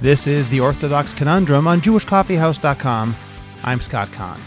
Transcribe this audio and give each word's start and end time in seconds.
This 0.00 0.26
is 0.26 0.48
the 0.48 0.60
Orthodox 0.60 1.12
Conundrum 1.12 1.66
on 1.66 1.82
JewishCoffeehouse.com. 1.82 3.14
I'm 3.62 3.80
Scott 3.82 4.10
Kahn. 4.12 4.40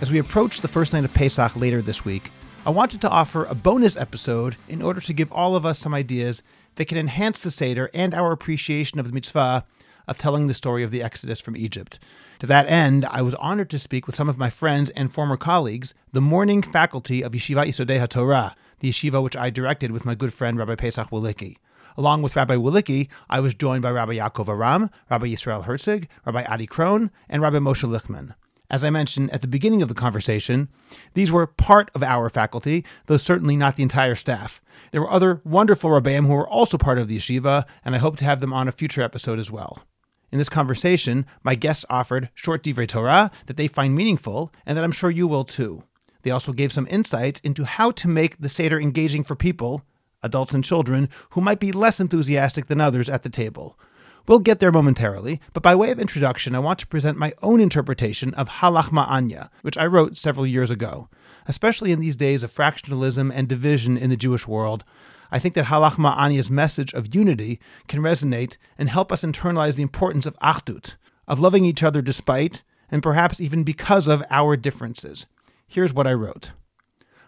As 0.00 0.10
we 0.10 0.18
approach 0.18 0.62
the 0.62 0.68
first 0.68 0.94
night 0.94 1.04
of 1.04 1.12
Pesach 1.12 1.54
later 1.56 1.82
this 1.82 2.06
week, 2.06 2.30
I 2.64 2.70
wanted 2.70 3.02
to 3.02 3.10
offer 3.10 3.44
a 3.44 3.54
bonus 3.54 3.98
episode 3.98 4.56
in 4.66 4.80
order 4.80 5.02
to 5.02 5.12
give 5.12 5.30
all 5.30 5.56
of 5.56 5.66
us 5.66 5.78
some 5.78 5.92
ideas 5.92 6.42
that 6.76 6.86
can 6.86 6.96
enhance 6.96 7.38
the 7.40 7.50
Seder 7.50 7.90
and 7.92 8.14
our 8.14 8.32
appreciation 8.32 8.98
of 8.98 9.06
the 9.06 9.12
mitzvah 9.12 9.66
of 10.06 10.16
telling 10.16 10.46
the 10.46 10.54
story 10.54 10.82
of 10.82 10.90
the 10.90 11.02
Exodus 11.02 11.38
from 11.38 11.54
Egypt. 11.54 11.98
To 12.38 12.46
that 12.46 12.66
end, 12.66 13.04
I 13.10 13.20
was 13.20 13.34
honored 13.34 13.68
to 13.68 13.78
speak 13.78 14.06
with 14.06 14.16
some 14.16 14.30
of 14.30 14.38
my 14.38 14.48
friends 14.48 14.88
and 14.90 15.12
former 15.12 15.36
colleagues, 15.36 15.92
the 16.12 16.22
morning 16.22 16.62
faculty 16.62 17.20
of 17.20 17.32
Yeshiva 17.32 17.66
Yesodei 17.66 18.00
HaTorah, 18.00 18.54
the 18.80 18.88
yeshiva 18.88 19.22
which 19.22 19.36
I 19.36 19.50
directed 19.50 19.90
with 19.90 20.06
my 20.06 20.14
good 20.14 20.32
friend 20.32 20.56
Rabbi 20.56 20.76
Pesach 20.76 21.10
Wolicki. 21.10 21.56
Along 21.98 22.22
with 22.22 22.36
Rabbi 22.36 22.54
Wolicki, 22.54 23.08
I 23.28 23.40
was 23.40 23.56
joined 23.56 23.82
by 23.82 23.90
Rabbi 23.90 24.18
Yaakov 24.18 24.46
Arram, 24.46 24.88
Rabbi 25.10 25.26
Yisrael 25.26 25.64
Herczeg, 25.64 26.06
Rabbi 26.24 26.44
Adi 26.44 26.68
Krohn, 26.68 27.10
and 27.28 27.42
Rabbi 27.42 27.56
Moshe 27.56 27.88
Lichtman. 27.88 28.36
As 28.70 28.84
I 28.84 28.90
mentioned 28.90 29.32
at 29.32 29.40
the 29.40 29.48
beginning 29.48 29.82
of 29.82 29.88
the 29.88 29.96
conversation, 29.96 30.68
these 31.14 31.32
were 31.32 31.48
part 31.48 31.90
of 31.96 32.04
our 32.04 32.30
faculty, 32.30 32.84
though 33.06 33.16
certainly 33.16 33.56
not 33.56 33.74
the 33.74 33.82
entire 33.82 34.14
staff. 34.14 34.60
There 34.92 35.00
were 35.00 35.10
other 35.10 35.40
wonderful 35.44 35.90
Rabbeim 35.90 36.28
who 36.28 36.34
were 36.34 36.48
also 36.48 36.78
part 36.78 36.98
of 36.98 37.08
the 37.08 37.16
yeshiva, 37.16 37.64
and 37.84 37.96
I 37.96 37.98
hope 37.98 38.16
to 38.18 38.24
have 38.24 38.40
them 38.40 38.52
on 38.52 38.68
a 38.68 38.72
future 38.72 39.02
episode 39.02 39.40
as 39.40 39.50
well. 39.50 39.82
In 40.30 40.38
this 40.38 40.48
conversation, 40.48 41.26
my 41.42 41.56
guests 41.56 41.84
offered 41.90 42.30
short 42.32 42.62
divrei 42.62 42.86
Torah 42.86 43.32
that 43.46 43.56
they 43.56 43.66
find 43.66 43.96
meaningful, 43.96 44.52
and 44.64 44.78
that 44.78 44.84
I'm 44.84 44.92
sure 44.92 45.10
you 45.10 45.26
will 45.26 45.44
too. 45.44 45.82
They 46.22 46.30
also 46.30 46.52
gave 46.52 46.72
some 46.72 46.86
insights 46.90 47.40
into 47.40 47.64
how 47.64 47.90
to 47.90 48.06
make 48.06 48.38
the 48.38 48.48
Seder 48.48 48.80
engaging 48.80 49.24
for 49.24 49.34
people, 49.34 49.82
adults 50.22 50.54
and 50.54 50.64
children, 50.64 51.08
who 51.30 51.40
might 51.40 51.60
be 51.60 51.72
less 51.72 52.00
enthusiastic 52.00 52.66
than 52.66 52.80
others 52.80 53.08
at 53.08 53.22
the 53.22 53.30
table. 53.30 53.78
We'll 54.26 54.40
get 54.40 54.60
there 54.60 54.72
momentarily, 54.72 55.40
but 55.54 55.62
by 55.62 55.74
way 55.74 55.90
of 55.90 55.98
introduction, 55.98 56.54
I 56.54 56.58
want 56.58 56.78
to 56.80 56.86
present 56.86 57.16
my 57.16 57.32
own 57.40 57.60
interpretation 57.60 58.34
of 58.34 58.48
Halach 58.48 58.90
Ma'anya, 58.90 59.48
which 59.62 59.78
I 59.78 59.86
wrote 59.86 60.18
several 60.18 60.46
years 60.46 60.70
ago. 60.70 61.08
Especially 61.46 61.92
in 61.92 62.00
these 62.00 62.14
days 62.14 62.42
of 62.42 62.52
fractionalism 62.52 63.32
and 63.34 63.48
division 63.48 63.96
in 63.96 64.10
the 64.10 64.18
Jewish 64.18 64.46
world, 64.46 64.84
I 65.30 65.38
think 65.38 65.54
that 65.54 65.66
Halach 65.66 65.94
Ma'anya's 65.94 66.50
message 66.50 66.92
of 66.92 67.14
unity 67.14 67.58
can 67.86 68.00
resonate 68.00 68.58
and 68.76 68.90
help 68.90 69.10
us 69.10 69.24
internalize 69.24 69.76
the 69.76 69.82
importance 69.82 70.26
of 70.26 70.38
Achdut, 70.40 70.96
of 71.26 71.40
loving 71.40 71.64
each 71.64 71.82
other 71.82 72.02
despite, 72.02 72.62
and 72.90 73.02
perhaps 73.02 73.40
even 73.40 73.64
because 73.64 74.06
of, 74.06 74.22
our 74.30 74.56
differences. 74.56 75.26
Here's 75.66 75.94
what 75.94 76.06
I 76.06 76.12
wrote 76.12 76.52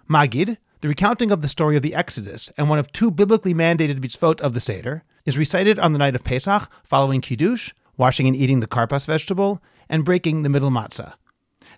Magid, 0.08 0.58
the 0.80 0.88
recounting 0.88 1.30
of 1.30 1.42
the 1.42 1.48
story 1.48 1.76
of 1.76 1.82
the 1.82 1.94
Exodus 1.94 2.50
and 2.56 2.68
one 2.68 2.78
of 2.78 2.90
two 2.92 3.10
biblically 3.10 3.52
mandated 3.52 4.00
mitzvot 4.00 4.40
of 4.40 4.54
the 4.54 4.60
Seder, 4.60 5.04
is 5.26 5.36
recited 5.36 5.78
on 5.78 5.92
the 5.92 5.98
night 5.98 6.14
of 6.14 6.24
Pesach 6.24 6.70
following 6.82 7.20
Kiddush, 7.20 7.72
washing 7.98 8.26
and 8.26 8.34
eating 8.34 8.60
the 8.60 8.66
karpas 8.66 9.04
vegetable, 9.04 9.62
and 9.88 10.04
breaking 10.04 10.42
the 10.42 10.48
middle 10.48 10.70
matzah. 10.70 11.14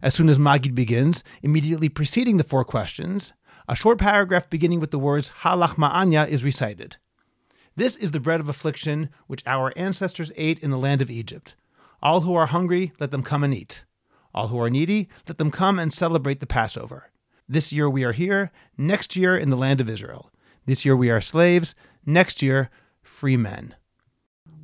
As 0.01 0.15
soon 0.15 0.29
as 0.29 0.39
Magid 0.39 0.75
begins, 0.75 1.25
immediately 1.43 1.89
preceding 1.89 2.37
the 2.37 2.45
four 2.45 2.65
questions, 2.65 3.33
a 3.69 3.75
short 3.75 3.99
paragraph 3.99 4.49
beginning 4.49 4.81
with 4.81 4.93
the 4.93 4.99
words 4.99 5.33
Halach 5.43 5.75
Ma'anya 5.75 6.29
is 6.29 6.45
recited. 6.45 6.97
This 7.75 7.97
is 7.97 8.11
the 8.13 8.21
bread 8.21 8.41
of 8.41 8.49
affliction 8.49 9.09
which 9.27 9.43
our 9.47 9.73
ancestors 9.77 10.31
ate 10.37 10.59
in 10.61 10.71
the 10.71 10.79
land 10.79 11.03
of 11.03 11.11
Egypt. 11.11 11.55
All 12.03 12.21
who 12.21 12.35
are 12.35 12.47
hungry, 12.47 12.93
let 13.01 13.11
them 13.11 13.23
come 13.23 13.43
and 13.43 13.55
eat. 13.55 13.85
All 14.35 14.49
who 14.49 14.61
are 14.61 14.71
needy, 14.71 15.09
let 15.29 15.39
them 15.39 15.51
come 15.51 15.79
and 15.79 15.93
celebrate 15.93 16.41
the 16.41 16.47
Passover. 16.47 17.12
This 17.53 17.71
year 17.71 17.91
we 17.91 18.03
are 18.03 18.13
here, 18.13 18.51
next 18.79 19.15
year 19.15 19.37
in 19.37 19.51
the 19.51 19.59
land 19.59 19.83
of 19.83 19.91
Israel. 19.91 20.31
This 20.65 20.87
year 20.87 20.97
we 20.97 21.11
are 21.11 21.21
slaves, 21.21 21.75
next 22.07 22.41
year 22.41 22.71
free 23.03 23.37
men. 23.37 23.75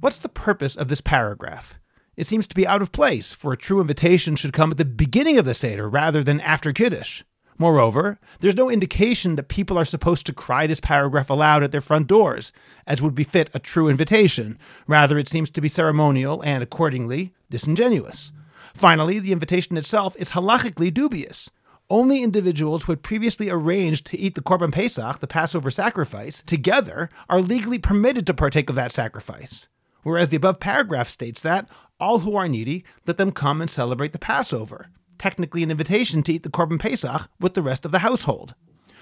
What's 0.00 0.19
the 0.19 0.31
purpose 0.31 0.75
of 0.75 0.88
this 0.88 1.03
paragraph? 1.03 1.75
It 2.16 2.26
seems 2.26 2.47
to 2.47 2.54
be 2.54 2.66
out 2.66 2.81
of 2.81 2.91
place, 2.91 3.31
for 3.31 3.53
a 3.53 3.59
true 3.59 3.82
invitation 3.82 4.37
should 4.37 4.54
come 4.54 4.71
at 4.71 4.78
the 4.78 4.87
beginning 4.87 5.37
of 5.37 5.44
the 5.44 5.53
Seder 5.53 5.87
rather 5.87 6.25
than 6.25 6.41
after 6.41 6.72
Kiddush. 6.72 7.25
Moreover, 7.59 8.19
there's 8.41 8.56
no 8.56 8.71
indication 8.71 9.37
that 9.37 9.49
people 9.49 9.76
are 9.76 9.84
supposed 9.84 10.25
to 10.25 10.32
cry 10.32 10.66
this 10.66 10.81
paragraph 10.81 11.28
aloud 11.28 11.62
at 11.62 11.72
their 11.72 11.82
front 11.82 12.06
doors, 12.06 12.55
as 12.87 13.03
would 13.03 13.15
befit 13.15 13.50
a 13.53 13.59
true 13.59 13.91
invitation. 13.91 14.59
Rather, 14.87 15.19
it 15.19 15.28
seems 15.28 15.50
to 15.50 15.60
be 15.60 15.69
ceremonial 15.69 16.41
and, 16.41 16.62
accordingly, 16.62 17.34
disingenuous. 17.50 18.32
Finally, 18.72 19.19
the 19.19 19.32
invitation 19.32 19.76
itself 19.76 20.16
is 20.19 20.32
halachically 20.32 20.94
dubious. 20.94 21.50
Only 21.91 22.22
individuals 22.22 22.84
who 22.84 22.93
had 22.93 23.03
previously 23.03 23.49
arranged 23.49 24.06
to 24.06 24.19
eat 24.19 24.34
the 24.34 24.43
Korban 24.43 24.72
Pesach, 24.72 25.21
the 25.21 25.26
Passover 25.26 25.71
sacrifice, 25.71 26.43
together 26.47 27.09
are 27.28 27.41
legally 27.41 27.78
permitted 27.78 28.26
to 28.26 28.34
partake 28.34 28.69
of 28.69 28.76
that 28.76 28.93
sacrifice. 28.93 29.69
Whereas 30.03 30.28
the 30.28 30.37
above 30.37 30.60
paragraph 30.60 31.09
states 31.09 31.41
that 31.41 31.69
all 31.99 32.21
who 32.21 32.37
are 32.37 32.49
needy, 32.49 32.84
let 33.06 33.16
them 33.16 33.32
come 33.32 33.60
and 33.60 33.71
celebrate 33.71 34.12
the 34.12 34.19
Passover 34.19 34.91
technically 35.19 35.62
an 35.62 35.71
invitation 35.71 36.22
to 36.22 36.32
eat 36.32 36.43
the 36.44 36.50
Korban 36.50 36.78
Pesach 36.78 37.28
with 37.41 37.54
the 37.54 37.62
rest 37.62 37.84
of 37.84 37.91
the 37.91 37.99
household. 37.99 38.55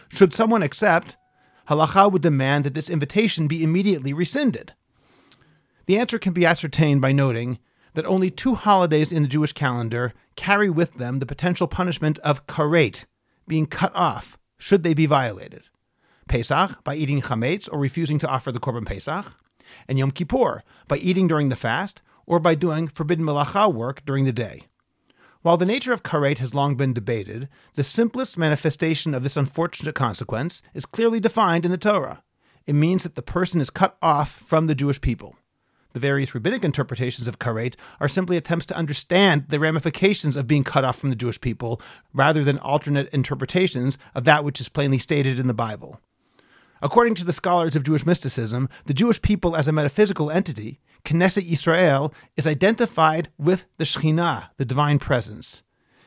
Should 0.09 0.33
someone 0.33 0.63
accept, 0.63 1.17
halacha 1.69 2.11
would 2.11 2.23
demand 2.23 2.65
that 2.65 2.75
this 2.75 2.91
invitation 2.91 3.47
be 3.47 3.63
immediately 3.63 4.13
rescinded. 4.13 4.73
The 5.87 5.99
answer 5.99 6.19
can 6.19 6.33
be 6.33 6.47
ascertained 6.47 7.01
by 7.01 7.13
noting 7.13 7.59
that 7.97 8.07
only 8.07 8.31
two 8.31 8.55
holidays 8.55 9.11
in 9.11 9.23
the 9.23 9.29
Jewish 9.29 9.53
calendar 9.53 10.13
carry 10.37 10.69
with 10.69 10.95
them 10.95 11.19
the 11.19 11.27
potential 11.27 11.67
punishment 11.67 12.19
of 12.19 12.47
karet, 12.47 13.07
being 13.49 13.67
cut 13.67 13.91
off, 13.97 14.37
should 14.59 14.83
they 14.83 14.93
be 14.93 15.07
violated. 15.07 15.71
Pesach, 16.29 16.85
by 16.85 16.95
eating 16.95 17.23
chametz 17.23 17.69
or 17.73 17.79
refusing 17.79 18.19
to 18.19 18.29
offer 18.29 18.53
the 18.53 18.61
Korban 18.61 18.85
Pesach, 18.85 19.35
and 19.89 19.99
Yom 19.99 20.11
Kippur, 20.11 20.63
by 20.89 20.99
eating 20.99 21.27
during 21.27 21.49
the 21.49 21.57
fast 21.57 22.03
or 22.27 22.39
by 22.39 22.55
doing 22.55 22.87
forbidden 22.87 23.25
melacha 23.25 23.73
work 23.73 24.05
during 24.05 24.27
the 24.27 24.33
day. 24.33 24.65
While 25.41 25.57
the 25.57 25.65
nature 25.65 25.95
of 25.95 26.03
karet 26.03 26.37
has 26.37 26.55
long 26.55 26.75
been 26.75 26.93
debated, 26.93 27.49
the 27.77 27.85
simplest 27.85 28.37
manifestation 28.37 29.15
of 29.15 29.23
this 29.23 29.39
unfortunate 29.39 29.95
consequence 29.95 30.61
is 30.75 30.85
clearly 30.85 31.19
defined 31.19 31.65
in 31.65 31.71
the 31.71 31.79
Torah. 31.79 32.23
It 32.67 32.75
means 32.75 33.05
that 33.05 33.15
the 33.15 33.23
person 33.23 33.59
is 33.59 33.71
cut 33.71 33.97
off 34.03 34.31
from 34.31 34.67
the 34.67 34.75
Jewish 34.75 35.01
people. 35.01 35.37
The 35.97 36.01
various 36.01 36.35
rabbinic 36.35 36.63
interpretations 36.63 37.27
of 37.27 37.39
karet 37.39 37.75
are 38.01 38.07
simply 38.07 38.37
attempts 38.37 38.67
to 38.67 38.77
understand 38.77 39.47
the 39.49 39.59
ramifications 39.59 40.37
of 40.37 40.47
being 40.47 40.63
cut 40.63 40.85
off 40.85 40.99
from 40.99 41.09
the 41.09 41.17
Jewish 41.17 41.41
people, 41.41 41.81
rather 42.13 42.45
than 42.45 42.59
alternate 42.59 43.09
interpretations 43.15 43.97
of 44.15 44.25
that 44.25 44.45
which 44.45 44.61
is 44.61 44.69
plainly 44.69 44.99
stated 44.99 45.41
in 45.41 45.47
the 45.47 45.55
Bible. 45.55 45.99
According 46.83 47.15
to 47.15 47.25
the 47.25 47.33
scholars 47.33 47.75
of 47.75 47.83
Jewish 47.83 48.05
mysticism, 48.05 48.69
the 48.85 48.93
Jewish 48.93 49.23
people 49.23 49.57
as 49.57 49.69
a 49.69 49.73
metaphysical 49.73 50.31
entity 50.31 50.81
Knesset 51.07 51.49
Yisrael 51.49 52.13
is 52.37 52.47
identified 52.47 53.31
with 53.39 53.65
the 53.79 53.85
Shekhinah, 53.85 54.51
the 54.59 54.67
divine 54.67 54.99
presence. 54.99 55.63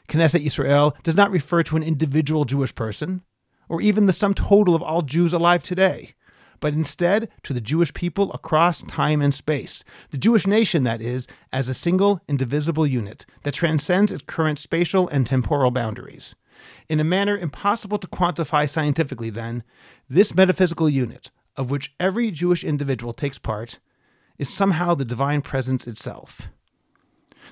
Knesset 0.07 0.45
Yisrael 0.45 1.01
does 1.01 1.15
not 1.15 1.31
refer 1.31 1.63
to 1.63 1.75
an 1.75 1.81
individual 1.81 2.45
Jewish 2.45 2.75
person, 2.75 3.23
or 3.67 3.81
even 3.81 4.05
the 4.05 4.13
sum 4.13 4.35
total 4.35 4.75
of 4.75 4.83
all 4.83 5.01
Jews 5.01 5.33
alive 5.33 5.63
today, 5.63 6.13
but 6.59 6.73
instead 6.73 7.29
to 7.43 7.53
the 7.53 7.61
Jewish 7.61 7.93
people 7.93 8.31
across 8.33 8.81
time 8.83 9.21
and 9.21 9.33
space, 9.33 9.83
the 10.11 10.17
Jewish 10.17 10.45
nation, 10.45 10.83
that 10.83 11.01
is, 11.01 11.27
as 11.51 11.69
a 11.69 11.73
single, 11.73 12.21
indivisible 12.27 12.85
unit 12.85 13.25
that 13.43 13.53
transcends 13.53 14.11
its 14.11 14.23
current 14.25 14.59
spatial 14.59 15.07
and 15.09 15.25
temporal 15.25 15.71
boundaries. 15.71 16.35
In 16.89 16.99
a 16.99 17.03
manner 17.05 17.37
impossible 17.37 17.97
to 17.99 18.07
quantify 18.07 18.67
scientifically, 18.67 19.29
then, 19.29 19.63
this 20.09 20.35
metaphysical 20.35 20.89
unit, 20.89 21.31
of 21.55 21.71
which 21.71 21.93
every 21.99 22.31
Jewish 22.31 22.63
individual 22.63 23.13
takes 23.13 23.37
part, 23.37 23.79
is 24.37 24.53
somehow 24.53 24.95
the 24.95 25.05
divine 25.05 25.41
presence 25.41 25.87
itself. 25.87 26.49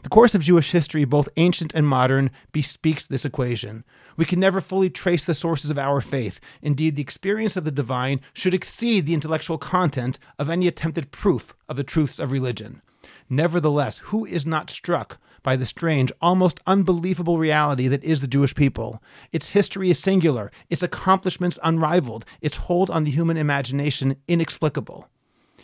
The 0.03 0.09
course 0.09 0.35
of 0.35 0.44
Jewish 0.44 0.71
history, 0.71 1.05
both 1.05 1.29
ancient 1.38 1.73
and 1.73 1.88
modern, 1.88 2.29
bespeaks 2.51 3.07
this 3.07 3.25
equation. 3.25 3.83
We 4.15 4.25
can 4.25 4.39
never 4.39 4.61
fully 4.61 4.89
trace 4.89 5.25
the 5.25 5.33
sources 5.33 5.69
of 5.69 5.77
our 5.77 6.01
faith. 6.01 6.39
Indeed, 6.61 6.95
the 6.95 7.01
experience 7.01 7.57
of 7.57 7.63
the 7.63 7.71
divine 7.71 8.21
should 8.33 8.53
exceed 8.53 9.05
the 9.05 9.13
intellectual 9.13 9.57
content 9.57 10.19
of 10.38 10.49
any 10.49 10.67
attempted 10.67 11.11
proof 11.11 11.55
of 11.67 11.77
the 11.77 11.83
truths 11.83 12.19
of 12.19 12.31
religion. 12.31 12.81
Nevertheless, 13.29 13.99
who 14.05 14.25
is 14.25 14.45
not 14.45 14.69
struck 14.69 15.19
by 15.44 15.55
the 15.55 15.65
strange, 15.65 16.11
almost 16.21 16.59
unbelievable 16.67 17.38
reality 17.38 17.88
that 17.88 18.03
is 18.03 18.21
the 18.21 18.27
Jewish 18.27 18.55
people? 18.55 19.01
Its 19.31 19.49
history 19.49 19.89
is 19.89 19.99
singular, 19.99 20.51
its 20.69 20.83
accomplishments 20.83 21.59
unrivaled, 21.63 22.25
its 22.41 22.57
hold 22.57 22.89
on 22.89 23.03
the 23.03 23.11
human 23.11 23.38
imagination 23.38 24.17
inexplicable. 24.27 25.09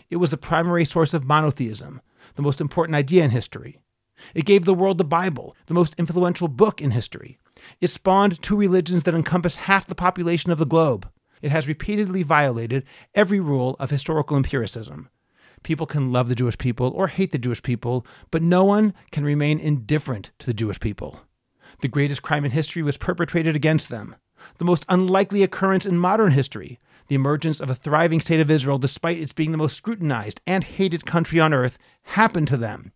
It 0.09 0.17
was 0.17 0.31
the 0.31 0.37
primary 0.37 0.85
source 0.85 1.13
of 1.13 1.25
monotheism, 1.25 2.01
the 2.35 2.41
most 2.41 2.61
important 2.61 2.95
idea 2.95 3.23
in 3.23 3.31
history. 3.31 3.79
It 4.33 4.45
gave 4.45 4.65
the 4.65 4.73
world 4.73 4.97
the 4.97 5.03
Bible, 5.03 5.55
the 5.65 5.73
most 5.73 5.95
influential 5.97 6.47
book 6.47 6.81
in 6.81 6.91
history. 6.91 7.39
It 7.81 7.87
spawned 7.87 8.41
two 8.41 8.55
religions 8.55 9.03
that 9.03 9.15
encompass 9.15 9.55
half 9.55 9.87
the 9.87 9.95
population 9.95 10.51
of 10.51 10.57
the 10.57 10.65
globe. 10.65 11.09
It 11.41 11.51
has 11.51 11.67
repeatedly 11.67 12.23
violated 12.23 12.85
every 13.13 13.39
rule 13.39 13.75
of 13.79 13.89
historical 13.89 14.37
empiricism. 14.37 15.09
People 15.63 15.85
can 15.85 16.11
love 16.11 16.29
the 16.29 16.35
Jewish 16.35 16.57
people 16.57 16.91
or 16.95 17.07
hate 17.07 17.31
the 17.31 17.37
Jewish 17.37 17.63
people, 17.63 18.05
but 18.31 18.41
no 18.41 18.63
one 18.63 18.93
can 19.11 19.23
remain 19.23 19.59
indifferent 19.59 20.31
to 20.39 20.45
the 20.45 20.53
Jewish 20.53 20.79
people. 20.79 21.21
The 21.81 21.87
greatest 21.87 22.21
crime 22.21 22.45
in 22.45 22.51
history 22.51 22.83
was 22.83 22.97
perpetrated 22.97 23.55
against 23.55 23.89
them. 23.89 24.15
The 24.57 24.65
most 24.65 24.85
unlikely 24.89 25.41
occurrence 25.41 25.85
in 25.85 25.97
modern 25.97 26.31
history, 26.31 26.79
the 27.07 27.15
emergence 27.15 27.59
of 27.59 27.69
a 27.69 27.75
thriving 27.75 28.19
state 28.19 28.39
of 28.39 28.51
Israel, 28.51 28.77
despite 28.77 29.19
its 29.19 29.33
being 29.33 29.51
the 29.51 29.57
most 29.57 29.75
scrutinized 29.75 30.41
and 30.45 30.63
hated 30.63 31.05
country 31.05 31.39
on 31.39 31.53
earth, 31.53 31.77
happened 32.03 32.47
to 32.49 32.57
them. 32.57 32.91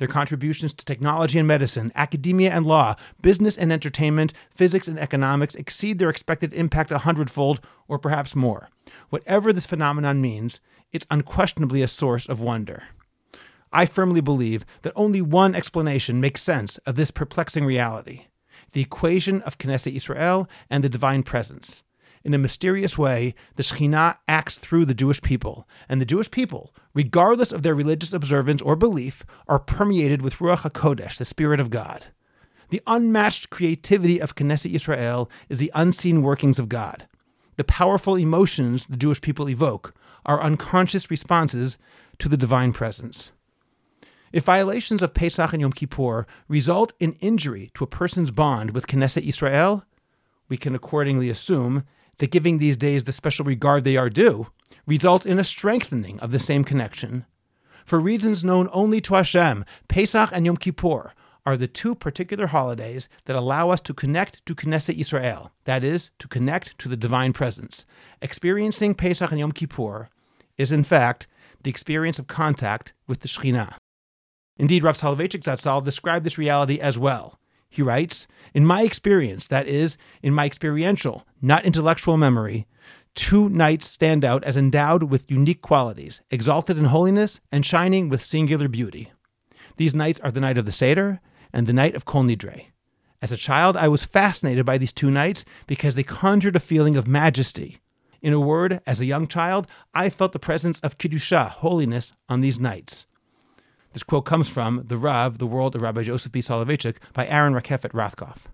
Their 0.00 0.08
contributions 0.08 0.72
to 0.72 0.84
technology 0.86 1.38
and 1.38 1.46
medicine, 1.46 1.92
academia 1.94 2.50
and 2.52 2.64
law, 2.64 2.94
business 3.20 3.58
and 3.58 3.70
entertainment, 3.70 4.32
physics 4.50 4.88
and 4.88 4.98
economics 4.98 5.54
exceed 5.54 5.98
their 5.98 6.08
expected 6.08 6.54
impact 6.54 6.90
a 6.90 6.96
hundredfold 6.96 7.60
or 7.86 7.98
perhaps 7.98 8.34
more. 8.34 8.70
Whatever 9.10 9.52
this 9.52 9.66
phenomenon 9.66 10.22
means, 10.22 10.62
it's 10.90 11.06
unquestionably 11.10 11.82
a 11.82 11.86
source 11.86 12.26
of 12.26 12.40
wonder. 12.40 12.84
I 13.74 13.84
firmly 13.84 14.22
believe 14.22 14.64
that 14.80 14.94
only 14.96 15.20
one 15.20 15.54
explanation 15.54 16.18
makes 16.18 16.40
sense 16.40 16.78
of 16.86 16.96
this 16.96 17.10
perplexing 17.10 17.66
reality 17.66 18.24
the 18.72 18.80
equation 18.80 19.42
of 19.42 19.58
Knesset 19.58 19.94
Israel 19.94 20.48
and 20.70 20.82
the 20.82 20.88
divine 20.88 21.24
presence. 21.24 21.82
In 22.22 22.34
a 22.34 22.38
mysterious 22.38 22.98
way, 22.98 23.34
the 23.56 23.62
Shekhinah 23.62 24.16
acts 24.28 24.58
through 24.58 24.84
the 24.84 24.94
Jewish 24.94 25.22
people, 25.22 25.66
and 25.88 26.00
the 26.00 26.06
Jewish 26.06 26.30
people, 26.30 26.74
regardless 26.92 27.50
of 27.50 27.62
their 27.62 27.74
religious 27.74 28.12
observance 28.12 28.60
or 28.60 28.76
belief, 28.76 29.24
are 29.48 29.58
permeated 29.58 30.20
with 30.20 30.36
Ruach 30.36 30.70
HaKodesh, 30.70 31.16
the 31.16 31.24
Spirit 31.24 31.60
of 31.60 31.70
God. 31.70 32.06
The 32.68 32.82
unmatched 32.86 33.50
creativity 33.50 34.20
of 34.20 34.34
Knesset 34.34 34.74
Israel 34.74 35.30
is 35.48 35.58
the 35.58 35.72
unseen 35.74 36.22
workings 36.22 36.58
of 36.58 36.68
God. 36.68 37.06
The 37.56 37.64
powerful 37.64 38.16
emotions 38.16 38.86
the 38.86 38.96
Jewish 38.96 39.20
people 39.20 39.48
evoke 39.48 39.94
are 40.26 40.42
unconscious 40.42 41.10
responses 41.10 41.78
to 42.18 42.28
the 42.28 42.36
divine 42.36 42.72
presence. 42.72 43.32
If 44.32 44.44
violations 44.44 45.02
of 45.02 45.14
Pesach 45.14 45.52
and 45.52 45.60
Yom 45.60 45.72
Kippur 45.72 46.26
result 46.48 46.92
in 47.00 47.14
injury 47.14 47.70
to 47.74 47.84
a 47.84 47.88
person's 47.88 48.30
bond 48.30 48.70
with 48.70 48.86
Knesset 48.86 49.26
Israel, 49.26 49.84
we 50.48 50.56
can 50.56 50.74
accordingly 50.74 51.30
assume 51.30 51.84
that 52.20 52.30
giving 52.30 52.58
these 52.58 52.76
days 52.76 53.04
the 53.04 53.12
special 53.12 53.44
regard 53.44 53.82
they 53.82 53.96
are 53.96 54.08
due 54.08 54.46
results 54.86 55.26
in 55.26 55.38
a 55.38 55.44
strengthening 55.44 56.20
of 56.20 56.30
the 56.30 56.38
same 56.38 56.64
connection. 56.64 57.24
For 57.84 57.98
reasons 57.98 58.44
known 58.44 58.68
only 58.72 59.00
to 59.02 59.14
Hashem, 59.14 59.64
Pesach 59.88 60.30
and 60.32 60.46
Yom 60.46 60.56
Kippur 60.56 61.12
are 61.46 61.56
the 61.56 61.66
two 61.66 61.94
particular 61.94 62.48
holidays 62.48 63.08
that 63.24 63.36
allow 63.36 63.70
us 63.70 63.80
to 63.80 63.94
connect 63.94 64.44
to 64.46 64.54
Knesset 64.54 64.98
Israel, 64.98 65.50
that 65.64 65.82
is, 65.82 66.10
to 66.18 66.28
connect 66.28 66.78
to 66.78 66.88
the 66.88 66.96
divine 66.96 67.32
presence. 67.32 67.86
Experiencing 68.20 68.94
Pesach 68.94 69.30
and 69.30 69.40
Yom 69.40 69.52
Kippur 69.52 70.08
is, 70.58 70.70
in 70.70 70.84
fact, 70.84 71.26
the 71.62 71.70
experience 71.70 72.18
of 72.18 72.26
contact 72.26 72.92
with 73.08 73.20
the 73.20 73.28
Shekhinah. 73.28 73.76
Indeed, 74.58 74.82
Rav 74.82 74.98
Soloveitchik 74.98 75.42
Zatzal 75.42 75.82
described 75.82 76.24
this 76.26 76.38
reality 76.38 76.78
as 76.78 76.98
well. 76.98 77.39
He 77.70 77.82
writes, 77.82 78.26
In 78.52 78.66
my 78.66 78.82
experience, 78.82 79.46
that 79.46 79.68
is, 79.68 79.96
in 80.22 80.34
my 80.34 80.44
experiential, 80.44 81.24
not 81.40 81.64
intellectual 81.64 82.16
memory, 82.16 82.66
two 83.14 83.48
nights 83.48 83.88
stand 83.88 84.24
out 84.24 84.42
as 84.42 84.56
endowed 84.56 85.04
with 85.04 85.30
unique 85.30 85.62
qualities, 85.62 86.20
exalted 86.30 86.76
in 86.76 86.86
holiness 86.86 87.40
and 87.52 87.64
shining 87.64 88.08
with 88.08 88.24
singular 88.24 88.68
beauty. 88.68 89.12
These 89.76 89.94
nights 89.94 90.18
are 90.20 90.32
the 90.32 90.40
night 90.40 90.58
of 90.58 90.66
the 90.66 90.72
Seder 90.72 91.20
and 91.52 91.66
the 91.66 91.72
night 91.72 91.94
of 91.94 92.04
Kol 92.04 92.24
Nidre. 92.24 92.66
As 93.22 93.30
a 93.30 93.36
child, 93.36 93.76
I 93.76 93.86
was 93.86 94.04
fascinated 94.04 94.66
by 94.66 94.76
these 94.76 94.92
two 94.92 95.10
nights 95.10 95.44
because 95.66 95.94
they 95.94 96.02
conjured 96.02 96.56
a 96.56 96.60
feeling 96.60 96.96
of 96.96 97.06
majesty. 97.06 97.78
In 98.20 98.32
a 98.32 98.40
word, 98.40 98.80
as 98.86 99.00
a 99.00 99.06
young 99.06 99.26
child, 99.26 99.66
I 99.94 100.10
felt 100.10 100.32
the 100.32 100.38
presence 100.38 100.80
of 100.80 100.98
Kiddusha, 100.98 101.50
holiness, 101.50 102.12
on 102.28 102.40
these 102.40 102.58
nights. 102.58 103.06
This 103.92 104.02
quote 104.02 104.24
comes 104.24 104.48
from 104.48 104.84
The 104.86 104.96
Rav, 104.96 105.38
The 105.38 105.46
World 105.46 105.74
of 105.74 105.82
Rabbi 105.82 106.04
Joseph 106.04 106.32
B. 106.32 106.40
Soloveitchik 106.40 106.96
by 107.12 107.26
Aaron 107.26 107.54
Rakefet 107.54 107.92
Rothkopf. 107.92 108.46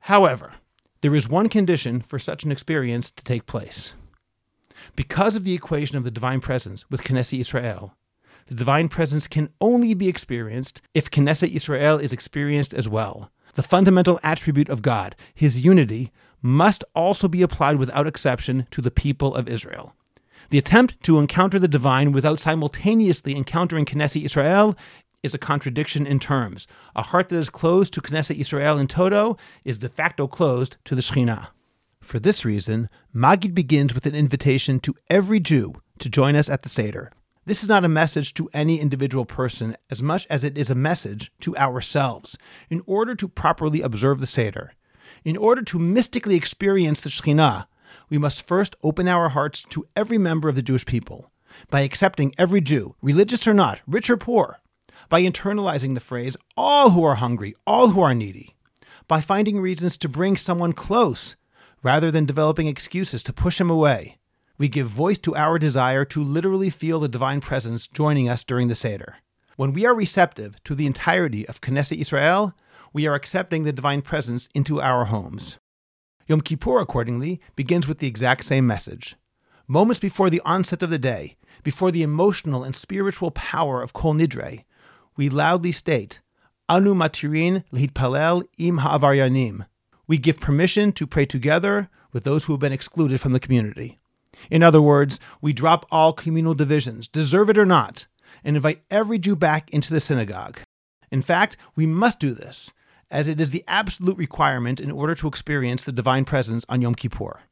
However, 0.00 0.52
there 1.00 1.14
is 1.14 1.28
one 1.28 1.48
condition 1.48 2.00
for 2.00 2.18
such 2.18 2.44
an 2.44 2.52
experience 2.52 3.10
to 3.12 3.24
take 3.24 3.46
place. 3.46 3.94
Because 4.96 5.36
of 5.36 5.44
the 5.44 5.54
equation 5.54 5.96
of 5.96 6.02
the 6.02 6.10
divine 6.10 6.40
presence 6.40 6.84
with 6.90 7.04
Knesset 7.04 7.38
Israel, 7.40 7.94
the 8.46 8.54
divine 8.54 8.88
presence 8.88 9.28
can 9.28 9.48
only 9.60 9.94
be 9.94 10.08
experienced 10.08 10.82
if 10.92 11.10
Knesset 11.10 11.54
Israel 11.54 11.98
is 11.98 12.12
experienced 12.12 12.74
as 12.74 12.88
well. 12.88 13.30
The 13.54 13.62
fundamental 13.62 14.18
attribute 14.22 14.68
of 14.68 14.82
God, 14.82 15.14
his 15.32 15.64
unity, 15.64 16.10
must 16.42 16.84
also 16.94 17.28
be 17.28 17.40
applied 17.40 17.76
without 17.76 18.06
exception 18.06 18.66
to 18.72 18.82
the 18.82 18.90
people 18.90 19.34
of 19.34 19.48
Israel. 19.48 19.94
The 20.50 20.58
attempt 20.58 21.02
to 21.04 21.18
encounter 21.18 21.58
the 21.58 21.68
divine 21.68 22.12
without 22.12 22.40
simultaneously 22.40 23.36
encountering 23.36 23.84
Knesset 23.84 24.24
Israel 24.24 24.76
is 25.22 25.34
a 25.34 25.38
contradiction 25.38 26.06
in 26.06 26.20
terms. 26.20 26.66
A 26.94 27.02
heart 27.02 27.30
that 27.30 27.36
is 27.36 27.50
closed 27.50 27.94
to 27.94 28.02
Knesset 28.02 28.36
Israel 28.36 28.78
in 28.78 28.86
toto 28.86 29.36
is 29.64 29.78
de 29.78 29.88
facto 29.88 30.26
closed 30.26 30.76
to 30.84 30.94
the 30.94 31.00
Shekhinah. 31.00 31.48
For 32.00 32.18
this 32.18 32.44
reason, 32.44 32.90
Magid 33.14 33.54
begins 33.54 33.94
with 33.94 34.04
an 34.04 34.14
invitation 34.14 34.78
to 34.80 34.94
every 35.08 35.40
Jew 35.40 35.80
to 35.98 36.10
join 36.10 36.36
us 36.36 36.50
at 36.50 36.62
the 36.62 36.68
Seder. 36.68 37.10
This 37.46 37.62
is 37.62 37.68
not 37.68 37.84
a 37.84 37.88
message 37.88 38.34
to 38.34 38.50
any 38.52 38.80
individual 38.80 39.24
person 39.24 39.76
as 39.90 40.02
much 40.02 40.26
as 40.28 40.44
it 40.44 40.58
is 40.58 40.70
a 40.70 40.74
message 40.74 41.32
to 41.40 41.56
ourselves. 41.56 42.36
In 42.68 42.82
order 42.86 43.14
to 43.14 43.28
properly 43.28 43.80
observe 43.80 44.20
the 44.20 44.26
Seder, 44.26 44.72
in 45.24 45.36
order 45.36 45.62
to 45.62 45.78
mystically 45.78 46.36
experience 46.36 47.00
the 47.00 47.10
Shekhinah, 47.10 47.66
we 48.14 48.18
must 48.18 48.46
first 48.46 48.76
open 48.84 49.08
our 49.08 49.30
hearts 49.30 49.64
to 49.70 49.88
every 49.96 50.18
member 50.18 50.48
of 50.48 50.54
the 50.54 50.62
Jewish 50.62 50.86
people 50.86 51.32
by 51.68 51.80
accepting 51.80 52.32
every 52.38 52.60
Jew, 52.60 52.94
religious 53.02 53.44
or 53.44 53.52
not, 53.52 53.80
rich 53.88 54.08
or 54.08 54.16
poor, 54.16 54.60
by 55.08 55.20
internalizing 55.20 55.94
the 55.94 56.00
phrase, 56.00 56.36
all 56.56 56.90
who 56.90 57.02
are 57.02 57.16
hungry, 57.16 57.56
all 57.66 57.88
who 57.88 58.00
are 58.02 58.14
needy, 58.14 58.54
by 59.08 59.20
finding 59.20 59.58
reasons 59.58 59.96
to 59.96 60.08
bring 60.08 60.36
someone 60.36 60.72
close 60.72 61.34
rather 61.82 62.12
than 62.12 62.24
developing 62.24 62.68
excuses 62.68 63.24
to 63.24 63.32
push 63.32 63.60
him 63.60 63.68
away. 63.68 64.18
We 64.58 64.68
give 64.68 64.86
voice 64.86 65.18
to 65.18 65.34
our 65.34 65.58
desire 65.58 66.04
to 66.04 66.22
literally 66.22 66.70
feel 66.70 67.00
the 67.00 67.08
divine 67.08 67.40
presence 67.40 67.88
joining 67.88 68.28
us 68.28 68.44
during 68.44 68.68
the 68.68 68.76
Seder. 68.76 69.16
When 69.56 69.72
we 69.72 69.84
are 69.86 69.94
receptive 69.94 70.62
to 70.62 70.76
the 70.76 70.86
entirety 70.86 71.48
of 71.48 71.60
Knesset 71.60 71.98
Israel, 71.98 72.54
we 72.92 73.08
are 73.08 73.16
accepting 73.16 73.64
the 73.64 73.72
divine 73.72 74.02
presence 74.02 74.48
into 74.54 74.80
our 74.80 75.06
homes. 75.06 75.58
Yom 76.26 76.40
Kippur, 76.40 76.80
accordingly, 76.80 77.40
begins 77.54 77.86
with 77.86 77.98
the 77.98 78.06
exact 78.06 78.44
same 78.44 78.66
message. 78.66 79.16
Moments 79.66 80.00
before 80.00 80.30
the 80.30 80.42
onset 80.44 80.82
of 80.82 80.90
the 80.90 80.98
day, 80.98 81.36
before 81.62 81.90
the 81.90 82.02
emotional 82.02 82.64
and 82.64 82.74
spiritual 82.74 83.30
power 83.30 83.82
of 83.82 83.92
Kol 83.92 84.14
Nidre, 84.14 84.64
we 85.16 85.28
loudly 85.28 85.72
state, 85.72 86.20
Anu 86.68 86.94
matirin 86.94 87.64
lihitpalel 87.72 88.44
im 88.58 88.78
ha'avaryanim. 88.78 89.66
We 90.06 90.18
give 90.18 90.40
permission 90.40 90.92
to 90.92 91.06
pray 91.06 91.26
together 91.26 91.88
with 92.12 92.24
those 92.24 92.44
who 92.44 92.54
have 92.54 92.60
been 92.60 92.72
excluded 92.72 93.20
from 93.20 93.32
the 93.32 93.40
community. 93.40 93.98
In 94.50 94.62
other 94.62 94.82
words, 94.82 95.20
we 95.40 95.52
drop 95.52 95.86
all 95.90 96.12
communal 96.12 96.54
divisions, 96.54 97.06
deserve 97.06 97.50
it 97.50 97.58
or 97.58 97.66
not, 97.66 98.06
and 98.42 98.56
invite 98.56 98.82
every 98.90 99.18
Jew 99.18 99.36
back 99.36 99.70
into 99.70 99.92
the 99.92 100.00
synagogue. 100.00 100.60
In 101.10 101.22
fact, 101.22 101.56
we 101.76 101.86
must 101.86 102.18
do 102.18 102.34
this 102.34 102.72
as 103.14 103.28
it 103.28 103.40
is 103.40 103.50
the 103.50 103.64
absolute 103.68 104.18
requirement 104.18 104.80
in 104.80 104.90
order 104.90 105.14
to 105.14 105.28
experience 105.28 105.84
the 105.84 105.92
divine 105.92 106.24
presence 106.24 106.66
on 106.68 106.82
Yom 106.82 106.96
Kippur. 106.96 107.42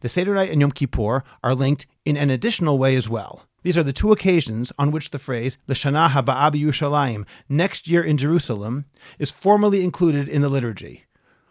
The 0.00 0.08
Seder 0.08 0.34
night 0.34 0.50
and 0.50 0.60
Yom 0.60 0.70
Kippur 0.70 1.24
are 1.42 1.54
linked 1.54 1.86
in 2.04 2.18
an 2.18 2.28
additional 2.28 2.76
way 2.78 2.94
as 2.94 3.08
well. 3.08 3.46
These 3.62 3.78
are 3.78 3.82
the 3.82 3.94
two 3.94 4.12
occasions 4.12 4.70
on 4.78 4.90
which 4.90 5.10
the 5.10 5.18
phrase 5.18 5.56
"L'shana 5.66 6.10
haba'a 6.10 6.52
Yerushalayim," 6.52 7.24
next 7.48 7.88
year 7.88 8.02
in 8.02 8.18
Jerusalem, 8.18 8.84
is 9.18 9.30
formally 9.30 9.82
included 9.82 10.28
in 10.28 10.42
the 10.42 10.50
liturgy. 10.50 11.04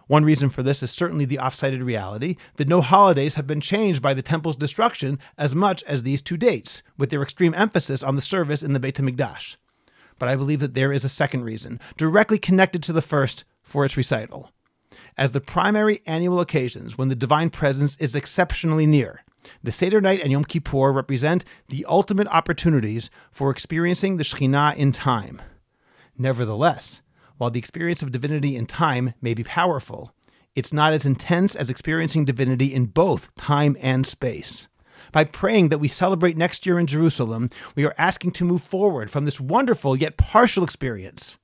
One 0.05 0.23
reason 0.25 0.51
for 0.51 0.61
this 0.61 0.83
is 0.83 0.91
certainly 0.91 1.25
the 1.25 1.39
off-cited 1.39 1.81
reality 1.81 2.35
that 2.57 2.67
no 2.67 2.81
holidays 2.81 3.35
have 3.35 3.47
been 3.47 3.61
changed 3.61 4.03
by 4.03 4.13
the 4.13 4.21
temple's 4.21 4.57
destruction 4.57 5.17
as 5.37 5.55
much 5.55 5.81
as 5.83 6.03
these 6.03 6.21
two 6.21 6.37
dates, 6.37 6.83
with 6.95 7.09
their 7.09 7.23
extreme 7.23 7.55
emphasis 7.55 8.03
on 8.03 8.15
the 8.15 8.21
service 8.21 8.61
in 8.61 8.73
the 8.73 8.79
Beit 8.79 8.97
HaMikdash 8.97 9.55
but 10.21 10.29
I 10.29 10.35
believe 10.35 10.59
that 10.59 10.75
there 10.75 10.93
is 10.93 11.03
a 11.03 11.09
second 11.09 11.45
reason, 11.45 11.79
directly 11.97 12.37
connected 12.37 12.83
to 12.83 12.93
the 12.93 13.01
first, 13.01 13.43
for 13.63 13.85
its 13.85 13.97
recital. 13.97 14.51
As 15.17 15.31
the 15.31 15.41
primary 15.41 16.01
annual 16.05 16.39
occasions 16.39 16.95
when 16.95 17.07
the 17.07 17.15
divine 17.15 17.49
presence 17.49 17.97
is 17.97 18.13
exceptionally 18.13 18.85
near, 18.85 19.23
the 19.63 19.71
Seder 19.71 19.99
night 19.99 20.21
and 20.21 20.31
Yom 20.31 20.43
Kippur 20.43 20.91
represent 20.91 21.43
the 21.69 21.83
ultimate 21.89 22.27
opportunities 22.27 23.09
for 23.31 23.49
experiencing 23.49 24.17
the 24.17 24.23
Shekhinah 24.23 24.75
in 24.75 24.91
time. 24.91 25.41
Nevertheless, 26.15 27.01
while 27.39 27.49
the 27.49 27.57
experience 27.57 28.03
of 28.03 28.11
divinity 28.11 28.55
in 28.55 28.67
time 28.67 29.15
may 29.23 29.33
be 29.33 29.43
powerful, 29.43 30.13
it's 30.53 30.71
not 30.71 30.93
as 30.93 31.03
intense 31.03 31.55
as 31.55 31.71
experiencing 31.71 32.25
divinity 32.25 32.75
in 32.75 32.85
both 32.85 33.33
time 33.33 33.75
and 33.81 34.05
space. 34.05 34.67
By 35.11 35.25
praying 35.25 35.69
that 35.69 35.79
we 35.79 35.87
celebrate 35.87 36.37
next 36.37 36.65
year 36.65 36.79
in 36.79 36.87
Jerusalem, 36.87 37.49
we 37.75 37.85
are 37.85 37.95
asking 37.97 38.31
to 38.31 38.45
move 38.45 38.63
forward 38.63 39.11
from 39.11 39.25
this 39.25 39.39
wonderful 39.39 39.95
yet 39.95 40.17
partial 40.17 40.63
experience 40.63 41.37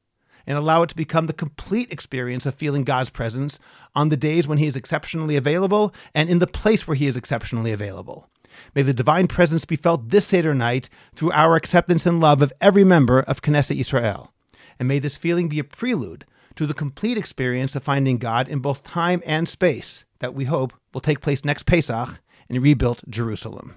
and 0.46 0.58
allow 0.58 0.82
it 0.82 0.90
to 0.90 0.96
become 0.96 1.28
the 1.28 1.34
complete 1.34 1.92
experience 1.92 2.46
of 2.46 2.56
feeling 2.56 2.86
God's 2.86 3.10
presence 3.10 3.60
on 3.94 4.10
the 4.10 4.16
days 4.18 4.48
when 4.48 4.58
He 4.58 4.68
is 4.68 4.78
exceptionally 4.78 5.36
available 5.36 5.94
and 6.16 6.30
in 6.30 6.40
the 6.40 6.48
place 6.48 6.88
where 6.88 6.96
He 6.96 7.08
is 7.08 7.18
exceptionally 7.18 7.74
available. 7.74 8.30
May 8.74 8.82
the 8.82 8.94
divine 8.94 9.28
presence 9.28 9.66
be 9.66 9.76
felt 9.76 10.10
this 10.10 10.26
Seder 10.26 10.56
night 10.56 10.90
through 11.14 11.32
our 11.34 11.56
acceptance 11.56 12.06
and 12.06 12.22
love 12.22 12.42
of 12.42 12.54
every 12.62 12.86
member 12.86 13.20
of 13.20 13.42
Knesset 13.42 13.80
Israel. 13.80 14.32
And 14.80 14.88
may 14.88 15.00
this 15.00 15.18
feeling 15.18 15.50
be 15.50 15.60
a 15.60 15.64
prelude 15.64 16.26
to 16.56 16.66
the 16.66 16.74
complete 16.74 17.18
experience 17.18 17.76
of 17.76 17.84
finding 17.84 18.18
God 18.18 18.48
in 18.48 18.60
both 18.60 18.84
time 18.84 19.22
and 19.26 19.48
space 19.48 20.06
that 20.20 20.34
we 20.34 20.46
hope 20.46 20.74
will 20.94 21.02
take 21.02 21.22
place 21.22 21.46
next 21.46 21.66
Pesach 21.66 22.20
in 22.50 22.62
rebuilt 22.62 23.04
Jerusalem. 23.10 23.75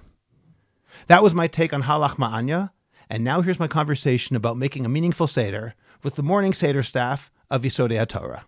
That 1.07 1.23
was 1.23 1.33
my 1.33 1.47
take 1.47 1.73
on 1.73 1.83
Halach 1.83 2.15
Ma'anya, 2.15 2.71
and 3.09 3.23
now 3.23 3.41
here's 3.41 3.59
my 3.59 3.67
conversation 3.67 4.35
about 4.35 4.57
making 4.57 4.85
a 4.85 4.89
meaningful 4.89 5.27
Seder 5.27 5.75
with 6.03 6.15
the 6.15 6.23
morning 6.23 6.53
Seder 6.53 6.83
staff 6.83 7.31
of 7.49 7.63
Yesodei 7.63 8.07
Torah. 8.07 8.45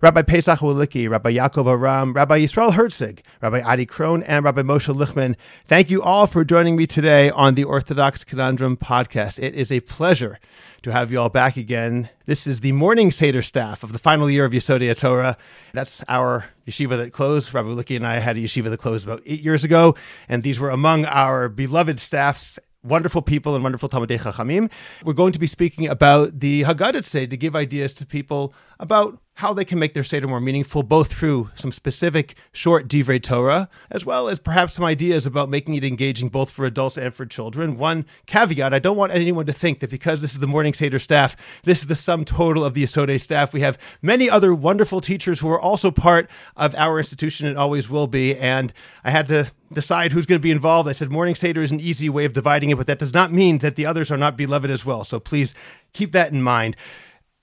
Rabbi 0.00 0.22
Pesach 0.22 0.60
Wolicki, 0.60 1.10
Rabbi 1.10 1.32
Yaakov 1.32 1.66
Arram, 1.66 2.12
Rabbi 2.12 2.38
Yisrael 2.38 2.70
Herczeg, 2.70 3.18
Rabbi 3.42 3.60
Adi 3.60 3.84
Krohn, 3.84 4.22
and 4.28 4.44
Rabbi 4.44 4.62
Moshe 4.62 4.94
Lichtman. 4.94 5.34
Thank 5.66 5.90
you 5.90 6.00
all 6.04 6.28
for 6.28 6.44
joining 6.44 6.76
me 6.76 6.86
today 6.86 7.30
on 7.30 7.56
the 7.56 7.64
Orthodox 7.64 8.22
Conundrum 8.22 8.76
podcast. 8.76 9.42
It 9.42 9.56
is 9.56 9.72
a 9.72 9.80
pleasure 9.80 10.38
to 10.82 10.92
have 10.92 11.10
you 11.10 11.18
all 11.18 11.30
back 11.30 11.56
again. 11.56 12.10
This 12.26 12.46
is 12.46 12.60
the 12.60 12.70
morning 12.70 13.10
Seder 13.10 13.42
staff 13.42 13.82
of 13.82 13.92
the 13.92 13.98
final 13.98 14.30
year 14.30 14.44
of 14.44 14.52
Yesodei 14.52 14.96
Torah. 14.96 15.36
That's 15.74 16.04
our 16.06 16.44
yeshiva 16.64 16.96
that 16.96 17.12
closed. 17.12 17.52
Rabbi 17.52 17.68
Wolicki 17.68 17.96
and 17.96 18.06
I 18.06 18.20
had 18.20 18.36
a 18.36 18.40
yeshiva 18.40 18.70
that 18.70 18.78
closed 18.78 19.04
about 19.04 19.22
eight 19.26 19.40
years 19.40 19.64
ago, 19.64 19.96
and 20.28 20.44
these 20.44 20.60
were 20.60 20.70
among 20.70 21.06
our 21.06 21.48
beloved 21.48 21.98
staff 21.98 22.56
wonderful 22.82 23.22
people 23.22 23.54
and 23.54 23.64
wonderful 23.64 23.88
Talmidei 23.88 24.18
Chachamim. 24.18 24.70
We're 25.04 25.12
going 25.12 25.32
to 25.32 25.38
be 25.38 25.46
speaking 25.46 25.88
about 25.88 26.40
the 26.40 26.62
Haggadah 26.62 27.04
today 27.04 27.26
to 27.26 27.36
give 27.36 27.56
ideas 27.56 27.92
to 27.94 28.06
people 28.06 28.54
about 28.78 29.20
how 29.34 29.54
they 29.54 29.64
can 29.64 29.78
make 29.78 29.94
their 29.94 30.02
Seder 30.02 30.26
more 30.26 30.40
meaningful, 30.40 30.82
both 30.82 31.12
through 31.12 31.50
some 31.54 31.70
specific 31.70 32.36
short 32.52 32.88
Divrei 32.88 33.22
Torah, 33.22 33.68
as 33.88 34.04
well 34.04 34.28
as 34.28 34.40
perhaps 34.40 34.74
some 34.74 34.84
ideas 34.84 35.26
about 35.26 35.48
making 35.48 35.74
it 35.74 35.84
engaging 35.84 36.28
both 36.28 36.50
for 36.50 36.64
adults 36.66 36.96
and 36.96 37.14
for 37.14 37.24
children. 37.24 37.76
One 37.76 38.04
caveat 38.26 38.74
I 38.74 38.80
don't 38.80 38.96
want 38.96 39.12
anyone 39.12 39.46
to 39.46 39.52
think 39.52 39.78
that 39.78 39.90
because 39.90 40.20
this 40.20 40.32
is 40.32 40.40
the 40.40 40.48
Morning 40.48 40.74
Seder 40.74 40.98
staff, 40.98 41.36
this 41.62 41.80
is 41.80 41.86
the 41.86 41.94
sum 41.94 42.24
total 42.24 42.64
of 42.64 42.74
the 42.74 42.82
Yesodei 42.82 43.20
staff. 43.20 43.52
We 43.52 43.60
have 43.60 43.78
many 44.02 44.28
other 44.28 44.52
wonderful 44.52 45.00
teachers 45.00 45.38
who 45.38 45.48
are 45.50 45.60
also 45.60 45.92
part 45.92 46.28
of 46.56 46.74
our 46.74 46.98
institution 46.98 47.46
and 47.46 47.56
always 47.56 47.88
will 47.88 48.08
be. 48.08 48.36
And 48.36 48.72
I 49.04 49.10
had 49.10 49.28
to 49.28 49.52
decide 49.72 50.12
who's 50.12 50.26
going 50.26 50.38
to 50.38 50.42
be 50.42 50.50
involved. 50.50 50.88
I 50.88 50.92
said 50.92 51.10
Morning 51.10 51.34
Seder 51.34 51.62
is 51.62 51.72
an 51.72 51.80
easy 51.80 52.08
way 52.08 52.24
of 52.24 52.32
dividing 52.32 52.70
it, 52.70 52.76
but 52.76 52.86
that 52.86 52.98
does 52.98 53.14
not 53.14 53.32
mean 53.32 53.58
that 53.58 53.76
the 53.76 53.86
others 53.86 54.10
are 54.10 54.16
not 54.16 54.36
beloved 54.36 54.70
as 54.70 54.84
well. 54.84 55.04
So 55.04 55.20
please 55.20 55.54
keep 55.92 56.12
that 56.12 56.32
in 56.32 56.42
mind. 56.42 56.76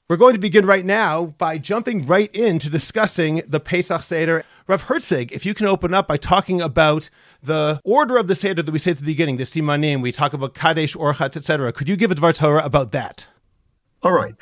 We're 0.07 0.17
going 0.17 0.35
to 0.35 0.39
begin 0.39 0.67
right 0.67 0.85
now 0.85 1.25
by 1.25 1.57
jumping 1.57 2.05
right 2.05 2.33
into 2.35 2.69
discussing 2.69 3.41
the 3.47 3.59
Pesach 3.59 4.03
Seder. 4.03 4.43
Rav 4.67 4.83
Herczeg, 4.83 5.31
if 5.31 5.47
you 5.47 5.55
can 5.55 5.65
open 5.65 5.95
up 5.95 6.07
by 6.07 6.17
talking 6.17 6.61
about 6.61 7.09
the 7.41 7.81
order 7.83 8.17
of 8.17 8.27
the 8.27 8.35
Seder 8.35 8.61
that 8.61 8.71
we 8.71 8.77
say 8.77 8.91
at 8.91 8.99
the 8.99 9.03
beginning, 9.03 9.37
the 9.37 9.43
Simanim, 9.45 10.03
we 10.03 10.11
talk 10.11 10.33
about 10.33 10.53
Kadesh, 10.53 10.95
Orchatz, 10.95 11.37
etc. 11.37 11.73
Could 11.73 11.89
you 11.89 11.95
give 11.95 12.11
a 12.11 12.15
Dvar 12.15 12.35
Torah 12.35 12.63
about 12.63 12.91
that? 12.91 13.25
All 14.03 14.11
right. 14.11 14.35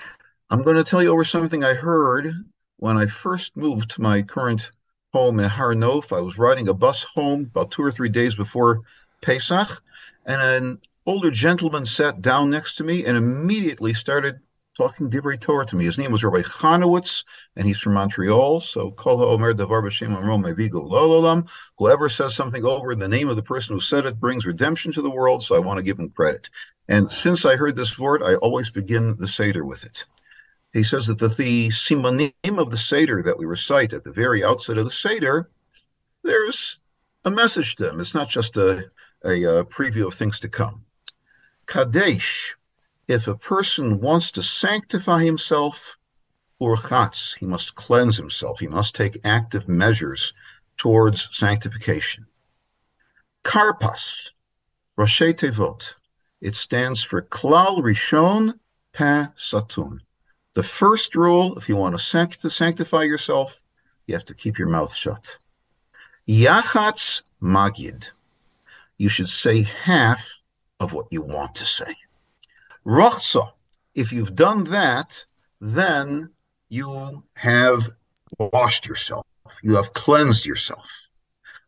I'm 0.49 0.63
going 0.63 0.75
to 0.75 0.83
tell 0.83 1.01
you 1.01 1.09
over 1.09 1.23
something 1.23 1.63
I 1.63 1.73
heard 1.73 2.33
when 2.77 2.97
I 2.97 3.05
first 3.05 3.55
moved 3.55 3.91
to 3.91 4.01
my 4.01 4.21
current 4.21 4.69
home 5.13 5.39
in 5.39 5.47
Har 5.47 5.75
Nof. 5.75 6.15
I 6.15 6.21
was 6.21 6.39
riding 6.39 6.67
a 6.67 6.73
bus 6.73 7.03
home 7.03 7.41
about 7.41 7.69
two 7.69 7.83
or 7.83 7.91
three 7.91 8.09
days 8.09 8.33
before 8.33 8.81
Pesach, 9.21 9.81
and 10.25 10.41
an 10.41 10.81
older 11.05 11.29
gentleman 11.29 11.85
sat 11.85 12.21
down 12.21 12.49
next 12.49 12.75
to 12.75 12.83
me 12.83 13.05
and 13.05 13.15
immediately 13.15 13.93
started 13.93 14.39
talking 14.75 15.11
Divrei 15.11 15.39
Torah 15.39 15.67
to 15.67 15.75
me. 15.75 15.85
His 15.85 15.99
name 15.99 16.11
was 16.11 16.23
Rabbi 16.23 16.41
Chanowitz, 16.41 17.25
and 17.55 17.67
he's 17.67 17.77
from 17.77 17.93
Montreal. 17.93 18.61
So 18.61 18.89
Kol 18.89 19.19
HaOmer 19.19 19.53
Davar 19.53 19.83
B'Shem 19.83 20.17
Lololam. 20.17 21.47
Whoever 21.77 22.09
says 22.09 22.35
something 22.35 22.65
over 22.65 22.91
in 22.91 22.97
the 22.97 23.07
name 23.07 23.29
of 23.29 23.35
the 23.35 23.43
person 23.43 23.75
who 23.75 23.81
said 23.81 24.07
it 24.07 24.19
brings 24.19 24.47
redemption 24.47 24.91
to 24.93 25.03
the 25.03 25.11
world. 25.11 25.43
So 25.43 25.55
I 25.55 25.59
want 25.59 25.77
to 25.77 25.83
give 25.83 25.99
him 25.99 26.09
credit. 26.09 26.49
And 26.87 27.11
since 27.11 27.45
I 27.45 27.55
heard 27.55 27.75
this 27.75 27.99
word, 27.99 28.23
I 28.23 28.33
always 28.35 28.71
begin 28.71 29.15
the 29.17 29.27
Seder 29.27 29.63
with 29.63 29.83
it. 29.83 30.05
He 30.73 30.83
says 30.83 31.05
that 31.05 31.19
the, 31.19 31.27
the 31.27 31.69
simanim 31.69 32.33
of 32.57 32.71
the 32.71 32.77
Seder 32.77 33.21
that 33.21 33.37
we 33.37 33.45
recite 33.45 33.93
at 33.93 34.03
the 34.03 34.11
very 34.11 34.43
outset 34.43 34.79
of 34.79 34.85
the 34.85 34.91
Seder, 34.91 35.51
there's 36.23 36.79
a 37.23 37.29
message 37.29 37.75
to 37.75 37.83
them. 37.83 37.99
It's 37.99 38.15
not 38.15 38.27
just 38.27 38.57
a, 38.57 38.89
a, 39.23 39.43
a 39.43 39.65
preview 39.65 40.07
of 40.07 40.15
things 40.15 40.39
to 40.39 40.49
come. 40.49 40.83
Kadesh, 41.67 42.55
if 43.07 43.27
a 43.27 43.37
person 43.37 43.99
wants 43.99 44.31
to 44.31 44.41
sanctify 44.41 45.23
himself, 45.23 45.97
urchatz, 46.59 47.37
he 47.37 47.45
must 47.45 47.75
cleanse 47.75 48.17
himself. 48.17 48.59
He 48.59 48.67
must 48.67 48.95
take 48.95 49.21
active 49.23 49.67
measures 49.67 50.33
towards 50.77 51.29
sanctification. 51.35 52.25
Karpas, 53.43 54.31
Rashi 54.97 55.33
Tevot, 55.33 55.95
it 56.41 56.55
stands 56.55 57.03
for 57.03 57.21
Klal 57.21 57.83
Rishon 57.83 58.59
Pa 58.91 59.33
Satun. 59.37 59.99
The 60.55 60.63
first 60.63 61.15
rule, 61.15 61.57
if 61.57 61.67
you 61.67 61.75
want 61.75 61.97
to 61.97 62.49
sanctify 62.49 63.03
yourself, 63.03 63.61
you 64.05 64.13
have 64.13 64.25
to 64.25 64.35
keep 64.35 64.59
your 64.59 64.67
mouth 64.67 64.93
shut. 64.93 65.39
Yachatz 66.27 67.23
Magid. 67.41 68.09
You 68.97 69.09
should 69.09 69.29
say 69.29 69.63
half 69.63 70.23
of 70.79 70.93
what 70.93 71.07
you 71.09 71.21
want 71.21 71.55
to 71.55 71.65
say. 71.65 71.95
Rochsa, 72.85 73.51
if 73.95 74.11
you've 74.11 74.35
done 74.35 74.65
that, 74.65 75.25
then 75.59 76.29
you 76.69 77.23
have 77.35 77.89
washed 78.37 78.85
yourself. 78.85 79.25
You 79.63 79.75
have 79.75 79.93
cleansed 79.93 80.45
yourself. 80.45 80.89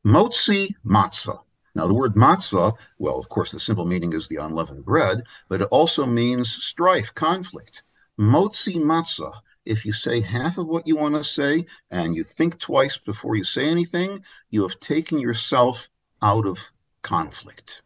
Motzi 0.05 0.75
matzah. 0.85 1.39
Now, 1.73 1.87
the 1.87 1.93
word 1.93 2.15
matzah, 2.15 2.73
well, 2.99 3.17
of 3.17 3.29
course, 3.29 3.51
the 3.51 3.59
simple 3.59 3.85
meaning 3.85 4.13
is 4.13 4.27
the 4.27 4.37
unleavened 4.37 4.85
bread, 4.85 5.23
but 5.49 5.61
it 5.61 5.67
also 5.71 6.05
means 6.05 6.51
strife, 6.51 7.13
conflict. 7.15 7.83
Motzi 8.19 8.75
matzah. 8.75 9.33
If 9.65 9.83
you 9.85 9.93
say 9.93 10.21
half 10.21 10.57
of 10.57 10.67
what 10.67 10.87
you 10.87 10.95
want 10.95 11.15
to 11.15 11.23
say 11.23 11.65
and 11.89 12.15
you 12.15 12.23
think 12.23 12.59
twice 12.59 12.97
before 12.97 13.35
you 13.35 13.43
say 13.43 13.67
anything, 13.67 14.23
you 14.49 14.61
have 14.61 14.79
taken 14.79 15.19
yourself 15.19 15.89
out 16.21 16.45
of 16.45 16.59
conflict. 17.01 17.81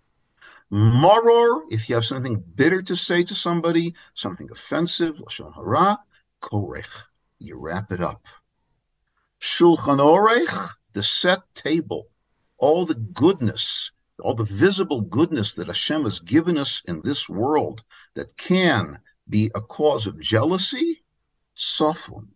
Maror, 0.72 1.64
if 1.72 1.90
you 1.90 1.96
have 1.96 2.06
something 2.06 2.44
bitter 2.56 2.82
to 2.84 2.96
say 2.96 3.24
to 3.24 3.34
somebody, 3.34 3.96
something 4.14 4.52
offensive, 4.52 5.16
lashon 5.16 5.52
hara, 5.56 6.00
korech, 6.44 7.06
you 7.40 7.58
wrap 7.58 7.92
it 7.92 8.02
up. 8.02 8.24
Shulchan 9.42 10.00
orech, 10.00 10.70
the 10.94 11.02
set 11.02 11.40
table, 11.56 12.08
all 12.58 12.86
the 12.86 12.94
goodness, 12.94 13.92
all 14.20 14.36
the 14.36 14.44
visible 14.44 15.02
goodness 15.02 15.56
that 15.56 15.68
Hashem 15.68 16.04
has 16.04 16.20
given 16.20 16.58
us 16.58 16.84
in 16.86 17.02
this 17.02 17.28
world 17.28 17.82
that 18.14 18.38
can 18.38 19.00
be 19.30 19.52
a 19.56 19.62
cause 19.62 20.08
of 20.08 20.20
jealousy, 20.20 21.04
sofun. 21.56 22.28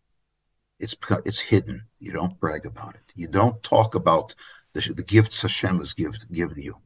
It's 0.80 0.96
it's 1.26 1.40
hidden. 1.40 1.86
You 2.00 2.12
don't 2.12 2.40
brag 2.40 2.66
about 2.66 2.96
it. 2.96 3.14
You 3.16 3.28
don't 3.28 3.62
talk 3.64 3.96
about 3.96 4.36
the, 4.74 4.82
the 4.94 5.04
gifts 5.04 5.42
Hashem 5.42 5.80
has 5.80 5.94
give, 5.94 6.16
given 6.32 6.62
you. 6.62 6.78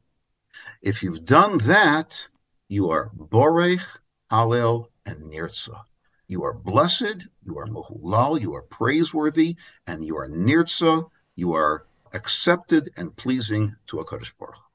If 0.82 1.04
you've 1.04 1.26
done 1.26 1.58
that, 1.60 2.28
you 2.68 2.90
are 2.92 3.12
Borech, 3.18 3.86
Hallel, 4.32 4.88
and 5.06 5.32
Nirtza. 5.32 5.84
You 6.28 6.44
are 6.44 6.54
blessed, 6.54 7.28
you 7.46 7.58
are 7.58 7.66
Mohulal, 7.66 8.40
you 8.42 8.54
are 8.56 8.64
praiseworthy, 8.64 9.56
and 9.88 10.04
you 10.04 10.18
are 10.18 10.28
Nirtza, 10.28 11.10
you 11.36 11.54
are 11.54 11.86
accepted 12.14 12.92
and 12.98 13.16
pleasing 13.16 13.76
to 13.88 13.98
HaKadosh 13.98 14.34
Baruch. 14.38 14.67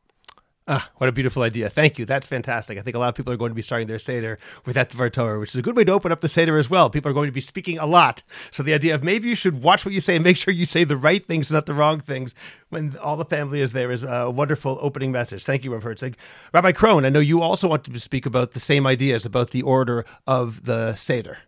Ah, 0.69 0.91
what 0.99 1.09
a 1.09 1.13
beautiful 1.13 1.43
idea. 1.43 1.69
Thank 1.69 1.99
you. 1.99 2.05
That's 2.05 2.27
fantastic. 2.27 2.79
I 2.79 2.83
think 2.83 2.95
a 2.95 2.99
lot 3.01 3.09
of 3.09 3.17
people 3.17 3.33
are 3.33 3.37
going 3.37 3.51
to 3.51 3.55
be 3.55 3.63
starting 3.63 3.89
their 3.89 3.99
Seder 3.99 4.39
with 4.65 4.77
that 4.77 4.91
Dvar 4.91 5.13
Torah, 5.13 5.41
which 5.41 5.51
is 5.51 5.57
a 5.57 5.63
good 5.63 5.77
way 5.77 5.83
to 5.83 5.91
open 5.91 6.13
up 6.13 6.21
the 6.21 6.29
Seder 6.29 6.57
as 6.57 6.71
well. 6.71 6.89
People 6.89 7.11
are 7.11 7.15
going 7.15 7.27
to 7.27 7.33
be 7.33 7.41
speaking 7.41 7.79
a 7.79 7.87
lot. 7.87 8.23
So 8.53 8.63
the 8.63 8.73
idea 8.73 8.95
of 8.95 9.03
maybe 9.03 9.29
you 9.29 9.35
should 9.35 9.63
watch 9.63 9.85
what 9.85 9.93
you 9.93 10.01
say 10.01 10.15
and 10.15 10.23
make 10.23 10.37
sure 10.37 10.55
you 10.55 10.65
say 10.65 10.85
the 10.85 10.97
right 10.97 11.27
things, 11.27 11.51
not 11.51 11.67
the 11.67 11.75
wrong 11.75 11.99
things, 11.99 12.33
when 12.69 12.97
all 12.99 13.17
the 13.17 13.25
family 13.25 13.61
is 13.61 13.73
there 13.73 13.91
is 13.91 14.05
a 14.05 14.31
wonderful 14.31 14.79
opening 14.81 15.11
message. 15.11 15.43
Thank 15.43 15.65
you, 15.65 15.73
Rav 15.73 15.83
Herczeg. 15.83 16.15
Rabbi 16.55 16.71
Krohn, 16.71 17.05
I 17.05 17.09
know 17.09 17.19
you 17.19 17.43
also 17.43 17.67
wanted 17.67 17.93
to 17.93 18.01
speak 18.01 18.25
about 18.25 18.53
the 18.53 18.61
same 18.61 18.87
ideas 18.87 19.27
about 19.27 19.51
the 19.51 19.63
order 19.63 20.05
of 20.29 20.65
the 20.65 20.95
Seder. 20.95 21.39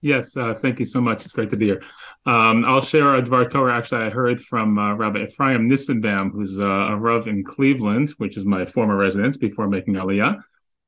Yes, 0.00 0.36
uh, 0.36 0.54
thank 0.54 0.78
you 0.78 0.84
so 0.84 1.00
much. 1.00 1.24
It's 1.24 1.32
great 1.32 1.50
to 1.50 1.56
be 1.56 1.66
here. 1.66 1.82
Um, 2.24 2.64
I'll 2.64 2.80
share 2.80 3.16
a 3.16 3.22
Dvar 3.22 3.50
Torah. 3.50 3.76
Actually, 3.76 4.04
I 4.04 4.10
heard 4.10 4.40
from 4.40 4.78
uh, 4.78 4.94
Rabbi 4.94 5.24
Ephraim 5.24 5.68
Nissenbaum, 5.68 6.30
who's 6.30 6.58
uh, 6.60 6.64
a 6.64 6.96
Rav 6.96 7.26
in 7.26 7.42
Cleveland, 7.42 8.10
which 8.18 8.36
is 8.36 8.46
my 8.46 8.64
former 8.64 8.96
residence 8.96 9.36
before 9.36 9.68
making 9.68 9.94
Aliyah. 9.94 10.40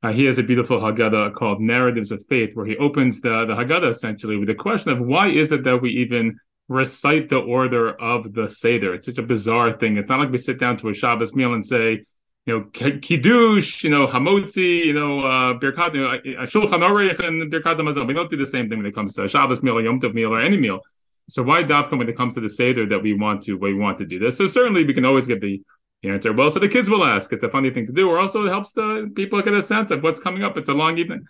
Uh, 0.03 0.13
he 0.13 0.25
has 0.27 0.39
a 0.39 0.45
beautiful 0.45 0.79
Haggadah 0.79 1.35
called 1.35 1.61
Narratives 1.61 2.13
of 2.13 2.25
Faith, 2.27 2.55
where 2.55 2.67
he 2.67 2.77
opens 2.77 3.21
the, 3.21 3.45
the 3.47 3.55
Haggadah 3.55 3.91
essentially 3.91 4.37
with 4.37 4.49
the 4.49 4.55
question 4.55 4.93
of 4.93 5.01
why 5.01 5.29
is 5.29 5.51
it 5.51 5.65
that 5.65 5.83
we 5.83 5.91
even 5.91 6.39
recite 6.69 7.29
the 7.29 7.39
order 7.39 7.91
of 8.01 8.33
the 8.33 8.47
Seder? 8.47 8.95
It's 8.95 9.07
such 9.07 9.19
a 9.19 9.23
bizarre 9.23 9.73
thing. 9.73 9.99
It's 9.99 10.09
not 10.09 10.21
like 10.21 10.31
we 10.31 10.39
sit 10.39 10.61
down 10.61 10.77
to 10.79 10.89
a 10.89 10.95
Shabbos 10.95 11.35
meal 11.35 11.53
and 11.53 11.67
say, 11.67 12.05
you 12.47 12.59
know, 12.59 12.65
kiddush, 12.73 13.85
you 13.85 13.91
know, 13.91 14.07
hamotzi, 14.07 14.87
you 14.87 14.93
know, 14.95 15.21
uh, 15.21 15.59
birkat, 15.59 15.95
you 15.95 16.01
know, 16.01 16.43
shulchan 16.43 16.81
aruch 16.81 17.21
and 17.21 17.53
birkat 17.53 17.77
hamazon. 17.77 18.07
We 18.07 18.15
don't 18.15 18.31
do 18.31 18.37
the 18.37 18.47
same 18.47 18.69
thing 18.69 18.79
when 18.79 18.87
it 18.87 18.95
comes 18.95 19.15
to 19.15 19.25
a 19.25 19.29
Shabbos 19.29 19.63
meal 19.63 19.79
or 19.79 19.83
Yom 19.83 20.01
Tov 20.01 20.15
meal 20.15 20.33
or 20.33 20.41
any 20.41 20.57
meal. 20.57 20.81
So 21.29 21.43
why 21.43 21.63
dafka 21.63 21.97
when 21.97 22.09
it 22.09 22.17
comes 22.17 22.35
to 22.35 22.41
the 22.41 22.49
seder 22.49 22.87
that 22.87 23.03
we 23.03 23.13
want 23.13 23.43
to 23.43 23.55
we 23.57 23.75
want 23.75 23.99
to 23.99 24.07
do 24.07 24.19
this? 24.19 24.39
So 24.39 24.47
certainly 24.47 24.85
we 24.85 24.95
can 24.95 25.05
always 25.05 25.27
get 25.27 25.41
the 25.41 25.63
answer. 26.03 26.33
Well, 26.33 26.51
so 26.51 26.59
the 26.59 26.69
kids 26.69 26.89
will 26.89 27.05
ask. 27.05 27.33
It's 27.33 27.45
a 27.45 27.51
funny 27.51 27.71
thing 27.71 27.87
to 27.87 27.93
do, 27.93 28.09
or 28.09 28.19
also 28.19 28.47
it 28.47 28.51
helps 28.51 28.73
the 28.73 29.13
people 29.15 29.41
get 29.43 29.55
a 29.55 29.63
sense 29.63 29.91
of 29.91 30.03
what's 30.03 30.19
coming 30.19 30.43
up. 30.43 30.57
It's 30.57 30.69
a 30.69 30.75
long 30.75 30.99
evening. 30.99 31.27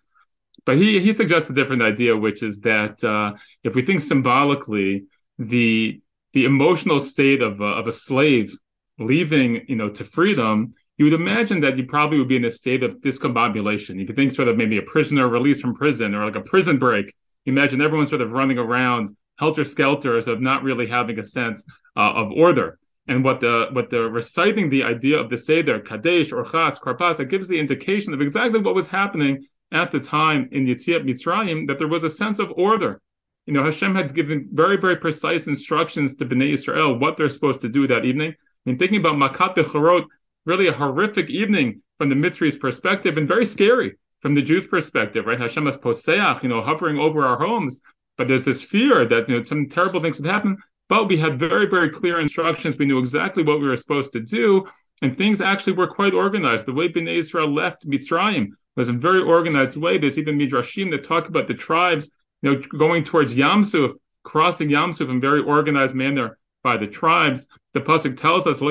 But 0.64 0.76
he 0.76 1.00
he 1.00 1.12
suggests 1.12 1.50
a 1.50 1.54
different 1.54 1.82
idea, 1.82 2.16
which 2.16 2.42
is 2.42 2.60
that 2.60 3.02
uh, 3.02 3.36
if 3.64 3.74
we 3.74 3.82
think 3.82 4.00
symbolically, 4.00 5.04
the 5.38 6.00
the 6.32 6.44
emotional 6.44 7.00
state 7.00 7.42
of 7.42 7.60
of 7.60 7.86
a 7.86 7.92
slave 7.92 8.56
leaving, 8.98 9.64
you 9.66 9.76
know, 9.76 9.88
to 9.88 10.04
freedom, 10.04 10.72
you 11.00 11.06
would 11.06 11.14
imagine 11.14 11.60
that 11.60 11.78
you 11.78 11.86
probably 11.86 12.18
would 12.18 12.28
be 12.28 12.36
in 12.36 12.44
a 12.44 12.50
state 12.50 12.82
of 12.82 13.00
discombobulation. 13.00 13.98
You 13.98 14.06
could 14.06 14.16
think 14.16 14.32
sort 14.32 14.48
of 14.48 14.58
maybe 14.58 14.76
a 14.76 14.82
prisoner 14.82 15.26
released 15.26 15.62
from 15.62 15.72
prison 15.72 16.14
or 16.14 16.26
like 16.26 16.36
a 16.36 16.42
prison 16.42 16.78
break. 16.78 17.14
Imagine 17.46 17.80
everyone 17.80 18.06
sort 18.06 18.20
of 18.20 18.32
running 18.32 18.58
around 18.58 19.08
helter 19.38 19.64
skelter, 19.64 20.18
of 20.18 20.42
not 20.42 20.62
really 20.62 20.86
having 20.86 21.18
a 21.18 21.24
sense 21.24 21.64
uh, 21.96 22.12
of 22.12 22.30
order. 22.32 22.78
And 23.08 23.24
what 23.24 23.40
the 23.40 23.68
what 23.72 23.88
the 23.88 24.02
reciting 24.10 24.68
the 24.68 24.82
idea 24.82 25.16
of 25.16 25.30
the 25.30 25.38
Seder, 25.38 25.80
Kadesh, 25.80 26.32
or 26.32 26.44
Chatz, 26.44 26.78
Karpas, 26.78 27.18
it 27.18 27.30
gives 27.30 27.48
the 27.48 27.58
indication 27.58 28.12
of 28.12 28.20
exactly 28.20 28.60
what 28.60 28.74
was 28.74 28.88
happening 28.88 29.46
at 29.72 29.90
the 29.92 30.00
time 30.00 30.50
in 30.52 30.66
Yetziat 30.66 31.04
Mitzrayim, 31.08 31.66
that 31.68 31.78
there 31.78 31.88
was 31.88 32.04
a 32.04 32.10
sense 32.10 32.38
of 32.38 32.52
order. 32.58 33.00
You 33.46 33.54
know, 33.54 33.64
Hashem 33.64 33.94
had 33.94 34.14
given 34.14 34.50
very, 34.52 34.76
very 34.76 34.96
precise 34.96 35.46
instructions 35.46 36.14
to 36.16 36.26
Bnei 36.26 36.52
Israel 36.52 36.98
what 36.98 37.16
they're 37.16 37.30
supposed 37.30 37.62
to 37.62 37.70
do 37.70 37.86
that 37.86 38.04
evening. 38.04 38.32
I 38.32 38.62
mean, 38.66 38.78
thinking 38.78 39.00
about 39.00 39.16
Makat 39.16 39.56
Bechorot, 39.56 40.04
really 40.46 40.68
a 40.68 40.72
horrific 40.72 41.28
evening 41.28 41.82
from 41.98 42.08
the 42.08 42.14
Mitzri's 42.14 42.56
perspective 42.56 43.16
and 43.16 43.28
very 43.28 43.46
scary 43.46 43.98
from 44.20 44.34
the 44.34 44.42
Jews' 44.42 44.66
perspective, 44.66 45.26
right? 45.26 45.40
Hashem 45.40 45.66
is 45.66 45.76
poseach, 45.76 46.42
you 46.42 46.48
know, 46.48 46.62
hovering 46.62 46.98
over 46.98 47.24
our 47.26 47.38
homes. 47.38 47.80
But 48.16 48.28
there's 48.28 48.44
this 48.44 48.62
fear 48.62 49.06
that, 49.06 49.28
you 49.28 49.38
know, 49.38 49.44
some 49.44 49.66
terrible 49.66 50.00
things 50.00 50.20
would 50.20 50.30
happen. 50.30 50.58
But 50.88 51.08
we 51.08 51.16
had 51.16 51.38
very, 51.38 51.66
very 51.66 51.88
clear 51.88 52.20
instructions. 52.20 52.76
We 52.76 52.84
knew 52.84 52.98
exactly 52.98 53.42
what 53.42 53.60
we 53.60 53.68
were 53.68 53.76
supposed 53.76 54.12
to 54.12 54.20
do. 54.20 54.66
And 55.02 55.16
things 55.16 55.40
actually 55.40 55.72
were 55.74 55.86
quite 55.86 56.12
organized. 56.12 56.66
The 56.66 56.74
way 56.74 56.88
Bnei 56.88 57.16
Israel 57.16 57.52
left 57.52 57.88
Mitzrayim 57.88 58.48
was 58.76 58.88
a 58.88 58.92
very 58.92 59.22
organized 59.22 59.76
way. 59.76 59.96
There's 59.96 60.18
even 60.18 60.38
midrashim 60.38 60.90
that 60.90 61.04
talk 61.04 61.28
about 61.28 61.48
the 61.48 61.54
tribes, 61.54 62.10
you 62.42 62.52
know, 62.52 62.62
going 62.76 63.04
towards 63.04 63.34
Yamsuf, 63.34 63.92
crossing 64.22 64.68
Yamsuf 64.68 65.08
in 65.08 65.16
a 65.16 65.20
very 65.20 65.40
organized 65.40 65.94
manner 65.94 66.38
by 66.62 66.76
the 66.76 66.86
tribes. 66.86 67.48
The 67.72 67.80
pasuk 67.80 68.16
tells 68.16 68.46
us, 68.46 68.60
"No, 68.60 68.70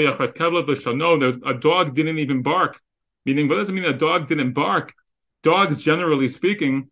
a 1.46 1.53
dog 1.53 1.96
didn't 1.96 2.20
even 2.20 2.41
bark." 2.41 2.79
Meaning, 3.25 3.48
what 3.48 3.56
does 3.56 3.70
it 3.70 3.74
mean? 3.74 3.86
A 3.86 3.94
dog 3.94 4.27
didn't 4.27 4.53
bark. 4.53 4.94
Dogs, 5.44 5.82
generally 5.82 6.27
speaking, 6.27 6.89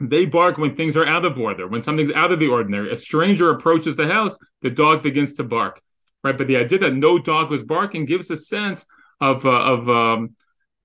they 0.00 0.24
bark 0.24 0.58
when 0.58 0.74
things 0.74 0.96
are 0.96 1.06
out 1.06 1.24
of 1.24 1.38
order, 1.38 1.68
when 1.68 1.82
something's 1.82 2.12
out 2.12 2.32
of 2.32 2.38
the 2.38 2.48
ordinary. 2.48 2.90
A 2.90 2.96
stranger 2.96 3.50
approaches 3.50 3.96
the 3.96 4.08
house, 4.08 4.38
the 4.62 4.70
dog 4.70 5.02
begins 5.02 5.34
to 5.34 5.44
bark, 5.44 5.80
right? 6.24 6.36
But 6.36 6.46
the 6.46 6.56
idea 6.56 6.78
that 6.78 6.94
no 6.94 7.18
dog 7.18 7.50
was 7.50 7.62
barking 7.62 8.06
gives 8.06 8.30
a 8.30 8.36
sense 8.36 8.86
of 9.20 9.44
uh, 9.44 9.50
of 9.50 9.88
um, 9.88 10.36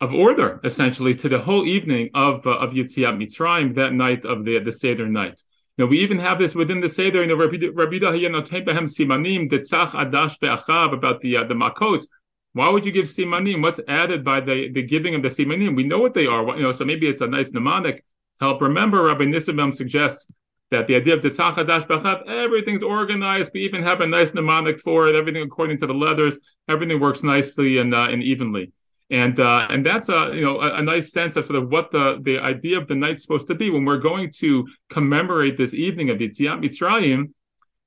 of 0.01 0.13
order, 0.13 0.59
essentially, 0.63 1.13
to 1.15 1.29
the 1.29 1.39
whole 1.39 1.65
evening 1.65 2.09
of 2.13 2.45
uh, 2.45 2.57
of 2.57 2.73
Yetziat 2.73 3.17
Mitzrayim, 3.17 3.75
that 3.75 3.93
night 3.93 4.25
of 4.25 4.43
the 4.43 4.59
the 4.59 4.71
Seder 4.71 5.07
night. 5.07 5.41
Know, 5.77 5.87
we 5.87 5.99
even 5.99 6.19
have 6.19 6.37
this 6.37 6.55
within 6.55 6.79
the 6.79 6.89
Seder. 6.89 7.21
You 7.21 7.27
know, 7.27 7.35
Rabbi 7.35 7.57
Behem 7.57 8.87
Simanim 8.87 9.49
Detzach 9.49 9.91
Adash 9.91 10.39
Be'achav 10.39 10.93
about 10.93 11.21
the 11.21 11.37
uh, 11.37 11.43
the 11.43 11.53
Makot. 11.53 12.05
Why 12.53 12.69
would 12.69 12.85
you 12.85 12.93
give 12.93 13.05
Simanim? 13.05 13.61
What's 13.61 13.81
added 13.87 14.23
by 14.23 14.39
the 14.39 14.71
the 14.71 14.83
giving 14.83 15.15
of 15.15 15.21
the 15.21 15.27
Simanim? 15.27 15.75
We 15.75 15.83
know 15.83 15.99
what 15.99 16.13
they 16.13 16.27
are. 16.27 16.45
You 16.55 16.63
know, 16.63 16.71
so 16.71 16.85
maybe 16.85 17.07
it's 17.07 17.21
a 17.21 17.27
nice 17.27 17.51
mnemonic 17.51 18.03
to 18.39 18.45
help 18.45 18.61
remember, 18.61 19.03
Rabbi 19.03 19.23
Nissim 19.23 19.73
suggests 19.73 20.29
that 20.71 20.87
the 20.87 20.95
idea 20.95 21.13
of 21.13 21.21
the 21.21 21.29
Tzachadash 21.29 21.87
Bachat, 21.87 22.27
everything's 22.27 22.83
organized. 22.83 23.51
We 23.53 23.61
even 23.61 23.83
have 23.83 24.01
a 24.01 24.07
nice 24.07 24.33
mnemonic 24.33 24.79
for 24.79 25.07
it. 25.07 25.15
Everything 25.15 25.43
according 25.43 25.77
to 25.79 25.87
the 25.87 25.93
letters. 25.93 26.37
Everything 26.67 26.99
works 26.99 27.23
nicely 27.23 27.77
and 27.77 27.93
uh, 27.93 28.09
and 28.09 28.21
evenly. 28.23 28.73
And 29.11 29.39
uh, 29.39 29.67
and 29.69 29.85
that's 29.85 30.09
a 30.09 30.31
you 30.33 30.43
know 30.43 30.59
a, 30.59 30.77
a, 30.77 30.81
nice 30.81 31.11
sense 31.11 31.35
of 31.35 31.45
sort 31.45 31.61
of 31.61 31.69
what 31.69 31.91
the 31.91 32.17
the 32.23 32.39
idea 32.39 32.79
of 32.79 32.87
the 32.87 32.95
night's 32.95 33.21
supposed 33.21 33.47
to 33.47 33.55
be 33.55 33.69
when 33.69 33.85
we're 33.85 33.99
going 33.99 34.31
to 34.37 34.67
commemorate 34.89 35.57
this 35.57 35.75
evening 35.75 36.09
of 36.09 36.17
Yetziat 36.17 36.59
Mitzrayim. 36.63 37.31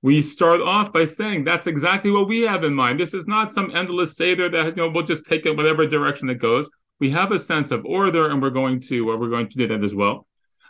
We 0.01 0.23
start 0.23 0.61
off 0.61 0.93
by 0.93 1.07
saying 1.07 1.43
that's 1.43 1.67
exactly 1.67 2.13
what 2.13 2.29
we 2.29 2.43
have 2.43 2.63
in 2.63 2.73
mind. 2.73 3.01
This 3.01 3.15
is 3.15 3.27
not 3.27 3.51
some 3.51 3.75
endless 3.75 4.17
seder 4.17 4.49
that 4.49 4.77
you 4.77 4.77
know 4.77 4.91
we'll 4.91 5.03
just 5.03 5.27
take 5.27 5.45
it 5.45 5.57
whatever 5.57 5.87
direction 5.89 6.31
it 6.31 6.39
goes. 6.39 6.71
We 7.01 7.11
have 7.11 7.33
a 7.33 7.39
sense 7.39 7.73
of 7.73 7.85
order, 7.85 8.31
and 8.31 8.41
we're 8.41 8.51
going 8.51 8.79
to 8.83 9.11
uh, 9.11 9.17
we're 9.17 9.31
going 9.31 9.49
to 9.49 9.59
do 9.59 9.67
that 9.67 9.83
as 9.83 9.97
well. 9.97 10.29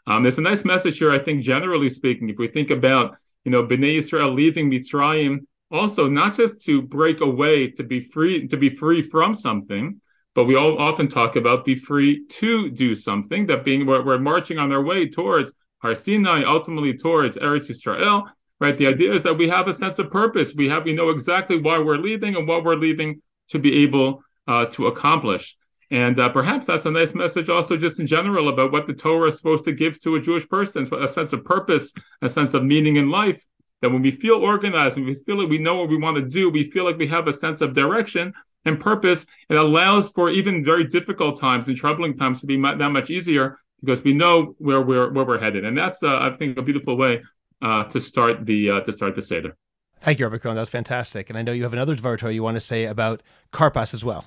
Um, 0.09 0.23
there's 0.23 0.39
a 0.39 0.43
nice 0.43 0.65
message 0.65 0.99
here, 0.99 1.13
I 1.13 1.19
think, 1.19 1.43
generally 1.43 1.91
speaking, 1.91 2.31
if 2.31 2.39
we 2.39 2.49
think 2.49 2.71
about, 2.71 3.15
you 3.45 3.53
know, 3.53 3.67
Bnei 3.67 3.99
Israel 3.99 4.33
leaving 4.33 4.71
Mitzrayim, 4.71 5.41
also 5.71 6.09
not 6.09 6.35
just 6.35 6.65
to 6.65 6.81
break 6.81 7.21
away, 7.21 7.71
to 7.73 7.83
be 7.83 8.01
free, 8.01 8.49
to 8.49 8.57
be 8.57 8.71
free 8.71 9.03
from 9.03 9.35
something, 9.35 10.01
but 10.39 10.45
we 10.45 10.55
all 10.55 10.79
often 10.79 11.09
talk 11.09 11.35
about 11.35 11.65
be 11.65 11.75
free 11.75 12.25
to 12.29 12.71
do 12.71 12.95
something. 12.95 13.47
That 13.47 13.65
being 13.65 13.87
we're, 13.87 14.05
we're 14.05 14.21
marching 14.21 14.57
on 14.57 14.71
our 14.71 14.81
way 14.81 15.09
towards 15.09 15.53
Har 15.79 15.97
Sinai, 15.97 16.45
ultimately 16.45 16.97
towards 16.97 17.37
Eretz 17.39 17.69
Israel. 17.69 18.29
Right. 18.61 18.79
The 18.79 18.87
idea 18.87 19.13
is 19.13 19.25
that 19.25 19.35
we 19.35 19.49
have 19.49 19.67
a 19.67 19.73
sense 19.73 19.99
of 19.99 20.13
purpose. 20.13 20.55
We 20.55 20.69
have 20.69 20.85
we 20.85 20.95
know 20.95 21.11
exactly 21.11 21.61
why 21.61 21.81
we're 21.81 21.97
leaving 21.97 22.37
and 22.37 22.47
what 22.47 22.63
we're 22.63 22.77
leaving 22.77 23.21
to 23.49 23.59
be 23.59 23.83
able 23.83 24.23
uh, 24.47 24.67
to 24.67 24.87
accomplish. 24.87 25.57
And 25.91 26.17
uh, 26.21 26.29
perhaps 26.29 26.69
that's 26.69 26.87
a 26.87 26.93
nice 26.93 27.17
message 27.17 27.49
also 27.49 27.77
just 27.77 27.99
in 27.99 28.07
general 28.07 28.49
about 28.49 28.71
what 28.71 28.87
the 28.87 28.95
Torah 28.95 29.31
is 29.31 29.39
supposed 29.39 29.65
to 29.65 29.73
give 29.73 29.99
to 30.03 30.15
a 30.15 30.21
Jewish 30.21 30.49
person, 30.49 30.87
a 30.95 31.09
sense 31.09 31.33
of 31.33 31.45
purpose, 31.45 31.93
a 32.23 32.29
sense 32.29 32.55
of 32.55 32.63
meaning 32.63 32.95
in 32.95 33.11
life. 33.11 33.45
That 33.83 33.91
when 33.91 34.03
we 34.03 34.13
feel 34.13 34.37
organized, 34.37 34.95
when 34.95 35.07
we 35.07 35.15
feel 35.15 35.41
like 35.41 35.51
we 35.51 35.59
know 35.59 35.75
what 35.81 35.89
we 35.89 35.97
want 35.97 36.17
to 36.17 36.23
do, 36.23 36.49
we 36.49 36.71
feel 36.71 36.85
like 36.85 36.97
we 36.97 37.09
have 37.09 37.27
a 37.27 37.33
sense 37.33 37.61
of 37.61 37.75
direction 37.75 38.35
and 38.69 38.79
purpose. 38.79 39.27
It 39.49 39.57
allows 39.57 40.11
for 40.11 40.31
even 40.31 40.65
very 40.65 40.85
difficult 40.85 41.41
times 41.41 41.69
and 41.69 41.77
troubling 41.77 42.15
times 42.15 42.41
to 42.43 42.47
be 42.47 42.61
that 42.61 42.91
much 42.91 43.11
easier 43.11 43.59
because 43.81 44.05
we 44.05 44.15
know 44.15 44.55
where 44.59 44.81
we're 44.81 45.13
where 45.13 45.25
we're 45.25 45.41
headed. 45.41 45.65
And 45.65 45.77
that's, 45.77 46.03
uh, 46.03 46.19
I 46.19 46.33
think, 46.35 46.59
a 46.59 46.63
beautiful 46.63 46.97
way 46.97 47.23
uh, 47.63 47.85
to 47.85 48.01
start 48.01 48.47
the 48.47 48.71
uh, 48.71 48.81
to 48.81 48.93
start 48.93 49.15
the 49.15 49.23
seder. 49.23 49.57
Thank 50.01 50.21
you, 50.21 50.29
Rabbi 50.29 50.39
Krohn. 50.39 50.55
That 50.55 50.61
was 50.61 50.71
fantastic. 50.71 51.29
And 51.29 51.39
I 51.39 51.43
know 51.43 51.53
you 51.53 51.65
have 51.65 51.73
another 51.73 51.97
Dvar 51.97 52.17
Torah 52.19 52.33
you 52.33 52.43
want 52.43 52.57
to 52.57 52.61
say 52.61 52.85
about 52.85 53.23
Karpas 53.53 53.93
as 53.95 54.05
well. 54.05 54.27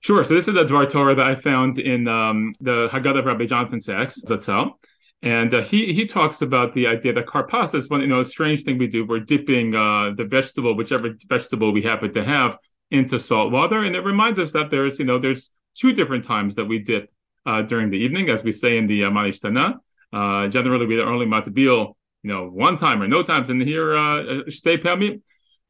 Sure. 0.00 0.24
So 0.24 0.34
this 0.34 0.48
is 0.48 0.56
a 0.56 0.64
Dvar 0.64 0.88
Torah 0.88 1.14
that 1.14 1.26
I 1.26 1.34
found 1.34 1.78
in 1.78 2.08
um, 2.08 2.52
the 2.60 2.88
Haggadah 2.90 3.18
of 3.18 3.26
Rabbi 3.26 3.44
Jonathan 3.44 3.80
Sacks, 3.80 4.22
Zatzal. 4.24 4.72
And 5.22 5.52
uh, 5.52 5.62
he 5.62 5.92
he 5.92 6.06
talks 6.06 6.40
about 6.40 6.72
the 6.72 6.86
idea 6.86 7.12
that 7.12 7.26
karpas 7.26 7.74
is 7.74 7.90
one 7.90 8.00
you 8.00 8.06
know 8.06 8.20
a 8.20 8.24
strange 8.24 8.62
thing 8.62 8.78
we 8.78 8.86
do. 8.86 9.04
We're 9.04 9.20
dipping 9.20 9.74
uh, 9.74 10.12
the 10.16 10.24
vegetable, 10.24 10.74
whichever 10.74 11.14
vegetable 11.28 11.72
we 11.72 11.82
happen 11.82 12.10
to 12.12 12.24
have, 12.24 12.56
into 12.90 13.18
salt 13.18 13.52
water, 13.52 13.82
and 13.84 13.94
it 13.94 14.04
reminds 14.04 14.38
us 14.38 14.52
that 14.52 14.70
there's 14.70 14.98
you 14.98 15.04
know 15.04 15.18
there's 15.18 15.50
two 15.74 15.92
different 15.92 16.24
times 16.24 16.54
that 16.56 16.64
we 16.64 16.78
dip 16.78 17.10
uh, 17.46 17.62
during 17.62 17.90
the 17.90 17.98
evening, 17.98 18.28
as 18.28 18.44
we 18.44 18.52
say 18.52 18.76
in 18.76 18.86
the 18.86 19.04
uh, 19.04 19.10
Manishtana. 19.10 19.76
Uh, 20.12 20.48
generally, 20.48 20.86
we 20.86 21.00
only 21.00 21.26
matbil 21.26 21.94
you 22.22 22.30
know 22.30 22.48
one 22.48 22.76
time 22.76 23.02
or 23.02 23.08
no 23.08 23.22
times, 23.22 23.50
and 23.50 23.62
here 23.62 23.96
uh, 23.96 24.42
stay 24.48 24.76
pamit. 24.76 25.22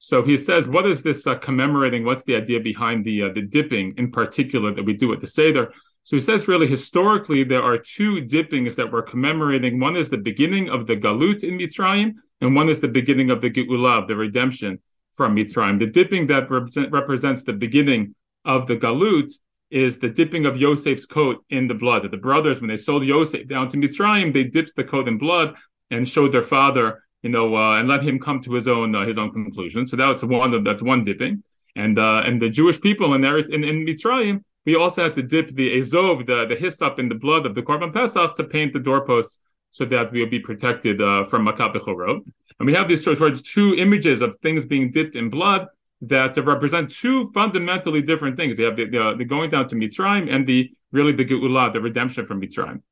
So 0.03 0.23
he 0.23 0.39
says, 0.39 0.67
what 0.67 0.87
is 0.87 1.03
this 1.03 1.27
uh, 1.27 1.35
commemorating? 1.35 2.07
What's 2.07 2.25
the 2.25 2.35
idea 2.35 2.59
behind 2.59 3.05
the 3.05 3.25
uh, 3.25 3.33
the 3.35 3.43
dipping 3.43 3.95
in 3.99 4.11
particular 4.11 4.75
that 4.75 4.85
we 4.85 4.95
do 4.95 5.13
at 5.13 5.21
the 5.21 5.27
Seder? 5.27 5.73
So 6.05 6.17
he 6.17 6.21
says, 6.21 6.49
really, 6.49 6.67
historically, 6.67 7.45
there 7.45 7.63
are 7.63 7.77
two 7.77 8.23
dippings 8.23 8.77
that 8.77 8.91
we're 8.91 9.03
commemorating. 9.03 9.79
One 9.79 9.97
is 9.97 10.09
the 10.09 10.17
beginning 10.17 10.71
of 10.71 10.87
the 10.87 10.97
Galut 10.97 11.45
in 11.45 11.59
Mitzrayim, 11.59 12.15
and 12.41 12.57
one 12.57 12.71
is 12.71 12.81
the 12.81 12.89
beginning 12.89 13.29
of 13.31 13.43
the 13.43 13.51
Geulah, 13.51 14.09
the 14.09 14.17
redemption 14.17 14.79
from 15.15 15.37
Mitzrayim. 15.37 15.79
The 15.79 15.87
dipping 15.87 16.27
that 16.29 16.51
represent, 16.51 16.93
represents 16.93 17.45
the 17.45 17.53
beginning 17.53 18.15
of 18.45 18.67
the 18.67 18.77
Galut 18.77 19.33
is 19.71 19.99
the 19.99 20.09
dipping 20.09 20.47
of 20.47 20.57
Yosef's 20.57 21.07
coat 21.07 21.45
in 21.51 21.69
the 21.69 21.75
blood. 21.75 22.11
The 22.11 22.17
brothers, 22.17 22.61
when 22.61 22.69
they 22.69 22.77
sold 22.77 23.05
Yosef 23.05 23.47
down 23.47 23.69
to 23.71 23.77
Mitzrayim, 23.77 24.33
they 24.33 24.45
dipped 24.45 24.75
the 24.77 24.85
coat 24.85 25.07
in 25.09 25.19
blood 25.19 25.55
and 25.91 26.09
showed 26.09 26.33
their 26.33 26.43
father 26.43 27.03
you 27.23 27.31
know, 27.31 27.57
uh, 27.57 27.79
and 27.79 27.89
let 27.89 28.03
him 28.03 28.19
come 28.19 28.41
to 28.43 28.55
his 28.55 28.67
own 28.67 28.95
uh, 28.95 29.07
his 29.07 29.19
own 29.19 29.31
conclusion. 29.33 29.87
So 29.87 29.97
that's 29.97 30.23
one 30.23 30.55
of 30.55 30.65
that's 30.65 30.83
one 30.83 31.05
dipping, 31.05 31.43
and 31.77 31.99
uh, 31.99 32.23
and 32.25 32.41
the 32.41 32.49
Jewish 32.49 32.81
people 32.81 33.15
in 33.15 33.25
in, 33.25 33.65
in 33.65 33.87
Mitzrayim, 33.87 34.43
we 34.65 34.75
also 34.75 35.05
had 35.05 35.15
to 35.15 35.23
dip 35.23 35.49
the 35.49 35.79
azov, 35.79 36.27
the 36.27 36.47
the 36.47 36.57
hyssop 36.57 36.99
in 36.99 37.09
the 37.09 37.15
blood 37.15 37.47
of 37.47 37.55
the 37.55 37.63
korban 37.63 37.93
pesach 37.93 38.35
to 38.37 38.45
paint 38.45 38.73
the 38.73 38.81
doorposts 38.81 39.41
so 39.71 39.85
that 39.85 40.11
we'll 40.13 40.29
be 40.29 40.41
protected 40.41 41.01
uh, 41.01 41.25
from 41.25 41.47
makat 41.47 41.75
bechorot. 41.75 42.27
And 42.61 42.67
we 42.67 42.75
have 42.75 42.89
these 42.89 43.03
sort 43.03 43.21
of 43.21 43.43
two 43.43 43.75
images 43.75 44.21
of 44.21 44.37
things 44.37 44.67
being 44.67 44.91
dipped 44.91 45.17
in 45.17 45.31
blood 45.31 45.67
that 46.03 46.37
represent 46.37 46.91
two 46.91 47.31
fundamentally 47.33 48.03
different 48.03 48.37
things. 48.37 48.59
You 48.59 48.67
have 48.67 48.77
the, 48.77 48.85
the, 48.85 49.15
the 49.19 49.25
going 49.25 49.51
down 49.51 49.69
to 49.69 49.75
Mitzrayim 49.75 50.33
and 50.33 50.47
the 50.47 50.71
really 50.93 51.13
the 51.13 51.25
geulah, 51.25 51.73
the 51.73 51.81
redemption 51.81 52.27
from 52.27 52.41
Mitzrayim. 52.41 52.83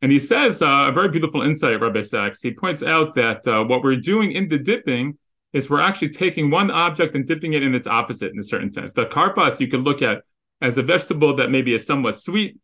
And 0.00 0.10
he 0.12 0.18
says 0.18 0.62
uh, 0.62 0.66
a 0.66 0.92
very 0.92 1.08
beautiful 1.08 1.42
insight, 1.42 1.80
Rabbi 1.80 2.02
Sacks. 2.02 2.40
He 2.40 2.52
points 2.52 2.82
out 2.82 3.14
that 3.16 3.46
uh, 3.46 3.64
what 3.64 3.82
we're 3.82 3.96
doing 3.96 4.32
in 4.32 4.48
the 4.48 4.58
dipping 4.58 5.18
is 5.52 5.68
we're 5.68 5.80
actually 5.80 6.10
taking 6.10 6.50
one 6.50 6.70
object 6.70 7.14
and 7.14 7.26
dipping 7.26 7.52
it 7.52 7.62
in 7.62 7.74
its 7.74 7.86
opposite 7.86 8.32
in 8.32 8.38
a 8.38 8.44
certain 8.44 8.70
sense. 8.70 8.92
The 8.92 9.06
karpas 9.06 9.60
you 9.60 9.68
can 9.68 9.82
look 9.82 10.02
at 10.02 10.22
as 10.62 10.78
a 10.78 10.82
vegetable 10.82 11.36
that 11.36 11.50
maybe 11.50 11.74
is 11.74 11.86
somewhat 11.86 12.18
sweet, 12.18 12.58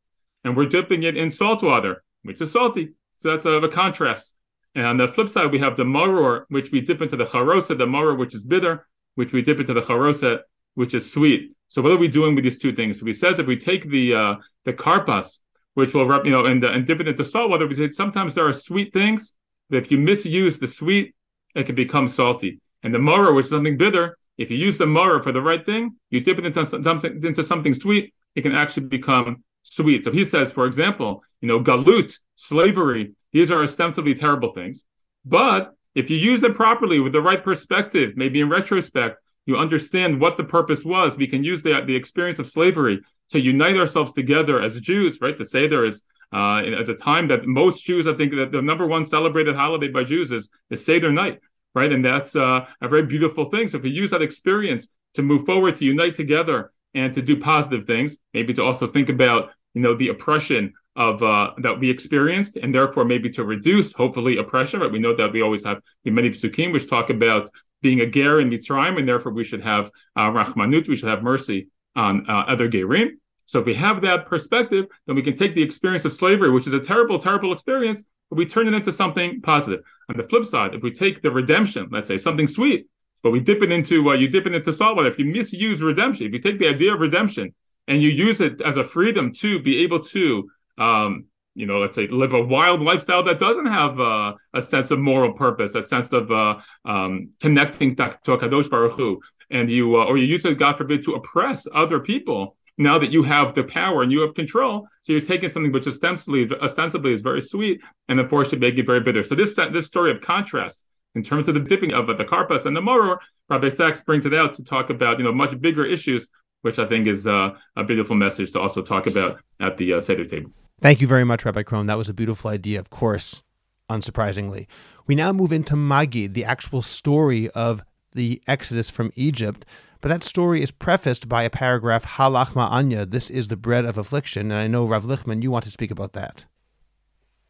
and 0.44 0.56
we're 0.56 0.66
dipping 0.66 1.02
it 1.02 1.16
in 1.16 1.30
salt 1.30 1.62
water, 1.62 2.04
which 2.22 2.40
is 2.40 2.52
salty. 2.52 2.90
So 3.18 3.30
that's 3.30 3.46
a, 3.46 3.52
a 3.52 3.70
contrast. 3.70 4.36
And 4.74 4.86
on 4.86 4.96
the 4.96 5.08
flip 5.08 5.28
side, 5.28 5.52
we 5.52 5.60
have 5.60 5.76
the 5.76 5.84
maror, 5.84 6.44
which 6.48 6.72
we 6.72 6.80
dip 6.80 7.00
into 7.00 7.16
the 7.16 7.24
charoset, 7.24 7.78
the 7.78 7.86
maror, 7.86 8.18
which 8.18 8.34
is 8.34 8.44
bitter, 8.44 8.86
which 9.14 9.32
we 9.32 9.42
dip 9.42 9.60
into 9.60 9.72
the 9.72 9.82
charoset, 9.82 10.40
which 10.74 10.94
is 10.94 11.12
sweet. 11.12 11.52
So 11.68 11.80
what 11.82 11.92
are 11.92 11.98
we 11.98 12.08
doing 12.08 12.34
with 12.34 12.44
these 12.44 12.58
two 12.58 12.72
things? 12.72 12.98
So 12.98 13.06
he 13.06 13.12
says 13.12 13.38
if 13.38 13.46
we 13.46 13.56
take 13.56 13.88
the 13.88 14.14
uh, 14.14 14.34
the 14.64 14.72
karpas 14.72 15.38
which 15.74 15.92
will 15.92 16.24
you 16.24 16.30
know, 16.30 16.46
and, 16.46 16.62
and 16.64 16.86
dip 16.86 17.00
it 17.00 17.08
into 17.08 17.24
salt 17.24 17.50
water. 17.50 17.66
Because 17.66 17.96
sometimes 17.96 18.34
there 18.34 18.46
are 18.46 18.52
sweet 18.52 18.92
things 18.92 19.36
that 19.70 19.78
if 19.78 19.90
you 19.90 19.98
misuse 19.98 20.58
the 20.58 20.68
sweet, 20.68 21.14
it 21.54 21.66
can 21.66 21.74
become 21.74 22.08
salty. 22.08 22.60
And 22.82 22.94
the 22.94 22.98
maror, 22.98 23.34
which 23.34 23.46
is 23.46 23.50
something 23.50 23.76
bitter, 23.76 24.16
if 24.38 24.50
you 24.50 24.56
use 24.56 24.78
the 24.78 24.86
maror 24.86 25.22
for 25.22 25.32
the 25.32 25.42
right 25.42 25.64
thing, 25.64 25.96
you 26.10 26.20
dip 26.20 26.38
it 26.38 26.46
into 26.46 26.66
something 26.66 27.20
into 27.22 27.42
something 27.42 27.74
sweet, 27.74 28.14
it 28.34 28.42
can 28.42 28.54
actually 28.54 28.86
become 28.86 29.44
sweet. 29.64 30.04
So 30.04 30.12
he 30.12 30.24
says, 30.24 30.52
for 30.52 30.66
example, 30.66 31.24
you 31.40 31.48
know, 31.48 31.60
galut, 31.60 32.16
slavery, 32.36 33.14
these 33.32 33.50
are 33.50 33.62
ostensibly 33.62 34.14
terrible 34.14 34.52
things. 34.52 34.84
But 35.24 35.74
if 35.94 36.10
you 36.10 36.16
use 36.16 36.40
them 36.40 36.54
properly 36.54 37.00
with 37.00 37.12
the 37.12 37.20
right 37.20 37.42
perspective, 37.42 38.16
maybe 38.16 38.40
in 38.40 38.48
retrospect, 38.48 39.20
you 39.46 39.56
understand 39.56 40.20
what 40.20 40.36
the 40.36 40.44
purpose 40.44 40.84
was. 40.84 41.16
We 41.16 41.26
can 41.26 41.42
use 41.44 41.62
the, 41.62 41.82
the 41.84 41.96
experience 41.96 42.38
of 42.38 42.46
slavery 42.46 43.00
to 43.30 43.40
unite 43.40 43.76
ourselves 43.76 44.12
together 44.12 44.62
as 44.62 44.80
Jews, 44.80 45.20
right? 45.20 45.36
The 45.36 45.44
Seder 45.44 45.84
is 45.84 46.04
uh, 46.32 46.62
as 46.80 46.88
a 46.88 46.94
time 46.94 47.28
that 47.28 47.46
most 47.46 47.84
Jews, 47.84 48.06
I 48.06 48.14
think 48.14 48.32
that 48.32 48.50
the 48.52 48.62
number 48.62 48.86
one 48.86 49.04
celebrated 49.04 49.54
holiday 49.54 49.88
by 49.88 50.04
Jews 50.04 50.32
is, 50.32 50.50
is 50.70 50.84
Seder 50.84 51.12
night, 51.12 51.40
right? 51.74 51.92
And 51.92 52.04
that's 52.04 52.34
uh, 52.34 52.66
a 52.80 52.88
very 52.88 53.06
beautiful 53.06 53.44
thing. 53.44 53.68
So 53.68 53.76
if 53.78 53.84
we 53.84 53.90
use 53.90 54.10
that 54.10 54.22
experience 54.22 54.88
to 55.14 55.22
move 55.22 55.46
forward, 55.46 55.76
to 55.76 55.84
unite 55.84 56.14
together 56.14 56.72
and 56.94 57.12
to 57.14 57.22
do 57.22 57.36
positive 57.38 57.84
things, 57.84 58.18
maybe 58.32 58.54
to 58.54 58.62
also 58.62 58.86
think 58.86 59.08
about, 59.08 59.50
you 59.74 59.82
know, 59.82 59.94
the 59.94 60.08
oppression 60.08 60.72
of 60.96 61.22
uh, 61.22 61.50
that 61.58 61.80
we 61.80 61.90
experienced, 61.90 62.56
and 62.56 62.72
therefore 62.74 63.04
maybe 63.04 63.28
to 63.30 63.44
reduce, 63.44 63.92
hopefully, 63.92 64.38
oppression. 64.38 64.80
Right? 64.80 64.92
We 64.92 65.00
know 65.00 65.16
that 65.16 65.32
we 65.32 65.42
always 65.42 65.64
have 65.64 65.80
the 66.04 66.10
many 66.10 66.30
psukim 66.30 66.72
which 66.72 66.88
talk 66.88 67.10
about 67.10 67.48
being 67.82 68.00
a 68.00 68.06
ger 68.06 68.40
in 68.40 68.48
Mitzrayim, 68.48 68.98
and 68.98 69.08
therefore 69.08 69.32
we 69.32 69.44
should 69.44 69.62
have 69.62 69.90
uh, 70.16 70.30
rachmanut, 70.30 70.88
we 70.88 70.96
should 70.96 71.08
have 71.08 71.22
mercy 71.22 71.68
on 71.96 72.28
uh, 72.28 72.44
other 72.48 72.68
gerim. 72.68 73.10
So 73.46 73.60
if 73.60 73.66
we 73.66 73.74
have 73.74 74.00
that 74.02 74.26
perspective, 74.26 74.86
then 75.06 75.16
we 75.16 75.22
can 75.22 75.36
take 75.36 75.54
the 75.54 75.62
experience 75.62 76.04
of 76.04 76.12
slavery, 76.12 76.50
which 76.50 76.66
is 76.66 76.72
a 76.72 76.80
terrible, 76.80 77.18
terrible 77.18 77.52
experience, 77.52 78.04
but 78.30 78.36
we 78.36 78.46
turn 78.46 78.66
it 78.66 78.74
into 78.74 78.90
something 78.90 79.42
positive. 79.42 79.80
On 80.08 80.16
the 80.16 80.22
flip 80.22 80.46
side, 80.46 80.74
if 80.74 80.82
we 80.82 80.92
take 80.92 81.20
the 81.20 81.30
redemption, 81.30 81.88
let's 81.90 82.08
say 82.08 82.16
something 82.16 82.46
sweet, 82.46 82.86
but 83.24 83.30
we 83.30 83.40
dip 83.40 83.60
it 83.62 83.72
into 83.72 84.08
uh, 84.10 84.14
you 84.14 84.28
dip 84.28 84.46
it 84.46 84.54
into 84.54 84.72
salt 84.72 84.94
water. 84.96 85.08
If 85.08 85.18
you 85.18 85.24
misuse 85.24 85.82
redemption, 85.82 86.28
if 86.28 86.32
you 86.32 86.38
take 86.38 86.60
the 86.60 86.68
idea 86.68 86.94
of 86.94 87.00
redemption 87.00 87.52
and 87.88 88.00
you 88.00 88.10
use 88.10 88.40
it 88.40 88.60
as 88.60 88.76
a 88.76 88.84
freedom 88.84 89.32
to 89.40 89.60
be 89.60 89.82
able 89.82 90.00
to 90.14 90.48
um, 90.78 91.24
you 91.54 91.66
know, 91.66 91.78
let's 91.78 91.94
say 91.94 92.08
live 92.08 92.34
a 92.34 92.42
wild 92.42 92.80
lifestyle 92.80 93.22
that 93.24 93.38
doesn't 93.38 93.66
have 93.66 93.98
uh, 94.00 94.34
a 94.52 94.60
sense 94.60 94.90
of 94.90 94.98
moral 94.98 95.32
purpose, 95.32 95.74
a 95.76 95.82
sense 95.82 96.12
of 96.12 96.30
uh, 96.30 96.56
um, 96.84 97.30
connecting 97.40 97.94
to, 97.96 98.18
Kadosh 98.24 98.68
Baruch 98.68 98.94
Hu, 98.94 99.20
and 99.50 99.70
you 99.70 99.94
uh, 99.96 100.04
or 100.04 100.18
you 100.18 100.26
use 100.26 100.44
it, 100.44 100.58
God 100.58 100.76
forbid, 100.76 101.04
to 101.04 101.14
oppress 101.14 101.66
other 101.74 102.00
people. 102.00 102.56
Now 102.76 102.98
that 102.98 103.12
you 103.12 103.22
have 103.22 103.54
the 103.54 103.62
power 103.62 104.02
and 104.02 104.10
you 104.10 104.22
have 104.22 104.34
control, 104.34 104.88
so 105.02 105.12
you're 105.12 105.22
taking 105.22 105.48
something 105.48 105.70
which 105.70 105.86
ostensibly, 105.86 106.50
ostensibly 106.60 107.12
is 107.12 107.22
very 107.22 107.40
sweet, 107.40 107.80
and 108.08 108.18
unfortunately 108.18 108.68
make 108.68 108.76
it 108.76 108.84
very 108.84 109.00
bitter. 109.00 109.22
So 109.22 109.36
this 109.36 109.54
this 109.54 109.86
story 109.86 110.10
of 110.10 110.20
contrast 110.20 110.84
in 111.14 111.22
terms 111.22 111.48
of 111.48 111.54
the 111.54 111.60
dipping 111.60 111.92
of 111.92 112.06
the 112.06 112.24
karpas 112.24 112.66
and 112.66 112.76
the 112.76 112.82
moror, 112.82 113.20
Rabbi 113.48 113.68
Sacks 113.68 114.02
brings 114.02 114.26
it 114.26 114.34
out 114.34 114.52
to 114.54 114.64
talk 114.64 114.90
about 114.90 115.18
you 115.18 115.24
know 115.24 115.32
much 115.32 115.60
bigger 115.60 115.84
issues, 115.84 116.28
which 116.62 116.78
I 116.78 116.86
think 116.86 117.06
is 117.06 117.26
uh, 117.26 117.50
a 117.76 117.84
beautiful 117.84 118.16
message 118.16 118.52
to 118.52 118.60
also 118.60 118.82
talk 118.82 119.06
about 119.06 119.40
at 119.60 119.76
the 119.76 119.94
uh, 119.94 120.00
seder 120.00 120.24
table. 120.24 120.50
Thank 120.80 121.00
you 121.00 121.06
very 121.06 121.24
much, 121.24 121.44
Rabbi 121.44 121.62
Krohn. 121.62 121.86
That 121.86 121.98
was 121.98 122.08
a 122.08 122.14
beautiful 122.14 122.50
idea, 122.50 122.80
of 122.80 122.90
course, 122.90 123.42
unsurprisingly. 123.88 124.66
We 125.06 125.14
now 125.14 125.32
move 125.32 125.52
into 125.52 125.74
Magid, 125.74 126.34
the 126.34 126.44
actual 126.44 126.82
story 126.82 127.48
of 127.50 127.82
the 128.12 128.42
Exodus 128.46 128.90
from 128.90 129.12
Egypt. 129.14 129.64
But 130.00 130.10
that 130.10 130.22
story 130.22 130.62
is 130.62 130.70
prefaced 130.70 131.30
by 131.30 131.44
a 131.44 131.50
paragraph, 131.50 132.04
Halachma 132.04 132.70
Anya, 132.70 133.06
this 133.06 133.30
is 133.30 133.48
the 133.48 133.56
bread 133.56 133.86
of 133.86 133.96
affliction. 133.96 134.52
And 134.52 134.60
I 134.60 134.66
know, 134.66 134.86
Rav 134.86 135.04
Lichtman, 135.04 135.42
you 135.42 135.50
want 135.50 135.64
to 135.64 135.70
speak 135.70 135.90
about 135.90 136.12
that. 136.12 136.44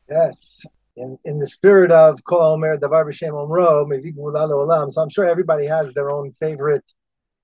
Yes. 0.08 0.64
In, 0.96 1.18
in 1.24 1.38
the 1.40 1.46
spirit 1.46 1.90
of 1.90 2.22
Kol 2.24 2.54
Omer 2.54 2.78
Davar 2.78 3.04
B'Shem 3.04 3.32
Omro, 3.32 3.84
Olam. 3.84 4.92
So 4.92 5.02
I'm 5.02 5.08
sure 5.08 5.26
everybody 5.26 5.66
has 5.66 5.92
their 5.92 6.10
own 6.10 6.32
favorite 6.40 6.84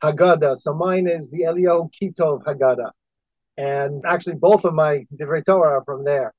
Haggadah. 0.02 0.56
So 0.56 0.72
mine 0.72 1.08
is 1.08 1.28
the 1.30 1.42
Eliyahu 1.42 1.90
Kitov 1.92 2.44
Haggadah. 2.44 2.90
And 3.56 4.04
actually, 4.06 4.36
both 4.36 4.64
of 4.64 4.74
my 4.74 5.04
Divrei 5.14 5.44
Torah 5.44 5.78
are 5.78 5.84
from 5.84 6.04
there. 6.04 6.32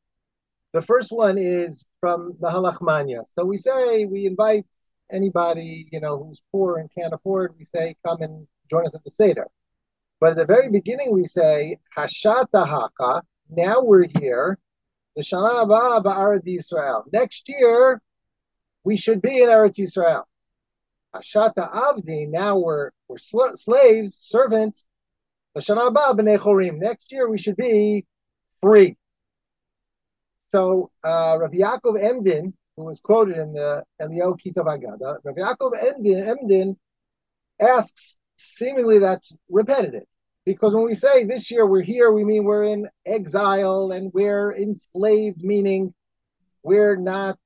The 0.74 0.82
first 0.82 1.12
one 1.12 1.38
is 1.38 1.86
from 2.00 2.38
the 2.40 2.48
Halachmanya. 2.48 3.26
So 3.26 3.44
we 3.44 3.58
say 3.58 4.06
we 4.06 4.26
invite 4.26 4.66
anybody 5.12 5.88
you 5.92 6.00
know 6.00 6.24
who's 6.24 6.42
poor 6.52 6.78
and 6.78 6.90
can't 6.98 7.14
afford. 7.14 7.54
We 7.60 7.66
say 7.66 7.96
come 8.06 8.22
and 8.22 8.48
join 8.70 8.86
us 8.86 8.96
at 8.96 9.04
the 9.04 9.12
seder. 9.12 9.48
But 10.22 10.32
at 10.32 10.38
the 10.38 10.46
very 10.46 10.70
beginning, 10.70 11.12
we 11.12 11.26
say 11.26 11.78
Hashata 11.98 12.66
Haka. 12.68 13.24
Now 13.50 13.82
we're 13.82 14.08
here. 14.20 14.58
The 15.16 15.22
Shana 15.22 16.44
Yisrael. 16.46 17.04
Next 17.12 17.50
year, 17.50 18.02
we 18.84 18.98
should 18.98 19.22
be 19.22 19.42
in 19.42 19.50
Eretz 19.50 19.78
Yisrael. 19.78 20.24
Hashata 21.14 21.72
Avdi. 21.74 22.30
Now 22.30 22.58
we're 22.58 22.92
we're 23.08 23.18
sl- 23.18 23.56
slaves, 23.56 24.16
servants 24.16 24.86
Next 25.56 27.12
year 27.12 27.30
we 27.30 27.38
should 27.38 27.58
be 27.58 28.06
free. 28.62 28.96
So 30.50 30.92
uh, 31.04 31.38
Rav 31.40 31.52
Yaakov 31.52 32.02
Emden, 32.02 32.54
who 32.78 32.86
was 32.86 33.00
quoted 33.02 33.38
in 33.38 33.54
the 33.54 33.84
Eliyahu 34.02 34.40
Kitov 34.40 34.66
Agada, 34.66 35.18
Rav 35.24 35.36
Yaakov 35.36 35.72
Emden, 35.78 36.28
Emden 36.28 36.78
asks, 37.60 38.18
seemingly 38.38 39.00
that's 39.00 39.34
repetitive. 39.50 40.04
Because 40.46 40.74
when 40.74 40.86
we 40.86 40.96
say 40.96 41.24
this 41.24 41.52
year 41.52 41.66
we're 41.66 41.84
here, 41.84 42.12
we 42.12 42.24
mean 42.24 42.44
we're 42.44 42.64
in 42.64 42.90
exile 43.06 43.92
and 43.92 44.12
we're 44.14 44.56
enslaved, 44.56 45.44
meaning 45.44 45.94
we're 46.64 46.96
not 46.96 47.38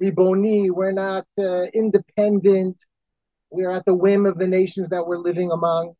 riboni, 0.00 0.70
we're 0.70 0.92
not 0.92 1.26
uh, 1.38 1.64
independent, 1.72 2.76
we're 3.50 3.70
at 3.70 3.84
the 3.84 3.94
whim 3.94 4.26
of 4.26 4.38
the 4.38 4.46
nations 4.46 4.90
that 4.90 5.06
we're 5.06 5.18
living 5.18 5.50
among. 5.50 5.94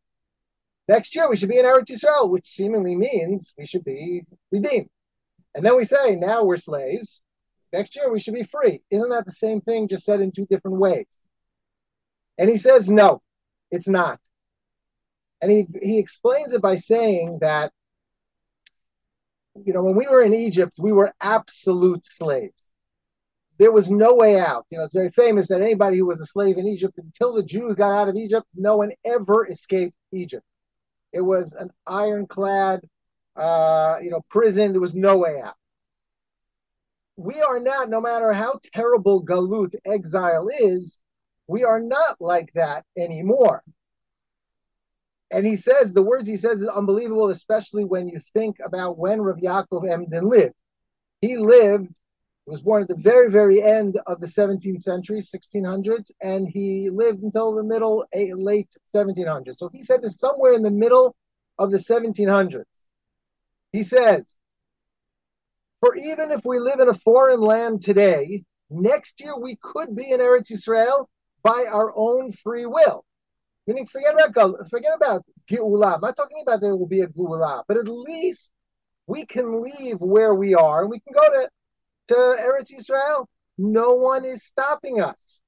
Next 0.89 1.15
year 1.15 1.31
we 1.31 1.37
should 1.37 1.49
be 1.49 1.59
in 1.59 1.65
Eretz 1.65 1.91
Yisrael, 1.91 2.29
which 2.29 2.47
seemingly 2.47 2.97
means 2.97 3.55
we 3.57 3.67
should 3.67 3.85
be 3.85 4.23
redeemed. 4.51 4.91
And 5.55 5.65
then 5.65 5.77
we 5.77 5.85
say, 5.85 6.17
now 6.17 6.45
we're 6.45 6.57
slaves. 6.57 7.23
Next 7.73 7.97
year 7.97 8.13
we 8.13 8.21
should 8.21 8.35
be 8.35 8.43
free. 8.43 8.83
Isn't 8.91 9.11
that 9.11 9.25
the 9.25 9.33
same 9.33 9.61
thing, 9.61 9.89
just 9.89 10.05
said 10.05 10.21
in 10.21 10.33
two 10.33 10.47
different 10.51 10.79
ways? 10.79 11.07
And 12.37 12.51
he 12.51 12.57
says, 12.57 12.91
no, 12.91 13.23
it's 13.71 13.89
not. 13.89 14.19
And 15.43 15.51
he, 15.51 15.67
he 15.83 15.99
explains 15.99 16.53
it 16.53 16.63
by 16.63 16.77
saying 16.77 17.41
that, 17.41 17.73
you 19.65 19.73
know, 19.73 19.83
when 19.83 19.97
we 19.97 20.07
were 20.07 20.23
in 20.23 20.33
Egypt, 20.33 20.77
we 20.79 20.93
were 20.93 21.13
absolute 21.21 22.05
slaves. 22.05 22.55
There 23.59 23.73
was 23.73 23.91
no 23.91 24.15
way 24.15 24.39
out. 24.39 24.67
You 24.71 24.79
know, 24.79 24.85
it's 24.85 24.95
very 24.95 25.11
famous 25.11 25.49
that 25.49 25.61
anybody 25.61 25.99
who 25.99 26.07
was 26.07 26.21
a 26.21 26.27
slave 26.27 26.59
in 26.59 26.67
Egypt, 26.67 26.97
until 26.97 27.35
the 27.35 27.43
Jews 27.43 27.75
got 27.75 27.93
out 27.93 28.09
of 28.09 28.17
Egypt, 28.17 28.47
no 28.55 28.77
one 28.77 28.93
ever 29.05 29.51
escaped 29.51 29.95
Egypt. 30.13 30.47
It 31.13 31.21
was 31.21 31.53
an 31.53 31.71
ironclad, 31.87 32.89
uh, 33.37 33.97
you 34.01 34.11
know, 34.11 34.23
prison. 34.29 34.73
There 34.73 34.81
was 34.81 34.95
no 34.95 35.19
way 35.19 35.41
out. 35.41 35.57
We 37.17 37.43
are 37.43 37.61
not, 37.61 37.91
no 37.91 38.01
matter 38.01 38.33
how 38.33 38.61
terrible 38.73 39.23
galut 39.23 39.75
exile 39.85 40.49
is, 40.49 40.99
we 41.47 41.65
are 41.65 41.81
not 41.81 42.21
like 42.21 42.53
that 42.55 42.87
anymore. 42.97 43.63
And 45.33 45.47
he 45.47 45.57
says 45.57 45.93
the 45.93 46.03
words 46.03 46.29
he 46.29 46.37
says 46.37 46.61
is 46.61 46.69
unbelievable, 46.69 47.31
especially 47.31 47.85
when 47.85 48.07
you 48.07 48.21
think 48.35 48.59
about 48.65 48.99
when 48.99 49.21
Rav 49.23 49.39
Yaakov 49.39 49.91
Emden 49.91 50.29
lived. 50.29 50.55
He 51.23 51.39
lived 51.39 51.95
was 52.47 52.61
born 52.61 52.83
at 52.83 52.89
the 52.89 52.97
very, 52.97 53.31
very 53.31 53.63
end 53.63 53.99
of 54.07 54.21
the 54.21 54.27
17th 54.27 54.83
century, 54.83 55.21
1600s, 55.21 56.11
and 56.21 56.49
he 56.49 56.91
lived 56.91 57.23
until 57.23 57.55
the 57.55 57.63
middle, 57.63 58.05
late 58.13 58.69
1700s. 58.95 59.57
So 59.57 59.69
he 59.73 59.83
said 59.83 60.03
this 60.03 60.19
somewhere 60.19 60.55
in 60.55 60.63
the 60.63 60.71
middle 60.71 61.15
of 61.59 61.71
the 61.71 61.77
1700s. 61.77 62.65
He 63.73 63.85
says, 63.85 64.35
For 65.81 65.97
even 65.97 66.33
if 66.33 66.45
we 66.45 66.59
live 66.59 66.81
in 66.81 66.89
a 66.89 66.95
foreign 66.95 67.41
land 67.41 67.83
today, 67.83 68.45
next 68.71 69.21
year 69.21 69.39
we 69.39 69.57
could 69.63 69.95
be 69.95 70.11
in 70.11 70.21
Eretz 70.21 70.51
Israel 70.51 71.09
by 71.43 71.67
our 71.71 71.93
own 71.95 72.33
free 72.33 72.67
will. 72.67 73.05
Meaning, 73.67 73.87
forget 73.87 74.15
about 74.21 74.57
forget 74.71 74.93
about 74.95 75.25
Geulah. 75.49 75.95
I'm 75.95 76.01
not 76.01 76.17
talking 76.17 76.43
about 76.43 76.61
there 76.61 76.77
will 76.77 76.87
be 76.87 77.03
a 77.03 77.07
Geulah, 77.07 77.63
but 77.69 77.77
at 77.77 77.89
least 77.89 78.51
we 79.07 79.25
can 79.25 79.63
leave 79.63 80.01
where 80.01 80.35
we 80.35 80.55
are 80.55 80.83
and 80.83 80.91
we 80.91 81.01
can 81.01 81.13
go 81.13 81.23
to 81.23 81.49
to 82.09 82.15
Eretz 82.15 82.77
Israel. 82.77 83.29
No 83.59 83.95
one 83.95 84.25
is 84.25 84.45
stopping 84.45 85.01
us. 85.01 85.43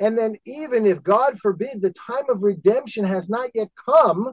And 0.00 0.16
then, 0.16 0.36
even 0.46 0.86
if 0.86 1.02
God 1.02 1.38
forbid 1.38 1.80
the 1.80 1.92
time 1.92 2.28
of 2.28 2.42
redemption 2.42 3.04
has 3.04 3.28
not 3.28 3.50
yet 3.54 3.68
come, 3.76 4.32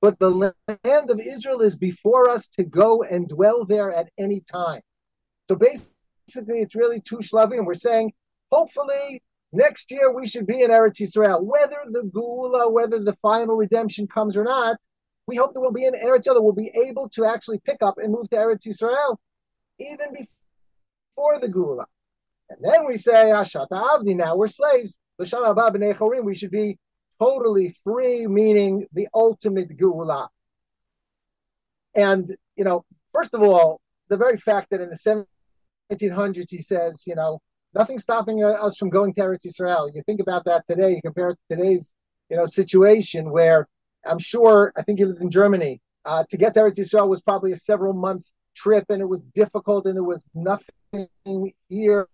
but 0.00 0.18
the 0.18 0.30
land 0.30 1.10
of 1.10 1.18
Israel 1.18 1.62
is 1.62 1.76
before 1.76 2.28
us 2.28 2.48
to 2.48 2.62
go 2.62 3.02
and 3.02 3.26
dwell 3.26 3.64
there 3.64 3.90
at 3.90 4.10
any 4.18 4.40
time. 4.40 4.82
So 5.48 5.56
basically, 5.56 6.60
it's 6.60 6.74
really 6.74 7.00
two 7.00 7.18
shlavim. 7.18 7.64
We're 7.64 7.74
saying, 7.74 8.12
hopefully, 8.52 9.22
next 9.56 9.90
year 9.90 10.12
we 10.12 10.26
should 10.26 10.46
be 10.46 10.62
in 10.62 10.70
Eretz 10.70 11.00
Israel. 11.00 11.44
Whether 11.44 11.78
the 11.90 12.02
Geulah, 12.02 12.70
whether 12.72 12.98
the 13.02 13.16
final 13.22 13.56
redemption 13.56 14.06
comes 14.06 14.36
or 14.36 14.44
not, 14.44 14.78
we 15.26 15.36
hope 15.36 15.54
that 15.54 15.60
we'll 15.60 15.72
be 15.72 15.84
in 15.84 15.94
Eretz 15.94 16.24
Yisrael, 16.24 16.42
we'll 16.42 16.52
be 16.52 16.72
able 16.86 17.08
to 17.10 17.24
actually 17.24 17.60
pick 17.64 17.78
up 17.82 17.98
and 17.98 18.12
move 18.12 18.30
to 18.30 18.36
Eretz 18.36 18.66
Yisrael 18.66 19.16
even 19.78 20.12
before 20.12 21.38
the 21.40 21.48
Geulah. 21.48 21.86
And 22.48 22.58
then 22.62 22.86
we 22.86 22.96
say, 22.96 23.12
Ashata 23.12 23.68
Avdi, 23.70 24.14
now 24.14 24.36
we're 24.36 24.48
slaves. 24.48 24.98
L'shana 25.18 25.54
haba 25.54 25.74
b'nei 25.74 26.24
we 26.24 26.34
should 26.34 26.50
be 26.50 26.78
totally 27.18 27.74
free, 27.82 28.26
meaning 28.26 28.86
the 28.92 29.08
ultimate 29.14 29.76
Geulah. 29.76 30.28
And, 31.94 32.30
you 32.56 32.64
know, 32.64 32.84
first 33.12 33.34
of 33.34 33.42
all, 33.42 33.80
the 34.08 34.16
very 34.16 34.36
fact 34.36 34.70
that 34.70 34.80
in 34.80 34.90
the 34.90 35.26
1700s 35.90 36.50
he 36.50 36.60
says, 36.60 37.04
you 37.06 37.14
know, 37.14 37.40
nothing 37.76 37.98
stopping 37.98 38.42
us 38.42 38.76
from 38.76 38.88
going 38.88 39.12
to 39.14 39.20
Eretz 39.20 39.46
Yisrael. 39.46 39.94
You 39.94 40.02
think 40.02 40.20
about 40.20 40.44
that 40.46 40.64
today, 40.68 40.94
you 40.94 41.02
compare 41.02 41.28
it 41.28 41.38
to 41.50 41.56
today's, 41.56 41.92
you 42.30 42.36
know, 42.36 42.46
situation 42.46 43.30
where 43.30 43.68
I'm 44.04 44.18
sure, 44.18 44.72
I 44.76 44.82
think 44.82 44.98
he 44.98 45.04
lived 45.04 45.20
in 45.20 45.30
Germany. 45.30 45.80
Uh, 46.04 46.24
to 46.30 46.36
get 46.36 46.54
to 46.54 46.60
Eretz 46.60 46.78
Yisrael 46.78 47.08
was 47.08 47.20
probably 47.20 47.52
a 47.52 47.56
several 47.56 47.92
month 47.92 48.24
trip 48.54 48.86
and 48.88 49.02
it 49.02 49.06
was 49.06 49.20
difficult 49.34 49.86
and 49.86 49.96
there 49.96 50.04
was 50.04 50.26
nothing 50.34 51.52
here 51.68 52.08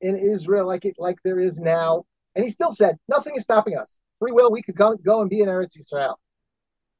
in 0.00 0.16
Israel 0.16 0.66
like 0.66 0.84
it 0.84 0.94
like 0.98 1.16
there 1.24 1.40
is 1.40 1.58
now. 1.58 2.04
And 2.34 2.44
he 2.44 2.50
still 2.50 2.72
said, 2.72 2.96
nothing 3.08 3.34
is 3.36 3.42
stopping 3.42 3.76
us. 3.76 3.98
Free 4.20 4.32
will, 4.32 4.52
we 4.52 4.62
could 4.62 4.76
go, 4.76 4.94
go 4.96 5.20
and 5.20 5.28
be 5.28 5.40
in 5.40 5.48
Eretz 5.48 5.76
Yisrael. 5.76 6.14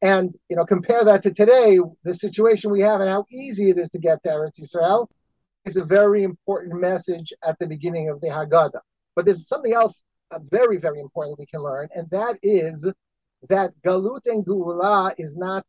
And 0.01 0.35
you 0.49 0.57
know, 0.57 0.65
compare 0.65 1.05
that 1.05 1.23
to 1.23 1.33
today, 1.33 1.79
the 2.03 2.15
situation 2.15 2.73
we 2.73 2.81
have 2.81 3.01
and 3.01 3.09
how 3.09 3.27
easy 3.31 3.71
it 3.71 3.79
is 3.79 3.89
to 3.91 3.99
get 3.99 4.21
to 4.25 4.31
Eretz 4.31 4.61
Yisrael 4.61 5.07
is 5.65 5.77
a 5.77 5.85
very 5.85 6.23
important 6.23 6.81
message 6.81 7.33
at 7.45 7.59
the 7.59 7.67
beginning 7.67 8.09
of 8.09 8.21
the 8.21 8.29
Haggadah. 8.29 8.81
But 9.15 9.25
there's 9.25 9.47
something 9.47 9.73
else 9.73 10.03
uh, 10.31 10.39
very, 10.51 10.79
very 10.79 11.01
important 11.01 11.39
we 11.39 11.47
can 11.47 11.63
learn, 11.63 11.89
and 11.95 12.09
that 12.11 12.39
is 12.43 12.87
that 13.49 13.73
Galut 13.85 14.27
and 14.27 14.45
Geulah 14.45 15.15
is 15.19 15.37
not 15.37 15.65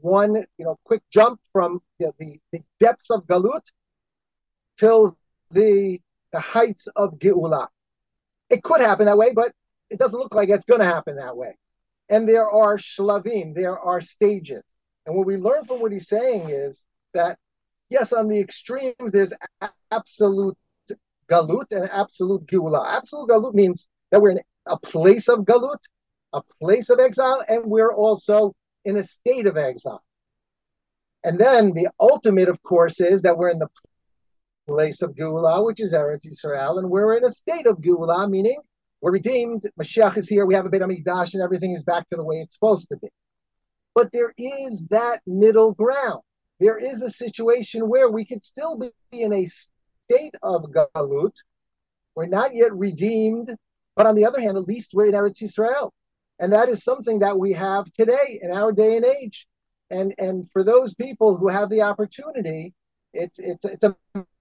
one, 0.00 0.36
you 0.56 0.64
know, 0.64 0.78
quick 0.84 1.02
jump 1.10 1.40
from 1.52 1.80
the, 1.98 2.12
the, 2.18 2.38
the 2.52 2.60
depths 2.80 3.10
of 3.10 3.26
Galut 3.26 3.62
till 4.78 5.16
the, 5.50 6.00
the 6.32 6.40
heights 6.40 6.88
of 6.96 7.18
Geulah. 7.18 7.68
It 8.50 8.62
could 8.62 8.80
happen 8.80 9.06
that 9.06 9.18
way, 9.18 9.32
but 9.32 9.52
it 9.90 9.98
doesn't 9.98 10.18
look 10.18 10.34
like 10.34 10.48
it's 10.48 10.64
going 10.64 10.80
to 10.80 10.86
happen 10.86 11.16
that 11.16 11.36
way. 11.36 11.56
And 12.08 12.28
there 12.28 12.48
are 12.48 12.78
shlavim, 12.78 13.54
there 13.54 13.78
are 13.78 14.00
stages. 14.00 14.62
And 15.04 15.14
what 15.14 15.26
we 15.26 15.36
learn 15.36 15.64
from 15.64 15.80
what 15.80 15.92
he's 15.92 16.08
saying 16.08 16.50
is 16.50 16.86
that, 17.14 17.38
yes, 17.90 18.12
on 18.12 18.28
the 18.28 18.38
extremes, 18.40 19.12
there's 19.12 19.32
absolute 19.90 20.56
galut 21.30 21.70
and 21.72 21.88
absolute 21.90 22.46
geula. 22.46 22.86
Absolute 22.86 23.28
galut 23.28 23.54
means 23.54 23.88
that 24.10 24.20
we're 24.20 24.30
in 24.30 24.40
a 24.66 24.78
place 24.78 25.28
of 25.28 25.40
galut, 25.40 25.78
a 26.32 26.42
place 26.60 26.90
of 26.90 27.00
exile, 27.00 27.42
and 27.48 27.64
we're 27.64 27.92
also 27.92 28.54
in 28.84 28.96
a 28.96 29.02
state 29.02 29.46
of 29.46 29.56
exile. 29.56 30.02
And 31.24 31.38
then 31.38 31.72
the 31.72 31.88
ultimate, 31.98 32.48
of 32.48 32.62
course, 32.62 33.00
is 33.00 33.22
that 33.22 33.36
we're 33.36 33.50
in 33.50 33.58
the 33.58 33.68
place 34.66 35.02
of 35.02 35.14
geula, 35.14 35.64
which 35.64 35.80
is 35.80 35.92
Eretz 35.92 36.26
Yisrael, 36.26 36.78
and 36.78 36.88
we're 36.88 37.16
in 37.16 37.24
a 37.24 37.30
state 37.30 37.66
of 37.66 37.78
geula, 37.78 38.30
meaning 38.30 38.58
we're 39.00 39.12
redeemed. 39.12 39.62
Mashiach 39.80 40.16
is 40.16 40.28
here. 40.28 40.46
We 40.46 40.54
have 40.54 40.66
a 40.66 40.68
Beit 40.68 40.82
Hamikdash, 40.82 41.34
and 41.34 41.42
everything 41.42 41.72
is 41.72 41.84
back 41.84 42.08
to 42.10 42.16
the 42.16 42.24
way 42.24 42.36
it's 42.36 42.54
supposed 42.54 42.88
to 42.88 42.96
be. 42.96 43.08
But 43.94 44.12
there 44.12 44.32
is 44.36 44.86
that 44.90 45.20
middle 45.26 45.72
ground. 45.72 46.22
There 46.60 46.78
is 46.78 47.02
a 47.02 47.10
situation 47.10 47.88
where 47.88 48.10
we 48.10 48.24
could 48.24 48.44
still 48.44 48.76
be 48.76 48.90
in 49.12 49.32
a 49.32 49.46
state 49.46 50.34
of 50.42 50.64
galut. 50.72 51.34
We're 52.14 52.26
not 52.26 52.54
yet 52.54 52.74
redeemed, 52.74 53.56
but 53.94 54.06
on 54.06 54.16
the 54.16 54.26
other 54.26 54.40
hand, 54.40 54.56
at 54.56 54.66
least 54.66 54.90
we're 54.92 55.06
in 55.06 55.12
Eretz 55.12 55.40
Yisrael, 55.40 55.90
and 56.38 56.52
that 56.52 56.68
is 56.68 56.82
something 56.82 57.20
that 57.20 57.38
we 57.38 57.52
have 57.52 57.92
today 57.92 58.40
in 58.42 58.52
our 58.52 58.72
day 58.72 58.96
and 58.96 59.04
age. 59.04 59.46
And 59.90 60.14
and 60.18 60.50
for 60.52 60.64
those 60.64 60.94
people 60.94 61.36
who 61.36 61.48
have 61.48 61.70
the 61.70 61.82
opportunity, 61.82 62.74
it's 63.12 63.38
it's 63.38 63.64
it's 63.64 63.84
a 63.84 63.96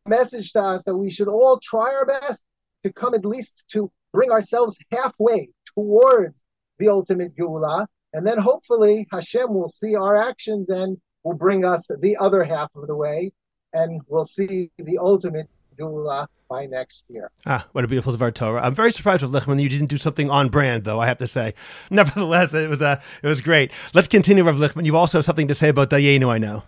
message 0.06 0.54
to 0.54 0.62
us 0.62 0.84
that 0.84 0.96
we 0.96 1.12
should 1.12 1.28
all 1.28 1.60
try 1.60 1.94
our 1.94 2.06
best 2.06 2.44
to 2.84 2.92
come 2.92 3.14
at 3.14 3.26
least 3.26 3.66
to 3.74 3.92
bring 4.12 4.32
ourselves 4.32 4.78
halfway 4.92 5.50
towards 5.76 6.44
the 6.80 6.90
ultimate 6.90 7.36
Geulah, 7.36 7.88
and 8.14 8.26
then 8.26 8.38
hopefully 8.38 9.08
Hashem 9.12 9.54
will 9.54 9.70
see 9.70 9.96
our 9.96 10.22
actions 10.22 10.70
and 10.70 10.98
will 11.24 11.34
bring 11.34 11.66
us 11.66 11.88
the 12.00 12.18
other 12.18 12.44
half 12.44 12.70
of 12.76 12.88
the 12.88 12.96
way, 12.96 13.32
and 13.74 14.02
we'll 14.08 14.26
see 14.26 14.72
the 14.78 14.98
ultimate 14.98 15.48
Geulah 15.78 16.28
by 16.50 16.66
next 16.66 17.04
year. 17.10 17.30
Ah, 17.46 17.68
what 17.74 17.84
a 17.84 17.88
beautiful 17.88 18.14
Dvar 18.14 18.34
Torah! 18.34 18.62
I'm 18.64 18.74
very 18.74 18.92
surprised 18.92 19.24
with 19.24 19.32
Lichtman. 19.32 19.62
You 19.62 19.70
didn't 19.70 19.88
do 19.88 19.98
something 19.98 20.30
on 20.30 20.50
brand, 20.50 20.84
though. 20.84 21.00
I 21.00 21.08
have 21.08 21.18
to 21.20 21.28
say. 21.28 21.54
Nevertheless, 21.92 22.54
it 22.54 22.70
was 22.70 22.82
uh, 22.82 23.02
it 23.22 23.28
was 23.28 23.42
great. 23.42 23.72
Let's 23.94 24.08
continue, 24.08 24.44
Rav 24.44 24.56
Lichtman. 24.56 24.86
You 24.86 24.98
also 24.98 25.20
have 25.20 25.26
something 25.26 25.48
to 25.48 25.56
say 25.56 25.70
about 25.70 25.90
Dayenu, 25.90 26.30
I 26.30 26.38
know. 26.38 26.64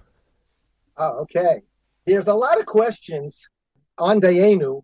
Oh, 0.98 1.20
okay. 1.22 1.62
There's 2.06 2.28
a 2.28 2.34
lot 2.34 2.60
of 2.60 2.66
questions 2.66 3.48
on 3.98 4.20
Dayenu 4.20 4.82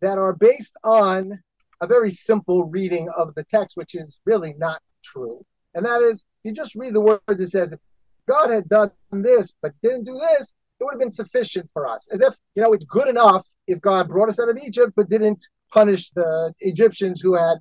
that 0.00 0.18
are 0.18 0.34
based 0.34 0.76
on 0.84 1.40
a 1.80 1.86
very 1.86 2.10
simple 2.10 2.64
reading 2.64 3.08
of 3.16 3.34
the 3.34 3.44
text, 3.44 3.76
which 3.76 3.94
is 3.94 4.20
really 4.24 4.54
not 4.58 4.82
true. 5.02 5.44
And 5.74 5.84
that 5.84 6.02
is, 6.02 6.24
you 6.42 6.52
just 6.52 6.74
read 6.74 6.94
the 6.94 7.00
words, 7.00 7.20
it 7.28 7.48
says, 7.48 7.72
if 7.72 7.80
God 8.28 8.50
had 8.50 8.68
done 8.68 8.90
this 9.10 9.54
but 9.62 9.72
didn't 9.82 10.04
do 10.04 10.18
this, 10.18 10.54
it 10.80 10.84
would 10.84 10.92
have 10.92 11.00
been 11.00 11.10
sufficient 11.10 11.70
for 11.72 11.86
us. 11.86 12.08
As 12.12 12.20
if, 12.20 12.34
you 12.54 12.62
know, 12.62 12.72
it's 12.72 12.84
good 12.84 13.08
enough 13.08 13.46
if 13.66 13.80
God 13.80 14.08
brought 14.08 14.28
us 14.28 14.38
out 14.38 14.48
of 14.48 14.58
Egypt 14.58 14.92
but 14.96 15.08
didn't 15.08 15.46
punish 15.72 16.10
the 16.10 16.52
Egyptians 16.60 17.20
who 17.20 17.34
had 17.34 17.58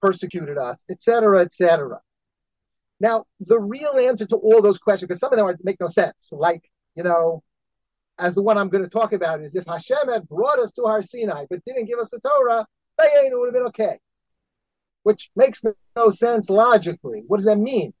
persecuted 0.00 0.58
us, 0.58 0.84
etc., 0.90 1.40
etc. 1.40 2.00
Now, 3.00 3.24
the 3.40 3.60
real 3.60 3.98
answer 3.98 4.26
to 4.26 4.36
all 4.36 4.62
those 4.62 4.78
questions, 4.78 5.08
because 5.08 5.20
some 5.20 5.32
of 5.32 5.36
them 5.36 5.46
are, 5.46 5.56
make 5.62 5.80
no 5.80 5.88
sense, 5.88 6.28
like, 6.32 6.62
you 6.94 7.02
know, 7.02 7.42
as 8.18 8.34
the 8.34 8.42
one 8.42 8.58
I'm 8.58 8.68
going 8.68 8.84
to 8.84 8.90
talk 8.90 9.12
about 9.12 9.40
is 9.40 9.56
if 9.56 9.66
Hashem 9.66 10.08
had 10.08 10.28
brought 10.28 10.58
us 10.58 10.70
to 10.72 10.82
Har 10.82 11.02
Sinai 11.02 11.46
but 11.50 11.64
didn't 11.64 11.86
give 11.86 11.98
us 11.98 12.10
the 12.10 12.20
Torah, 12.20 12.66
they 12.98 13.04
ain't, 13.04 13.32
it 13.32 13.38
would 13.38 13.46
have 13.46 13.54
been 13.54 13.68
okay. 13.68 13.98
Which 15.02 15.30
makes 15.34 15.64
no 15.96 16.10
sense 16.10 16.48
logically. 16.48 17.24
What 17.26 17.38
does 17.38 17.46
that 17.46 17.58
mean? 17.58 17.92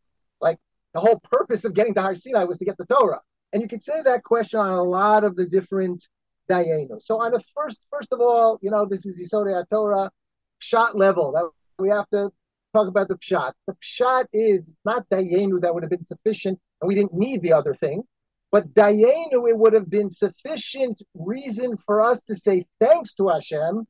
The 0.94 1.00
whole 1.00 1.20
purpose 1.30 1.64
of 1.64 1.74
getting 1.74 1.94
to 1.94 2.02
Har 2.02 2.14
Sinai 2.14 2.44
was 2.44 2.58
to 2.58 2.64
get 2.64 2.76
the 2.78 2.86
Torah. 2.86 3.20
And 3.52 3.62
you 3.62 3.68
could 3.68 3.84
say 3.84 4.02
that 4.02 4.24
question 4.24 4.60
on 4.60 4.72
a 4.72 4.82
lot 4.82 5.24
of 5.24 5.36
the 5.36 5.46
different 5.46 6.06
Dayenu. 6.50 7.02
So 7.02 7.20
on 7.20 7.32
the 7.32 7.42
first, 7.54 7.86
first 7.90 8.08
of 8.12 8.20
all, 8.20 8.58
you 8.62 8.70
know, 8.70 8.86
this 8.86 9.06
is 9.06 9.20
Yesodei 9.20 9.68
Torah, 9.68 10.10
shot 10.58 10.96
level. 10.96 11.32
That 11.32 11.50
we 11.78 11.88
have 11.90 12.08
to 12.10 12.30
talk 12.74 12.88
about 12.88 13.08
the 13.08 13.16
pshat. 13.16 13.52
The 13.66 13.76
pshat 13.82 14.26
is 14.32 14.60
not 14.84 15.08
Dayenu 15.10 15.60
that 15.62 15.74
would 15.74 15.82
have 15.82 15.90
been 15.90 16.04
sufficient, 16.04 16.58
and 16.80 16.88
we 16.88 16.94
didn't 16.94 17.14
need 17.14 17.42
the 17.42 17.52
other 17.52 17.74
thing. 17.74 18.02
But 18.50 18.74
Dayenu, 18.74 19.48
it 19.48 19.56
would 19.56 19.72
have 19.72 19.88
been 19.88 20.10
sufficient 20.10 21.02
reason 21.14 21.78
for 21.86 22.02
us 22.02 22.22
to 22.24 22.34
say 22.34 22.66
thanks 22.80 23.14
to 23.14 23.28
Hashem 23.28 23.86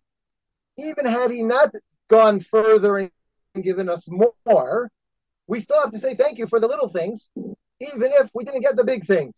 even 0.79 1.07
had 1.07 1.31
he 1.31 1.43
not 1.43 1.75
gone 2.09 2.41
further 2.41 2.99
and 2.99 3.11
given 3.63 3.89
us 3.89 4.09
more, 4.09 4.91
we 5.47 5.61
still 5.61 5.81
have 5.81 5.93
to 5.93 5.99
say 5.99 6.15
thank 6.15 6.39
you 6.39 6.47
for 6.47 6.61
the 6.61 6.69
little 6.69 6.89
things, 6.89 7.29
even 7.37 8.13
if 8.13 8.31
we 8.35 8.45
didn't 8.45 8.63
get 8.63 8.77
the 8.77 8.85
big 8.85 9.07
things. 9.07 9.35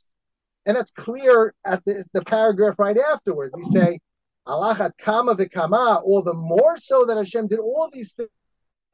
And 0.66 0.76
that's 0.76 0.90
clear 0.92 1.54
at 1.64 1.84
the, 1.84 2.04
the 2.12 2.22
paragraph 2.22 2.78
right 2.78 2.96
afterwards. 2.96 3.52
We 3.56 3.64
say, 3.64 4.00
Allah 4.46 4.92
kama 4.98 5.34
v'kama, 5.34 6.02
all 6.02 6.22
the 6.22 6.34
more 6.34 6.76
so 6.76 7.04
that 7.06 7.16
Hashem 7.16 7.48
did 7.48 7.58
all 7.58 7.88
these 7.92 8.18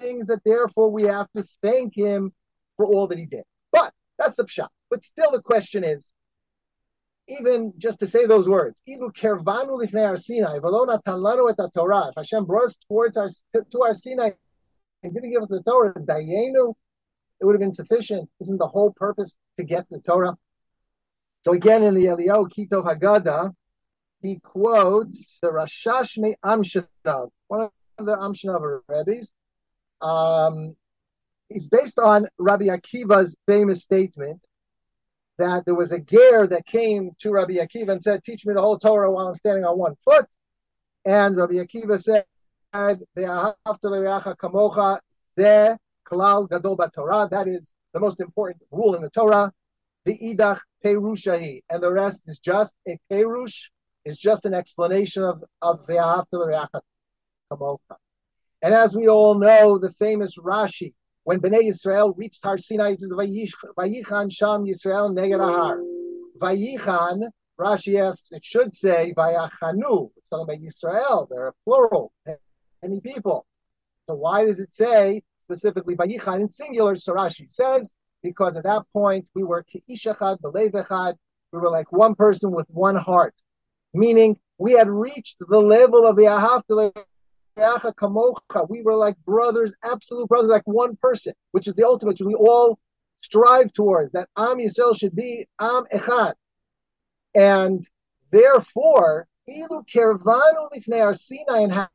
things 0.01 0.27
that 0.29 0.43
therefore 0.45 0.91
we 0.91 1.05
have 1.05 1.29
to 1.37 1.45
thank 1.63 1.95
him 1.95 2.33
for 2.77 2.87
all 2.87 3.07
that 3.09 3.19
he 3.19 3.27
did. 3.27 3.43
But 3.73 3.93
that's 4.19 4.37
the 4.37 4.45
pshat. 4.45 4.69
But 4.89 5.05
still 5.05 5.31
the 5.31 5.43
question 5.43 5.85
is, 5.85 6.13
even 7.29 7.73
just 7.79 8.01
to 8.01 8.07
say 8.07 8.27
those 8.27 8.49
words, 8.49 8.81
Ilu 8.89 9.13
kervanu 9.13 9.81
lifnei 9.81 10.09
our 10.09 10.17
Sinai, 10.17 10.57
et 10.57 11.73
Torah. 11.75 12.09
If 12.09 12.15
Hashem 12.17 12.45
brought 12.45 12.67
us 12.67 12.77
towards 12.89 13.17
our 13.17 13.29
to 13.55 13.83
our 13.83 13.95
Sinai 13.95 14.31
and 15.03 15.15
didn't 15.15 15.31
give 15.31 15.43
us 15.43 15.49
the 15.49 15.63
Torah, 15.63 15.95
dayenu, 15.95 16.75
it 17.41 17.45
would 17.45 17.55
have 17.55 17.61
been 17.61 17.75
sufficient. 17.75 18.29
Isn't 18.41 18.59
the 18.59 18.67
whole 18.67 18.93
purpose 18.93 19.37
to 19.59 19.65
get 19.65 19.89
the 19.91 19.99
Torah? 20.01 20.37
So 21.43 21.53
again, 21.53 21.83
in 21.83 21.95
the 21.95 22.07
Eliyahu 22.07 22.51
Kitov 22.51 22.85
Haggadah, 22.85 23.55
he 24.21 24.39
quotes 24.41 25.41
the 25.41 25.49
Rashash 25.49 26.19
Me 26.19 26.37
Amshanav, 26.45 27.31
one 27.49 27.71
of 27.99 28.07
the 28.07 28.17
Amshanav 28.17 28.83
rabbis. 28.87 29.33
Um, 30.03 30.77
it's 31.49 31.67
based 31.67 31.99
on 31.99 32.29
Rabbi 32.39 32.67
Akiva's 32.67 33.35
famous 33.47 33.83
statement 33.83 34.45
that 35.39 35.65
there 35.65 35.75
was 35.75 35.93
a 35.93 35.99
ger 35.99 36.47
that 36.47 36.67
came 36.67 37.13
to 37.21 37.31
Rabbi 37.31 37.55
Akiva 37.55 37.93
and 37.93 38.03
said, 38.03 38.23
"Teach 38.23 38.45
me 38.45 38.53
the 38.53 38.61
whole 38.61 38.79
Torah 38.79 39.11
while 39.11 39.29
I'm 39.29 39.35
standing 39.35 39.65
on 39.65 39.79
one 39.79 39.97
foot." 40.05 40.27
And 41.07 41.37
Rabbi 41.37 41.55
Akiva 41.55 41.99
said, 42.01 42.27
kamocha 44.37 44.99
klal 46.11 46.49
gadol 46.49 46.77
Torah." 46.95 47.29
That 47.31 47.49
is 47.49 47.75
the 47.93 48.01
most 48.01 48.21
important 48.21 48.63
rule 48.71 48.95
in 48.95 49.03
the 49.03 49.11
Torah. 49.11 49.53
The 50.05 50.19
idach 50.19 50.61
perushahi, 50.85 51.63
and 51.69 51.83
the 51.83 51.93
rest 51.93 52.23
is 52.27 52.39
just 52.39 52.75
a 52.89 52.99
perush, 53.11 53.69
is 54.05 54.19
just 54.19 54.45
an 54.45 54.55
explanation 54.55 55.23
of 55.23 55.45
of 55.61 55.87
kamocha. 57.51 57.97
And 58.63 58.75
as 58.75 58.95
we 58.95 59.09
all 59.09 59.35
know, 59.35 59.79
the 59.79 59.93
famous 59.93 60.37
Rashi, 60.37 60.95
when 61.25 61.41
Bnei 61.41 61.69
Yisrael 61.69 62.17
reached 62.17 62.45
Har 62.45 62.59
Sinai, 62.59 62.93
it 62.93 63.01
says, 63.01 63.13
Vayichan 63.13 64.33
Sham 64.33 64.65
Yisrael 64.65 65.15
Neged 65.15 65.41
Har. 65.41 65.81
Vayichan, 66.39 67.29
Rashi 67.59 68.01
asks, 68.01 68.33
it 68.33 68.45
should 68.45 68.75
say 68.75 69.13
Vayachanu. 69.17 70.11
It's 70.17 70.29
talking 70.31 70.45
about 70.45 70.61
Yisrael. 70.61 71.29
They're 71.29 71.49
a 71.49 71.53
plural, 71.65 72.13
many 72.83 73.01
people. 73.01 73.47
So 74.07 74.15
why 74.15 74.45
does 74.45 74.61
it 74.61 74.75
say 74.75 75.23
specifically 75.51 75.97
Vayichan 75.97 76.41
in 76.43 76.49
singular? 76.49 76.95
So 76.97 77.13
Rashi 77.13 77.51
says, 77.51 77.95
because 78.23 78.57
at 78.57 78.65
that 78.65 78.85
point 78.93 79.27
we 79.35 79.43
were 79.43 79.65
Keishachad, 79.65 80.41
Belevechad, 80.41 81.15
we 81.53 81.59
were 81.59 81.71
like 81.71 81.91
one 81.91 82.15
person 82.15 82.53
with 82.53 82.67
one 82.71 82.95
heart, 82.95 83.35
meaning 83.93 84.39
we 84.59 84.73
had 84.73 84.89
reached 84.89 85.37
the 85.41 85.59
level 85.59 86.07
of 86.07 86.17
the 86.17 86.25
Ahavta 86.25 86.93
we 88.69 88.83
were 88.83 88.95
like 88.95 89.17
brothers, 89.25 89.75
absolute 89.85 90.29
brothers, 90.29 90.51
like 90.51 90.67
one 90.67 90.97
person, 90.97 91.35
which 91.51 91.67
is 91.67 91.75
the 91.75 91.85
ultimate, 91.85 92.13
which 92.13 92.21
we 92.21 92.35
all 92.35 92.79
strive 93.21 93.73
towards. 93.73 94.13
That 94.13 94.29
Am 94.37 94.59
Yisrael 94.59 94.97
should 94.97 95.15
be 95.15 95.47
Am 95.61 95.85
Echad. 95.93 96.35
And 97.35 97.83
therefore, 98.31 99.27
Ilu 99.49 99.83
Kervanu 99.93 100.71
Lifnei 100.73 101.19
Sinai 101.19 101.61
and 101.61 101.89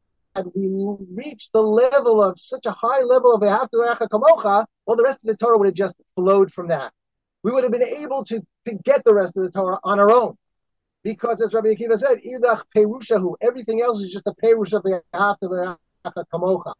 we 0.54 0.68
reached 1.14 1.54
the 1.54 1.62
level 1.62 2.22
of 2.22 2.40
such 2.40 2.66
a 2.66 2.72
high 2.72 3.02
level 3.02 3.34
of 3.34 3.42
Kamocha, 3.42 4.66
well, 4.86 4.98
the 4.98 5.04
rest 5.04 5.20
of 5.24 5.28
the 5.28 5.36
Torah 5.36 5.58
would 5.58 5.68
have 5.68 5.76
just 5.76 5.96
flowed 6.16 6.52
from 6.52 6.68
that. 6.68 6.92
We 7.44 7.52
would 7.52 7.64
have 7.64 7.72
been 7.72 7.84
able 7.84 8.26
to, 8.26 8.42
to 8.66 8.74
get 8.84 9.04
the 9.04 9.14
rest 9.14 9.38
of 9.38 9.44
the 9.44 9.52
Torah 9.52 9.80
on 9.84 10.00
our 10.00 10.12
own. 10.12 10.36
Because 11.04 11.40
as 11.42 11.54
Rabbi 11.54 11.76
Akiva 11.76 12.00
said, 12.00 12.18
Idach 12.26 12.64
Perushahu, 12.76 13.36
everything 13.40 13.82
else 13.82 14.02
is 14.02 14.10
just 14.10 14.26
a 14.26 14.34
Perush 14.44 14.74
of 14.74 14.84
the 14.84 15.04
Kamocha. 16.34 16.74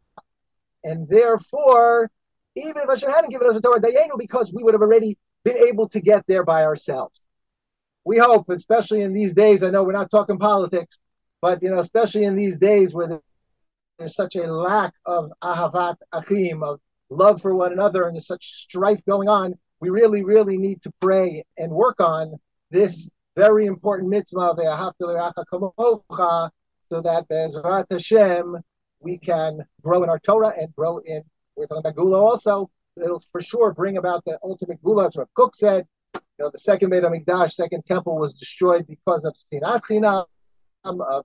And 0.82 1.08
therefore, 1.08 2.10
even 2.56 2.76
if 2.76 2.88
Hashem 2.88 3.10
hadn't 3.10 3.30
given 3.30 3.46
us 3.48 3.54
the 3.54 3.60
Torah 3.60 3.80
Dayenu, 3.80 4.18
because 4.18 4.52
we 4.52 4.62
would 4.62 4.74
have 4.74 4.82
already 4.82 5.16
been 5.44 5.56
able 5.56 5.88
to 5.90 6.00
get 6.00 6.26
there 6.26 6.44
by 6.44 6.64
ourselves. 6.64 7.20
We 8.04 8.18
hope, 8.18 8.48
especially 8.48 9.02
in 9.02 9.12
these 9.12 9.34
days, 9.34 9.62
I 9.62 9.70
know 9.70 9.84
we're 9.84 9.92
not 9.92 10.10
talking 10.10 10.38
politics, 10.38 10.98
but 11.40 11.62
you 11.62 11.70
know, 11.70 11.78
especially 11.78 12.24
in 12.24 12.34
these 12.34 12.56
days 12.56 12.92
where 12.94 13.20
there's 13.98 14.14
such 14.14 14.36
a 14.36 14.52
lack 14.52 14.92
of 15.04 15.30
ahavat 15.42 15.96
achim, 16.12 16.62
of 16.62 16.80
love 17.10 17.40
for 17.40 17.54
one 17.54 17.72
another, 17.72 18.04
and 18.04 18.14
there's 18.14 18.26
such 18.26 18.62
strife 18.62 19.00
going 19.06 19.28
on, 19.28 19.54
we 19.80 19.90
really, 19.90 20.24
really 20.24 20.56
need 20.56 20.82
to 20.82 20.92
pray 21.00 21.44
and 21.56 21.70
work 21.70 22.00
on 22.00 22.38
this 22.70 23.10
very 23.36 23.66
important 23.66 24.08
mitzvah 24.08 24.40
of 24.40 24.58
kamocha, 24.58 26.50
so 26.90 27.00
that 27.00 27.28
Bezrat 27.28 27.86
Hashem 27.90 28.56
we 29.00 29.18
can 29.18 29.58
grow 29.82 30.02
in 30.02 30.08
our 30.08 30.18
Torah 30.18 30.52
and 30.58 30.74
grow 30.74 30.98
in 30.98 31.22
we're 31.56 31.66
talking 31.66 31.80
about 31.80 31.96
Geulah 31.96 32.20
also. 32.20 32.70
It'll 33.02 33.22
for 33.32 33.40
sure 33.40 33.72
bring 33.72 33.96
about 33.96 34.24
the 34.24 34.38
ultimate 34.42 34.82
Geulah. 34.82 35.06
As 35.06 35.16
Kook 35.34 35.54
said, 35.54 35.86
you 36.14 36.20
know, 36.38 36.50
the 36.50 36.58
second 36.58 36.90
Beit 36.90 37.02
Hamikdash, 37.02 37.52
second 37.52 37.84
temple 37.86 38.18
was 38.18 38.34
destroyed 38.34 38.86
because 38.86 39.24
of 39.24 39.34
sinat 39.34 40.26
of 40.84 41.24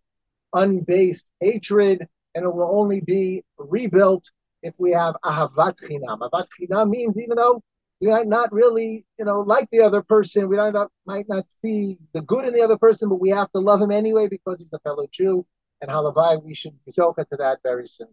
unbased 0.53 1.27
hatred, 1.39 2.07
and 2.35 2.45
it 2.45 2.53
will 2.53 2.69
only 2.71 3.01
be 3.01 3.43
rebuilt 3.57 4.29
if 4.63 4.73
we 4.77 4.91
have 4.91 5.15
ahavat 5.23 5.75
chinam. 5.83 6.19
Ahavat 6.19 6.47
chinam 6.59 6.89
means 6.89 7.19
even 7.19 7.37
though 7.37 7.61
we 8.01 8.07
might 8.07 8.27
not 8.27 8.51
really, 8.51 9.05
you 9.19 9.25
know, 9.25 9.41
like 9.41 9.69
the 9.71 9.81
other 9.81 10.01
person. 10.01 10.49
We 10.49 10.57
might 10.57 10.73
not, 10.73 10.91
might 11.05 11.29
not 11.29 11.45
see 11.61 11.97
the 12.13 12.21
good 12.21 12.45
in 12.45 12.53
the 12.53 12.61
other 12.61 12.77
person, 12.77 13.09
but 13.09 13.21
we 13.21 13.29
have 13.29 13.51
to 13.51 13.59
love 13.59 13.79
him 13.79 13.91
anyway 13.91 14.27
because 14.27 14.57
he's 14.59 14.73
a 14.73 14.79
fellow 14.79 15.05
Jew. 15.11 15.45
And 15.81 15.91
halavai, 15.91 16.43
we 16.43 16.55
should 16.55 16.73
zilka 16.89 17.27
to 17.29 17.37
that 17.37 17.59
very 17.63 17.87
soon. 17.87 18.07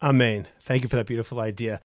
Amen. 0.00 0.46
Thank 0.62 0.82
you 0.82 0.88
for 0.88 0.96
that 0.96 1.06
beautiful 1.06 1.40
idea. 1.40 1.80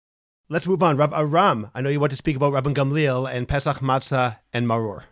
Let's 0.49 0.67
move 0.67 0.81
on. 0.81 0.97
Rav 0.97 1.13
Arram, 1.13 1.71
I 1.73 1.81
know 1.81 1.89
you 1.89 1.99
want 1.99 2.11
to 2.11 2.17
speak 2.17 2.35
about 2.35 2.53
Rabban 2.53 2.73
Gamliel 2.73 3.29
and 3.29 3.47
Pesach 3.47 3.77
Matzah 3.77 4.37
and 4.53 4.67
Maror. 4.67 5.03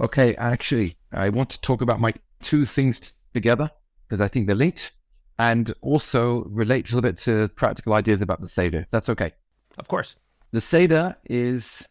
Okay, 0.00 0.34
actually, 0.36 0.96
I 1.12 1.28
want 1.28 1.50
to 1.50 1.60
talk 1.60 1.82
about 1.82 2.00
my 2.00 2.14
two 2.40 2.64
things 2.64 3.12
together 3.34 3.70
because 4.08 4.20
I 4.20 4.28
think 4.28 4.46
they're 4.46 4.56
linked 4.56 4.92
and 5.38 5.74
also 5.80 6.44
relate 6.44 6.90
a 6.90 6.94
little 6.94 7.08
bit 7.08 7.18
to 7.18 7.48
practical 7.48 7.94
ideas 7.94 8.20
about 8.20 8.40
the 8.40 8.48
Seder. 8.48 8.86
That's 8.90 9.08
okay. 9.08 9.32
Of 9.78 9.88
course. 9.88 10.16
The 10.52 10.60
Seder 10.60 11.16
is 11.24 11.86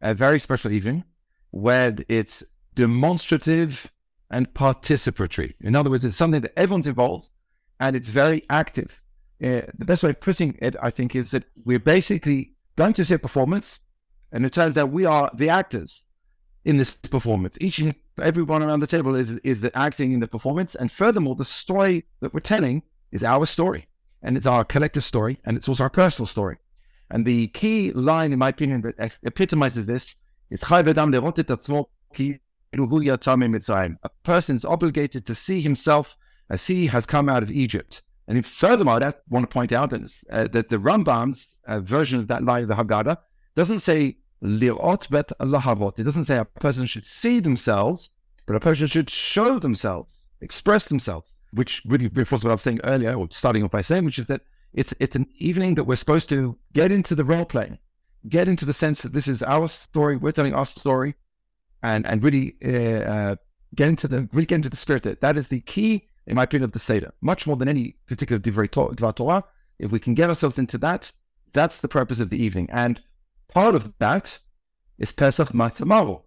a 0.00 0.14
very 0.14 0.40
special 0.40 0.72
evening 0.72 1.04
where 1.50 1.94
it's 2.08 2.42
demonstrative 2.74 3.90
and 4.30 4.52
participatory. 4.54 5.54
In 5.60 5.76
other 5.76 5.90
words, 5.90 6.04
it's 6.04 6.16
something 6.16 6.40
that 6.40 6.52
everyone's 6.56 6.86
involved 6.86 7.28
and 7.80 7.94
it's 7.94 8.08
very 8.08 8.44
active. 8.48 9.00
Uh, 9.42 9.62
the 9.76 9.84
best 9.84 10.02
way 10.02 10.10
of 10.10 10.20
putting 10.20 10.56
it, 10.62 10.76
I 10.80 10.90
think, 10.90 11.14
is 11.14 11.32
that 11.32 11.44
we're 11.64 11.80
basically 11.80 12.52
going 12.76 12.94
to 12.94 13.04
see 13.04 13.14
a 13.14 13.18
performance, 13.18 13.80
and 14.30 14.46
it 14.46 14.52
turns 14.52 14.78
out 14.78 14.90
we 14.90 15.04
are 15.04 15.30
the 15.34 15.48
actors 15.48 16.04
in 16.64 16.76
this 16.76 16.94
performance. 16.94 17.56
Each 17.60 17.78
and 17.78 17.94
everyone 18.20 18.62
around 18.62 18.80
the 18.80 18.86
table 18.86 19.14
is 19.14 19.30
is 19.44 19.68
acting 19.74 20.12
in 20.12 20.20
the 20.20 20.28
performance, 20.28 20.74
and 20.74 20.90
furthermore, 20.90 21.34
the 21.34 21.44
story 21.44 22.04
that 22.20 22.32
we're 22.32 22.40
telling 22.40 22.82
is 23.10 23.24
our 23.24 23.46
story, 23.46 23.88
and 24.22 24.36
it's 24.36 24.46
our 24.46 24.64
collective 24.64 25.04
story, 25.04 25.38
and 25.44 25.56
it's 25.56 25.68
also 25.68 25.84
our 25.84 25.90
personal 25.90 26.26
story. 26.26 26.58
And 27.10 27.26
the 27.26 27.48
key 27.48 27.92
line, 27.92 28.32
in 28.32 28.38
my 28.38 28.48
opinion, 28.48 28.80
that 28.82 29.12
epitomizes 29.22 29.86
this 29.86 30.14
is 30.50 30.62
a 34.02 34.08
person 34.24 34.56
is 34.56 34.64
obligated 34.64 35.26
to 35.26 35.34
see 35.34 35.60
himself 35.60 36.16
as 36.48 36.66
he 36.66 36.86
has 36.86 37.06
come 37.06 37.28
out 37.28 37.42
of 37.42 37.50
Egypt. 37.50 38.02
And 38.28 38.44
furthermore, 38.46 39.02
I 39.02 39.12
want 39.28 39.48
to 39.48 39.52
point 39.52 39.72
out 39.72 39.92
uh, 39.92 39.98
that 40.30 40.68
the 40.70 40.78
Rambam's 40.78 41.48
uh, 41.66 41.80
version 41.80 42.18
of 42.18 42.28
that 42.28 42.44
line 42.44 42.62
of 42.62 42.68
the 42.68 42.76
Haggadah 42.76 43.18
doesn't 43.54 43.80
say 43.80 44.16
li'ot 44.42 45.08
bet 45.10 45.32
lahavot. 45.40 45.98
It 45.98 46.04
doesn't 46.04 46.24
say 46.24 46.36
a 46.36 46.44
person 46.44 46.86
should 46.86 47.06
see 47.06 47.40
themselves, 47.40 48.10
but 48.46 48.56
a 48.56 48.60
person 48.60 48.86
should 48.86 49.08
show 49.08 49.58
themselves, 49.58 50.28
express 50.40 50.86
themselves, 50.88 51.32
which 51.52 51.82
really 51.86 52.08
reinforces 52.08 52.44
what 52.44 52.50
I 52.50 52.54
was 52.54 52.62
saying 52.62 52.80
earlier, 52.84 53.14
or 53.14 53.28
starting 53.30 53.62
off 53.62 53.70
by 53.70 53.82
saying, 53.82 54.04
which 54.04 54.18
is 54.18 54.26
that 54.26 54.42
it's 54.72 54.94
it's 54.98 55.16
an 55.16 55.26
evening 55.38 55.74
that 55.76 55.84
we're 55.84 55.96
supposed 55.96 56.28
to 56.30 56.56
get 56.72 56.90
into 56.90 57.14
the 57.14 57.24
role 57.24 57.44
playing, 57.44 57.78
get 58.28 58.48
into 58.48 58.64
the 58.64 58.72
sense 58.72 59.02
that 59.02 59.12
this 59.12 59.28
is 59.28 59.42
our 59.42 59.68
story, 59.68 60.16
we're 60.16 60.32
telling 60.32 60.54
our 60.54 60.66
story, 60.66 61.14
and 61.82 62.06
and 62.06 62.24
really 62.24 62.56
uh, 62.64 63.10
uh, 63.14 63.36
get 63.74 63.88
into 63.88 64.08
the 64.08 64.28
really 64.32 64.46
get 64.46 64.56
into 64.56 64.70
the 64.70 64.76
spirit. 64.76 65.02
That 65.04 65.20
that 65.20 65.36
is 65.36 65.48
the 65.48 65.60
key, 65.60 66.08
in 66.26 66.36
my 66.36 66.44
opinion, 66.44 66.64
of 66.64 66.72
the 66.72 66.78
Seder. 66.78 67.12
Much 67.20 67.46
more 67.46 67.56
than 67.56 67.68
any 67.68 67.96
particular 68.06 68.40
divrei 68.40 68.70
Torah. 69.14 69.44
If 69.78 69.90
we 69.90 69.98
can 69.98 70.14
get 70.14 70.28
ourselves 70.28 70.58
into 70.58 70.78
that, 70.78 71.12
that's 71.52 71.80
the 71.80 71.88
purpose 71.88 72.20
of 72.20 72.30
the 72.30 72.42
evening. 72.42 72.68
And 72.70 73.00
part 73.52 73.74
of 73.74 73.92
that 73.98 74.38
is 74.98 75.12
Pesach 75.12 75.48
Matzah 75.50 76.22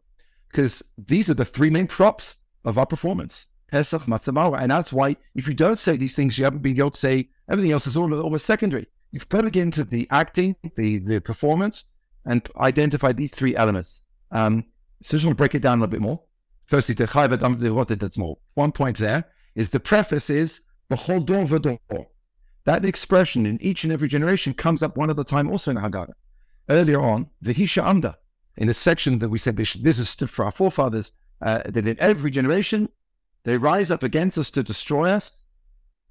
because 0.52 0.84
these 0.98 1.30
are 1.30 1.34
the 1.34 1.46
three 1.46 1.70
main 1.70 1.88
props 1.88 2.38
of 2.64 2.78
our 2.78 2.86
performance. 2.86 3.48
Pesach 3.68 4.04
Matzah 4.04 4.62
and 4.62 4.72
that's 4.72 4.94
why 4.94 5.18
if 5.34 5.48
you 5.48 5.54
don't 5.54 5.80
say 5.80 5.98
these 5.98 6.16
things, 6.16 6.38
you 6.38 6.44
haven't 6.44 6.62
been 6.62 6.78
able 6.78 6.92
to 6.92 6.98
say 6.98 7.30
Everything 7.50 7.72
else 7.72 7.88
is 7.88 7.98
almost 7.98 8.46
secondary. 8.46 8.88
You've 9.12 9.30
got 9.30 9.42
to 9.42 9.50
get 9.50 9.64
into 9.64 9.84
the 9.84 10.08
acting, 10.12 10.56
the, 10.76 11.00
the 11.00 11.22
performance, 11.22 11.86
and 12.26 12.48
identify 12.58 13.12
these 13.12 13.32
three 13.32 13.56
elements. 13.56 14.02
Um, 14.32 14.66
so 15.04 15.12
just 15.12 15.26
want 15.26 15.38
to 15.38 15.42
break 15.42 15.56
it 15.56 15.62
down 15.62 15.78
a 15.78 15.82
little 15.82 15.92
bit 15.92 16.02
more. 16.02 16.22
Firstly, 16.66 16.96
the 16.96 17.06
chayvet 17.06 18.00
that's 18.00 18.18
more. 18.18 18.38
One 18.56 18.72
point 18.72 18.98
there 18.98 19.26
is 19.54 19.70
the 19.70 19.80
preface 19.80 20.30
is 20.30 20.62
b'chol 20.90 21.24
dor 21.24 21.46
v'dor. 21.46 21.78
That 22.66 22.84
expression 22.84 23.46
in 23.46 23.62
each 23.62 23.84
and 23.84 23.94
every 23.94 24.08
generation 24.08 24.56
comes 24.56 24.82
up 24.82 24.98
one 24.98 25.12
at 25.12 25.28
time 25.28 25.52
also 25.52 25.70
in 25.70 25.78
Haggadah. 25.78 26.14
Earlier 26.70 27.00
on, 27.00 27.28
the 27.42 27.54
Hisha 27.54 27.84
Amda, 27.84 28.18
in 28.58 28.68
the 28.68 28.74
section 28.74 29.20
that 29.20 29.30
we 29.30 29.38
said 29.38 29.58
this 29.58 29.76
is 29.76 30.14
for 30.14 30.46
our 30.46 30.52
forefathers, 30.52 31.12
uh, 31.42 31.62
that 31.66 31.88
in 31.88 32.00
every 32.00 32.32
generation 32.32 32.90
they 33.44 33.58
rise 33.58 33.92
up 33.92 34.04
against 34.04 34.38
us 34.38 34.50
to 34.52 34.64
destroy 34.64 35.10
us, 35.10 35.44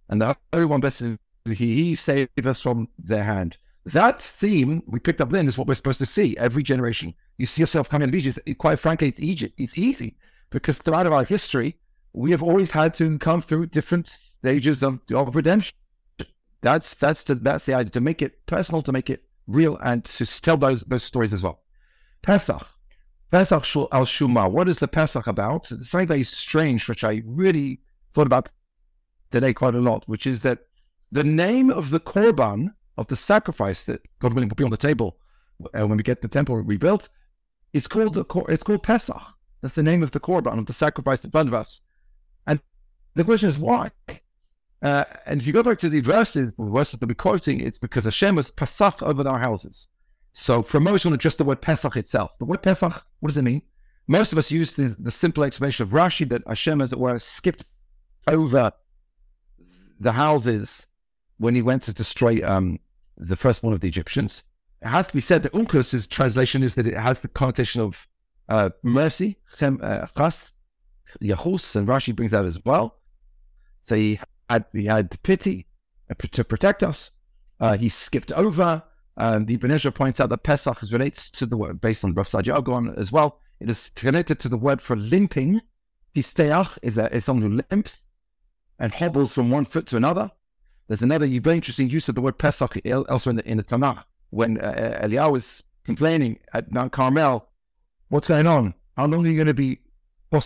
and 0.09 0.21
the 0.21 0.37
Holy 0.53 0.67
One 0.67 0.81
blessed 0.81 1.19
he, 1.47 1.55
he 1.55 1.95
saved 1.95 2.47
us 2.47 2.61
from 2.61 2.89
their 2.99 3.25
hand. 3.25 3.57
That 3.85 4.23
theme 4.23 4.83
we 4.87 4.99
picked 4.99 5.21
up 5.21 5.31
then 5.31 5.47
is 5.47 5.59
what 5.59 5.67
we're 5.67 5.75
supposed 5.75 5.99
to 5.99 6.07
see 6.07 6.37
every 6.39 6.63
generation. 6.63 7.15
You 7.37 7.47
see 7.47 7.63
yourself 7.63 7.91
coming 7.91 8.11
to 8.11 8.17
Egypt. 8.17 8.39
Quite 8.59 8.79
frankly, 8.79 9.09
it's 9.09 9.21
Egypt. 9.21 9.55
It's 9.59 9.77
easy 9.77 10.17
because 10.51 10.79
throughout 10.79 11.07
our 11.07 11.25
history, 11.25 11.77
we 12.13 12.31
have 12.31 12.43
always 12.43 12.71
had 12.71 12.95
to 12.95 13.19
come 13.19 13.43
through 13.43 13.67
different 13.67 14.09
stages 14.09 14.83
of, 14.83 15.01
of 15.13 15.35
redemption. 15.35 15.75
That's 16.63 16.95
that's 16.95 17.25
the 17.25 17.35
that's 17.35 17.67
the 17.67 17.75
idea 17.75 17.91
to 17.91 18.01
make 18.01 18.23
it 18.23 18.47
personal, 18.47 18.81
to 18.83 18.93
make 18.93 19.11
it 19.11 19.25
real, 19.47 19.77
and 19.79 20.05
to 20.05 20.27
tell 20.41 20.57
those 20.57 20.83
those 20.83 21.03
stories 21.03 21.33
as 21.33 21.43
well. 21.43 21.61
Pesach, 22.23 22.67
Pesach 23.31 23.65
al 23.93 24.05
Shuma. 24.05 24.51
What 24.51 24.69
is 24.69 24.79
the 24.79 24.89
Pesach 24.89 25.27
about? 25.27 25.71
It's 25.73 25.91
something 25.91 26.09
very 26.09 26.25
strange, 26.25 26.89
which 26.89 27.05
I 27.05 27.23
really 27.25 27.81
thought 28.13 28.27
about 28.27 28.49
today 29.31 29.53
quite 29.53 29.75
a 29.75 29.81
lot, 29.81 30.05
which 30.07 30.27
is 30.27 30.43
that 30.43 30.61
the 31.11 31.25
name 31.25 31.71
of 31.71 31.91
the 31.91 32.01
korban 32.01 32.75
of 32.97 33.09
the 33.09 33.17
sacrifice 33.17 33.85
that 33.85 34.01
God 34.21 34.35
willing 34.35 34.49
will 34.49 34.57
be 34.57 34.65
on 34.65 34.71
the 34.71 34.77
table 34.77 35.19
uh, 35.75 35.87
when 35.87 35.97
we 35.97 36.03
get 36.03 36.23
the 36.23 36.29
temple 36.29 36.57
rebuilt 36.57 37.09
is 37.73 37.87
called 37.87 38.15
the 38.15 38.25
it's 38.49 38.63
called 38.63 38.83
Pesach. 38.83 39.23
That's 39.61 39.75
the 39.75 39.83
name 39.83 40.03
of 40.03 40.13
the 40.13 40.21
korban 40.21 40.59
of 40.59 40.67
the 40.67 40.73
sacrifice 40.73 41.25
in 41.25 41.31
front 41.31 41.49
of 41.49 41.55
us. 41.55 41.81
And 42.47 42.61
the 43.15 43.25
question 43.25 43.49
is 43.49 43.59
why? 43.59 43.91
Uh, 44.85 45.05
and 45.25 45.41
if 45.41 45.47
you 45.47 45.53
go 45.53 45.63
back 45.63 45.79
to 45.79 45.89
the 45.89 46.01
verses, 46.01 46.55
the 46.57 46.65
verses 46.65 47.01
that 47.01 47.09
we're 47.09 47.15
quoting, 47.15 47.59
it's 47.59 47.79
because 47.79 48.05
Hashem 48.05 48.37
was 48.37 48.51
Pesach 48.51 49.03
over 49.03 49.27
our 49.27 49.39
houses. 49.39 49.89
So 50.33 50.63
for 50.63 50.79
most, 50.79 51.07
want 51.07 51.19
just 51.23 51.39
the 51.39 51.45
word 51.45 51.63
Pesach 51.63 51.97
itself. 51.97 52.39
The 52.39 52.45
word 52.45 52.63
Pesach, 52.63 53.03
what 53.21 53.29
does 53.29 53.39
it 53.39 53.43
mean? 53.43 53.63
Most 54.07 54.33
of 54.33 54.39
us 54.39 54.51
use 54.51 54.73
the, 54.73 54.95
the 54.99 55.11
simple 55.11 55.43
explanation 55.43 55.85
of 55.85 55.93
Rashi 55.93 56.29
that 56.29 56.43
Hashem, 56.47 56.83
as 56.83 56.93
it 56.93 56.99
were, 56.99 57.19
skipped 57.19 57.65
over 58.29 58.73
the 59.99 60.13
houses 60.13 60.87
when 61.39 61.55
he 61.55 61.63
went 61.63 61.83
to 61.85 61.95
destroy 61.95 62.47
um, 62.47 62.79
the 63.17 63.37
first 63.37 63.63
one 63.63 63.73
of 63.73 63.81
the 63.81 63.89
Egyptians. 63.89 64.43
It 64.83 64.89
has 64.89 65.07
to 65.07 65.15
be 65.15 65.21
said 65.21 65.43
that 65.45 65.55
Onkelos' 65.55 66.07
translation 66.11 66.63
is 66.63 66.75
that 66.75 66.87
it 66.87 66.99
has 66.99 67.21
the 67.21 67.29
connotation 67.29 67.81
of 67.81 68.07
uh, 68.51 68.69
mercy, 68.83 69.39
chem, 69.57 69.81
uh, 69.83 70.09
chas, 70.15 70.53
Yahus, 71.21 71.75
and 71.75 71.89
Rashi 71.89 72.15
brings 72.15 72.33
that 72.33 72.45
as 72.45 72.63
well. 72.67 72.99
So 73.85 73.97
he 73.97 74.21
had, 74.49 74.65
he 74.73 74.87
had 74.87 75.23
pity 75.23 75.67
uh, 76.11 76.15
to 76.33 76.45
protect 76.45 76.83
us. 76.83 77.11
Uh, 77.61 77.77
he 77.77 77.89
skipped 77.89 78.33
over. 78.33 78.83
Um, 79.17 79.47
the 79.47 79.55
Ibn 79.55 79.71
Ezra 79.71 79.93
points 79.93 80.21
out 80.21 80.29
that 80.31 80.43
Pesach 80.43 80.83
is 80.83 80.93
related 80.93 81.33
to 81.35 81.47
the 81.47 81.57
word, 81.57 81.81
based 81.81 82.05
on 82.05 82.15
Rav 82.15 82.31
Gaon 82.31 82.95
as 82.97 83.13
well. 83.13 83.41
It 83.61 83.71
is 83.71 83.91
connected 83.95 84.41
to 84.41 84.49
the 84.49 84.57
word 84.57 84.83
for 84.83 84.97
limping. 84.97 85.61
Pisteach 86.15 86.79
is, 86.83 86.99
is 86.99 87.25
someone 87.25 87.51
who 87.51 87.63
limps 87.71 88.01
and 88.79 88.93
hobbles 88.93 89.33
from 89.33 89.51
one 89.51 89.65
foot 89.65 89.87
to 89.87 89.97
another. 89.97 90.31
There's 90.89 91.03
another 91.03 91.27
very 91.27 91.57
interesting 91.57 91.89
use 91.89 92.09
of 92.09 92.15
the 92.15 92.21
word 92.21 92.39
Pesach 92.39 92.77
elsewhere 92.85 93.31
in 93.31 93.37
the, 93.37 93.49
in 93.49 93.57
the 93.57 93.65
Tanakh 93.65 94.05
when 94.31 94.61
uh, 94.61 95.01
Eliyahu 95.03 95.33
was 95.33 95.65
complaining 95.85 96.39
at 96.53 96.73
Mount 96.73 96.93
Carmel. 96.93 97.49
What's 98.09 98.29
going 98.29 98.47
on? 98.47 98.75
How 98.97 99.07
long 99.07 99.25
are 99.25 99.31
you 99.31 99.37
going 99.37 99.47
to 99.47 99.55
be? 99.55 99.81
Are 100.33 100.43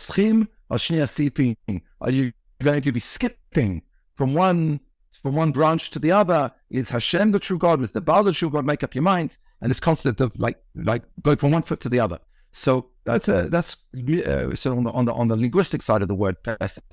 you 2.10 2.32
going 2.62 2.82
to 2.82 2.92
be 2.92 3.00
skipping 3.00 3.82
from 4.18 4.34
one 4.34 4.80
from 5.22 5.34
one 5.34 5.52
branch 5.52 5.90
to 5.90 5.98
the 5.98 6.12
other? 6.12 6.52
Is 6.68 6.90
Hashem 6.90 7.30
the 7.30 7.38
true 7.38 7.56
God? 7.56 7.82
Is 7.82 7.92
the 7.92 8.00
Baal 8.02 8.24
the 8.24 8.32
true 8.32 8.50
God? 8.50 8.66
Make 8.66 8.82
up 8.82 8.94
your 8.94 9.02
mind. 9.02 9.38
And 9.60 9.70
this 9.70 9.80
concept 9.80 10.20
of 10.20 10.32
like 10.38 10.58
like 10.74 11.02
going 11.22 11.38
from 11.38 11.52
one 11.52 11.62
foot 11.62 11.80
to 11.80 11.88
the 11.88 12.00
other. 12.00 12.18
So 12.52 12.90
that's 13.04 13.28
uh, 13.28 13.48
that's 13.48 13.76
uh, 13.94 14.54
so 14.54 14.76
on 14.76 14.84
the, 14.84 14.90
on 14.90 15.04
the 15.06 15.12
on 15.12 15.28
the 15.28 15.36
linguistic 15.36 15.82
side 15.82 16.02
of 16.02 16.08
the 16.08 16.14
word 16.14 16.36
Pesach. 16.42 16.84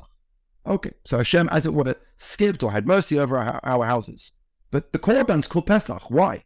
Okay, 0.68 0.94
so 1.04 1.18
Hashem, 1.18 1.50
as 1.50 1.66
it 1.66 1.74
were, 1.74 1.96
skipped 2.18 2.64
or 2.64 2.72
had 2.72 2.88
mercy 2.88 3.20
over 3.20 3.38
our, 3.38 3.60
our 3.64 3.86
houses. 3.86 4.32
But 4.72 4.94
the 4.94 5.00
korban 5.00 5.40
is 5.40 5.48
called 5.48 5.68
Pesach. 5.68 6.10
Why? 6.10 6.44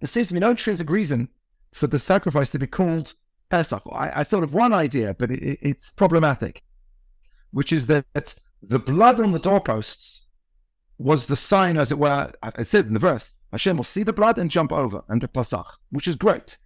There 0.00 0.08
seems 0.08 0.28
to 0.28 0.34
be 0.34 0.40
no 0.40 0.50
intrinsic 0.50 0.90
reason 0.90 1.28
for 1.72 1.86
the 1.86 2.00
sacrifice 2.00 2.50
to 2.50 2.58
be 2.58 2.66
called 2.66 3.14
Pesach. 3.50 3.82
I, 3.92 4.20
I 4.20 4.24
thought 4.24 4.42
of 4.42 4.52
one 4.52 4.72
idea, 4.72 5.14
but 5.16 5.30
it, 5.30 5.58
it's 5.62 5.92
problematic, 5.92 6.62
which 7.52 7.72
is 7.72 7.86
that 7.86 8.34
the 8.68 8.78
blood 8.78 9.20
on 9.20 9.32
the 9.32 9.38
doorposts 9.38 10.22
was 10.98 11.26
the 11.26 11.36
sign, 11.36 11.76
as 11.76 11.90
it 11.90 11.98
were, 11.98 12.32
it 12.58 12.66
said 12.66 12.86
in 12.86 12.94
the 12.94 13.00
verse, 13.00 13.30
Hashem 13.52 13.76
will 13.76 13.84
see 13.84 14.02
the 14.02 14.12
blood 14.12 14.38
and 14.38 14.50
jump 14.50 14.72
over 14.72 14.98
and 15.08 15.10
under 15.10 15.26
Pesach, 15.28 15.66
which 15.90 16.08
is 16.08 16.16
great. 16.16 16.58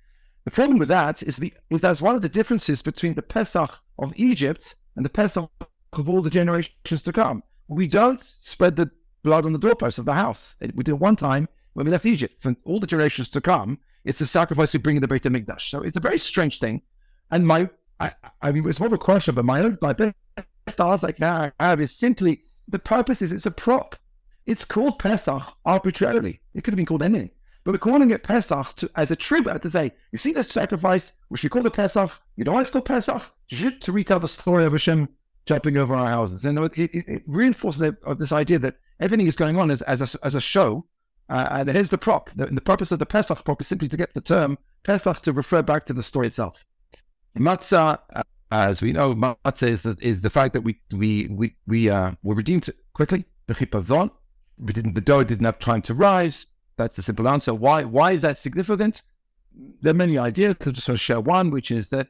The 0.45 0.51
problem 0.51 0.79
with 0.79 0.89
that 0.89 1.23
is, 1.23 1.37
the, 1.37 1.53
is 1.71 1.81
that's 1.81 2.01
one 2.01 2.15
of 2.15 2.23
the 2.23 2.29
differences 2.29 2.81
between 2.81 3.15
the 3.15 3.23
Pesach 3.23 3.71
of 3.99 4.13
Egypt 4.17 4.75
and 4.97 5.05
the 5.05 5.11
Pesach 5.11 5.51
of 5.93 6.09
all 6.09 6.23
the 6.23 6.31
generations 6.31 7.03
to 7.03 7.13
come. 7.13 7.43
We 7.69 7.87
don't 7.87 8.23
spread 8.41 8.77
the 8.77 8.91
blood 9.23 9.45
on 9.45 9.53
the 9.53 9.59
doorposts 9.59 9.99
of 9.99 10.07
the 10.07 10.15
house. 10.15 10.57
We 10.61 10.85
did 10.85 10.89
it 10.89 10.99
one 10.99 11.17
time 11.17 11.49
when 11.75 11.87
we 11.87 11.93
left 11.93 12.07
Egypt. 12.07 12.43
For 12.43 12.57
all 12.65 12.81
the 12.81 12.87
generations 12.87 13.29
to 13.31 13.41
come, 13.41 13.79
it's 14.05 14.21
a 14.21 14.27
sacrifice 14.27 14.73
we 14.73 14.79
bring 14.79 14.97
in 14.97 15.03
the 15.03 15.09
Beit 15.09 15.25
HaMikdash. 15.25 15.69
So 15.69 15.83
it's 15.83 15.97
a 15.97 16.01
very 16.01 16.19
strange 16.19 16.59
thing. 16.59 16.83
And 17.31 17.47
my, 17.47 17.69
I, 18.01 18.15
I 18.41 18.53
mean, 18.53 18.67
it's 18.69 18.81
more 18.81 18.87
of 18.87 18.93
a 18.93 18.99
question, 18.99 19.35
but 19.35 19.45
my 19.45 19.61
own, 19.61 19.77
my 19.83 19.95
best 20.77 21.03
like 21.03 21.17
can 21.17 21.53
have 21.59 21.81
is 21.81 21.95
simply 21.95 22.43
the 22.67 22.79
purpose 22.79 23.23
is 23.23 23.33
it's 23.33 23.47
a 23.47 23.51
prop. 23.51 23.97
It's 24.47 24.65
called 24.65 24.99
Pesach 24.99 25.43
arbitrarily. 25.65 26.41
It 26.55 26.65
could 26.65 26.73
have 26.73 26.77
been 26.77 26.87
called 26.87 27.03
anything. 27.03 27.31
But 27.65 27.73
we're 27.73 27.79
calling 27.79 28.11
it 28.11 28.23
Pesach 28.23 28.77
to, 28.77 28.91
as 28.97 29.11
a 29.11 29.17
tribute 29.17 29.61
to 29.63 29.71
say, 29.71 29.93
you 30.11 30.19
see 30.19 30.33
this 30.33 30.49
sacrifice, 30.49 31.13
which 31.29 31.43
we 31.43 31.51
call 31.51 31.63
the 31.63 31.71
Pesach, 31.71 32.11
you 32.37 32.45
know 32.45 32.59
it's 32.59 32.71
called 32.71 32.87
Pesach? 32.87 33.23
To 33.51 33.93
retell 33.93 34.21
the 34.21 34.29
story 34.29 34.65
of 34.65 34.73
Hashem 34.73 35.09
jumping 35.45 35.77
over 35.77 35.95
our 35.95 36.09
houses. 36.09 36.45
And 36.45 36.59
it, 36.59 36.79
it, 36.79 36.91
it 36.95 37.23
reinforces 37.27 37.95
this 38.19 38.33
idea 38.33 38.59
that 38.61 38.77
everything 39.01 39.27
is 39.27 39.37
going 39.37 39.59
on 39.59 39.71
as, 39.71 39.83
as, 39.83 40.15
a, 40.15 40.19
as 40.25 40.35
a 40.35 40.41
show. 40.41 40.87
Uh, 41.29 41.47
and 41.51 41.69
here's 41.69 41.91
the 41.91 41.99
prop. 41.99 42.31
The, 42.37 42.47
the 42.47 42.61
purpose 42.61 42.91
of 42.91 42.99
the 42.99 43.07
Pesach 43.07 43.45
prop 43.45 43.61
is 43.61 43.67
simply 43.67 43.89
to 43.89 43.97
get 43.97 44.15
the 44.15 44.21
term 44.21 44.57
Pesach 44.83 45.21
to 45.23 45.33
refer 45.33 45.63
back 45.63 45.85
to 45.87 45.93
the 45.93 46.03
story 46.03 46.29
itself. 46.29 46.65
Matzah, 47.39 47.99
uh, 48.15 48.23
as 48.51 48.81
we 48.81 48.93
know, 48.93 49.15
matzah 49.15 49.69
is 49.69 49.83
the, 49.83 49.97
is 50.01 50.23
the 50.23 50.31
fact 50.31 50.55
that 50.55 50.63
we 50.63 50.81
we 50.93 51.27
we 51.29 51.55
we 51.67 51.91
uh, 51.91 52.13
were 52.23 52.35
redeemed 52.35 52.69
quickly. 52.95 53.25
The 53.47 54.11
we 54.59 54.73
didn't. 54.73 54.95
The 54.95 55.01
dough 55.01 55.25
didn't 55.25 55.45
have 55.45 55.59
time 55.59 55.83
to 55.83 55.95
rise. 55.95 56.47
That's 56.77 56.97
the 56.97 57.03
simple 57.03 57.29
answer. 57.29 57.55
Why? 57.55 57.85
Why 57.85 58.13
is 58.13 58.23
that 58.23 58.39
significant? 58.39 59.03
There 59.81 59.91
are 59.91 59.95
many 59.95 60.19
ideas. 60.19 60.57
To 60.61 60.73
just 60.73 61.03
share 61.03 61.21
one, 61.21 61.51
which 61.51 61.71
is 61.71 61.91
that 61.91 62.09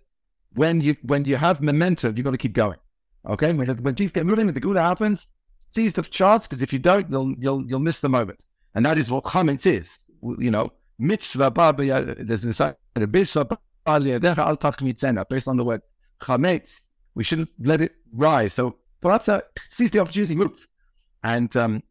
when 0.55 0.81
you 0.81 0.97
when 1.03 1.25
you 1.25 1.37
have 1.37 1.61
momentum, 1.61 2.17
you've 2.17 2.25
got 2.25 2.31
to 2.33 2.39
keep 2.39 2.55
going. 2.55 2.79
Okay, 3.27 3.53
when 3.53 3.69
when 3.83 3.95
things 3.95 4.13
get 4.13 4.27
moving, 4.27 4.47
the 4.47 4.61
good 4.61 4.77
happens, 4.77 5.27
seize 5.71 5.93
the 5.93 6.03
chance 6.03 6.47
because 6.47 6.63
if 6.63 6.73
you 6.73 6.79
don't, 6.79 7.11
you'll 7.11 7.35
you'll 7.39 7.67
you'll 7.67 7.81
miss 7.81 8.01
the 8.01 8.09
moment, 8.09 8.45
and 8.75 8.87
that 8.87 8.99
is 8.99 9.11
what 9.11 9.25
chametz 9.25 9.67
is. 9.67 9.99
You 10.23 10.51
know, 10.51 10.73
mitzvah 10.99 11.53
There's 12.19 12.43
this 12.43 12.61
mitzvah 13.07 13.59
based 15.29 15.49
on 15.49 15.57
the 15.57 15.65
word 15.65 15.83
chametz. 16.21 16.81
We 17.15 17.25
shouldn't 17.25 17.51
let 17.59 17.81
it 17.81 17.95
rise. 18.13 18.55
So 18.55 18.77
perhaps 19.01 19.29
uh, 19.29 19.41
seize 19.69 19.91
the 19.91 20.01
opportunity, 20.01 20.39
and 21.23 21.57
um. 21.57 21.83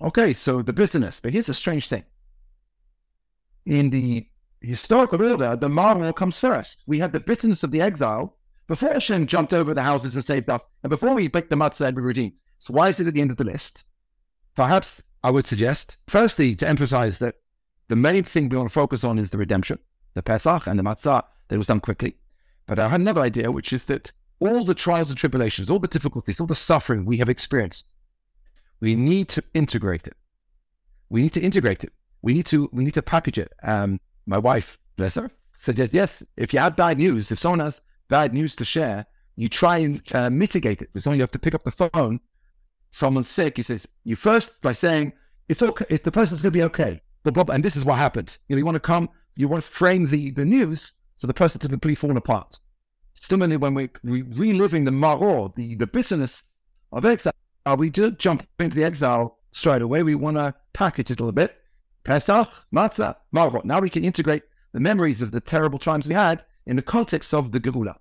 Okay, 0.00 0.32
so 0.32 0.62
the 0.62 0.72
business. 0.72 1.20
But 1.20 1.32
here's 1.32 1.48
a 1.48 1.54
strange 1.54 1.88
thing. 1.88 2.04
In 3.64 3.90
the 3.90 4.26
historical 4.60 5.22
order, 5.22 5.56
the 5.56 5.68
maror 5.68 6.14
comes 6.14 6.38
first. 6.38 6.82
We 6.86 6.98
had 6.98 7.12
the 7.12 7.20
bitterness 7.20 7.62
of 7.62 7.70
the 7.70 7.80
exile 7.80 8.36
before 8.66 8.92
Hashem 8.92 9.26
jumped 9.26 9.52
over 9.52 9.74
the 9.74 9.82
houses 9.82 10.14
and 10.14 10.24
saved 10.24 10.48
us, 10.48 10.62
and 10.82 10.90
before 10.90 11.14
we 11.14 11.28
baked 11.28 11.50
the 11.50 11.56
matzah 11.56 11.88
and 11.88 11.96
we 11.96 12.02
redeemed. 12.02 12.38
So 12.58 12.72
why 12.72 12.88
is 12.88 13.00
it 13.00 13.06
at 13.06 13.14
the 13.14 13.20
end 13.20 13.30
of 13.30 13.36
the 13.36 13.44
list? 13.44 13.84
Perhaps 14.54 15.02
I 15.24 15.30
would 15.30 15.46
suggest, 15.46 15.96
firstly, 16.08 16.54
to 16.56 16.68
emphasize 16.68 17.18
that 17.18 17.36
the 17.88 17.96
main 17.96 18.24
thing 18.24 18.48
we 18.48 18.56
want 18.56 18.68
to 18.68 18.72
focus 18.72 19.04
on 19.04 19.18
is 19.18 19.30
the 19.30 19.38
redemption, 19.38 19.78
the 20.14 20.22
Pesach 20.22 20.66
and 20.66 20.78
the 20.78 20.82
matzah 20.82 21.24
that 21.48 21.58
was 21.58 21.66
done 21.66 21.80
quickly. 21.80 22.16
But 22.66 22.78
I 22.78 22.88
had 22.88 23.00
another 23.00 23.20
idea, 23.20 23.50
which 23.50 23.72
is 23.72 23.84
that 23.84 24.12
all 24.38 24.64
the 24.64 24.74
trials 24.74 25.08
and 25.08 25.18
tribulations, 25.18 25.70
all 25.70 25.78
the 25.78 25.88
difficulties, 25.88 26.40
all 26.40 26.46
the 26.46 26.54
suffering 26.54 27.04
we 27.04 27.18
have 27.18 27.28
experienced, 27.28 27.86
we 28.80 28.94
need 28.94 29.28
to 29.30 29.42
integrate 29.54 30.06
it. 30.06 30.16
We 31.08 31.22
need 31.22 31.34
to 31.34 31.40
integrate 31.40 31.84
it. 31.84 31.92
We 32.22 32.32
need 32.34 32.46
to 32.46 32.68
we 32.72 32.84
need 32.84 32.94
to 32.94 33.02
package 33.02 33.38
it. 33.38 33.52
Um, 33.62 34.00
my 34.26 34.38
wife, 34.38 34.78
bless 34.96 35.14
her, 35.16 35.30
said 35.58 35.90
yes. 35.92 36.22
If 36.36 36.52
you 36.52 36.58
have 36.58 36.76
bad 36.76 36.98
news, 36.98 37.30
if 37.30 37.38
someone 37.38 37.60
has 37.60 37.82
bad 38.08 38.32
news 38.32 38.56
to 38.56 38.64
share, 38.64 39.06
you 39.36 39.48
try 39.48 39.78
and 39.78 40.02
uh, 40.14 40.30
mitigate 40.30 40.82
it. 40.82 40.92
Because 40.92 41.06
only 41.06 41.18
you 41.18 41.22
have 41.22 41.30
to 41.32 41.38
pick 41.38 41.54
up 41.54 41.64
the 41.64 41.70
phone. 41.70 42.20
Someone's 42.90 43.28
sick. 43.28 43.56
He 43.56 43.62
says, 43.62 43.88
you 44.04 44.16
first 44.16 44.60
by 44.60 44.72
saying, 44.72 45.12
it's 45.48 45.62
okay. 45.62 45.86
If 45.88 46.02
the 46.02 46.12
person's 46.12 46.42
going 46.42 46.52
to 46.52 46.58
be 46.58 46.64
okay. 46.64 47.00
Blah, 47.22 47.32
blah, 47.32 47.44
blah, 47.44 47.54
and 47.54 47.64
this 47.64 47.76
is 47.76 47.84
what 47.84 47.98
happens. 47.98 48.38
You 48.48 48.56
know, 48.56 48.58
you 48.58 48.64
want 48.64 48.76
to 48.76 48.80
come, 48.80 49.08
you 49.36 49.48
want 49.48 49.62
to 49.62 49.70
frame 49.70 50.06
the, 50.06 50.32
the 50.32 50.44
news 50.44 50.92
so 51.22 51.28
the 51.28 51.34
person 51.34 51.60
doesn't 51.60 51.70
completely 51.70 51.94
fall 51.94 52.16
apart. 52.16 52.58
Similarly, 53.14 53.56
when 53.56 53.74
we're 53.74 53.90
reliving 54.02 54.84
the 54.84 54.90
maror, 54.90 55.54
the, 55.54 55.76
the 55.76 55.86
bitterness 55.86 56.42
of 56.90 57.04
exile, 57.04 57.32
uh, 57.64 57.76
we 57.78 57.90
do 57.90 58.10
jump 58.10 58.44
into 58.58 58.74
the 58.74 58.82
exile 58.82 59.38
straight 59.52 59.82
away. 59.82 60.02
We 60.02 60.16
want 60.16 60.36
to 60.36 60.52
package 60.72 61.12
it 61.12 61.20
a 61.20 61.22
little 61.22 61.30
bit. 61.30 61.54
Pesach, 62.02 62.48
Matzah, 62.74 63.14
Maror. 63.32 63.64
Now 63.64 63.78
we 63.78 63.88
can 63.88 64.04
integrate 64.04 64.42
the 64.72 64.80
memories 64.80 65.22
of 65.22 65.30
the 65.30 65.40
terrible 65.40 65.78
times 65.78 66.08
we 66.08 66.14
had 66.14 66.42
in 66.66 66.74
the 66.74 66.82
context 66.82 67.32
of 67.32 67.52
the 67.52 67.60
Geula. 67.60 67.94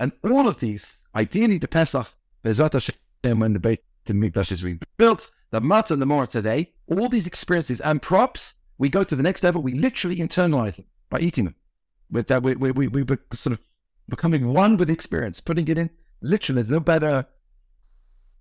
And 0.00 0.12
all 0.24 0.48
of 0.48 0.58
these, 0.58 0.96
ideally 1.14 1.58
the 1.58 1.68
Pesach, 1.68 2.08
Bezrat 2.42 2.72
Hashem, 2.72 3.38
when 3.38 3.52
the 3.52 3.60
Beit 3.60 3.84
Mikdash 4.08 4.50
is 4.50 4.64
rebuilt, 4.64 5.30
the 5.50 5.60
Matzah 5.60 5.90
and 5.90 6.00
the 6.00 6.06
Maror 6.06 6.26
today, 6.26 6.72
all 6.86 7.10
these 7.10 7.26
experiences 7.26 7.82
and 7.82 8.00
props, 8.00 8.54
we 8.78 8.88
go 8.88 9.04
to 9.04 9.14
the 9.14 9.22
next 9.22 9.42
level, 9.42 9.60
we 9.60 9.74
literally 9.74 10.16
internalize 10.16 10.76
them 10.76 10.86
by 11.10 11.18
eating 11.18 11.44
them. 11.44 11.54
With 12.10 12.28
that, 12.28 12.42
we, 12.42 12.54
we, 12.54 12.70
we, 12.70 12.88
we 12.88 13.04
sort 13.32 13.54
of 13.54 13.60
becoming 14.08 14.52
one 14.52 14.76
with 14.76 14.90
experience, 14.90 15.40
putting 15.40 15.66
it 15.68 15.78
in 15.78 15.90
literally, 16.20 16.62
there's 16.62 16.70
no 16.70 16.80
better 16.80 17.26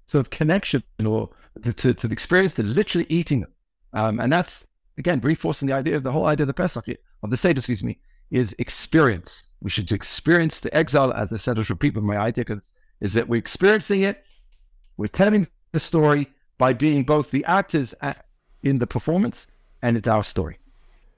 sort 0.07 0.25
of 0.25 0.29
connection 0.29 0.83
or 1.03 1.29
to, 1.63 1.93
to 1.93 2.07
the 2.07 2.13
experience 2.13 2.55
than 2.55 2.73
literally 2.73 3.07
eating 3.09 3.41
them. 3.41 3.51
Um, 3.93 4.19
and 4.19 4.31
that's, 4.31 4.65
again, 4.97 5.19
reinforcing 5.21 5.67
the 5.67 5.73
idea 5.73 5.95
of 5.95 6.03
the 6.03 6.11
whole 6.11 6.25
idea 6.25 6.43
of 6.43 6.47
the 6.47 6.53
Pesach, 6.53 6.87
of 7.23 7.29
the 7.29 7.37
Seder, 7.37 7.59
excuse 7.59 7.83
me, 7.83 7.99
is 8.29 8.55
experience. 8.59 9.45
We 9.61 9.69
should 9.69 9.91
experience 9.91 10.59
the 10.59 10.75
exile, 10.75 11.13
as 11.13 11.41
said, 11.41 11.57
I 11.57 11.63
repeat, 11.67 11.93
but 11.93 12.03
my 12.03 12.17
idea 12.17 12.45
is 13.01 13.13
that 13.13 13.27
we're 13.27 13.37
experiencing 13.37 14.01
it, 14.01 14.23
we're 14.97 15.07
telling 15.07 15.47
the 15.71 15.79
story 15.79 16.29
by 16.57 16.73
being 16.73 17.03
both 17.03 17.31
the 17.31 17.43
actors 17.45 17.95
in 18.63 18.79
the 18.79 18.87
performance 18.87 19.47
and 19.81 19.97
it's 19.97 20.07
our 20.07 20.23
story. 20.23 20.57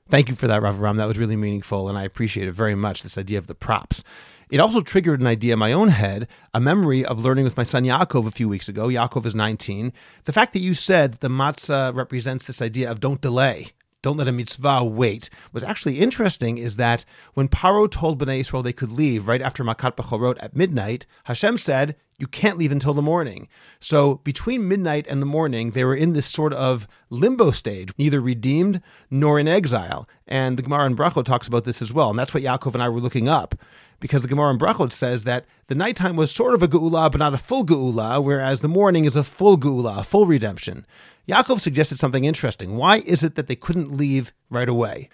Thank 0.09 0.29
you 0.29 0.35
for 0.35 0.47
that, 0.47 0.61
Rav 0.61 0.81
Arram. 0.81 0.95
That 0.95 1.07
was 1.07 1.17
really 1.17 1.35
meaningful, 1.35 1.89
and 1.89 1.97
I 1.97 2.03
appreciate 2.03 2.47
it 2.47 2.53
very 2.53 2.75
much. 2.75 3.03
This 3.03 3.17
idea 3.17 3.37
of 3.37 3.47
the 3.47 3.55
props. 3.55 4.05
It 4.49 4.61
also 4.61 4.79
triggered 4.79 5.19
an 5.19 5.27
idea 5.27 5.51
in 5.51 5.59
my 5.59 5.73
own 5.73 5.89
head, 5.89 6.29
a 6.53 6.61
memory 6.61 7.03
of 7.03 7.25
learning 7.25 7.43
with 7.43 7.57
my 7.57 7.63
son 7.63 7.83
Yaakov 7.83 8.25
a 8.25 8.31
few 8.31 8.47
weeks 8.47 8.69
ago. 8.69 8.87
Yaakov 8.87 9.25
is 9.25 9.35
19. 9.35 9.91
The 10.23 10.31
fact 10.31 10.53
that 10.53 10.61
you 10.61 10.73
said 10.73 11.11
that 11.11 11.19
the 11.19 11.27
matzah 11.27 11.93
represents 11.93 12.45
this 12.45 12.61
idea 12.61 12.89
of 12.89 13.01
don't 13.01 13.19
delay, 13.19 13.71
don't 14.01 14.15
let 14.15 14.29
a 14.29 14.31
mitzvah 14.31 14.85
wait. 14.85 15.29
What's 15.51 15.67
actually 15.67 15.99
interesting 15.99 16.57
is 16.57 16.77
that 16.77 17.03
when 17.33 17.49
Paro 17.49 17.91
told 17.91 18.17
Bnei 18.17 18.39
Israel 18.39 18.63
they 18.63 18.71
could 18.71 18.91
leave 18.91 19.27
right 19.27 19.41
after 19.41 19.65
Makat 19.65 19.97
Bechorot 19.97 20.37
at 20.39 20.55
midnight, 20.55 21.05
Hashem 21.25 21.57
said, 21.57 21.97
you 22.17 22.27
can't 22.27 22.57
leave 22.57 22.71
until 22.71 22.93
the 22.93 23.01
morning. 23.01 23.47
So 23.79 24.15
between 24.23 24.67
midnight 24.67 25.05
and 25.07 25.21
the 25.21 25.27
morning, 25.27 25.71
they 25.71 25.83
were 25.83 25.95
in 25.95 26.13
this 26.13 26.25
sort 26.25 26.53
of 26.53 26.87
limbo 27.09 27.51
stage, 27.51 27.91
neither 27.97 28.19
redeemed 28.19 28.81
nor 29.11 29.39
in 29.39 29.47
exile. 29.47 30.09
And 30.27 30.57
the 30.57 30.63
Gemara 30.63 30.87
in 30.87 30.95
Brachot 30.95 31.25
talks 31.25 31.47
about 31.47 31.63
this 31.63 31.81
as 31.81 31.93
well. 31.93 32.09
And 32.09 32.17
that's 32.17 32.33
what 32.33 32.43
Yaakov 32.43 32.73
and 32.73 32.81
I 32.81 32.89
were 32.89 32.99
looking 32.99 33.29
up 33.29 33.55
because 33.99 34.21
the 34.21 34.27
Gemara 34.27 34.51
in 34.51 34.59
Brachot 34.59 34.91
says 34.91 35.23
that 35.23 35.45
the 35.67 35.75
nighttime 35.75 36.15
was 36.15 36.31
sort 36.31 36.53
of 36.53 36.63
a 36.63 36.67
geula, 36.67 37.11
but 37.11 37.19
not 37.19 37.33
a 37.33 37.37
full 37.37 37.65
geula, 37.65 38.23
whereas 38.23 38.61
the 38.61 38.67
morning 38.67 39.05
is 39.05 39.15
a 39.15 39.23
full 39.23 39.57
geula, 39.57 39.99
a 39.99 40.03
full 40.03 40.25
redemption. 40.25 40.85
Yaakov 41.27 41.59
suggested 41.59 41.99
something 41.99 42.25
interesting. 42.25 42.77
Why 42.77 42.97
is 42.99 43.23
it 43.23 43.35
that 43.35 43.47
they 43.47 43.55
couldn't 43.55 43.95
leave 43.95 44.33
right 44.49 44.69
away? 44.69 45.09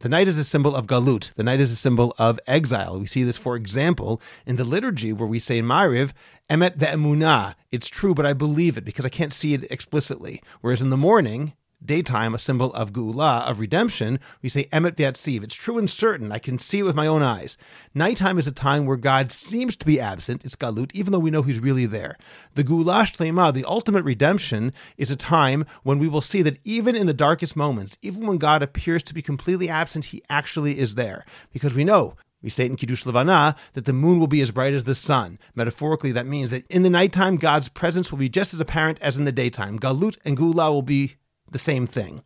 The 0.00 0.08
night 0.08 0.28
is 0.28 0.38
a 0.38 0.44
symbol 0.44 0.76
of 0.76 0.86
galut. 0.86 1.34
The 1.34 1.42
night 1.42 1.58
is 1.58 1.72
a 1.72 1.76
symbol 1.76 2.14
of 2.18 2.38
exile. 2.46 3.00
We 3.00 3.06
see 3.06 3.24
this, 3.24 3.36
for 3.36 3.56
example, 3.56 4.22
in 4.46 4.54
the 4.54 4.64
liturgy 4.64 5.12
where 5.12 5.26
we 5.26 5.40
say 5.40 5.58
in 5.58 5.64
Mariv, 5.64 6.12
emet 6.48 6.78
ve'emunah. 6.78 7.56
It's 7.72 7.88
true, 7.88 8.14
but 8.14 8.24
I 8.24 8.32
believe 8.32 8.78
it 8.78 8.84
because 8.84 9.04
I 9.04 9.08
can't 9.08 9.32
see 9.32 9.54
it 9.54 9.68
explicitly. 9.72 10.40
Whereas 10.60 10.80
in 10.80 10.90
the 10.90 10.96
morning, 10.96 11.54
daytime, 11.84 12.34
a 12.34 12.38
symbol 12.38 12.72
of 12.74 12.92
Geulah, 12.92 13.48
of 13.48 13.60
redemption, 13.60 14.18
we 14.42 14.48
say 14.48 14.64
Emet 14.72 14.96
V'yatziv. 14.96 15.44
It's 15.44 15.54
true 15.54 15.78
and 15.78 15.88
certain. 15.88 16.32
I 16.32 16.38
can 16.38 16.58
see 16.58 16.80
it 16.80 16.84
with 16.84 16.94
my 16.94 17.06
own 17.06 17.22
eyes. 17.22 17.56
Nighttime 17.94 18.38
is 18.38 18.46
a 18.46 18.52
time 18.52 18.86
where 18.86 18.96
God 18.96 19.30
seems 19.30 19.76
to 19.76 19.86
be 19.86 20.00
absent. 20.00 20.44
It's 20.44 20.56
Galut, 20.56 20.90
even 20.94 21.12
though 21.12 21.18
we 21.18 21.30
know 21.30 21.42
He's 21.42 21.60
really 21.60 21.86
there. 21.86 22.16
The 22.54 22.64
Geulah 22.64 23.04
Shlema, 23.04 23.52
the 23.52 23.64
ultimate 23.64 24.04
redemption, 24.04 24.72
is 24.96 25.10
a 25.10 25.16
time 25.16 25.64
when 25.82 25.98
we 25.98 26.08
will 26.08 26.20
see 26.20 26.42
that 26.42 26.58
even 26.64 26.96
in 26.96 27.06
the 27.06 27.14
darkest 27.14 27.56
moments, 27.56 27.96
even 28.02 28.26
when 28.26 28.38
God 28.38 28.62
appears 28.62 29.02
to 29.04 29.14
be 29.14 29.22
completely 29.22 29.68
absent, 29.68 30.06
He 30.06 30.22
actually 30.28 30.78
is 30.78 30.94
there. 30.94 31.24
Because 31.52 31.74
we 31.74 31.84
know 31.84 32.14
we 32.42 32.50
say 32.50 32.66
in 32.66 32.76
Kiddush 32.76 33.04
Levana 33.04 33.56
that 33.72 33.84
the 33.84 33.92
moon 33.92 34.20
will 34.20 34.28
be 34.28 34.40
as 34.40 34.52
bright 34.52 34.74
as 34.74 34.84
the 34.84 34.94
sun. 34.94 35.38
Metaphorically, 35.54 36.12
that 36.12 36.26
means 36.26 36.50
that 36.50 36.66
in 36.66 36.82
the 36.82 36.90
nighttime, 36.90 37.36
God's 37.36 37.68
presence 37.68 38.12
will 38.12 38.18
be 38.18 38.28
just 38.28 38.54
as 38.54 38.60
apparent 38.60 39.00
as 39.00 39.16
in 39.16 39.24
the 39.24 39.32
daytime. 39.32 39.78
Galut 39.78 40.18
and 40.24 40.36
Geulah 40.36 40.70
will 40.70 40.82
be 40.82 41.16
the 41.50 41.58
same 41.58 41.86
thing. 41.86 42.22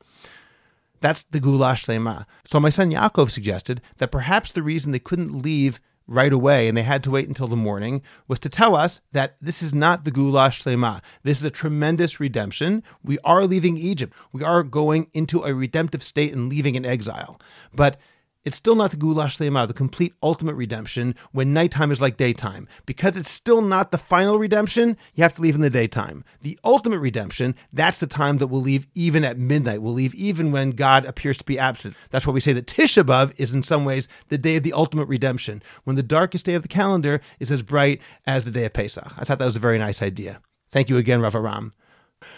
That's 1.00 1.24
the 1.24 1.40
Geulah 1.40 1.74
Shlema. 1.74 2.26
So 2.44 2.60
my 2.60 2.70
son 2.70 2.90
Yaakov 2.90 3.30
suggested 3.30 3.80
that 3.98 4.12
perhaps 4.12 4.52
the 4.52 4.62
reason 4.62 4.92
they 4.92 4.98
couldn't 4.98 5.42
leave 5.42 5.80
right 6.06 6.32
away 6.32 6.68
and 6.68 6.76
they 6.76 6.82
had 6.82 7.02
to 7.04 7.10
wait 7.10 7.28
until 7.28 7.48
the 7.48 7.56
morning 7.56 8.02
was 8.28 8.38
to 8.40 8.48
tell 8.48 8.74
us 8.74 9.00
that 9.12 9.36
this 9.40 9.62
is 9.62 9.72
not 9.72 10.04
the 10.04 10.10
Geulah 10.10 10.50
Shlema. 10.50 11.00
This 11.22 11.38
is 11.38 11.44
a 11.44 11.50
tremendous 11.50 12.20
redemption. 12.20 12.82
We 13.02 13.18
are 13.24 13.46
leaving 13.46 13.76
Egypt. 13.76 14.14
We 14.32 14.42
are 14.42 14.62
going 14.62 15.08
into 15.12 15.42
a 15.42 15.54
redemptive 15.54 16.02
state 16.02 16.32
and 16.32 16.48
leaving 16.48 16.74
in 16.74 16.84
exile. 16.84 17.40
But 17.74 17.98
it's 18.44 18.56
still 18.56 18.74
not 18.74 18.90
the 18.90 18.96
Geulah 18.96 19.26
Shlema, 19.26 19.68
the 19.68 19.74
complete 19.74 20.14
ultimate 20.22 20.54
redemption 20.54 21.14
when 21.32 21.52
nighttime 21.52 21.90
is 21.90 22.00
like 22.00 22.16
daytime. 22.16 22.66
Because 22.86 23.16
it's 23.16 23.30
still 23.30 23.62
not 23.62 23.90
the 23.90 23.98
final 23.98 24.38
redemption, 24.38 24.96
you 25.14 25.22
have 25.22 25.34
to 25.36 25.40
leave 25.40 25.54
in 25.54 25.60
the 25.60 25.70
daytime. 25.70 26.24
The 26.40 26.58
ultimate 26.64 26.98
redemption, 26.98 27.54
that's 27.72 27.98
the 27.98 28.06
time 28.06 28.38
that 28.38 28.48
we'll 28.48 28.60
leave 28.60 28.86
even 28.94 29.24
at 29.24 29.38
midnight. 29.38 29.82
We'll 29.82 29.92
leave 29.92 30.14
even 30.14 30.52
when 30.52 30.70
God 30.70 31.04
appears 31.04 31.38
to 31.38 31.44
be 31.44 31.58
absent. 31.58 31.94
That's 32.10 32.26
why 32.26 32.32
we 32.32 32.40
say 32.40 32.52
that 32.54 32.66
Tisha 32.66 33.04
B'Av 33.04 33.38
is 33.38 33.54
in 33.54 33.62
some 33.62 33.84
ways 33.84 34.08
the 34.28 34.38
day 34.38 34.56
of 34.56 34.62
the 34.62 34.72
ultimate 34.72 35.06
redemption, 35.06 35.62
when 35.84 35.96
the 35.96 36.02
darkest 36.02 36.46
day 36.46 36.54
of 36.54 36.62
the 36.62 36.68
calendar 36.68 37.20
is 37.38 37.52
as 37.52 37.62
bright 37.62 38.00
as 38.26 38.44
the 38.44 38.50
day 38.50 38.64
of 38.64 38.72
Pesach. 38.72 39.12
I 39.18 39.24
thought 39.24 39.38
that 39.38 39.44
was 39.46 39.56
a 39.56 39.60
very 39.60 39.78
nice 39.78 40.02
idea. 40.02 40.40
Thank 40.70 40.88
you 40.88 40.96
again, 40.96 41.20
Rav 41.20 41.34
Arram. 41.34 41.72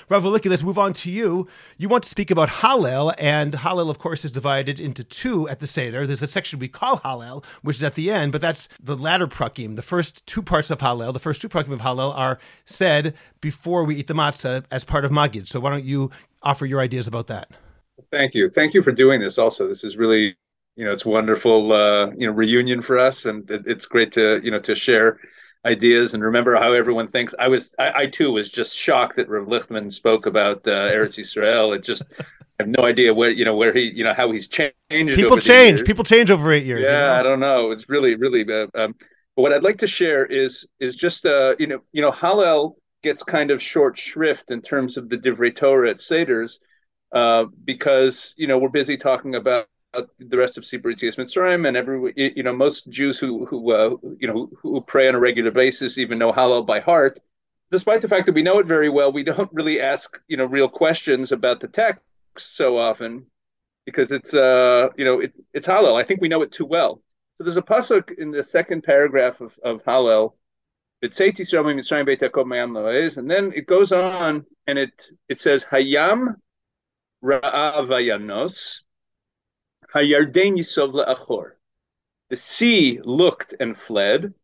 Rav 0.08 0.24
let's 0.24 0.62
move 0.62 0.78
on 0.78 0.92
to 0.94 1.10
you. 1.10 1.46
You 1.76 1.88
want 1.88 2.04
to 2.04 2.10
speak 2.10 2.30
about 2.30 2.48
Hallel, 2.48 3.14
and 3.18 3.52
Hallel, 3.54 3.90
of 3.90 3.98
course, 3.98 4.24
is 4.24 4.30
divided 4.30 4.80
into 4.80 5.04
two 5.04 5.48
at 5.48 5.60
the 5.60 5.66
Seder. 5.66 6.06
There's 6.06 6.22
a 6.22 6.26
section 6.26 6.58
we 6.58 6.68
call 6.68 6.98
Hallel, 6.98 7.44
which 7.62 7.76
is 7.76 7.84
at 7.84 7.94
the 7.94 8.10
end, 8.10 8.32
but 8.32 8.40
that's 8.40 8.68
the 8.82 8.96
latter 8.96 9.26
prakim. 9.26 9.76
The 9.76 9.82
first 9.82 10.26
two 10.26 10.42
parts 10.42 10.70
of 10.70 10.78
Hallel, 10.78 11.12
the 11.12 11.18
first 11.18 11.40
two 11.40 11.48
prakim 11.48 11.72
of 11.72 11.80
Hallel, 11.80 12.16
are 12.16 12.38
said 12.64 13.14
before 13.40 13.84
we 13.84 13.96
eat 13.96 14.06
the 14.06 14.14
matzah 14.14 14.64
as 14.70 14.84
part 14.84 15.04
of 15.04 15.10
Magid. 15.10 15.46
So 15.46 15.60
why 15.60 15.70
don't 15.70 15.84
you 15.84 16.10
offer 16.42 16.66
your 16.66 16.80
ideas 16.80 17.06
about 17.06 17.26
that? 17.28 17.50
Thank 18.10 18.34
you. 18.34 18.48
Thank 18.48 18.74
you 18.74 18.82
for 18.82 18.92
doing 18.92 19.20
this 19.20 19.38
also. 19.38 19.68
This 19.68 19.84
is 19.84 19.96
really, 19.96 20.36
you 20.76 20.84
know, 20.84 20.92
it's 20.92 21.06
wonderful, 21.06 21.72
uh, 21.72 22.10
you 22.16 22.26
know, 22.26 22.32
reunion 22.32 22.82
for 22.82 22.98
us, 22.98 23.24
and 23.24 23.48
it's 23.48 23.86
great 23.86 24.12
to, 24.12 24.40
you 24.42 24.50
know, 24.50 24.60
to 24.60 24.74
share 24.74 25.20
ideas 25.64 26.14
and 26.14 26.22
remember 26.22 26.54
how 26.56 26.72
everyone 26.72 27.08
thinks. 27.08 27.34
I 27.38 27.48
was, 27.48 27.74
I, 27.78 27.92
I 28.02 28.06
too 28.06 28.32
was 28.32 28.50
just 28.50 28.76
shocked 28.76 29.16
that 29.16 29.28
Rav 29.28 29.46
Lichtman 29.46 29.92
spoke 29.92 30.26
about 30.26 30.66
uh, 30.66 30.70
Eretz 30.92 31.18
Yisrael. 31.18 31.74
It 31.76 31.82
just, 31.82 32.04
I 32.20 32.24
have 32.60 32.68
no 32.68 32.84
idea 32.84 33.14
where, 33.14 33.30
you 33.30 33.44
know, 33.44 33.56
where 33.56 33.72
he, 33.72 33.92
you 33.94 34.04
know, 34.04 34.14
how 34.14 34.30
he's 34.30 34.48
changed. 34.48 34.74
People 34.90 35.38
change. 35.38 35.84
People 35.84 36.04
change 36.04 36.30
over 36.30 36.52
eight 36.52 36.64
years. 36.64 36.82
Yeah, 36.82 36.88
you 36.88 37.06
know? 37.06 37.20
I 37.20 37.22
don't 37.22 37.40
know. 37.40 37.70
It's 37.70 37.88
really, 37.88 38.14
really. 38.16 38.42
Uh, 38.42 38.68
um, 38.74 38.94
but 39.36 39.42
what 39.42 39.52
I'd 39.52 39.64
like 39.64 39.78
to 39.78 39.86
share 39.86 40.24
is, 40.24 40.66
is 40.78 40.94
just, 40.94 41.26
uh, 41.26 41.56
you 41.58 41.66
know, 41.66 41.80
you 41.92 42.02
know, 42.02 42.12
Hallel 42.12 42.74
gets 43.02 43.22
kind 43.22 43.50
of 43.50 43.62
short 43.62 43.98
shrift 43.98 44.50
in 44.50 44.62
terms 44.62 44.96
of 44.96 45.08
the 45.08 45.18
Divrei 45.18 45.54
Torah 45.54 45.90
at 45.90 45.98
Seder's, 45.98 46.58
uh, 47.14 47.46
because 47.64 48.34
you 48.36 48.48
know 48.48 48.58
we're 48.58 48.68
busy 48.68 48.96
talking 48.96 49.36
about 49.36 49.68
the 50.18 50.36
rest 50.36 50.58
of 50.58 50.64
Sipur 50.64 50.92
Yetzias 50.92 51.16
Mitzrayim, 51.16 51.66
and 51.66 51.76
every 51.76 52.12
you 52.16 52.42
know 52.42 52.52
most 52.52 52.88
Jews 52.88 53.18
who 53.18 53.44
who 53.46 53.72
uh, 53.72 53.96
you 54.18 54.28
know 54.28 54.50
who 54.60 54.80
pray 54.80 55.08
on 55.08 55.14
a 55.14 55.20
regular 55.20 55.50
basis 55.50 55.98
even 55.98 56.18
know 56.18 56.32
Hallel 56.32 56.66
by 56.66 56.80
heart. 56.80 57.18
Despite 57.70 58.02
the 58.02 58.08
fact 58.08 58.26
that 58.26 58.34
we 58.34 58.42
know 58.42 58.58
it 58.58 58.66
very 58.66 58.88
well, 58.88 59.12
we 59.12 59.24
don't 59.24 59.52
really 59.52 59.80
ask 59.80 60.20
you 60.28 60.36
know 60.36 60.44
real 60.44 60.68
questions 60.68 61.32
about 61.32 61.60
the 61.60 61.68
text 61.68 62.02
so 62.36 62.76
often 62.76 63.26
because 63.84 64.12
it's 64.12 64.34
uh 64.34 64.88
you 64.96 65.04
know 65.04 65.20
it, 65.20 65.32
it's 65.52 65.66
Hallel. 65.66 66.00
I 66.00 66.04
think 66.04 66.20
we 66.20 66.28
know 66.28 66.42
it 66.42 66.52
too 66.52 66.66
well. 66.66 67.02
So 67.36 67.44
there's 67.44 67.56
a 67.56 67.62
pasuk 67.62 68.12
in 68.18 68.30
the 68.30 68.44
second 68.44 68.82
paragraph 68.82 69.40
of 69.40 69.58
of 69.62 69.82
Hallel. 69.84 70.34
And 71.02 71.12
then 73.30 73.52
it 73.54 73.66
goes 73.66 73.92
on 73.92 74.46
and 74.66 74.78
it 74.78 75.10
it 75.28 75.40
says 75.40 75.64
Hayam 75.64 76.36
Ra'avayanos 77.22 78.80
Hayarden 79.94 80.58
Yisov. 80.58 81.52
The 82.30 82.36
sea 82.36 83.00
looked 83.04 83.54
and 83.60 83.78
fled, 83.78 84.34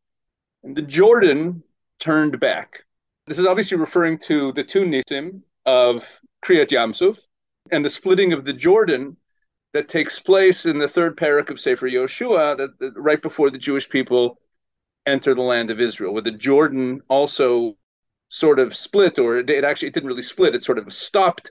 and 0.63 0.77
the 0.77 0.83
Jordan 0.83 1.65
turned 1.99 2.39
back. 2.39 2.85
This 3.27 3.39
is 3.39 3.47
obviously 3.47 3.77
referring 3.77 4.19
to 4.19 4.53
the 4.53 4.63
two 4.63 4.85
Nisim 4.85 5.43
of 5.67 6.21
Kriyat 6.45 6.69
Yamsuf 6.71 7.19
and 7.73 7.85
the 7.85 7.91
splitting 7.91 8.33
of 8.33 8.45
the 8.45 8.53
Jordan 8.53 9.17
that 9.73 9.89
takes 9.89 10.21
place 10.21 10.67
in 10.67 10.79
the 10.79 10.89
third 10.89 11.17
parak 11.17 11.51
of 11.51 11.61
Sefer 11.61 11.89
Yoshua, 11.89 12.57
that, 12.57 12.79
that, 12.79 12.93
right 12.97 13.21
before 13.21 13.51
the 13.51 13.59
Jewish 13.59 13.89
people 13.89 14.41
enter 15.07 15.35
the 15.35 15.43
land 15.43 15.71
of 15.71 15.81
Israel, 15.81 16.13
where 16.13 16.23
the 16.23 16.31
Jordan 16.31 17.01
also 17.09 17.77
sort 18.29 18.59
of 18.59 18.77
split, 18.77 19.19
or 19.19 19.39
it, 19.39 19.51
it 19.51 19.65
actually 19.65 19.89
it 19.89 19.95
didn't 19.95 20.09
really 20.09 20.23
split; 20.23 20.55
it 20.55 20.63
sort 20.63 20.79
of 20.79 20.93
stopped 20.93 21.51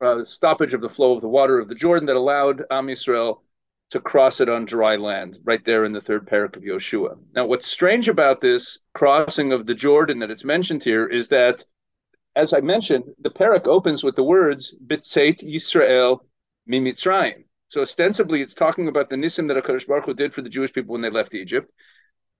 uh, 0.00 0.22
stoppage 0.24 0.74
of 0.74 0.80
the 0.80 0.88
flow 0.88 1.14
of 1.14 1.20
the 1.20 1.28
water 1.28 1.58
of 1.58 1.68
the 1.68 1.74
Jordan 1.74 2.06
that 2.06 2.16
allowed 2.16 2.64
Am 2.70 2.86
Yisrael 2.86 3.40
to 3.90 4.00
cross 4.00 4.40
it 4.40 4.48
on 4.48 4.64
dry 4.64 4.96
land, 4.96 5.38
right 5.44 5.64
there 5.64 5.84
in 5.84 5.92
the 5.92 6.00
third 6.00 6.26
parak 6.26 6.56
of 6.56 6.62
Yoshua. 6.62 7.16
Now, 7.34 7.46
what's 7.46 7.66
strange 7.66 8.08
about 8.08 8.40
this 8.40 8.78
crossing 8.94 9.52
of 9.52 9.66
the 9.66 9.74
Jordan 9.74 10.18
that 10.18 10.30
it's 10.30 10.44
mentioned 10.44 10.82
here 10.82 11.06
is 11.06 11.28
that, 11.28 11.64
as 12.34 12.52
I 12.52 12.60
mentioned, 12.60 13.04
the 13.20 13.30
parak 13.30 13.66
opens 13.66 14.02
with 14.02 14.16
the 14.16 14.24
words 14.24 14.74
"Bitzeit 14.86 15.42
Yisrael 15.42 16.20
Mimitzrayim." 16.68 17.44
So 17.68 17.82
ostensibly, 17.82 18.42
it's 18.42 18.54
talking 18.54 18.88
about 18.88 19.08
the 19.08 19.16
nisim 19.16 19.48
that 19.48 19.56
Hakadosh 19.56 19.86
Baruch 19.86 20.06
Hu 20.06 20.14
did 20.14 20.34
for 20.34 20.42
the 20.42 20.48
Jewish 20.48 20.72
people 20.72 20.92
when 20.92 21.02
they 21.02 21.10
left 21.10 21.34
Egypt, 21.34 21.72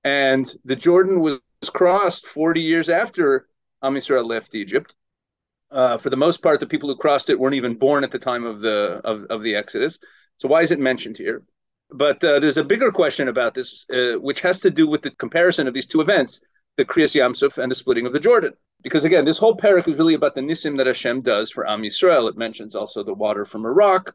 and 0.05 0.53
the 0.65 0.77
Jordan 0.77 1.21
was 1.21 1.41
crossed 1.69 2.27
40 2.27 2.61
years 2.61 2.89
after 2.89 3.49
Am 3.83 3.95
Yisrael 3.95 4.27
left 4.27 4.55
Egypt 4.55 4.95
uh, 5.71 5.99
for 5.99 6.11
the 6.11 6.17
most 6.17 6.43
part, 6.43 6.61
the 6.61 6.67
people 6.67 6.89
who 6.89 6.97
crossed 6.97 7.31
it 7.31 7.39
weren't 7.39 7.55
even 7.55 7.75
born 7.75 8.05
at 8.05 8.11
the 8.11 8.19
time 8.19 8.45
of 8.45 8.61
the 8.61 9.01
of, 9.05 9.25
of 9.25 9.43
the 9.43 9.55
Exodus. 9.55 9.99
So 10.39 10.49
why 10.49 10.63
is 10.63 10.71
it 10.71 10.79
mentioned 10.79 11.17
here? 11.17 11.43
But 11.91 12.23
uh, 12.23 12.41
there's 12.41 12.57
a 12.57 12.65
bigger 12.65 12.91
question 12.91 13.29
about 13.29 13.55
this, 13.55 13.87
uh, 13.91 14.19
which 14.21 14.41
has 14.41 14.61
to 14.61 14.71
do 14.71 14.89
with 14.89 15.03
the 15.03 15.11
comparison 15.13 15.69
of 15.69 15.75
these 15.75 15.87
two 15.87 16.01
events, 16.01 16.41
the 16.77 16.85
Kriyas 16.85 17.15
Yamsuf 17.15 17.59
and 17.59 17.71
the 17.71 17.77
splitting 17.77 18.07
of 18.07 18.13
the 18.13 18.21
Jordan. 18.21 18.53
Because 18.83 19.05
again, 19.05 19.25
this 19.25 19.39
whole 19.39 19.57
parak 19.57 19.89
is 19.89 19.99
really 19.99 20.15
about 20.15 20.35
the 20.35 20.41
nisim 20.41 20.77
that 20.77 20.87
Hashem 20.87 21.23
does 21.23 21.51
for 21.51 21.69
Am 21.69 21.83
Yisrael. 21.83 22.29
It 22.29 22.37
mentions 22.37 22.75
also 22.75 23.03
the 23.03 23.15
water 23.15 23.45
from 23.45 23.65
Iraq. 23.65 24.15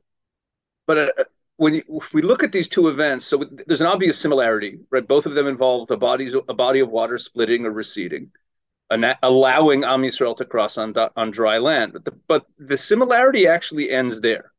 But 0.86 0.97
uh, 0.97 1.24
when 1.58 1.76
you, 1.76 1.84
we 2.14 2.22
look 2.22 2.43
at 2.43 2.52
these 2.52 2.68
two 2.68 2.88
events, 2.88 3.26
so 3.26 3.43
there's 3.68 3.82
an 3.82 3.88
obvious 3.88 4.18
similarity, 4.18 4.80
right? 4.89 5.08
Both 5.08 5.26
of 5.26 5.34
them 5.34 5.47
involve 5.47 5.88
the 5.88 5.97
bodies, 5.97 6.34
a 6.34 6.54
body 6.54 6.80
of 6.80 6.89
water 6.89 7.18
splitting 7.18 7.66
or 7.66 7.72
receding 7.72 8.32
allowing 8.92 9.84
Am 9.84 10.02
Yisrael 10.02 10.36
to 10.38 10.46
cross 10.46 10.78
on 10.78 10.94
on 11.16 11.32
dry 11.32 11.58
land. 11.58 11.94
But 11.94 12.06
the, 12.06 12.12
but 12.28 12.46
the 12.60 12.78
similarity 12.78 13.48
actually 13.48 13.89
ends 13.89 14.22
there, 14.22 14.52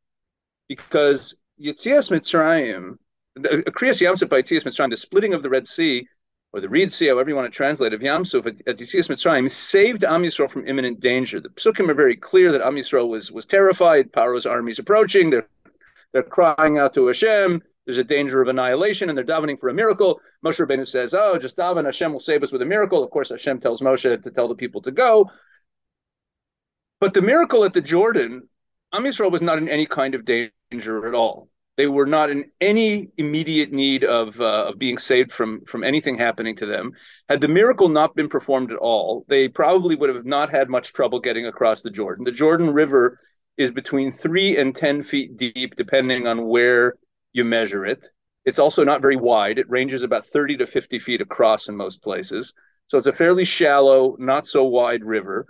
because 0.69 1.37
Yitzias 1.61 2.11
Mitzrayim, 2.11 2.97
the 3.35 3.63
Kriyas 3.71 4.01
Yamsuf 4.01 4.29
by 4.29 4.43
Yitzias 4.43 4.65
Mitzrayim, 4.65 4.91
the 4.91 4.97
splitting 4.97 5.35
of 5.35 5.43
the 5.43 5.51
Red 5.51 5.67
Sea, 5.67 6.09
or 6.53 6.61
the 6.61 6.69
Reed 6.69 6.93
Sea, 6.93 7.09
however 7.09 7.31
you 7.31 7.37
want 7.37 7.51
to 7.51 7.57
translate, 7.57 7.93
of 7.93 8.01
Yamsuf 8.01 8.47
at, 8.47 8.61
at 8.67 8.79
Yitzias 8.79 9.09
Mitzrayim, 9.09 9.51
saved 9.51 10.05
Am 10.05 10.23
Yisrael 10.23 10.51
from 10.51 10.67
imminent 10.67 11.01
danger. 11.01 11.41
The 11.41 11.51
Psukim 11.51 11.89
are 11.89 11.95
very 11.95 12.17
clear 12.17 12.53
that 12.53 12.63
Am 12.63 12.75
Yisrael 12.75 13.09
was 13.09 13.31
was 13.31 13.47
terrified. 13.47 14.13
Paro's 14.13 14.47
army 14.47 14.73
is 14.73 14.79
approaching. 14.79 15.31
They're 15.31 15.47
they're 16.13 16.23
crying 16.23 16.79
out 16.79 16.95
to 16.95 17.07
Hashem. 17.07 17.63
There's 17.85 17.99
a 17.99 18.05
danger 18.05 18.41
of 18.41 18.49
annihilation, 18.49 19.09
and 19.09 19.19
they're 19.19 19.25
davening 19.25 19.59
for 19.59 19.69
a 19.69 19.75
miracle. 19.75 20.21
Moshe 20.45 20.65
Rabbeinu 20.65 20.87
says, 20.87 21.15
"Oh, 21.15 21.39
just 21.39 21.57
daven. 21.57 21.85
Hashem 21.85 22.13
will 22.13 22.21
save 22.21 22.43
us 22.43 22.53
with 22.53 22.63
a 22.63 22.67
miracle." 22.67 23.03
Of 23.03 23.11
course, 23.11 23.31
Hashem 23.31 23.61
tells 23.61 23.81
Moshe 23.81 24.23
to 24.23 24.31
tell 24.31 24.49
the 24.49 24.55
people 24.55 24.83
to 24.83 24.91
go. 24.91 25.31
But 27.01 27.15
the 27.15 27.23
miracle 27.23 27.65
at 27.65 27.73
the 27.73 27.81
Jordan, 27.81 28.49
Am 28.93 29.05
Yisrael 29.05 29.33
was 29.33 29.43
not 29.43 29.59
in 29.59 29.69
any 29.69 29.87
kind 29.87 30.15
of 30.15 30.25
danger 30.25 31.07
at 31.07 31.15
all. 31.15 31.49
They 31.77 31.87
were 31.87 32.07
not 32.07 32.29
in 32.29 32.51
any 32.61 33.09
immediate 33.17 33.73
need 33.73 34.05
of 34.05 34.39
uh, 34.41 34.67
of 34.69 34.79
being 34.79 34.99
saved 34.99 35.33
from 35.33 35.65
from 35.65 35.83
anything 35.83 36.17
happening 36.17 36.55
to 36.57 36.67
them. 36.67 36.93
Had 37.29 37.41
the 37.41 37.49
miracle 37.49 37.89
not 37.89 38.15
been 38.15 38.29
performed 38.29 38.71
at 38.71 38.77
all, 38.77 39.25
they 39.29 39.49
probably 39.49 39.97
would 39.97 40.15
have 40.15 40.27
not 40.27 40.51
had 40.51 40.69
much 40.69 40.93
trouble 40.93 41.19
getting 41.19 41.47
across 41.47 41.81
the 41.81 41.91
Jordan. 41.91 42.25
The 42.25 42.31
Jordan 42.31 42.71
River 42.71 43.19
is 43.57 43.71
between 43.71 44.13
three 44.13 44.59
and 44.59 44.77
ten 44.77 45.03
feet 45.03 45.37
deep, 45.37 45.75
depending 45.75 46.27
on 46.27 46.47
where 46.47 46.95
you 47.33 47.45
measure 47.45 47.85
it. 47.85 48.07
It's 48.45 48.59
also 48.59 48.85
not 48.85 49.03
very 49.03 49.17
wide. 49.17 49.59
It 49.59 49.71
ranges 49.71 50.03
about 50.03 50.27
30 50.27 50.57
to 50.59 50.67
50 50.67 50.99
feet 50.99 51.21
across 51.21 51.69
in 51.69 51.77
most 51.77 52.03
places. 52.03 52.55
So 52.89 52.99
it's 52.99 53.07
a 53.07 53.13
fairly 53.13 53.45
shallow, 53.45 54.17
not 54.19 54.47
so 54.47 54.65
wide 54.65 55.05
river. 55.05 55.47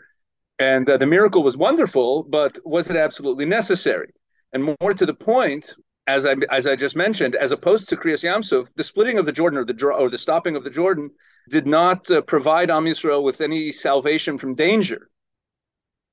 And 0.58 0.88
uh, 0.88 0.96
the 0.96 1.06
miracle 1.06 1.42
was 1.42 1.56
wonderful, 1.56 2.22
but 2.22 2.58
was 2.64 2.90
it 2.90 2.96
absolutely 2.96 3.46
necessary? 3.46 4.12
And 4.52 4.76
more 4.80 4.94
to 4.94 5.06
the 5.06 5.14
point, 5.14 5.74
as 6.06 6.26
I 6.26 6.34
as 6.50 6.66
I 6.66 6.76
just 6.76 6.96
mentioned, 6.96 7.34
as 7.36 7.52
opposed 7.52 7.88
to 7.88 7.96
Kriyas 7.96 8.24
Yamsuf, 8.24 8.72
the 8.74 8.84
splitting 8.84 9.18
of 9.18 9.26
the 9.26 9.32
Jordan 9.32 9.58
or 9.58 9.64
the 9.64 9.86
or 9.86 10.10
the 10.10 10.18
stopping 10.18 10.56
of 10.56 10.64
the 10.64 10.70
Jordan 10.70 11.10
did 11.48 11.66
not 11.66 12.10
uh, 12.10 12.20
provide 12.20 12.70
Am 12.70 12.84
Yisrael 12.84 13.22
with 13.22 13.40
any 13.40 13.72
salvation 13.72 14.36
from 14.38 14.54
danger. 14.54 15.08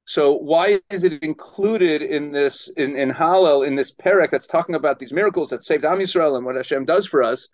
So 0.10 0.34
why 0.34 0.82
is 0.90 1.04
it 1.04 1.22
included 1.22 2.02
in 2.02 2.32
this 2.32 2.68
in, 2.76 2.96
in 2.96 3.12
Hallel 3.12 3.66
in 3.66 3.76
this 3.76 3.92
parak 3.92 4.32
that's 4.32 4.48
talking 4.48 4.74
about 4.74 4.98
these 4.98 5.14
miracles 5.14 5.52
that 5.52 5.64
saved 5.64 5.86
Am 5.86 6.00
Yisrael 6.00 6.36
and 6.36 6.44
what 6.44 6.56
Hashem 6.56 6.86
does 6.86 7.06
for 7.06 7.22
us? 7.22 7.48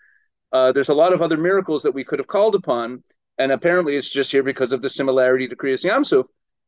Uh, 0.53 0.71
there's 0.71 0.87
a 0.87 0.93
lot 0.93 1.11
of 1.11 1.21
other 1.21 1.35
miracles 1.35 1.83
that 1.83 1.91
we 1.91 2.05
could 2.05 2.17
have 2.17 2.29
called 2.29 2.55
upon, 2.55 3.03
and 3.37 3.51
apparently 3.51 3.97
it's 3.97 4.09
just 4.09 4.31
here 4.31 4.41
because 4.41 4.71
of 4.71 4.81
the 4.81 4.89
similarity 4.89 5.49
to 5.49 5.55
Kriyas 5.57 5.83
Yamsuf. 5.83 6.27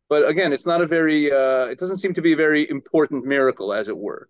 But 0.09 0.27
again, 0.27 0.51
it's 0.51 0.65
not 0.65 0.81
a 0.81 0.87
very 0.87 1.31
uh, 1.31 1.67
it 1.67 1.79
doesn't 1.79 1.99
seem 1.99 2.13
to 2.15 2.21
be 2.21 2.33
a 2.33 2.43
very 2.45 2.69
important 2.69 3.23
miracle, 3.23 3.71
as 3.71 3.87
it 3.87 3.97
were. 3.97 4.27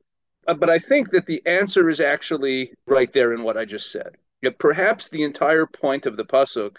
Uh, 0.47 0.53
but 0.53 0.69
I 0.69 0.77
think 0.77 1.09
that 1.09 1.25
the 1.25 1.41
answer 1.47 1.89
is 1.89 1.99
actually 1.99 2.71
right 2.85 3.11
there 3.11 3.33
in 3.33 3.41
what 3.41 3.57
I 3.57 3.65
just 3.65 3.91
said. 3.91 4.15
Yet 4.43 4.59
perhaps 4.59 5.09
the 5.09 5.23
entire 5.23 5.65
point 5.65 6.05
of 6.05 6.17
the 6.17 6.25
pasuk 6.25 6.77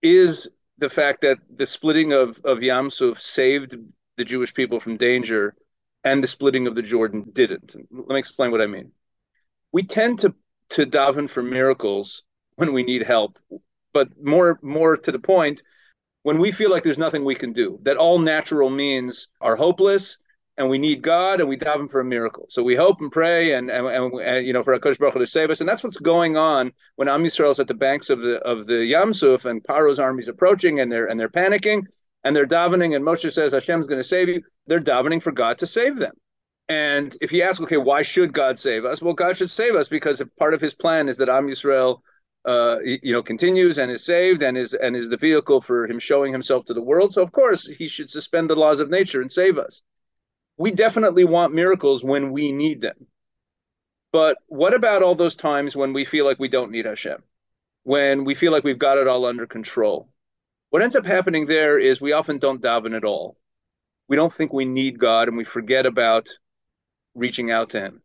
is 0.00 0.48
the 0.82 0.90
fact 0.90 1.20
that 1.20 1.38
the 1.56 1.64
splitting 1.64 2.12
of, 2.12 2.40
of 2.44 2.58
Yamsuf 2.58 3.20
saved 3.20 3.76
the 4.16 4.24
Jewish 4.24 4.52
people 4.52 4.80
from 4.80 4.96
danger 4.96 5.54
and 6.02 6.22
the 6.22 6.28
splitting 6.28 6.66
of 6.66 6.74
the 6.74 6.82
Jordan 6.82 7.30
didn't. 7.32 7.76
Let 7.92 8.08
me 8.08 8.18
explain 8.18 8.50
what 8.50 8.60
I 8.60 8.66
mean. 8.66 8.90
We 9.70 9.84
tend 9.84 10.18
to, 10.18 10.34
to 10.70 10.84
daven 10.84 11.30
for 11.30 11.40
miracles 11.40 12.24
when 12.56 12.72
we 12.72 12.82
need 12.82 13.04
help, 13.04 13.38
but 13.92 14.08
more 14.20 14.58
more 14.60 14.96
to 14.96 15.12
the 15.12 15.20
point, 15.20 15.62
when 16.24 16.38
we 16.38 16.50
feel 16.50 16.70
like 16.70 16.82
there's 16.82 16.98
nothing 16.98 17.24
we 17.24 17.36
can 17.36 17.52
do, 17.52 17.78
that 17.82 17.96
all 17.96 18.18
natural 18.18 18.68
means 18.68 19.28
are 19.40 19.54
hopeless 19.54 20.18
and 20.56 20.68
we 20.68 20.78
need 20.78 21.02
God 21.02 21.40
and 21.40 21.48
we 21.48 21.56
daven 21.56 21.90
for 21.90 22.00
a 22.00 22.04
miracle. 22.04 22.46
So 22.48 22.62
we 22.62 22.74
hope 22.74 23.00
and 23.00 23.10
pray 23.10 23.54
and 23.54 23.70
and, 23.70 23.86
and, 23.86 24.20
and 24.20 24.46
you 24.46 24.52
know 24.52 24.62
for 24.62 24.78
Hakadosh 24.78 24.98
Baruch 24.98 25.14
Hu 25.14 25.20
to 25.20 25.26
save 25.26 25.50
us, 25.50 25.60
and 25.60 25.68
that's 25.68 25.82
what's 25.82 25.98
going 25.98 26.36
on 26.36 26.72
when 26.96 27.08
Am 27.08 27.24
Yisrael 27.24 27.50
is 27.50 27.60
at 27.60 27.68
the 27.68 27.74
banks 27.74 28.10
of 28.10 28.20
the 28.22 28.38
of 28.40 28.66
the 28.66 28.74
Yamsuf 28.74 29.44
and 29.44 29.64
Paro's 29.64 29.98
army 29.98 30.20
is 30.20 30.28
approaching 30.28 30.80
and 30.80 30.90
they're 30.90 31.06
and 31.06 31.18
they're 31.18 31.28
panicking 31.28 31.84
and 32.24 32.36
they're 32.36 32.46
davening 32.46 32.94
and 32.94 33.04
Moshe 33.04 33.30
says 33.32 33.52
Hashem's 33.52 33.86
going 33.86 34.00
to 34.00 34.04
save 34.04 34.28
you. 34.28 34.42
They're 34.66 34.80
davening 34.80 35.22
for 35.22 35.32
God 35.32 35.58
to 35.58 35.66
save 35.66 35.96
them. 35.98 36.12
And 36.68 37.16
if 37.20 37.32
you 37.32 37.42
ask, 37.42 37.60
okay, 37.60 37.76
why 37.76 38.02
should 38.02 38.32
God 38.32 38.58
save 38.60 38.84
us? 38.84 39.02
Well, 39.02 39.14
God 39.14 39.36
should 39.36 39.50
save 39.50 39.74
us 39.74 39.88
because 39.88 40.22
part 40.38 40.54
of 40.54 40.60
His 40.60 40.74
plan 40.74 41.08
is 41.08 41.16
that 41.18 41.28
Am 41.28 41.48
Yisrael, 41.48 41.98
uh, 42.44 42.76
you 42.84 43.12
know, 43.12 43.22
continues 43.22 43.78
and 43.78 43.90
is 43.90 44.04
saved 44.04 44.42
and 44.42 44.56
is 44.56 44.74
and 44.74 44.94
is 44.96 45.08
the 45.08 45.16
vehicle 45.16 45.60
for 45.60 45.86
Him 45.86 45.98
showing 45.98 46.32
Himself 46.32 46.66
to 46.66 46.74
the 46.74 46.82
world. 46.82 47.12
So 47.14 47.22
of 47.22 47.32
course 47.32 47.66
He 47.66 47.88
should 47.88 48.10
suspend 48.10 48.50
the 48.50 48.56
laws 48.56 48.80
of 48.80 48.90
nature 48.90 49.22
and 49.22 49.32
save 49.32 49.58
us 49.58 49.82
we 50.56 50.70
definitely 50.70 51.24
want 51.24 51.54
miracles 51.54 52.04
when 52.04 52.32
we 52.32 52.52
need 52.52 52.80
them. 52.80 53.06
But 54.12 54.36
what 54.46 54.74
about 54.74 55.02
all 55.02 55.14
those 55.14 55.34
times 55.34 55.74
when 55.74 55.92
we 55.92 56.04
feel 56.04 56.24
like 56.26 56.38
we 56.38 56.48
don't 56.48 56.70
need 56.70 56.84
Hashem? 56.84 57.22
When 57.84 58.24
we 58.24 58.34
feel 58.34 58.52
like 58.52 58.62
we've 58.62 58.78
got 58.78 58.98
it 58.98 59.08
all 59.08 59.24
under 59.24 59.46
control? 59.46 60.08
What 60.70 60.82
ends 60.82 60.96
up 60.96 61.06
happening 61.06 61.46
there 61.46 61.78
is 61.78 62.00
we 62.00 62.12
often 62.12 62.38
don't 62.38 62.62
daven 62.62 62.94
at 62.94 63.04
all. 63.04 63.36
We 64.08 64.16
don't 64.16 64.32
think 64.32 64.52
we 64.52 64.66
need 64.66 64.98
God 64.98 65.28
and 65.28 65.36
we 65.36 65.44
forget 65.44 65.86
about 65.86 66.28
reaching 67.14 67.50
out 67.50 67.70
to 67.70 67.80
Him. 67.80 68.02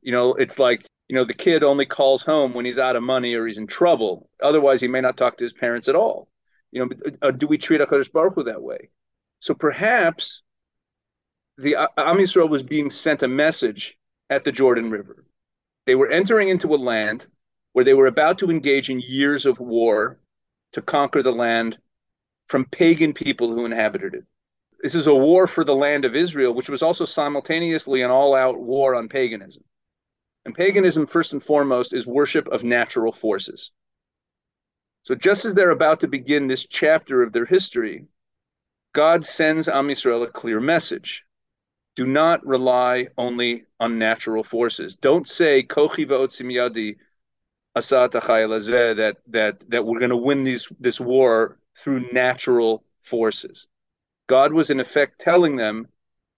You 0.00 0.12
know, 0.12 0.34
it's 0.34 0.58
like, 0.58 0.84
you 1.08 1.16
know, 1.16 1.24
the 1.24 1.34
kid 1.34 1.64
only 1.64 1.86
calls 1.86 2.22
home 2.22 2.54
when 2.54 2.64
he's 2.64 2.78
out 2.78 2.96
of 2.96 3.02
money 3.02 3.34
or 3.34 3.46
he's 3.46 3.58
in 3.58 3.66
trouble. 3.66 4.30
Otherwise, 4.42 4.80
he 4.80 4.88
may 4.88 5.00
not 5.00 5.16
talk 5.16 5.38
to 5.38 5.44
his 5.44 5.52
parents 5.52 5.88
at 5.88 5.96
all. 5.96 6.28
You 6.70 6.84
know, 6.84 7.12
uh, 7.22 7.30
do 7.30 7.46
we 7.46 7.58
treat 7.58 7.80
HaKadosh 7.80 8.12
Baruch 8.12 8.34
Hu 8.34 8.42
that 8.44 8.62
way? 8.62 8.90
So 9.40 9.54
perhaps 9.54 10.42
the 11.58 11.74
uh, 11.74 11.88
Am 11.96 12.18
Yisrael 12.18 12.48
was 12.48 12.62
being 12.62 12.88
sent 12.88 13.24
a 13.24 13.28
message 13.28 13.98
at 14.30 14.44
the 14.44 14.52
Jordan 14.52 14.90
River. 14.90 15.24
They 15.86 15.96
were 15.96 16.08
entering 16.08 16.48
into 16.48 16.72
a 16.74 16.76
land 16.76 17.26
where 17.72 17.84
they 17.84 17.94
were 17.94 18.06
about 18.06 18.38
to 18.38 18.50
engage 18.50 18.90
in 18.90 19.00
years 19.00 19.44
of 19.44 19.58
war 19.58 20.20
to 20.72 20.82
conquer 20.82 21.22
the 21.22 21.32
land 21.32 21.78
from 22.46 22.64
pagan 22.64 23.12
people 23.12 23.52
who 23.52 23.66
inhabited 23.66 24.14
it. 24.14 24.24
This 24.80 24.94
is 24.94 25.08
a 25.08 25.14
war 25.14 25.48
for 25.48 25.64
the 25.64 25.74
land 25.74 26.04
of 26.04 26.14
Israel, 26.14 26.54
which 26.54 26.68
was 26.68 26.82
also 26.82 27.04
simultaneously 27.04 28.02
an 28.02 28.10
all 28.10 28.36
out 28.36 28.60
war 28.60 28.94
on 28.94 29.08
paganism. 29.08 29.64
And 30.44 30.54
paganism, 30.54 31.06
first 31.06 31.32
and 31.32 31.42
foremost, 31.42 31.92
is 31.92 32.06
worship 32.06 32.46
of 32.48 32.62
natural 32.62 33.10
forces. 33.10 33.72
So, 35.02 35.16
just 35.16 35.44
as 35.44 35.54
they're 35.54 35.70
about 35.70 36.00
to 36.00 36.08
begin 36.08 36.46
this 36.46 36.66
chapter 36.66 37.22
of 37.22 37.32
their 37.32 37.44
history, 37.44 38.06
God 38.92 39.24
sends 39.24 39.68
Am 39.68 39.88
Yisrael 39.88 40.22
a 40.22 40.30
clear 40.30 40.60
message 40.60 41.24
do 41.98 42.06
not 42.06 42.46
rely 42.46 43.08
only 43.18 43.64
on 43.80 43.98
natural 43.98 44.44
forces. 44.44 44.94
Don't 44.94 45.28
say 45.28 45.64
kochi 45.64 46.06
yadi 46.06 46.96
that 47.74 49.16
that 49.26 49.70
that 49.70 49.84
we're 49.84 49.98
going 49.98 50.10
to 50.10 50.16
win 50.16 50.44
these 50.44 50.68
this 50.78 51.00
war 51.00 51.58
through 51.76 52.08
natural 52.12 52.84
forces. 53.02 53.66
God 54.28 54.52
was 54.52 54.70
in 54.70 54.78
effect 54.78 55.18
telling 55.18 55.56
them, 55.56 55.88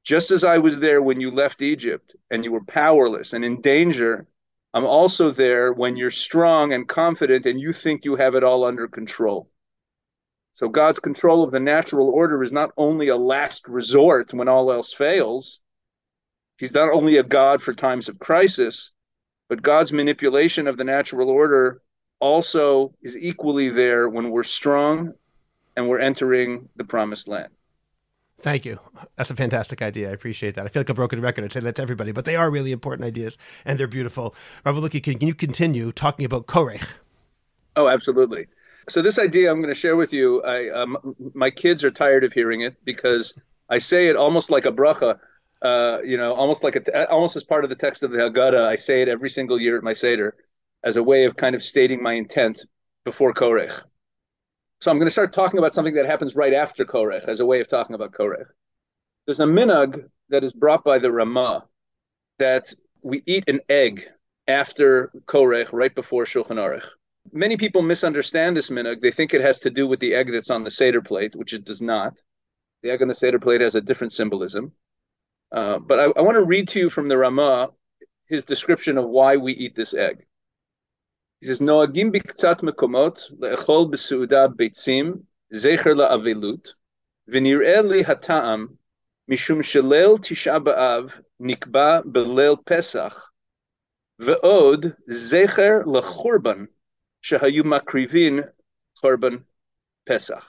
just 0.02 0.30
as 0.30 0.44
I 0.44 0.56
was 0.56 0.80
there 0.80 1.02
when 1.02 1.20
you 1.20 1.30
left 1.30 1.60
Egypt 1.60 2.16
and 2.30 2.42
you 2.42 2.52
were 2.52 2.64
powerless 2.64 3.34
and 3.34 3.44
in 3.44 3.60
danger, 3.60 4.26
I'm 4.72 4.86
also 4.86 5.30
there 5.30 5.74
when 5.74 5.94
you're 5.94 6.10
strong 6.10 6.72
and 6.72 6.88
confident 6.88 7.44
and 7.44 7.60
you 7.60 7.74
think 7.74 8.06
you 8.06 8.16
have 8.16 8.34
it 8.34 8.44
all 8.44 8.64
under 8.64 8.88
control. 8.88 9.49
So 10.54 10.68
God's 10.68 10.98
control 10.98 11.42
of 11.42 11.52
the 11.52 11.60
natural 11.60 12.08
order 12.08 12.42
is 12.42 12.52
not 12.52 12.70
only 12.76 13.08
a 13.08 13.16
last 13.16 13.68
resort 13.68 14.34
when 14.34 14.48
all 14.48 14.72
else 14.72 14.92
fails. 14.92 15.60
He's 16.58 16.74
not 16.74 16.92
only 16.92 17.16
a 17.16 17.22
God 17.22 17.62
for 17.62 17.72
times 17.72 18.08
of 18.08 18.18
crisis, 18.18 18.92
but 19.48 19.62
God's 19.62 19.92
manipulation 19.92 20.66
of 20.66 20.76
the 20.76 20.84
natural 20.84 21.30
order 21.30 21.80
also 22.20 22.94
is 23.00 23.16
equally 23.16 23.70
there 23.70 24.08
when 24.08 24.30
we're 24.30 24.44
strong 24.44 25.14
and 25.76 25.88
we're 25.88 25.98
entering 25.98 26.68
the 26.76 26.84
promised 26.84 27.28
land. 27.28 27.50
Thank 28.42 28.64
you. 28.64 28.78
That's 29.16 29.30
a 29.30 29.36
fantastic 29.36 29.82
idea. 29.82 30.08
I 30.08 30.12
appreciate 30.12 30.54
that. 30.54 30.64
I 30.64 30.68
feel 30.68 30.80
like 30.80 30.88
a 30.88 30.94
broken 30.94 31.20
record. 31.20 31.44
I'd 31.44 31.52
say 31.52 31.60
that 31.60 31.74
to 31.76 31.82
everybody, 31.82 32.12
but 32.12 32.24
they 32.24 32.36
are 32.36 32.50
really 32.50 32.72
important 32.72 33.06
ideas 33.06 33.36
and 33.64 33.78
they're 33.78 33.86
beautiful. 33.86 34.34
Rabbi 34.64 34.78
Wolicki, 34.78 35.02
can 35.02 35.26
you 35.26 35.34
continue 35.34 35.92
talking 35.92 36.24
about 36.24 36.46
Korech? 36.46 36.86
Oh, 37.76 37.88
absolutely. 37.88 38.46
So 38.90 39.02
this 39.02 39.20
idea 39.20 39.52
I'm 39.52 39.60
going 39.60 39.72
to 39.72 39.80
share 39.80 39.94
with 39.94 40.12
you, 40.12 40.42
I, 40.42 40.68
um, 40.70 41.14
my 41.32 41.48
kids 41.48 41.84
are 41.84 41.92
tired 41.92 42.24
of 42.24 42.32
hearing 42.32 42.62
it 42.62 42.74
because 42.84 43.38
I 43.68 43.78
say 43.78 44.08
it 44.08 44.16
almost 44.16 44.50
like 44.50 44.64
a 44.64 44.72
bracha. 44.72 45.20
Uh, 45.62 45.98
you 46.04 46.16
know, 46.16 46.34
almost 46.34 46.64
like 46.64 46.74
a, 46.74 47.08
almost 47.08 47.36
as 47.36 47.44
part 47.44 47.62
of 47.62 47.70
the 47.70 47.76
text 47.76 48.02
of 48.02 48.10
the 48.10 48.18
Haggadah. 48.18 48.66
I 48.66 48.74
say 48.74 49.00
it 49.00 49.08
every 49.08 49.30
single 49.30 49.60
year 49.60 49.76
at 49.76 49.84
my 49.84 49.92
seder 49.92 50.34
as 50.82 50.96
a 50.96 51.04
way 51.04 51.24
of 51.24 51.36
kind 51.36 51.54
of 51.54 51.62
stating 51.62 52.02
my 52.02 52.14
intent 52.14 52.64
before 53.04 53.32
Korech. 53.32 53.70
So 54.80 54.90
I'm 54.90 54.96
going 54.96 55.06
to 55.06 55.12
start 55.12 55.32
talking 55.32 55.58
about 55.58 55.72
something 55.72 55.94
that 55.94 56.06
happens 56.06 56.34
right 56.34 56.54
after 56.54 56.84
Korech 56.84 57.28
as 57.28 57.38
a 57.38 57.46
way 57.46 57.60
of 57.60 57.68
talking 57.68 57.94
about 57.94 58.10
Korech. 58.10 58.46
There's 59.26 59.38
a 59.38 59.44
minhag 59.44 60.08
that 60.30 60.42
is 60.42 60.52
brought 60.52 60.82
by 60.82 60.98
the 60.98 61.12
Ramah 61.12 61.64
that 62.40 62.74
we 63.02 63.22
eat 63.26 63.44
an 63.46 63.60
egg 63.68 64.08
after 64.48 65.12
Korech, 65.26 65.68
right 65.72 65.94
before 65.94 66.24
Shulchan 66.24 66.56
Aruch 66.56 66.86
many 67.32 67.56
people 67.56 67.82
misunderstand 67.82 68.56
this 68.56 68.70
minhag. 68.70 69.00
They 69.00 69.10
think 69.10 69.34
it 69.34 69.40
has 69.40 69.60
to 69.60 69.70
do 69.70 69.86
with 69.86 70.00
the 70.00 70.14
egg 70.14 70.32
that's 70.32 70.50
on 70.50 70.64
the 70.64 70.70
Seder 70.70 71.02
plate, 71.02 71.34
which 71.36 71.52
it 71.52 71.64
does 71.64 71.82
not. 71.82 72.20
The 72.82 72.90
egg 72.90 73.02
on 73.02 73.08
the 73.08 73.14
Seder 73.14 73.38
plate 73.38 73.60
has 73.60 73.74
a 73.74 73.80
different 73.80 74.12
symbolism. 74.12 74.72
Uh, 75.52 75.78
but 75.78 75.98
I, 75.98 76.04
I 76.16 76.22
want 76.22 76.36
to 76.36 76.44
read 76.44 76.68
to 76.68 76.78
you 76.78 76.90
from 76.90 77.08
the 77.08 77.18
Ramah 77.18 77.70
his 78.26 78.44
description 78.44 78.96
of 78.96 79.08
why 79.08 79.36
we 79.36 79.52
eat 79.52 79.74
this 79.74 79.92
egg. 79.92 80.24
He 81.40 81.46
says, 81.46 81.60
Noagim 81.60 82.12
biktsat 82.12 82.60
mekomot 82.60 83.32
le'echol 83.38 83.90
beseuda 83.90 84.54
beitzim 84.54 85.24
zecher 85.52 85.96
la'avelut 85.96 86.74
v'nir'eh 87.28 87.84
li 87.84 88.02
hata'am 88.04 88.76
mishum 89.28 89.60
shelel 89.62 90.18
tisha 90.18 90.62
b'av 90.62 91.20
nikba 91.40 92.04
beleil 92.04 92.56
pesach 92.56 93.16
ve'od 94.20 94.96
zecher 95.10 95.84
lechurban 95.84 96.68
shehayu 97.22 97.62
makrivin 97.62 98.48
korban 99.02 99.42
pesach. 100.06 100.44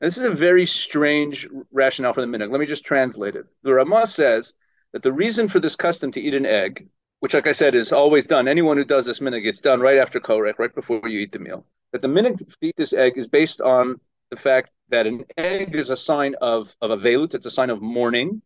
This 0.00 0.18
is 0.18 0.24
a 0.24 0.30
very 0.30 0.66
strange 0.66 1.48
rationale 1.70 2.12
for 2.12 2.22
the 2.22 2.26
minhag. 2.26 2.50
Let 2.50 2.60
me 2.60 2.66
just 2.66 2.84
translate 2.84 3.36
it. 3.36 3.46
The 3.62 3.72
Ramah 3.72 4.08
says 4.08 4.54
that 4.92 5.02
the 5.02 5.12
reason 5.12 5.48
for 5.48 5.60
this 5.60 5.76
custom 5.76 6.10
to 6.12 6.20
eat 6.20 6.34
an 6.34 6.44
egg, 6.44 6.88
which, 7.20 7.34
like 7.34 7.46
I 7.46 7.52
said, 7.52 7.76
is 7.76 7.92
always 7.92 8.26
done, 8.26 8.48
anyone 8.48 8.76
who 8.76 8.84
does 8.84 9.06
this 9.06 9.20
minhag, 9.20 9.46
it's 9.46 9.60
done 9.60 9.80
right 9.80 9.98
after 9.98 10.18
korech, 10.18 10.58
right 10.58 10.74
before 10.74 11.08
you 11.08 11.20
eat 11.20 11.30
the 11.30 11.38
meal. 11.38 11.64
That 11.92 12.02
the 12.02 12.08
minhag 12.08 12.38
to 12.38 12.56
eat 12.62 12.76
this 12.76 12.92
egg 12.92 13.16
is 13.16 13.28
based 13.28 13.60
on 13.60 14.00
the 14.30 14.36
fact 14.36 14.70
that 14.88 15.06
an 15.06 15.24
egg 15.36 15.76
is 15.76 15.90
a 15.90 15.96
sign 15.96 16.34
of 16.40 16.74
of 16.80 16.90
a 16.90 16.96
velut, 16.96 17.34
it's 17.34 17.46
a 17.46 17.50
sign 17.50 17.70
of 17.70 17.80
mourning, 17.80 18.42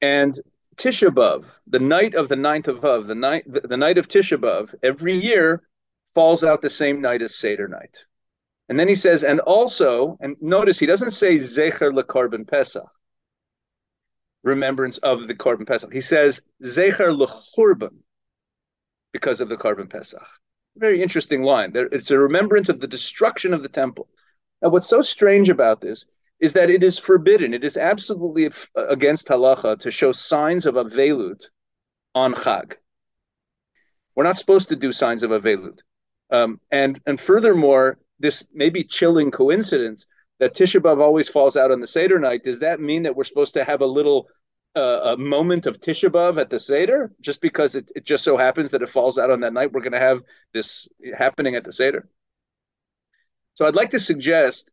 and 0.00 0.32
Tisha 0.82 1.60
the 1.68 1.78
night 1.78 2.16
of 2.16 2.28
the 2.28 2.34
ninth 2.34 2.66
of 2.66 2.84
Av, 2.84 3.06
the 3.06 3.14
night 3.14 3.44
the, 3.46 3.60
the 3.60 3.76
night 3.76 3.98
of 3.98 4.08
Tisha 4.08 4.74
every 4.82 5.14
year 5.14 5.62
falls 6.12 6.42
out 6.42 6.60
the 6.60 6.70
same 6.70 7.00
night 7.00 7.22
as 7.22 7.36
Seder 7.36 7.68
night. 7.68 8.04
And 8.68 8.80
then 8.80 8.88
he 8.88 8.96
says, 8.96 9.22
and 9.22 9.38
also, 9.40 10.18
and 10.20 10.36
notice 10.40 10.80
he 10.80 10.86
doesn't 10.86 11.12
say 11.12 11.36
Zecher 11.36 11.92
leKarban 11.92 12.48
Pesach, 12.48 12.90
remembrance 14.42 14.98
of 14.98 15.28
the 15.28 15.34
Korban 15.34 15.66
Pesach. 15.66 15.92
He 15.92 16.00
says 16.00 16.42
Zecher 16.62 17.16
lechurban, 17.16 17.98
because 19.12 19.40
of 19.40 19.48
the 19.48 19.56
Korban 19.56 19.88
Pesach. 19.88 20.26
Very 20.76 21.00
interesting 21.00 21.42
line. 21.42 21.72
It's 21.74 22.10
a 22.10 22.18
remembrance 22.18 22.68
of 22.68 22.80
the 22.80 22.88
destruction 22.88 23.54
of 23.54 23.62
the 23.62 23.68
temple. 23.68 24.08
Now, 24.60 24.70
what's 24.70 24.88
so 24.88 25.02
strange 25.02 25.48
about 25.48 25.80
this 25.80 26.06
is 26.42 26.54
that 26.54 26.68
it 26.68 26.82
is 26.82 26.98
forbidden. 26.98 27.54
It 27.54 27.62
is 27.62 27.76
absolutely 27.76 28.50
against 28.74 29.28
halacha 29.28 29.78
to 29.78 29.90
show 29.92 30.10
signs 30.10 30.66
of 30.66 30.74
avelut 30.74 31.44
on 32.16 32.34
Chag. 32.34 32.74
We're 34.16 34.24
not 34.24 34.38
supposed 34.38 34.68
to 34.70 34.76
do 34.76 34.90
signs 34.90 35.22
of 35.22 35.30
avelut. 35.30 35.78
Um, 36.30 36.60
and 36.70 37.00
and 37.06 37.18
furthermore, 37.18 37.98
this 38.18 38.44
maybe 38.52 38.82
chilling 38.82 39.30
coincidence 39.30 40.06
that 40.40 40.54
Tisha 40.54 40.80
B'av 40.80 41.00
always 41.00 41.28
falls 41.28 41.56
out 41.56 41.70
on 41.70 41.78
the 41.78 41.86
Seder 41.86 42.18
night, 42.18 42.42
does 42.42 42.58
that 42.58 42.80
mean 42.80 43.04
that 43.04 43.14
we're 43.14 43.22
supposed 43.22 43.54
to 43.54 43.62
have 43.64 43.80
a 43.80 43.86
little 43.86 44.26
uh, 44.74 45.12
a 45.12 45.16
moment 45.16 45.66
of 45.66 45.78
Tisha 45.78 46.10
B'av 46.10 46.40
at 46.40 46.50
the 46.50 46.58
Seder 46.58 47.12
just 47.20 47.40
because 47.40 47.76
it, 47.76 47.92
it 47.94 48.04
just 48.04 48.24
so 48.24 48.36
happens 48.36 48.72
that 48.72 48.82
it 48.82 48.88
falls 48.88 49.16
out 49.16 49.30
on 49.30 49.40
that 49.40 49.52
night? 49.52 49.72
We're 49.72 49.80
going 49.80 49.92
to 49.92 50.00
have 50.00 50.22
this 50.52 50.88
happening 51.16 51.54
at 51.54 51.62
the 51.62 51.70
Seder. 51.70 52.08
So 53.54 53.64
I'd 53.64 53.76
like 53.76 53.90
to 53.90 54.00
suggest 54.00 54.72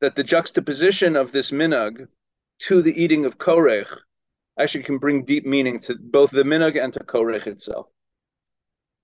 that 0.00 0.14
the 0.14 0.24
juxtaposition 0.24 1.16
of 1.16 1.32
this 1.32 1.50
minhag 1.50 2.06
to 2.60 2.82
the 2.82 3.02
eating 3.02 3.24
of 3.24 3.38
korech 3.38 3.92
actually 4.58 4.84
can 4.84 4.98
bring 4.98 5.24
deep 5.24 5.46
meaning 5.46 5.78
to 5.78 5.96
both 5.98 6.30
the 6.30 6.42
minhag 6.42 6.82
and 6.82 6.92
to 6.92 7.00
korech 7.00 7.46
itself. 7.46 7.86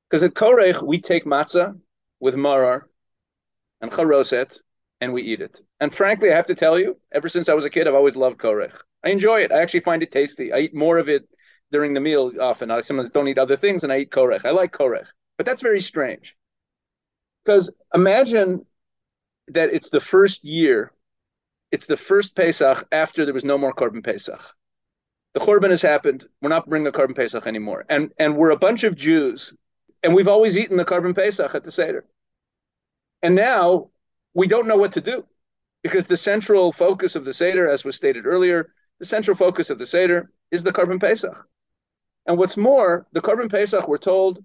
Because 0.08 0.24
at 0.24 0.34
korech 0.34 0.82
we 0.82 1.00
take 1.00 1.24
matzah 1.24 1.78
with 2.20 2.34
marar 2.34 2.82
and 3.80 3.90
charoset, 3.90 4.58
and 5.00 5.12
we 5.12 5.22
eat 5.22 5.40
it. 5.40 5.60
And 5.80 5.92
frankly, 5.92 6.32
I 6.32 6.36
have 6.36 6.46
to 6.46 6.54
tell 6.54 6.78
you, 6.78 6.98
ever 7.12 7.28
since 7.28 7.48
I 7.48 7.54
was 7.54 7.64
a 7.64 7.70
kid, 7.70 7.86
I've 7.86 7.94
always 7.94 8.16
loved 8.16 8.38
korech. 8.38 8.74
I 9.04 9.10
enjoy 9.10 9.42
it. 9.42 9.52
I 9.52 9.60
actually 9.60 9.80
find 9.80 10.02
it 10.02 10.10
tasty. 10.10 10.52
I 10.52 10.60
eat 10.60 10.74
more 10.74 10.98
of 10.98 11.08
it 11.08 11.28
during 11.70 11.92
the 11.92 12.00
meal 12.00 12.32
often. 12.40 12.70
I 12.70 12.80
sometimes 12.80 13.10
don't 13.10 13.28
eat 13.28 13.38
other 13.38 13.56
things, 13.56 13.84
and 13.84 13.92
I 13.92 13.98
eat 13.98 14.10
korech. 14.10 14.44
I 14.44 14.50
like 14.50 14.72
korech, 14.72 15.06
but 15.36 15.44
that's 15.44 15.60
very 15.60 15.82
strange. 15.82 16.36
Because 17.44 17.70
imagine 17.92 18.64
that 19.48 19.72
it's 19.72 19.90
the 19.90 20.00
first 20.00 20.44
year, 20.44 20.92
it's 21.70 21.86
the 21.86 21.96
first 21.96 22.36
Pesach 22.36 22.86
after 22.92 23.24
there 23.24 23.34
was 23.34 23.44
no 23.44 23.58
more 23.58 23.74
Korban 23.74 24.04
Pesach. 24.04 24.40
The 25.34 25.40
Korban 25.40 25.70
has 25.70 25.82
happened. 25.82 26.24
We're 26.40 26.48
not 26.48 26.68
bringing 26.68 26.86
a 26.86 26.92
Korban 26.92 27.16
Pesach 27.16 27.46
anymore, 27.46 27.84
and 27.88 28.12
and 28.18 28.36
we're 28.36 28.50
a 28.50 28.56
bunch 28.56 28.84
of 28.84 28.96
Jews, 28.96 29.52
and 30.02 30.14
we've 30.14 30.28
always 30.28 30.56
eaten 30.56 30.76
the 30.76 30.84
Korban 30.84 31.14
Pesach 31.14 31.54
at 31.54 31.64
the 31.64 31.72
Seder. 31.72 32.04
And 33.22 33.34
now 33.34 33.90
we 34.34 34.46
don't 34.46 34.68
know 34.68 34.76
what 34.76 34.92
to 34.92 35.00
do 35.00 35.24
because 35.82 36.06
the 36.06 36.16
central 36.16 36.72
focus 36.72 37.16
of 37.16 37.24
the 37.24 37.34
Seder, 37.34 37.68
as 37.68 37.84
was 37.84 37.96
stated 37.96 38.26
earlier, 38.26 38.72
the 39.00 39.06
central 39.06 39.36
focus 39.36 39.70
of 39.70 39.78
the 39.78 39.86
Seder 39.86 40.30
is 40.50 40.62
the 40.62 40.72
Korban 40.72 41.00
Pesach. 41.00 41.46
And 42.26 42.38
what's 42.38 42.56
more, 42.56 43.06
the 43.12 43.20
Korban 43.20 43.50
Pesach, 43.50 43.86
we're 43.86 43.98
told, 43.98 44.42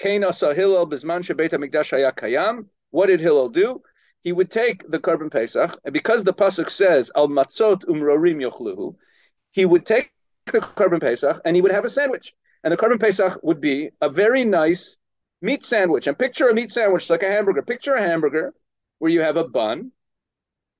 Kain 0.00 0.22
asa 0.22 0.54
Hillel 0.54 0.86
bizman 0.86 1.20
shebeit 1.20 1.50
hamikdash 1.50 1.90
haya 1.90 2.12
kayam. 2.12 2.66
What 2.90 3.06
did 3.06 3.20
Hillel 3.20 3.48
do? 3.50 3.82
He 4.22 4.32
would 4.32 4.50
take 4.50 4.88
the 4.88 4.98
Korban 4.98 5.30
Pesach, 5.30 5.78
and 5.84 5.92
because 5.92 6.24
the 6.24 6.34
pasuk 6.34 6.70
says 6.70 7.10
al 7.14 7.28
matzot 7.28 7.84
umrorim 7.84 8.42
yochluhu, 8.42 8.96
he 9.52 9.64
would 9.64 9.86
take 9.86 10.10
the 10.46 10.60
Korban 10.60 11.00
Pesach 11.00 11.40
and 11.44 11.56
he 11.56 11.62
would 11.62 11.72
have 11.72 11.84
a 11.84 11.90
sandwich. 11.90 12.34
And 12.64 12.72
the 12.72 12.76
Korban 12.76 13.00
Pesach 13.00 13.38
would 13.42 13.60
be 13.60 13.90
a 14.00 14.08
very 14.08 14.44
nice 14.44 14.96
meat 15.40 15.64
sandwich. 15.64 16.06
And 16.06 16.18
picture 16.18 16.48
a 16.48 16.54
meat 16.54 16.72
sandwich 16.72 17.08
like 17.10 17.22
a 17.22 17.30
hamburger. 17.30 17.62
Picture 17.62 17.94
a 17.94 18.02
hamburger 18.02 18.54
where 18.98 19.10
you 19.10 19.20
have 19.20 19.36
a 19.36 19.48
bun 19.48 19.92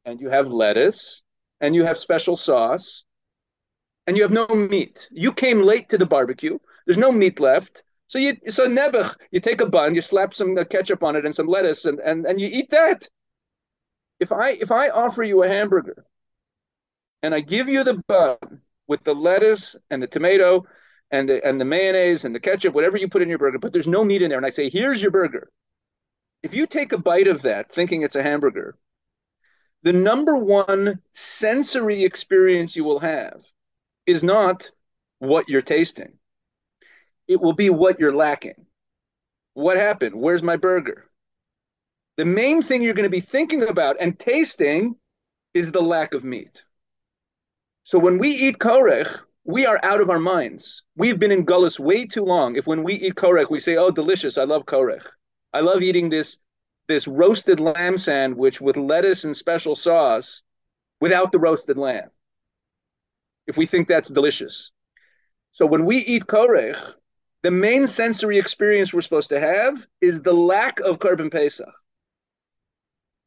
and 0.04 0.20
you 0.20 0.28
have 0.28 0.48
lettuce 0.48 1.22
and 1.60 1.74
you 1.74 1.84
have 1.84 1.98
special 1.98 2.36
sauce 2.36 3.04
and 4.06 4.16
you 4.16 4.22
have 4.22 4.32
no 4.32 4.46
meat. 4.48 5.08
You 5.10 5.32
came 5.32 5.62
late 5.62 5.90
to 5.90 5.98
the 5.98 6.06
barbecue. 6.06 6.58
There's 6.86 6.98
no 6.98 7.12
meat 7.12 7.40
left. 7.40 7.82
So 8.08 8.18
you 8.18 8.36
so 8.48 8.66
nebuch, 8.66 9.14
you 9.30 9.38
take 9.40 9.60
a 9.60 9.66
bun, 9.66 9.94
you 9.94 10.00
slap 10.00 10.34
some 10.34 10.56
uh, 10.56 10.64
ketchup 10.64 11.02
on 11.02 11.14
it 11.14 11.24
and 11.24 11.34
some 11.34 11.46
lettuce 11.46 11.84
and, 11.84 12.00
and, 12.00 12.26
and 12.26 12.40
you 12.40 12.48
eat 12.50 12.70
that. 12.70 13.06
If 14.18 14.32
I 14.32 14.50
if 14.50 14.72
I 14.72 14.88
offer 14.88 15.22
you 15.22 15.42
a 15.42 15.48
hamburger 15.48 16.04
and 17.22 17.34
I 17.34 17.40
give 17.40 17.68
you 17.68 17.84
the 17.84 18.02
bun 18.08 18.38
with 18.86 19.04
the 19.04 19.14
lettuce 19.14 19.76
and 19.90 20.02
the 20.02 20.06
tomato 20.06 20.64
and 21.10 21.28
the 21.28 21.46
and 21.46 21.60
the 21.60 21.66
mayonnaise 21.66 22.24
and 22.24 22.34
the 22.34 22.40
ketchup, 22.40 22.74
whatever 22.74 22.96
you 22.96 23.08
put 23.08 23.22
in 23.22 23.28
your 23.28 23.38
burger, 23.38 23.58
but 23.58 23.72
there's 23.72 23.86
no 23.86 24.02
meat 24.02 24.22
in 24.22 24.30
there. 24.30 24.38
And 24.38 24.46
I 24.46 24.50
say, 24.50 24.70
here's 24.70 25.02
your 25.02 25.10
burger. 25.10 25.50
If 26.42 26.54
you 26.54 26.66
take 26.66 26.92
a 26.92 26.98
bite 26.98 27.28
of 27.28 27.42
that 27.42 27.70
thinking 27.70 28.02
it's 28.02 28.16
a 28.16 28.22
hamburger, 28.22 28.76
the 29.82 29.92
number 29.92 30.36
one 30.36 31.00
sensory 31.12 32.04
experience 32.04 32.74
you 32.74 32.84
will 32.84 33.00
have 33.00 33.44
is 34.06 34.24
not 34.24 34.70
what 35.18 35.48
you're 35.48 35.60
tasting. 35.60 36.17
It 37.28 37.40
will 37.40 37.52
be 37.52 37.70
what 37.70 38.00
you're 38.00 38.16
lacking. 38.16 38.66
What 39.52 39.76
happened? 39.76 40.14
Where's 40.14 40.42
my 40.42 40.56
burger? 40.56 41.04
The 42.16 42.24
main 42.24 42.62
thing 42.62 42.82
you're 42.82 42.94
going 42.94 43.04
to 43.04 43.10
be 43.10 43.20
thinking 43.20 43.62
about 43.62 43.96
and 44.00 44.18
tasting 44.18 44.96
is 45.54 45.70
the 45.70 45.82
lack 45.82 46.14
of 46.14 46.24
meat. 46.24 46.64
So 47.84 47.98
when 47.98 48.18
we 48.18 48.30
eat 48.30 48.58
korech, 48.58 49.22
we 49.44 49.66
are 49.66 49.80
out 49.82 50.00
of 50.00 50.10
our 50.10 50.18
minds. 50.18 50.82
We've 50.96 51.18
been 51.18 51.30
in 51.30 51.46
gullus 51.46 51.78
way 51.78 52.06
too 52.06 52.24
long. 52.24 52.56
If 52.56 52.66
when 52.66 52.82
we 52.82 52.94
eat 52.94 53.14
korech, 53.14 53.50
we 53.50 53.60
say, 53.60 53.76
"Oh, 53.76 53.90
delicious! 53.90 54.36
I 54.36 54.44
love 54.44 54.66
korech. 54.66 55.06
I 55.52 55.60
love 55.60 55.82
eating 55.82 56.10
this 56.10 56.38
this 56.86 57.08
roasted 57.08 57.60
lamb 57.60 57.96
sandwich 57.98 58.60
with 58.60 58.76
lettuce 58.76 59.24
and 59.24 59.36
special 59.36 59.74
sauce, 59.74 60.42
without 61.00 61.32
the 61.32 61.38
roasted 61.38 61.78
lamb." 61.78 62.10
If 63.46 63.56
we 63.56 63.64
think 63.64 63.88
that's 63.88 64.10
delicious, 64.10 64.70
so 65.52 65.64
when 65.64 65.86
we 65.86 65.96
eat 65.98 66.26
korech, 66.26 66.76
the 67.48 67.52
main 67.52 67.86
sensory 67.86 68.36
experience 68.36 68.92
we're 68.92 69.00
supposed 69.00 69.30
to 69.30 69.40
have 69.40 69.86
is 70.02 70.20
the 70.20 70.34
lack 70.34 70.80
of 70.80 70.98
korban 70.98 71.32
pesach, 71.32 71.72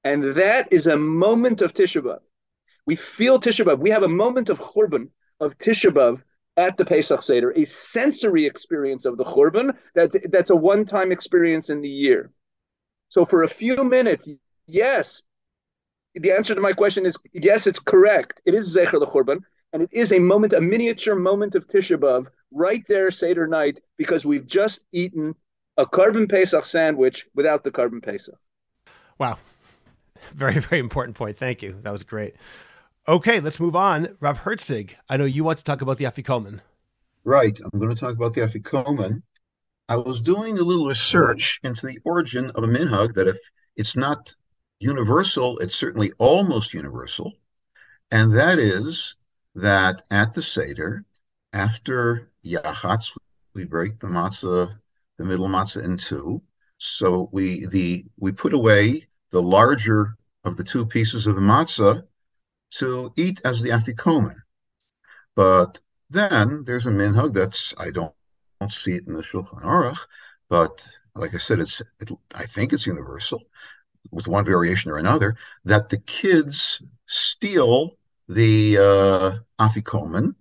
and 0.03 0.35
that 0.35 0.71
is 0.71 0.85
a 0.85 0.95
moment 0.95 1.59
of 1.59 1.73
Tisha. 1.73 2.19
We 2.85 2.95
feel 2.95 3.39
Tisha. 3.39 3.79
We 3.79 3.89
have 3.89 4.03
a 4.03 4.07
moment 4.07 4.49
of 4.49 4.59
churban 4.59 5.09
of 5.39 5.57
Tisha 5.57 6.21
at 6.55 6.77
the 6.77 6.85
Pesach 6.85 7.23
Seder, 7.23 7.49
a 7.55 7.65
sensory 7.65 8.45
experience 8.45 9.05
of 9.05 9.17
the 9.17 9.23
Churban 9.23 9.75
that, 9.95 10.11
that's 10.31 10.51
a 10.51 10.55
one 10.55 10.85
time 10.85 11.11
experience 11.11 11.71
in 11.71 11.81
the 11.81 11.89
year. 11.89 12.29
So 13.09 13.25
for 13.25 13.41
a 13.41 13.49
few 13.49 13.83
minutes, 13.83 14.29
yes, 14.67 15.23
the 16.13 16.31
answer 16.31 16.53
to 16.53 16.61
my 16.61 16.73
question 16.73 17.07
is 17.07 17.17
yes, 17.33 17.65
it's 17.65 17.79
correct. 17.79 18.39
It 18.45 18.53
is 18.53 18.75
Zecher 18.75 18.99
the 18.99 19.07
Churban, 19.07 19.39
and 19.73 19.83
it 19.83 19.89
is 19.91 20.11
a 20.11 20.19
moment, 20.19 20.53
a 20.53 20.61
miniature 20.61 21.15
moment 21.15 21.55
of 21.55 21.67
Tisha 21.67 21.97
B'av 21.97 22.27
right 22.51 22.85
there 22.87 23.11
Seder 23.11 23.47
night 23.47 23.79
because 23.97 24.25
we've 24.25 24.45
just 24.45 24.85
eaten 24.91 25.35
a 25.77 25.85
korban 25.85 26.29
Pesach 26.29 26.65
sandwich 26.65 27.25
without 27.33 27.63
the 27.63 27.71
korban 27.71 28.03
Pesach. 28.03 28.35
Wow. 29.17 29.37
Very, 30.35 30.59
very 30.59 30.79
important 30.79 31.17
point. 31.17 31.35
Thank 31.35 31.63
you. 31.63 31.79
That 31.81 31.91
was 31.91 32.03
great. 32.03 32.35
Okay, 33.07 33.39
let's 33.39 33.59
move 33.59 33.75
on. 33.75 34.15
Rav 34.19 34.39
Herczeg, 34.41 34.91
I 35.09 35.17
know 35.17 35.25
you 35.25 35.43
want 35.43 35.57
to 35.57 35.63
talk 35.63 35.81
about 35.81 35.97
the 35.97 36.05
Afikoman. 36.05 36.59
Right. 37.23 37.59
I'm 37.59 37.79
going 37.79 37.93
to 37.93 37.99
talk 37.99 38.13
about 38.13 38.35
the 38.35 38.41
Afikoman. 38.41 39.23
I 39.89 39.95
was 39.95 40.21
doing 40.21 40.59
a 40.59 40.63
little 40.63 40.87
research 40.87 41.59
into 41.63 41.87
the 41.87 41.97
origin 42.05 42.51
of 42.51 42.63
a 42.63 42.67
minhag 42.67 43.15
that 43.15 43.27
if 43.27 43.37
it's 43.75 43.95
not 43.95 44.33
universal, 44.79 45.57
it's 45.57 45.75
certainly 45.75 46.11
almost 46.19 46.73
universal. 46.73 47.33
And 48.11 48.33
that 48.33 48.59
is 48.59 49.15
that 49.55 50.05
at 50.11 50.33
the 50.33 50.43
Seder, 50.43 51.05
after 51.53 52.31
Yachatz, 52.45 53.15
we 53.53 53.65
break 53.65 53.99
the 53.99 54.07
matzah, 54.07 54.77
the 55.17 55.25
middle 55.25 55.47
matzah 55.47 55.83
in 55.83 55.97
two. 55.97 56.41
So 56.77 57.29
we 57.31 57.65
the 57.67 58.05
we 58.17 58.31
put 58.31 58.53
away 58.53 59.07
the 59.31 59.41
larger 59.41 60.17
of 60.43 60.57
the 60.57 60.63
two 60.63 60.85
pieces 60.85 61.27
of 61.27 61.35
the 61.35 61.41
matzah 61.41 62.03
to 62.71 63.13
eat 63.17 63.41
as 63.45 63.61
the 63.61 63.69
afikomen. 63.69 64.35
But 65.35 65.79
then 66.09 66.63
there's 66.65 66.87
a 66.87 66.89
minhag 66.89 67.33
that's 67.33 67.73
I 67.77 67.91
don't, 67.91 68.13
don't 68.59 68.71
see 68.71 68.93
it 68.93 69.07
in 69.07 69.13
the 69.13 69.21
Shulchan 69.21 69.61
Aruch, 69.61 69.99
but 70.49 70.87
like 71.15 71.35
I 71.35 71.37
said, 71.37 71.59
it's 71.59 71.81
it, 71.99 72.09
I 72.33 72.45
think 72.45 72.73
it's 72.73 72.87
universal, 72.87 73.41
with 74.11 74.27
one 74.27 74.45
variation 74.45 74.91
or 74.91 74.97
another, 74.97 75.35
that 75.65 75.89
the 75.89 75.97
kids 75.99 76.81
steal 77.05 77.97
the 78.33 78.77
uh, 78.77 79.31
afikomen, 79.59 80.35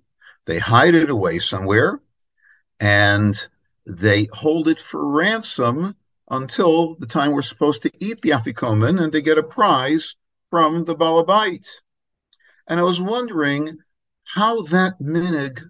they 0.47 0.59
hide 0.59 0.95
it 0.95 1.11
away 1.11 1.39
somewhere, 1.39 2.01
and 2.79 3.35
they 3.87 4.29
hold 4.33 4.69
it 4.69 4.81
for 4.81 5.07
ransom 5.11 5.97
until 6.31 6.95
the 6.97 7.07
time 7.07 7.33
we're 7.33 7.43
supposed 7.43 7.83
to 7.83 7.91
eat 7.99 8.21
the 8.21 8.31
afikomen, 8.31 9.03
and 9.03 9.13
they 9.13 9.21
get 9.21 9.39
a 9.39 9.43
prize 9.43 10.15
from 10.51 10.85
the 10.85 10.95
balabait. 10.95 11.67
And 12.69 12.79
I 12.79 12.85
was 12.85 13.03
wondering 13.03 13.79
how 14.25 14.63
that 14.63 15.01
minig, 15.01 15.61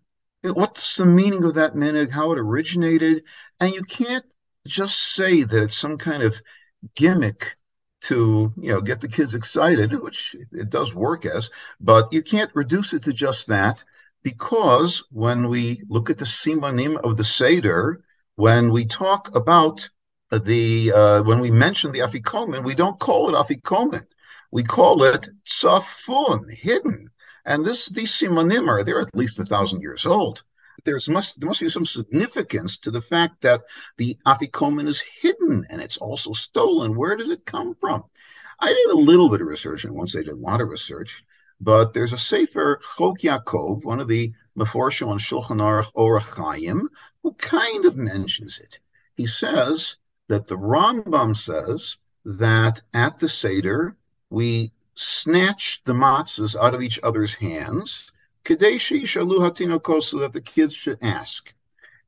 what's 0.42 0.96
the 0.96 1.06
meaning 1.06 1.44
of 1.44 1.54
that 1.54 1.74
minig, 1.74 2.10
how 2.10 2.32
it 2.32 2.38
originated, 2.38 3.24
and 3.60 3.72
you 3.72 3.82
can't 3.82 4.26
just 4.66 4.98
say 5.14 5.42
that 5.42 5.62
it's 5.62 5.78
some 5.78 5.96
kind 5.96 6.22
of 6.22 6.36
gimmick 6.94 7.56
to 8.00 8.52
you 8.56 8.72
know 8.72 8.80
get 8.80 9.00
the 9.00 9.08
kids 9.08 9.34
excited, 9.34 9.92
which 10.00 10.36
it 10.52 10.70
does 10.70 10.94
work 10.94 11.26
as, 11.26 11.50
but 11.80 12.12
you 12.12 12.22
can't 12.22 12.50
reduce 12.54 12.92
it 12.94 13.02
to 13.04 13.12
just 13.12 13.46
that 13.48 13.84
because 14.22 15.04
when 15.10 15.48
we 15.48 15.82
look 15.88 16.10
at 16.10 16.18
the 16.18 16.24
simanim 16.24 16.96
of 16.98 17.16
the 17.16 17.24
seder, 17.24 18.02
when 18.36 18.70
we 18.70 18.84
talk 18.84 19.34
about 19.34 19.88
the 20.30 20.92
uh, 20.92 21.22
when 21.22 21.40
we 21.40 21.50
mention 21.50 21.92
the 21.92 22.00
afikomen, 22.00 22.64
we 22.64 22.74
don't 22.74 22.98
call 22.98 23.28
it 23.28 23.38
afikomen. 23.38 24.06
We 24.50 24.62
call 24.64 25.02
it 25.04 25.28
tzafun, 25.44 26.50
hidden. 26.50 27.10
And 27.44 27.64
this 27.64 27.86
these 27.86 28.12
simanim 28.12 28.68
are 28.68 28.84
they're 28.84 29.00
at 29.00 29.14
least 29.14 29.38
a 29.38 29.44
thousand 29.44 29.82
years 29.82 30.06
old. 30.06 30.42
There's 30.84 31.08
must 31.08 31.40
there 31.40 31.48
must 31.48 31.60
be 31.60 31.68
some 31.68 31.84
significance 31.84 32.78
to 32.78 32.90
the 32.90 33.02
fact 33.02 33.42
that 33.42 33.62
the 33.96 34.18
afikoman 34.26 34.88
is 34.88 35.00
hidden 35.00 35.66
and 35.68 35.80
it's 35.82 35.96
also 35.96 36.32
stolen. 36.32 36.96
Where 36.96 37.16
does 37.16 37.30
it 37.30 37.44
come 37.44 37.74
from? 37.74 38.04
I 38.58 38.72
did 38.72 38.90
a 38.90 38.98
little 38.98 39.28
bit 39.28 39.40
of 39.40 39.46
research, 39.46 39.84
and 39.84 39.94
once 39.94 40.14
I 40.14 40.18
did 40.18 40.28
a 40.28 40.36
lot 40.36 40.60
of 40.60 40.68
research, 40.68 41.24
but 41.60 41.92
there's 41.92 42.12
a 42.12 42.18
Sefer 42.18 42.80
Chok 42.96 43.20
Yaakov, 43.20 43.84
one 43.84 44.00
of 44.00 44.08
the 44.08 44.32
Meforshim 44.56 45.08
on 45.08 45.18
Shulchan 45.18 45.60
Aruch 45.60 45.92
Orach 45.94 46.28
Chaim, 46.36 46.88
who 47.22 47.32
kind 47.34 47.84
of 47.84 47.96
mentions 47.96 48.58
it. 48.58 48.80
He 49.16 49.26
says 49.26 49.96
that 50.28 50.46
the 50.46 50.56
Rambam 50.56 51.36
says 51.36 51.98
that 52.24 52.82
at 52.94 53.18
the 53.18 53.28
Seder, 53.28 53.96
we 54.30 54.72
snatch 54.94 55.82
the 55.84 55.94
matzahs 55.94 56.56
out 56.56 56.74
of 56.74 56.82
each 56.82 56.98
other's 57.02 57.34
hands, 57.34 58.12
Kadeshi 58.44 59.02
Shalu 59.02 59.38
Hatinokos, 59.38 60.04
so 60.04 60.18
that 60.18 60.32
the 60.32 60.40
kids 60.40 60.74
should 60.74 60.98
ask. 61.02 61.52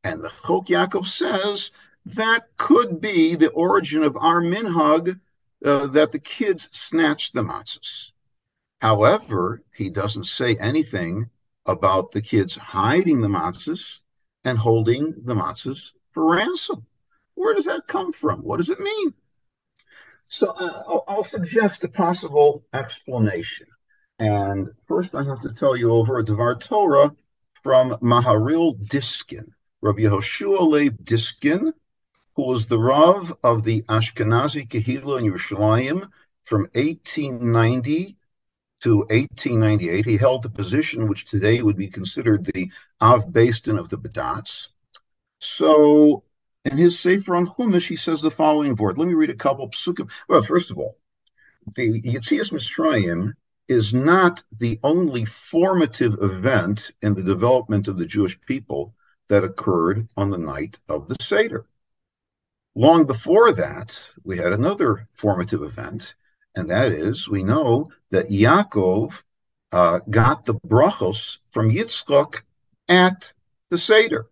And 0.04 0.22
the 0.22 0.32
Chok 0.46 0.66
Yaakov 0.66 1.06
says 1.06 1.70
that 2.06 2.48
could 2.56 3.00
be 3.00 3.34
the 3.34 3.50
origin 3.50 4.02
of 4.02 4.16
our 4.16 4.40
minhag, 4.40 5.20
uh, 5.64 5.86
that 5.88 6.12
the 6.12 6.18
kids 6.18 6.68
snatch 6.72 7.32
the 7.32 7.42
matzahs. 7.42 8.12
However, 8.80 9.62
he 9.72 9.90
doesn't 9.90 10.24
say 10.24 10.56
anything 10.56 11.30
about 11.66 12.10
the 12.10 12.22
kids 12.22 12.56
hiding 12.56 13.20
the 13.20 13.28
matzahs 13.28 14.00
and 14.44 14.58
holding 14.58 15.14
the 15.24 15.34
matzahs 15.34 15.92
for 16.10 16.34
ransom. 16.34 16.86
Where 17.34 17.54
does 17.54 17.66
that 17.66 17.86
come 17.86 18.12
from? 18.12 18.40
What 18.40 18.56
does 18.56 18.70
it 18.70 18.80
mean? 18.80 19.14
So 20.28 20.48
uh, 20.48 20.82
I'll, 20.88 21.04
I'll, 21.06 21.24
suggest 21.24 21.84
a 21.84 21.88
possible 21.88 22.64
explanation. 22.72 23.66
And 24.18 24.68
first, 24.86 25.14
I 25.14 25.24
have 25.24 25.40
to 25.40 25.54
tell 25.54 25.76
you 25.76 25.92
over 25.92 26.18
a 26.18 26.24
Devar 26.24 26.56
Torah 26.56 27.14
from 27.62 27.96
Maharil 28.00 28.78
Diskin, 28.88 29.52
Rabbi 29.80 30.02
Yehoshua 30.02 30.60
Leib 30.68 31.04
Diskin, 31.04 31.72
who 32.36 32.42
was 32.42 32.66
the 32.66 32.78
Rav 32.78 33.34
of 33.42 33.64
the 33.64 33.82
Ashkenazi 33.82 34.68
Kehillah 34.68 35.18
in 35.18 35.32
Yerushalayim 35.32 36.08
from 36.44 36.62
1890 36.74 38.16
to 38.82 38.98
1898. 38.98 40.04
He 40.04 40.16
held 40.16 40.42
the 40.42 40.50
position 40.50 41.08
which 41.08 41.26
today 41.26 41.62
would 41.62 41.76
be 41.76 41.88
considered 41.88 42.44
the 42.44 42.70
Av 43.00 43.26
Bastin 43.26 43.78
of 43.78 43.88
the 43.88 43.98
Badatz. 43.98 44.68
So 45.40 46.24
in 46.64 46.76
his 46.78 46.98
Sefer 46.98 47.34
on 47.34 47.46
Chumash, 47.46 47.88
he 47.88 47.96
says 47.96 48.22
the 48.22 48.30
following 48.30 48.76
word. 48.76 48.98
Let 48.98 49.08
me 49.08 49.14
read 49.14 49.30
a 49.30 49.34
couple 49.34 49.68
psukim. 49.70 50.10
Well, 50.28 50.42
first 50.42 50.70
of 50.70 50.78
all, 50.78 50.96
the 51.74 52.00
Yitzias 52.02 52.52
Mitzrayim 52.52 53.34
is 53.68 53.94
not 53.94 54.42
the 54.58 54.78
only 54.82 55.24
formative 55.24 56.14
event 56.20 56.90
in 57.02 57.14
the 57.14 57.22
development 57.22 57.88
of 57.88 57.96
the 57.96 58.06
Jewish 58.06 58.40
people 58.40 58.94
that 59.28 59.44
occurred 59.44 60.08
on 60.16 60.30
the 60.30 60.38
night 60.38 60.78
of 60.88 61.08
the 61.08 61.16
Seder. 61.20 61.66
Long 62.74 63.06
before 63.06 63.52
that, 63.52 64.08
we 64.24 64.36
had 64.36 64.52
another 64.52 65.08
formative 65.14 65.62
event, 65.62 66.14
and 66.56 66.70
that 66.70 66.92
is 66.92 67.28
we 67.28 67.44
know 67.44 67.86
that 68.10 68.30
Yaakov 68.30 69.22
uh, 69.72 70.00
got 70.10 70.44
the 70.44 70.54
brachos 70.54 71.38
from 71.50 71.70
Yitzchak 71.70 72.42
at 72.88 73.32
the 73.70 73.78
Seder. 73.78 74.26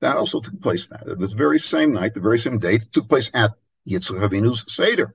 That 0.00 0.16
also 0.16 0.40
took 0.40 0.60
place 0.60 0.88
that 0.88 1.18
this 1.18 1.32
very 1.32 1.58
same 1.58 1.92
night, 1.92 2.14
the 2.14 2.20
very 2.20 2.38
same 2.38 2.58
date, 2.58 2.86
took 2.92 3.08
place 3.08 3.30
at 3.34 3.52
Yitzchak 3.88 4.28
Avinu's 4.28 4.64
Seder. 4.72 5.14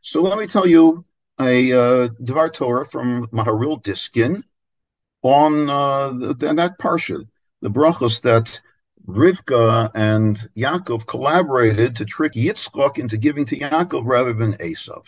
So 0.00 0.22
let 0.22 0.38
me 0.38 0.46
tell 0.46 0.66
you 0.66 1.04
a 1.40 1.72
uh, 1.72 2.08
Devar 2.22 2.50
Torah 2.50 2.86
from 2.86 3.26
Maharil 3.28 3.82
Diskin 3.82 4.44
on 5.22 5.68
uh, 5.68 6.10
the, 6.12 6.34
that 6.34 6.78
parsha, 6.78 7.26
the 7.60 7.70
brachos 7.70 8.20
that 8.22 8.60
Rivka 9.06 9.90
and 9.94 10.48
Yaakov 10.56 11.06
collaborated 11.06 11.96
to 11.96 12.04
trick 12.04 12.32
Yitzchak 12.32 12.98
into 12.98 13.16
giving 13.16 13.44
to 13.46 13.58
Yaakov 13.58 14.02
rather 14.04 14.32
than 14.32 14.54
Esav. 14.54 15.04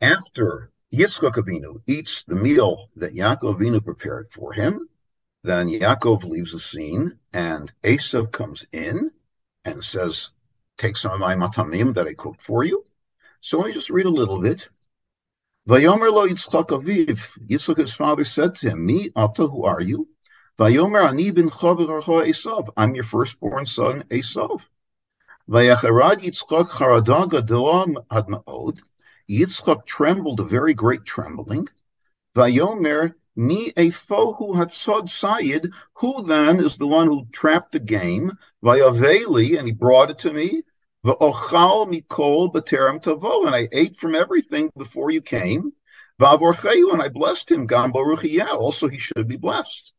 After 0.00 0.70
Yitzchak 0.92 1.34
Avinu 1.34 1.82
eats 1.86 2.22
the 2.24 2.34
meal 2.34 2.88
that 2.96 3.14
Yaakov 3.14 3.56
Avinu 3.56 3.84
prepared 3.84 4.28
for 4.30 4.52
him, 4.52 4.88
then 5.42 5.68
Yaakov 5.68 6.24
leaves 6.24 6.52
the 6.52 6.60
scene, 6.60 7.18
and 7.32 7.72
Esav 7.82 8.30
comes 8.30 8.64
in 8.72 9.10
and 9.64 9.82
says, 9.82 10.30
Take 10.78 10.96
some 10.96 11.12
of 11.12 11.20
my 11.20 11.34
matamim 11.34 11.94
that 11.94 12.06
I 12.06 12.14
cooked 12.14 12.42
for 12.42 12.64
you. 12.64 12.84
So 13.40 13.58
let 13.58 13.68
me 13.68 13.72
just 13.72 13.90
read 13.90 14.06
a 14.06 14.10
little 14.10 14.40
bit. 14.40 14.68
Vayomer 15.68 16.12
lo 16.12 16.26
Yitzchak 16.26 16.70
Aviv. 16.70 17.20
Yitzchak, 17.46 17.76
his 17.76 17.94
father, 17.94 18.24
said 18.24 18.56
to 18.56 18.70
him, 18.70 18.84
Me, 18.84 19.12
Ata, 19.14 19.46
who 19.46 19.64
are 19.64 19.80
you? 19.80 20.08
Vayomer 20.58 21.08
ani 21.08 21.30
bin 21.30 21.50
Esav. 21.50 22.68
I'm 22.76 22.96
your 22.96 23.04
firstborn 23.04 23.64
son, 23.64 24.02
Esav. 24.10 24.60
Vayacharad 25.48 26.18
Yitzchak 26.24 26.68
charadaga 26.68 27.46
delam 27.46 27.94
ad 28.10 28.26
ma'od. 28.26 28.80
Yitzchak 29.30 29.86
trembled 29.86 30.40
a 30.40 30.44
very 30.44 30.74
great 30.74 31.04
trembling. 31.04 31.68
Vayomer 32.34 33.14
Mi 33.36 33.70
efohu 33.72 34.56
hatzod 34.56 35.04
sayid, 35.04 35.72
who 35.94 36.24
then 36.24 36.58
is 36.58 36.76
the 36.76 36.88
one 36.88 37.06
who 37.06 37.24
trapped 37.30 37.70
the 37.70 37.78
game? 37.78 38.36
Vayaveli, 38.64 39.56
and 39.56 39.68
he 39.68 39.72
brought 39.72 40.10
it 40.10 40.18
to 40.18 40.32
me. 40.32 40.64
Va'ochal 41.04 41.88
mikol 41.90 42.52
b'terem 42.52 43.02
tavo, 43.02 43.46
and 43.46 43.54
I 43.54 43.68
ate 43.72 43.96
from 43.96 44.14
everything 44.14 44.70
before 44.78 45.10
you 45.10 45.20
came. 45.20 45.72
Va'avorcheu, 46.20 46.92
and 46.92 47.02
I 47.02 47.08
blessed 47.08 47.50
him. 47.50 47.66
Gam 47.66 47.90
baruch 47.90 48.24
also 48.52 48.88
he 48.88 48.98
should 48.98 49.26
be 49.26 49.36
blessed. 49.36 49.92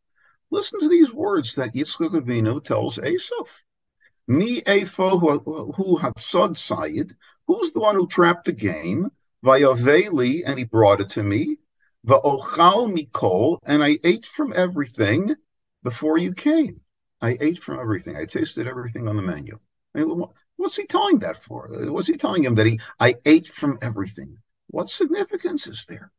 Listen 0.49 0.79
to 0.79 0.87
these 0.87 1.11
words 1.11 1.55
that 1.55 1.73
Yitzchak 1.73 2.11
Avinu 2.11 2.63
tells 2.63 2.99
Esav. 2.99 3.47
Mi 4.27 4.61
efohu 4.61 5.75
who 5.75 5.97
hatzod 5.97 6.55
sayid, 6.55 7.13
who's 7.47 7.73
the 7.73 7.81
one 7.81 7.95
who 7.95 8.07
trapped 8.07 8.45
the 8.45 8.53
game? 8.53 9.11
Vayaveli, 9.43 10.43
and 10.45 10.57
he 10.57 10.63
brought 10.63 11.01
it 11.01 11.09
to 11.09 11.23
me. 11.23 11.57
Va'ochal 12.07 12.95
mikol, 12.95 13.57
and 13.63 13.83
I 13.83 13.99
ate 14.05 14.25
from 14.25 14.53
everything 14.55 15.35
before 15.83 16.17
you 16.17 16.33
came. 16.33 16.79
I 17.21 17.37
ate 17.41 17.61
from 17.61 17.79
everything. 17.79 18.15
I 18.15 18.25
tasted 18.25 18.67
everything 18.67 19.09
on 19.09 19.17
the 19.17 19.21
menu. 19.21 19.59
I 19.95 20.05
mean, 20.05 20.23
what's 20.63 20.77
he 20.77 20.85
telling 20.85 21.19
that 21.19 21.43
for? 21.43 21.67
What's 21.91 22.07
he 22.07 22.15
telling 22.15 22.45
him 22.45 22.55
that 22.55 22.65
he 22.65 22.79
I 22.99 23.15
ate 23.25 23.49
from 23.49 23.77
everything? 23.81 24.37
What 24.67 24.89
significance 24.89 25.67
is 25.67 25.85
there? 25.85 26.11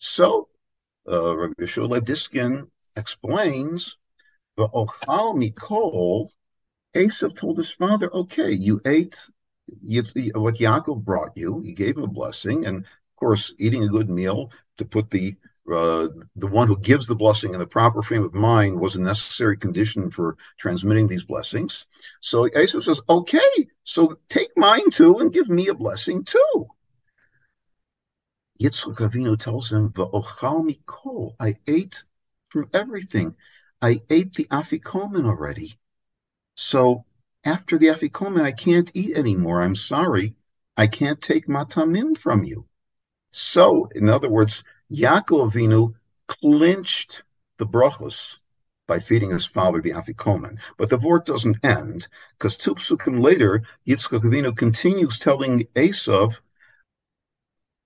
So, 0.00 0.48
uh, 1.08 1.36
Rabbi 1.36 1.62
Yeshua 1.62 2.04
Diskin 2.04 2.66
explains, 2.96 3.96
Va'ochal 4.58 5.36
mikol, 5.40 6.28
Esav 6.94 7.36
told 7.36 7.56
his 7.58 7.70
father, 7.70 8.12
okay, 8.12 8.50
you 8.50 8.80
ate 8.84 9.16
what 9.66 10.56
Yaakov 10.56 11.04
brought 11.04 11.36
you. 11.36 11.60
He 11.60 11.72
gave 11.72 11.96
him 11.96 12.02
a 12.02 12.08
blessing, 12.08 12.66
and 12.66 12.78
of 12.78 13.16
course, 13.16 13.54
eating 13.58 13.84
a 13.84 13.88
good 13.88 14.10
meal 14.10 14.50
to 14.78 14.84
put 14.84 15.08
the 15.10 15.36
uh, 15.70 16.08
the 16.34 16.46
one 16.46 16.66
who 16.66 16.78
gives 16.78 17.06
the 17.06 17.14
blessing 17.14 17.54
in 17.54 17.60
the 17.60 17.66
proper 17.66 18.02
frame 18.02 18.24
of 18.24 18.34
mind 18.34 18.78
was 18.78 18.96
a 18.96 19.00
necessary 19.00 19.56
condition 19.56 20.10
for 20.10 20.36
transmitting 20.58 21.06
these 21.06 21.24
blessings. 21.24 21.86
So 22.20 22.48
Esav 22.48 22.82
says, 22.82 23.00
okay, 23.08 23.68
so 23.84 24.18
take 24.28 24.50
mine 24.56 24.90
too 24.90 25.18
and 25.18 25.32
give 25.32 25.48
me 25.48 25.68
a 25.68 25.74
blessing 25.74 26.24
too. 26.24 26.66
Yitzchak 28.60 28.98
Avinu 28.98 29.38
tells 29.38 29.72
him, 29.72 29.90
mikol, 29.90 31.34
I 31.38 31.56
ate 31.66 32.02
from 32.48 32.68
everything. 32.72 33.34
I 33.80 34.00
ate 34.10 34.34
the 34.34 34.46
afikomen 34.46 35.26
already. 35.26 35.78
So 36.56 37.04
after 37.44 37.78
the 37.78 37.88
afikomen, 37.88 38.42
I 38.42 38.52
can't 38.52 38.90
eat 38.94 39.16
anymore. 39.16 39.62
I'm 39.62 39.76
sorry. 39.76 40.34
I 40.76 40.86
can't 40.86 41.20
take 41.20 41.46
matamim 41.46 42.16
from 42.16 42.44
you. 42.44 42.66
So, 43.32 43.88
in 43.94 44.08
other 44.08 44.28
words, 44.28 44.62
Yaakov 44.92 45.52
Avinu 45.52 45.94
clinched 46.28 47.22
the 47.56 47.64
brachos 47.64 48.38
by 48.86 48.98
feeding 48.98 49.30
his 49.30 49.46
father 49.46 49.80
the 49.80 49.92
afikomen. 49.92 50.58
But 50.76 50.90
the 50.90 50.98
vort 50.98 51.24
doesn't 51.24 51.64
end 51.64 52.08
because 52.36 52.58
two 52.58 52.74
psukim 52.74 53.22
later, 53.22 53.62
Yitzchak 53.88 54.20
Avinu 54.22 54.54
continues 54.54 55.18
telling 55.18 55.64
Esav. 55.74 56.40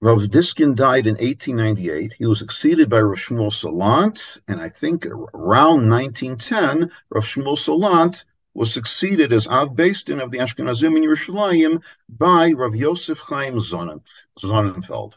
Rav 0.01 0.19
Diskin 0.29 0.75
died 0.75 1.07
in 1.07 1.15
1898. 1.15 2.15
He 2.15 2.27
was 2.27 2.41
succeeded 2.41 2.91
by 2.91 3.01
Rav 3.01 3.19
Shmuel 3.19 3.53
Salant, 3.53 4.41
and 4.49 4.61
I 4.61 4.69
think 4.69 5.07
around 5.07 5.89
1910, 5.89 6.91
Rav 7.11 7.25
Shmuel 7.25 7.57
Salant 7.57 8.25
was 8.53 8.75
succeeded 8.75 9.33
as 9.33 9.47
Av 9.47 9.77
Din 9.77 10.21
of 10.21 10.33
the 10.33 10.39
Ashkenazim 10.39 10.97
in 10.97 11.05
Yerushalayim 11.05 11.83
by 12.09 12.51
Rav 12.51 12.75
Yosef 12.75 13.21
Chaim 13.21 13.61
Sonnenfeld. 13.61 15.13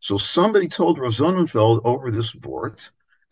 So 0.00 0.16
somebody 0.16 0.68
told 0.68 0.98
Rav 0.98 1.12
Sonnenfeld 1.12 1.82
over 1.84 2.10
this 2.10 2.32
board, 2.32 2.80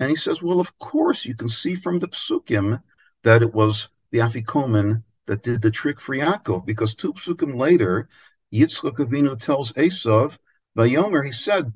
and 0.01 0.11
he 0.11 0.17
says, 0.17 0.43
well, 0.43 0.61
of 0.61 0.77
course, 0.79 1.25
you 1.25 1.35
can 1.35 1.49
see 1.49 1.75
from 1.75 1.99
the 1.99 2.09
psukim 2.09 2.83
that 3.23 3.43
it 3.43 3.55
was 3.55 3.89
the 4.11 4.19
Afikomen 4.19 5.03
that 5.27 5.43
did 5.43 5.63
the 5.63 5.71
trick 5.71 6.01
for 6.01 6.15
Yaakov, 6.15 6.67
because 6.67 6.95
two 6.95 7.13
psukim 7.13 7.57
later, 7.57 8.09
Yitzchak 8.53 8.97
Avinu 8.99 9.39
tells 9.39 9.73
Esav, 9.75 10.39
Vayomer, 10.77 11.25
he 11.25 11.33
said, 11.33 11.73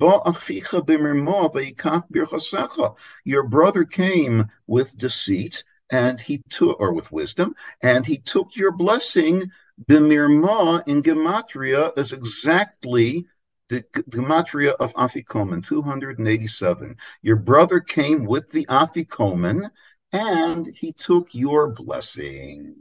Your 3.25 3.43
brother 3.49 3.85
came 3.85 4.51
with 4.67 4.99
deceit, 4.99 5.65
and 5.91 6.21
he 6.21 6.43
took, 6.51 6.79
or 6.81 6.93
with 6.93 7.11
wisdom, 7.11 7.55
and 7.81 8.05
he 8.05 8.19
took 8.19 8.55
your 8.55 8.73
blessing. 8.73 9.51
Bimirma 9.89 10.87
in 10.87 11.03
Gematria 11.03 11.97
is 11.97 12.13
exactly 12.13 13.27
the 13.71 13.83
gematria 14.11 14.75
of 14.81 14.93
Afikomen, 14.95 15.65
287. 15.65 16.97
Your 17.23 17.37
brother 17.37 17.79
came 17.79 18.25
with 18.25 18.51
the 18.51 18.67
Afikomen 18.67 19.71
and 20.13 20.67
he 20.77 20.93
took 20.93 21.29
your 21.33 21.69
blessing. 21.69 22.75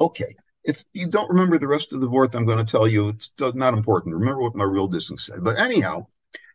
Okay, 0.00 0.36
if 0.62 0.84
you 0.92 1.08
don't 1.08 1.28
remember 1.28 1.58
the 1.58 1.66
rest 1.66 1.92
of 1.92 2.00
the 2.00 2.08
word, 2.08 2.34
I'm 2.34 2.46
going 2.46 2.64
to 2.64 2.70
tell 2.70 2.86
you 2.86 3.08
it's 3.08 3.32
not 3.40 3.74
important. 3.74 4.14
Remember 4.14 4.40
what 4.40 4.54
my 4.54 4.64
real 4.64 4.88
dissing 4.88 5.20
said. 5.20 5.42
But 5.42 5.58
anyhow, 5.58 6.06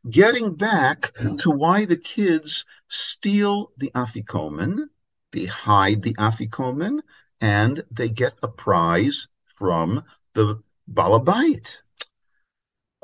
getting 0.09 0.55
back 0.55 1.11
to 1.39 1.51
why 1.51 1.83
the 1.83 1.97
kids 1.97 2.63
steal 2.87 3.71
the 3.77 3.91
Afikomen, 3.93 4.85
they 5.33 5.45
hide 5.45 6.01
the 6.01 6.13
Afikomen, 6.13 7.01
and 7.41 7.83
they 7.91 8.07
get 8.07 8.35
a 8.41 8.47
prize 8.47 9.27
from 9.57 10.05
the 10.33 10.63
Balabait 10.89 11.81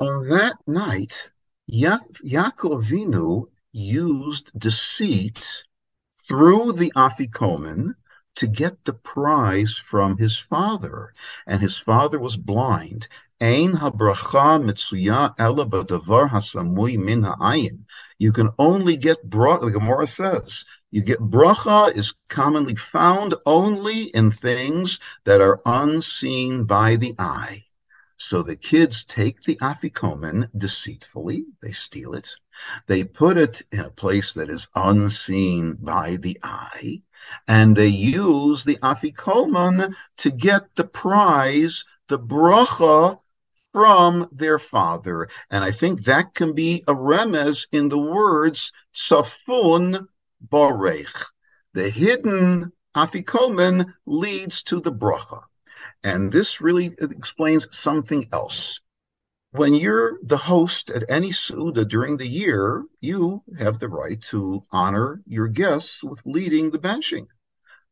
on 0.02 0.28
that 0.28 0.56
night, 0.66 1.30
ya- 1.66 2.00
Yaakov 2.24 3.46
used 3.70 4.50
deceit 4.58 5.62
through 6.26 6.72
the 6.72 6.92
Afikomen 6.96 7.94
to 8.34 8.46
get 8.48 8.84
the 8.84 8.94
prize 8.94 9.78
from 9.78 10.16
his 10.16 10.36
father, 10.36 11.12
and 11.46 11.62
his 11.62 11.78
father 11.78 12.18
was 12.18 12.36
blind. 12.36 13.06
Ein 13.40 13.74
habracha 13.74 14.58
mitzuya 14.60 15.34
ela 15.38 15.66
b'davar 15.66 16.28
hasamui 16.30 16.98
min 16.98 17.22
ha'ayin. 17.22 17.84
You 18.18 18.32
can 18.32 18.50
only 18.58 18.96
get 18.96 19.30
bracha, 19.30 19.66
the 19.66 19.70
Gemara 19.70 20.08
says, 20.08 20.64
you 20.90 21.02
get 21.02 21.20
bracha 21.20 21.94
is 21.94 22.14
commonly 22.28 22.74
found 22.74 23.36
only 23.46 24.04
in 24.04 24.32
things 24.32 24.98
that 25.26 25.40
are 25.40 25.60
unseen 25.64 26.64
by 26.64 26.96
the 26.96 27.14
eye. 27.20 27.66
So 28.24 28.44
the 28.44 28.54
kids 28.54 29.02
take 29.02 29.42
the 29.42 29.56
afikomen 29.56 30.48
deceitfully, 30.56 31.44
they 31.60 31.72
steal 31.72 32.14
it, 32.14 32.36
they 32.86 33.02
put 33.02 33.36
it 33.36 33.62
in 33.72 33.80
a 33.80 33.90
place 33.90 34.32
that 34.34 34.48
is 34.48 34.68
unseen 34.76 35.74
by 35.80 36.14
the 36.18 36.38
eye, 36.40 37.02
and 37.48 37.76
they 37.76 37.88
use 37.88 38.62
the 38.62 38.76
afikomen 38.76 39.96
to 40.18 40.30
get 40.30 40.72
the 40.76 40.84
prize, 40.84 41.84
the 42.08 42.18
bracha 42.18 43.18
from 43.72 44.28
their 44.30 44.60
father. 44.60 45.28
And 45.50 45.64
I 45.64 45.72
think 45.72 46.04
that 46.04 46.32
can 46.32 46.54
be 46.54 46.84
a 46.86 46.94
remez 46.94 47.66
in 47.72 47.88
the 47.88 47.98
words 47.98 48.70
safun 48.94 50.06
borech. 50.48 51.24
The 51.74 51.90
hidden 51.90 52.72
afikomen 52.94 53.92
leads 54.06 54.62
to 54.62 54.80
the 54.80 54.92
bracha. 54.92 55.42
And 56.04 56.32
this 56.32 56.60
really 56.60 56.96
explains 57.00 57.68
something 57.70 58.28
else. 58.32 58.80
When 59.52 59.74
you're 59.74 60.18
the 60.22 60.38
host 60.38 60.90
at 60.90 61.04
any 61.08 61.30
Suda 61.30 61.84
during 61.84 62.16
the 62.16 62.26
year, 62.26 62.84
you 63.00 63.42
have 63.58 63.78
the 63.78 63.88
right 63.88 64.20
to 64.30 64.62
honor 64.72 65.22
your 65.26 65.48
guests 65.48 66.02
with 66.02 66.24
leading 66.24 66.70
the 66.70 66.78
benching. 66.78 67.28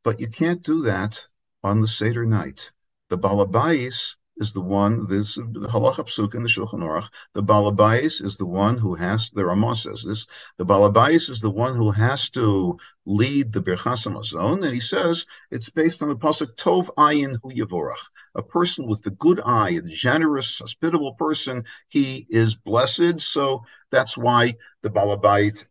But 0.02 0.20
you 0.20 0.28
can't 0.28 0.62
do 0.62 0.82
that 0.82 1.28
on 1.62 1.80
the 1.80 1.88
Seder 1.88 2.24
night. 2.24 2.72
The 3.10 3.18
Balabais 3.18 4.16
is 4.40 4.54
the 4.54 4.60
one, 4.60 5.06
this 5.06 5.36
halacha 5.36 6.06
psuk 6.08 6.34
in 6.34 6.42
the 6.42 6.48
Shulchan 6.48 6.80
Aruch, 6.80 7.08
the 7.34 7.42
balabais 7.42 8.24
is 8.24 8.38
the 8.38 8.46
one 8.46 8.78
who 8.78 8.94
has, 8.94 9.30
the 9.30 9.44
Ramah 9.44 9.76
says 9.76 10.02
this, 10.02 10.26
the 10.56 10.64
balabais 10.64 11.28
is 11.28 11.40
the 11.40 11.50
one 11.50 11.76
who 11.76 11.90
has 11.90 12.30
to 12.30 12.78
lead 13.04 13.52
the 13.52 13.60
Birchas 13.60 14.06
Hamazon, 14.06 14.64
and 14.64 14.74
he 14.74 14.80
says 14.80 15.26
it's 15.50 15.68
based 15.70 16.02
on 16.02 16.08
the 16.08 16.16
pasuk 16.16 16.56
Tov 16.56 16.88
Ayin 16.96 17.38
Hu 17.42 17.50
Yavorach, 17.50 18.04
a 18.34 18.42
person 18.42 18.86
with 18.86 19.02
the 19.02 19.10
good 19.10 19.40
eye, 19.44 19.78
the 19.78 19.90
generous, 19.90 20.58
hospitable 20.58 21.14
person, 21.14 21.64
he 21.88 22.26
is 22.30 22.54
blessed, 22.54 23.20
so 23.20 23.62
that's 23.90 24.16
why 24.16 24.54
the 24.82 24.90
balabait 24.90 25.64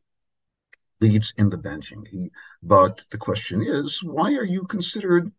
leads 1.01 1.33
in 1.37 1.49
the 1.49 1.57
benching. 1.57 2.05
He, 2.07 2.31
but 2.61 3.03
the 3.09 3.17
question 3.17 3.63
is, 3.63 4.03
why 4.03 4.33
are 4.33 4.43
you 4.43 4.63
considered 4.65 5.31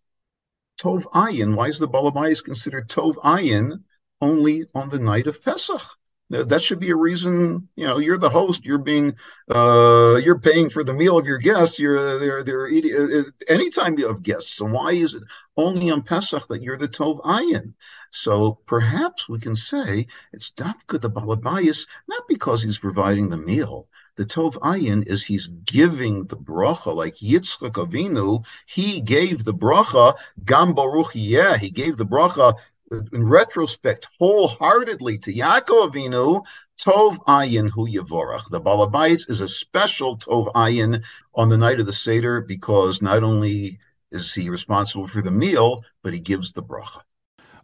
Tov 0.81 1.05
Ayin. 1.13 1.55
Why 1.57 1.67
is 1.67 1.79
the 1.79 1.89
Balabayas 1.89 2.43
considered 2.43 2.89
Tov 2.89 3.17
Ayin 3.17 3.83
only 4.21 4.65
on 4.75 4.89
the 4.89 4.99
night 4.99 5.27
of 5.27 5.43
Pesach? 5.43 5.83
That 6.31 6.63
should 6.63 6.79
be 6.79 6.91
a 6.91 6.97
reason. 6.97 7.69
You 7.75 7.89
know, 7.89 7.99
you're 7.99 8.17
the 8.17 8.31
host. 8.31 8.65
You're 8.65 8.79
being, 8.79 9.17
uh, 9.51 10.21
you're 10.23 10.39
paying 10.39 10.71
for 10.71 10.85
the 10.85 10.95
meal 10.95 11.19
of 11.19 11.27
your 11.27 11.39
guests. 11.39 11.81
You're 11.81 12.21
they're 12.21 12.45
they're 12.45 12.69
eating 12.69 12.95
uh, 12.95 13.19
uh 13.19 13.23
anytime 13.49 13.99
you 13.99 14.07
have 14.07 14.23
guests. 14.23 14.55
So 14.55 14.67
why 14.67 14.93
is 14.93 15.15
it 15.15 15.25
only 15.57 15.91
on 15.91 16.03
Pesach 16.03 16.47
that 16.47 16.63
you're 16.63 16.79
the 16.79 16.87
Tov 16.89 17.21
Ayin? 17.23 17.75
So 18.13 18.61
perhaps 18.65 19.29
we 19.29 19.41
can 19.41 19.57
say 19.57 20.07
it's 20.33 20.53
Dafka 20.53 21.01
the 21.01 21.11
Balabayas, 21.11 21.89
not 22.09 22.29
because 22.29 22.63
he's 22.63 22.79
providing 22.79 23.29
the 23.29 23.37
meal, 23.37 23.89
the 24.17 24.25
Tov 24.25 24.55
Ayin 24.55 25.07
is 25.07 25.23
he's 25.23 25.47
giving 25.47 26.25
the 26.25 26.37
bracha, 26.37 26.95
like 26.95 27.17
Yitzchak 27.17 27.73
Avinu, 27.73 28.45
he 28.67 29.01
gave 29.01 29.45
the 29.45 29.55
bracha, 29.55 30.15
Gam 30.45 30.75
Baruch 30.75 31.13
yeah, 31.15 31.57
he 31.57 31.71
gave 31.71 31.97
the 31.97 32.07
bracha 32.07 32.55
in 32.91 33.27
retrospect 33.27 34.09
wholeheartedly 34.19 35.19
to 35.19 35.33
Yaakov 35.33 35.93
Avinu, 35.93 36.45
Tov 36.81 37.19
Ayin 37.27 37.71
Hu 37.71 37.87
Yavorach. 37.87 38.51
The 38.51 38.61
Balabais 38.61 39.29
is 39.29 39.41
a 39.41 39.49
special 39.49 40.19
Tov 40.19 40.53
Ayin 40.55 41.03
on 41.35 41.49
the 41.49 41.59
night 41.59 41.81
of 41.81 41.87
the 41.87 41.93
Seder 41.93 42.41
because 42.41 43.01
not 43.01 43.23
only 43.23 43.79
is 44.11 44.35
he 44.35 44.51
responsible 44.51 45.07
for 45.07 45.23
the 45.23 45.31
meal, 45.31 45.85
but 46.03 46.13
he 46.13 46.21
gives 46.21 46.53
the 46.53 46.63
bracha. 46.63 47.03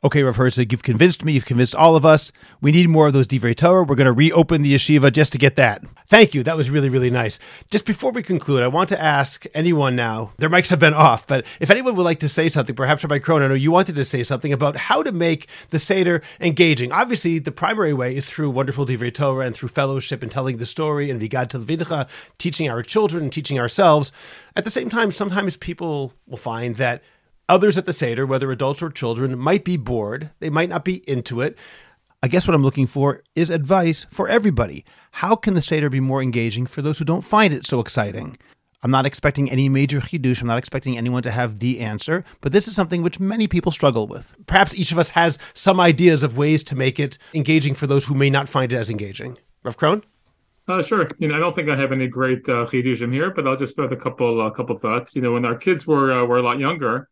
Okay, 0.07 0.23
Rav 0.23 0.37
Herczeg, 0.37 0.71
you've 0.71 0.85
convinced 0.85 1.25
me. 1.25 1.33
You've 1.33 1.47
convinced 1.47 1.75
all 1.75 1.97
of 1.97 2.07
us. 2.07 2.31
We 2.61 2.71
need 2.71 2.89
more 2.89 3.09
of 3.09 3.13
those 3.13 3.27
Divrei 3.27 3.57
Torah. 3.57 3.83
We're 3.83 3.97
going 3.97 4.05
to 4.05 4.13
reopen 4.13 4.63
the 4.63 4.73
yeshiva 4.73 5.11
just 5.11 5.33
to 5.33 5.39
get 5.39 5.57
that. 5.57 5.83
Thank 6.07 6.33
you. 6.33 6.45
That 6.45 6.57
was 6.57 6.71
really, 6.71 6.89
really 6.89 7.11
nice. 7.11 7.41
Just 7.71 7.85
before 7.85 8.13
we 8.13 8.23
conclude, 8.23 8.63
I 8.63 8.69
want 8.69 8.89
to 8.91 9.03
ask 9.03 9.47
anyone 9.53 9.97
now, 9.97 10.31
their 10.39 10.49
mics 10.49 10.71
have 10.71 10.79
been 10.79 10.95
off, 11.09 11.27
but 11.27 11.45
if 11.59 11.73
anyone 11.73 11.97
would 11.97 12.05
like 12.05 12.21
to 12.21 12.29
say 12.29 12.49
something, 12.49 12.77
perhaps 12.77 13.03
Rabbi 13.03 13.19
Krohn, 13.19 13.43
I 13.43 13.49
know 13.49 13.55
you 13.55 13.73
wanted 13.73 13.97
to 13.97 14.05
say 14.05 14.23
something 14.23 14.53
about 14.53 14.77
how 14.77 15.03
to 15.03 15.11
make 15.11 15.49
the 15.71 15.81
Seder 15.81 16.23
engaging. 16.41 16.93
Obviously, 16.93 17.41
the 17.41 17.51
primary 17.51 17.93
way 17.93 18.15
is 18.15 18.31
through 18.31 18.51
wonderful 18.51 18.87
Divrei 18.87 19.13
Torah 19.13 19.45
and 19.45 19.57
through 19.57 19.71
fellowship 19.71 20.23
and 20.23 20.31
telling 20.31 20.59
the 20.59 20.67
story 20.67 21.11
and 21.11 21.21
Vigad 21.21 21.49
Telvidcha, 21.49 22.09
teaching 22.39 22.71
our 22.71 22.85
children 22.85 23.25
and 23.25 23.33
teaching 23.33 23.59
ourselves. 23.59 24.13
At 24.55 24.63
the 24.63 24.71
same 24.71 24.89
time, 24.89 25.11
sometimes 25.11 25.57
people 25.57 26.13
will 26.29 26.37
find 26.37 26.77
that 26.77 27.03
Others 27.49 27.79
at 27.79 27.87
the 27.87 27.93
Seder, 27.93 28.27
whether 28.27 28.51
adults 28.51 28.83
or 28.83 28.91
children, 28.91 29.39
might 29.39 29.65
be 29.65 29.77
bored. 29.77 30.31
They 30.41 30.51
might 30.51 30.69
not 30.69 30.85
be 30.85 31.09
into 31.09 31.41
it. 31.41 31.57
I 32.23 32.29
guess 32.29 32.49
what 32.49 32.57
I'm 32.57 32.63
looking 32.63 32.89
for 32.89 33.23
is 33.37 33.51
advice 33.51 34.05
for 34.11 34.29
everybody. 34.29 34.85
How 35.13 35.37
can 35.37 35.55
the 35.55 35.63
Seder 35.63 35.89
be 35.89 36.01
more 36.01 36.21
engaging 36.21 36.67
for 36.67 36.83
those 36.83 36.99
who 36.99 37.05
don't 37.05 37.21
find 37.21 37.55
it 37.55 37.65
so 37.65 37.79
exciting? 37.79 38.37
I'm 38.83 38.91
not 38.91 39.07
expecting 39.07 39.49
any 39.51 39.69
major 39.69 40.01
chidush. 40.01 40.41
I'm 40.41 40.49
not 40.49 40.59
expecting 40.59 40.99
anyone 40.99 41.23
to 41.23 41.31
have 41.31 41.61
the 41.61 41.81
answer, 41.81 42.25
but 42.41 42.53
this 42.53 42.67
is 42.67 42.75
something 42.75 43.03
which 43.03 43.21
many 43.21 43.47
people 43.47 43.71
struggle 43.71 44.09
with. 44.09 44.35
Perhaps 44.47 44.75
each 44.75 44.91
of 44.91 44.99
us 44.99 45.11
has 45.11 45.39
some 45.55 45.79
ideas 45.79 46.25
of 46.25 46.37
ways 46.37 46.65
to 46.65 46.75
make 46.75 46.99
it 46.99 47.17
engaging 47.33 47.75
for 47.75 47.87
those 47.87 48.07
who 48.07 48.15
may 48.15 48.29
not 48.29 48.49
find 48.49 48.73
it 48.73 48.77
as 48.77 48.91
engaging. 48.91 49.39
Rav 49.63 49.77
Krohn? 49.77 50.03
Uh, 50.69 50.83
sure. 50.83 51.07
You 51.19 51.29
know, 51.29 51.37
I 51.37 51.39
don't 51.39 51.55
think 51.55 51.69
I 51.69 51.77
have 51.77 51.93
any 51.93 52.09
great 52.09 52.49
uh, 52.49 52.67
chidushim 52.67 53.13
here, 53.13 53.31
but 53.31 53.47
I'll 53.47 53.57
just 53.57 53.77
throw 53.77 53.87
a 53.87 53.97
couple 53.97 54.41
uh, 54.41 54.51
couple 54.51 54.77
thoughts. 54.77 55.15
You 55.15 55.23
know, 55.23 55.33
when 55.33 55.45
our 55.45 55.57
kids 55.57 55.87
were 55.87 56.13
uh, 56.13 56.25
were 56.25 56.39
a 56.39 56.43
lot 56.43 56.59
younger, 56.59 57.09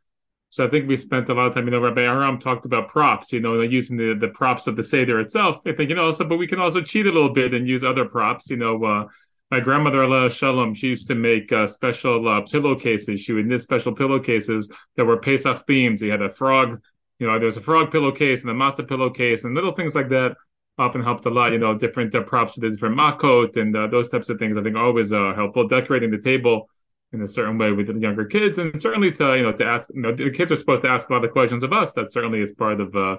so 0.55 0.65
I 0.65 0.71
think 0.71 0.87
we 0.87 0.97
spent 0.97 1.29
a 1.29 1.35
lot 1.35 1.49
of 1.49 1.55
time. 1.55 1.65
You 1.65 1.73
know, 1.73 1.81
Rabbi 1.81 2.03
Arram 2.03 2.39
talked 2.39 2.65
about 2.65 2.87
props. 2.87 3.33
You 3.33 3.41
know, 3.41 3.61
using 3.63 3.97
the 3.97 4.15
the 4.15 4.29
props 4.29 4.69
of 4.69 4.77
the 4.77 4.85
seder 4.85 5.19
itself. 5.19 5.59
I 5.67 5.73
think 5.73 5.91
you 5.91 5.97
know, 5.97 6.05
also, 6.05 6.29
but 6.29 6.37
we 6.37 6.47
can 6.47 6.61
also 6.61 6.81
cheat 6.81 7.07
a 7.07 7.11
little 7.11 7.33
bit 7.33 7.53
and 7.53 7.67
use 7.67 7.83
other 7.83 8.05
props. 8.09 8.51
You 8.51 8.59
know, 8.59 8.85
uh, 8.85 9.07
my 9.51 9.59
grandmother 9.59 10.05
Allah 10.05 10.31
Shalom, 10.31 10.73
she 10.75 10.87
used 10.87 11.09
to 11.09 11.17
make 11.17 11.51
uh, 11.51 11.67
special 11.67 12.29
uh, 12.29 12.43
pillowcases. 12.43 13.21
She 13.21 13.33
would 13.33 13.47
knit 13.47 13.63
special 13.63 13.97
pillowcases 13.97 14.71
that 14.97 15.05
were 15.05 15.17
Pesach 15.17 15.67
themed. 15.67 16.01
You 16.01 16.13
had 16.13 16.23
a 16.23 16.31
frog, 16.31 16.81
you 17.19 17.27
know, 17.27 17.37
there's 17.41 17.57
a 17.57 17.61
frog 17.61 17.91
pillowcase 17.91 18.45
and 18.45 18.53
a 18.53 18.55
matzah 18.55 18.87
pillowcase 18.87 19.43
and 19.43 19.57
little 19.57 19.73
things 19.73 19.97
like 19.97 20.11
that 20.11 20.37
often 20.79 21.03
helped 21.03 21.27
a 21.27 21.31
lot. 21.31 21.51
You 21.51 21.59
know, 21.59 21.77
different 21.77 22.15
uh, 22.15 22.23
props 22.23 22.55
for 22.55 22.61
the 22.61 22.71
different 22.71 22.97
makot 22.97 23.57
and 23.57 23.77
uh, 23.77 23.89
those 23.89 24.09
types 24.09 24.29
of 24.29 24.39
things. 24.39 24.57
I 24.57 24.63
think 24.63 24.77
always 24.77 25.13
uh, 25.13 25.33
helpful. 25.35 25.67
Decorating 25.67 26.13
the 26.13 26.19
table 26.19 26.69
in 27.15 27.23
a 27.23 27.27
certain 27.27 27.57
way 27.57 27.73
with 27.73 27.87
the 27.87 27.99
younger 27.99 28.25
kids, 28.25 28.59
and 28.59 28.81
certainly 28.81 29.11
to 29.13 29.37
you 29.37 29.43
know 29.43 29.53
to 29.53 29.65
ask. 29.65 29.91
You 29.95 30.03
know, 30.03 30.15
the 30.15 30.31
kids 30.31 30.53
are 30.53 30.57
supposed 30.57 30.83
to 30.83 30.89
ask 30.89 31.09
a 31.09 31.13
lot 31.15 31.25
of 31.25 31.33
questions 31.33 31.63
of 31.63 31.73
us. 31.73 31.95
That 31.95 32.13
certainly 32.13 32.41
is 32.41 32.53
part 32.53 32.81
of. 32.81 32.95
Uh, 32.95 33.17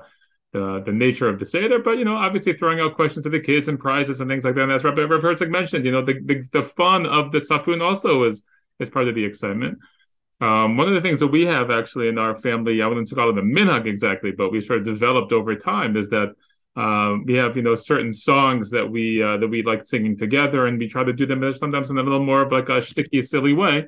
the, 0.53 0.81
the 0.85 0.91
nature 0.93 1.27
of 1.27 1.37
the 1.37 1.45
Seder, 1.45 1.79
but 1.79 1.97
you 1.97 2.05
know, 2.05 2.15
obviously 2.15 2.53
throwing 2.53 2.79
out 2.79 2.93
questions 2.93 3.25
to 3.25 3.29
the 3.29 3.41
kids 3.41 3.67
and 3.67 3.77
prizes 3.77 4.21
and 4.21 4.29
things 4.29 4.45
like 4.45 4.55
that. 4.55 4.61
And 4.61 4.71
as 4.71 4.85
Rabbi 4.85 5.01
Rav 5.01 5.21
Herczeg 5.21 5.49
mentioned, 5.49 5.83
you 5.83 5.91
know, 5.91 6.01
the, 6.01 6.13
the, 6.23 6.47
the 6.53 6.63
fun 6.63 7.05
of 7.05 7.33
the 7.33 7.41
tzafun 7.41 7.81
also 7.81 8.23
is 8.23 8.45
is 8.79 8.89
part 8.89 9.09
of 9.09 9.15
the 9.15 9.25
excitement. 9.25 9.79
Um, 10.41 10.77
one 10.77 10.87
of 10.87 10.93
the 10.93 11.01
things 11.01 11.19
that 11.21 11.27
we 11.27 11.45
have 11.45 11.71
actually 11.71 12.07
in 12.07 12.17
our 12.17 12.35
family, 12.35 12.81
I 12.81 12.87
wouldn't 12.87 13.09
call 13.13 13.29
it 13.29 13.37
a 13.37 13.41
minhag 13.41 13.85
exactly, 13.85 14.31
but 14.31 14.49
we 14.49 14.61
sort 14.61 14.79
of 14.79 14.85
developed 14.85 15.31
over 15.31 15.55
time 15.55 15.95
is 15.95 16.09
that 16.09 16.35
um, 16.75 17.23
we 17.25 17.35
have 17.35 17.55
you 17.55 17.63
know 17.63 17.75
certain 17.75 18.11
songs 18.11 18.71
that 18.71 18.89
we 18.89 19.23
uh, 19.23 19.37
that 19.37 19.47
we 19.47 19.63
like 19.63 19.85
singing 19.85 20.17
together, 20.17 20.67
and 20.67 20.77
we 20.77 20.87
try 20.87 21.03
to 21.03 21.13
do 21.13 21.25
them 21.25 21.51
sometimes 21.53 21.89
in 21.89 21.97
a 21.97 22.03
little 22.03 22.23
more 22.23 22.41
of 22.41 22.51
like 22.51 22.69
a 22.69 22.81
sticky, 22.81 23.21
silly 23.21 23.53
way. 23.53 23.87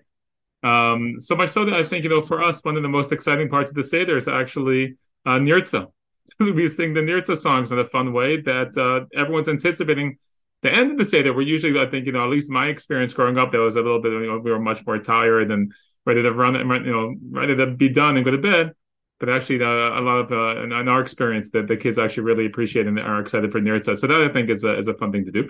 Um, 0.63 1.15
so 1.19 1.35
much 1.35 1.49
so 1.49 1.65
that 1.65 1.73
I 1.73 1.83
think 1.83 2.03
you 2.03 2.09
know 2.09 2.21
for 2.21 2.41
us, 2.41 2.63
one 2.63 2.77
of 2.77 2.83
the 2.83 2.89
most 2.89 3.11
exciting 3.11 3.49
parts 3.49 3.71
of 3.71 3.75
the 3.75 3.83
seder 3.83 4.15
is 4.15 4.27
actually 4.27 4.97
uh, 5.25 5.31
nirtza. 5.31 5.87
we 6.39 6.67
sing 6.69 6.93
the 6.93 7.01
nirtza 7.01 7.37
songs 7.37 7.71
in 7.71 7.79
a 7.79 7.85
fun 7.85 8.13
way 8.13 8.41
that 8.41 8.77
uh, 8.77 9.05
everyone's 9.17 9.49
anticipating. 9.49 10.17
The 10.63 10.73
end 10.73 10.89
of 10.89 10.97
the 10.97 11.05
seder, 11.05 11.33
we're 11.33 11.43
usually, 11.43 11.79
I 11.79 11.85
think, 11.85 12.07
you 12.07 12.11
know, 12.11 12.23
at 12.23 12.31
least 12.31 12.49
my 12.49 12.65
experience 12.65 13.13
growing 13.13 13.37
up, 13.37 13.51
there 13.51 13.61
was 13.61 13.75
a 13.75 13.81
little 13.81 14.01
bit, 14.01 14.11
you 14.11 14.25
know, 14.25 14.39
we 14.39 14.49
were 14.49 14.59
much 14.59 14.83
more 14.87 14.97
tired 14.97 15.51
and 15.51 15.71
ready 16.03 16.23
to 16.23 16.31
run, 16.31 16.55
you 16.55 16.91
know, 16.91 17.15
ready 17.29 17.55
to 17.55 17.67
be 17.67 17.89
done 17.89 18.17
and 18.17 18.25
go 18.25 18.31
to 18.31 18.39
bed 18.39 18.73
but 19.19 19.29
actually 19.29 19.63
uh, 19.63 19.67
a 19.67 20.01
lot 20.01 20.17
of 20.19 20.31
uh, 20.31 20.63
in, 20.63 20.71
in, 20.71 20.87
our 20.87 21.01
experience 21.01 21.51
that 21.51 21.67
the 21.67 21.75
kids 21.75 21.97
actually 21.97 22.23
really 22.23 22.45
appreciate 22.45 22.87
and 22.87 22.99
are 22.99 23.19
excited 23.19 23.51
for 23.51 23.59
nirtza. 23.59 23.97
So 23.97 24.07
that 24.07 24.21
I 24.21 24.31
think 24.31 24.49
is 24.49 24.63
a, 24.63 24.77
is 24.77 24.87
a 24.87 24.93
fun 24.93 25.11
thing 25.11 25.25
to 25.25 25.31
do. 25.31 25.49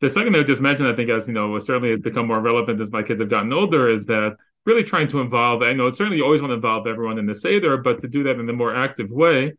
The 0.00 0.10
second 0.10 0.36
I 0.36 0.42
just 0.42 0.60
mentioned, 0.60 0.88
I 0.88 0.94
think 0.94 1.08
as 1.08 1.26
you 1.26 1.32
know, 1.32 1.58
certainly 1.58 1.90
has 1.90 2.00
become 2.00 2.26
more 2.26 2.40
relevant 2.40 2.80
as 2.80 2.92
my 2.92 3.02
kids 3.02 3.20
have 3.20 3.30
gotten 3.30 3.52
older, 3.52 3.90
is 3.90 4.04
that 4.06 4.36
really 4.66 4.84
trying 4.84 5.08
to 5.08 5.20
involve. 5.20 5.62
I 5.62 5.72
know 5.72 5.90
certainly 5.92 6.18
you 6.18 6.24
always 6.24 6.42
want 6.42 6.50
to 6.50 6.56
involve 6.56 6.86
everyone 6.86 7.18
in 7.18 7.26
the 7.26 7.34
seder, 7.34 7.78
but 7.78 8.00
to 8.00 8.08
do 8.08 8.22
that 8.24 8.38
in 8.38 8.48
a 8.48 8.52
more 8.52 8.76
active 8.76 9.10
way. 9.10 9.54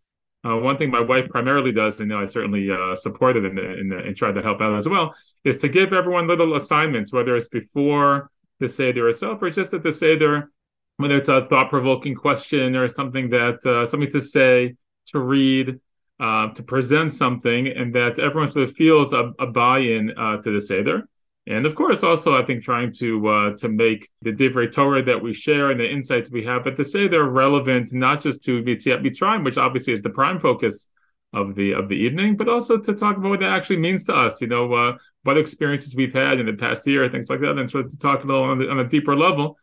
Uh, 0.46 0.58
one 0.58 0.78
thing 0.78 0.92
my 0.92 1.02
wife 1.02 1.28
primarily 1.30 1.72
does, 1.72 2.00
and 2.00 2.12
you 2.12 2.16
know, 2.16 2.22
I 2.22 2.26
certainly 2.26 2.70
uh, 2.70 2.96
support 2.96 3.36
it 3.38 3.46
and 3.46 4.16
try 4.16 4.32
to 4.32 4.42
help 4.42 4.62
out 4.62 4.78
as 4.78 4.88
well, 4.88 5.16
is 5.44 5.58
to 5.60 5.70
give 5.70 5.92
everyone 5.92 6.28
little 6.28 6.56
assignments, 6.56 7.12
whether 7.12 7.36
it's 7.36 7.48
before 7.48 8.30
the 8.60 8.68
seder 8.68 9.10
itself 9.10 9.42
or 9.42 9.50
just 9.50 9.74
at 9.74 9.84
the 9.84 9.92
seder 9.92 10.52
whether 10.98 11.18
it's 11.18 11.30
a 11.30 11.44
thought 11.44 11.70
provoking 11.70 12.16
question 12.16 12.76
or 12.76 12.88
something 12.88 13.30
that 13.30 13.66
uh, 13.66 13.86
something 13.86 14.10
to 14.12 14.22
say, 14.22 14.76
to 15.08 15.20
read, 15.20 15.80
uh, 16.20 16.50
to 16.50 16.64
present 16.64 17.14
something, 17.14 17.68
and 17.68 17.94
that 17.96 18.20
everyone 18.20 18.50
sort 18.50 18.68
of 18.68 18.74
feels 18.74 19.14
a, 19.14 19.32
a 19.40 19.48
buy 19.48 19.80
in 19.80 20.18
uh, 20.18 20.42
to 20.42 20.52
the 20.52 20.60
Seder. 20.60 21.08
And 21.46 21.66
of 21.66 21.76
course, 21.76 22.04
also 22.04 22.38
I 22.38 22.44
think 22.44 22.64
trying 22.64 22.92
to 22.94 23.28
uh, 23.28 23.58
to 23.58 23.70
make 23.70 24.10
the 24.22 24.34
Divrei 24.34 24.72
Torah 24.72 25.04
that 25.04 25.22
we 25.22 25.32
share 25.34 25.70
and 25.72 25.80
the 25.80 25.90
insights 25.90 26.30
we 26.30 26.44
have 26.44 26.68
at 26.68 26.76
the 26.76 26.84
Seder 26.84 27.24
relevant 27.24 27.94
not 27.94 28.20
just 28.22 28.44
to 28.44 28.62
Yetziat 28.64 29.02
Mitzrayim, 29.02 29.46
which 29.46 29.58
obviously 29.58 29.94
is 29.94 30.02
the 30.02 30.10
prime 30.10 30.40
focus 30.40 30.90
of 31.32 31.56
the 31.56 31.74
of 31.74 31.88
the 31.88 31.96
evening, 31.96 32.36
but 32.36 32.50
also 32.50 32.78
to 32.78 32.94
talk 32.94 33.18
about 33.18 33.30
what 33.30 33.40
that 33.40 33.56
actually 33.56 33.78
means 33.78 34.04
to 34.06 34.16
us. 34.16 34.42
You 34.42 34.48
know, 34.48 34.74
uh, 34.74 34.98
what 35.24 35.38
experiences 35.38 35.96
we've 35.96 36.14
had 36.14 36.40
in 36.40 36.48
the 36.48 36.54
past 36.54 36.86
year, 36.88 37.08
things 37.08 37.30
like 37.30 37.40
that, 37.42 37.58
and 37.58 37.70
sort 37.70 37.86
of 37.86 37.92
to 37.92 37.98
talk 37.98 38.24
a 38.24 38.28
little 38.28 38.44
on, 38.44 38.70
on 38.70 38.80
a 38.80 38.88
deeper 38.90 39.16
level 39.16 39.58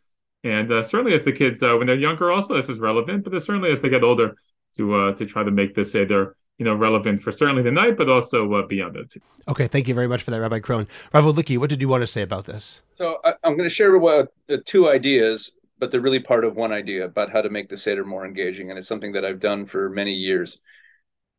and 0.45 0.71
uh, 0.71 0.83
certainly 0.83 1.13
as 1.13 1.25
the 1.25 1.31
kids 1.31 1.61
uh, 1.63 1.75
when 1.75 1.87
they're 1.87 1.95
younger 1.95 2.31
also 2.31 2.53
this 2.55 2.69
is 2.69 2.79
relevant 2.79 3.23
but 3.23 3.37
certainly 3.41 3.71
as 3.71 3.81
they 3.81 3.89
get 3.89 4.03
older 4.03 4.35
to 4.77 4.95
uh, 4.95 5.13
to 5.13 5.25
try 5.25 5.43
to 5.43 5.51
make 5.51 5.73
this 5.73 5.91
seder 5.91 6.35
you 6.57 6.65
know 6.65 6.75
relevant 6.75 7.19
for 7.19 7.31
certainly 7.31 7.63
the 7.63 7.71
night 7.71 7.97
but 7.97 8.07
also 8.07 8.53
uh, 8.53 8.65
beyond 8.67 8.95
it. 8.95 9.13
Okay 9.47 9.67
thank 9.67 9.87
you 9.87 9.95
very 9.95 10.07
much 10.07 10.23
for 10.23 10.31
that 10.31 10.39
rabbi 10.39 10.59
krohn. 10.59 10.87
Rav 11.13 11.25
Wolicki, 11.25 11.57
what 11.57 11.69
did 11.69 11.81
you 11.81 11.89
want 11.89 12.01
to 12.01 12.07
say 12.07 12.21
about 12.21 12.45
this? 12.45 12.81
So 12.97 13.17
I, 13.25 13.33
am 13.43 13.57
going 13.57 13.67
to 13.67 13.75
share 13.75 14.01
uh, 14.01 14.25
two 14.65 14.87
ideas 14.89 15.51
but 15.77 15.91
they're 15.91 15.99
really 15.99 16.21
part 16.21 16.45
of 16.45 16.55
one 16.55 16.71
idea 16.71 17.03
about 17.03 17.29
how 17.29 17.41
to 17.41 17.49
make 17.49 17.67
the 17.67 17.75
seder 17.75 18.05
more 18.05 18.25
engaging 18.25 18.69
and 18.69 18.79
it's 18.79 18.87
something 18.87 19.11
that 19.11 19.25
i've 19.25 19.41
done 19.41 19.65
for 19.65 19.89
many 19.89 20.13
years. 20.13 20.59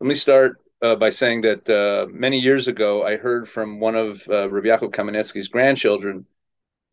Let 0.01 0.09
me 0.09 0.15
start 0.15 0.61
uh, 0.83 0.97
by 0.97 1.11
saying 1.11 1.41
that 1.43 1.69
uh, 1.71 2.07
many 2.11 2.39
years 2.39 2.69
ago, 2.69 3.03
I 3.03 3.17
heard 3.17 3.49
from 3.49 3.81
one 3.81 3.95
of 3.95 4.29
uh, 4.29 4.51
Rabbi 4.51 4.69
Yaakov 4.69 4.91
Kamenetsky's 4.91 5.49
grandchildren 5.49 6.27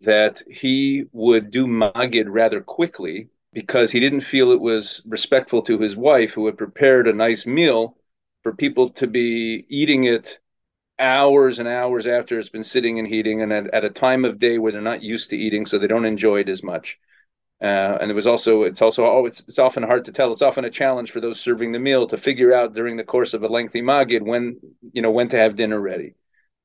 that 0.03 0.41
he 0.49 1.05
would 1.11 1.51
do 1.51 1.67
Magid 1.67 2.25
rather 2.27 2.61
quickly 2.61 3.29
because 3.53 3.91
he 3.91 3.99
didn't 3.99 4.21
feel 4.21 4.51
it 4.51 4.61
was 4.61 5.01
respectful 5.05 5.61
to 5.63 5.79
his 5.79 5.95
wife, 5.95 6.33
who 6.33 6.45
had 6.47 6.57
prepared 6.57 7.07
a 7.07 7.13
nice 7.13 7.45
meal, 7.45 7.97
for 8.41 8.53
people 8.53 8.89
to 8.89 9.07
be 9.07 9.65
eating 9.69 10.05
it 10.05 10.39
hours 10.99 11.59
and 11.59 11.67
hours 11.67 12.07
after 12.07 12.39
it's 12.39 12.49
been 12.49 12.63
sitting 12.63 12.99
and 12.99 13.07
heating, 13.07 13.41
and 13.41 13.53
at, 13.53 13.73
at 13.73 13.85
a 13.85 13.89
time 13.89 14.25
of 14.25 14.39
day 14.39 14.57
where 14.57 14.71
they're 14.71 14.81
not 14.81 15.03
used 15.03 15.29
to 15.29 15.37
eating, 15.37 15.65
so 15.65 15.77
they 15.77 15.87
don't 15.87 16.05
enjoy 16.05 16.39
it 16.39 16.49
as 16.49 16.63
much. 16.63 16.99
Uh, 17.61 17.97
and 18.01 18.11
it 18.11 18.13
was 18.13 18.27
also 18.27 18.63
it's 18.63 18.81
also 18.81 19.05
oh 19.05 19.25
it's 19.25 19.39
it's 19.41 19.59
often 19.59 19.83
hard 19.83 20.03
to 20.05 20.11
tell. 20.11 20.33
It's 20.33 20.41
often 20.41 20.65
a 20.65 20.69
challenge 20.69 21.11
for 21.11 21.21
those 21.21 21.39
serving 21.39 21.71
the 21.71 21.79
meal 21.79 22.07
to 22.07 22.17
figure 22.17 22.53
out 22.53 22.73
during 22.73 22.97
the 22.97 23.05
course 23.05 23.33
of 23.33 23.43
a 23.43 23.47
lengthy 23.47 23.81
magid 23.81 24.21
when 24.21 24.59
you 24.91 25.01
know 25.01 25.11
when 25.11 25.29
to 25.29 25.37
have 25.37 25.55
dinner 25.55 25.79
ready. 25.79 26.15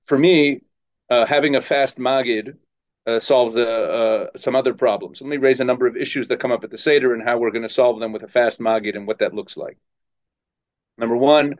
For 0.03 0.18
me, 0.18 0.62
uh, 1.09 1.24
having 1.24 1.55
a 1.55 1.61
fast 1.61 1.99
magid 1.99 2.57
uh, 3.07 3.19
solves 3.19 3.57
uh, 3.57 3.61
uh, 3.61 4.27
some 4.37 4.55
other 4.55 4.75
problems. 4.75 5.21
Let 5.21 5.31
me 5.31 5.37
raise 5.39 5.61
a 5.61 5.65
number 5.65 5.87
of 5.87 5.97
issues 5.97 6.29
that 6.29 6.41
come 6.41 6.53
up 6.53 6.65
at 6.65 6.71
the 6.71 6.79
Seder 6.79 7.15
and 7.15 7.23
how 7.23 7.39
we're 7.39 7.51
going 7.51 7.63
to 7.63 7.69
solve 7.69 8.01
them 8.01 8.13
with 8.13 8.23
a 8.23 8.29
fast 8.29 8.61
Magid 8.61 8.97
and 8.97 9.07
what 9.07 9.19
that 9.19 9.35
looks 9.35 9.57
like. 9.57 9.79
Number 10.99 11.17
one, 11.17 11.55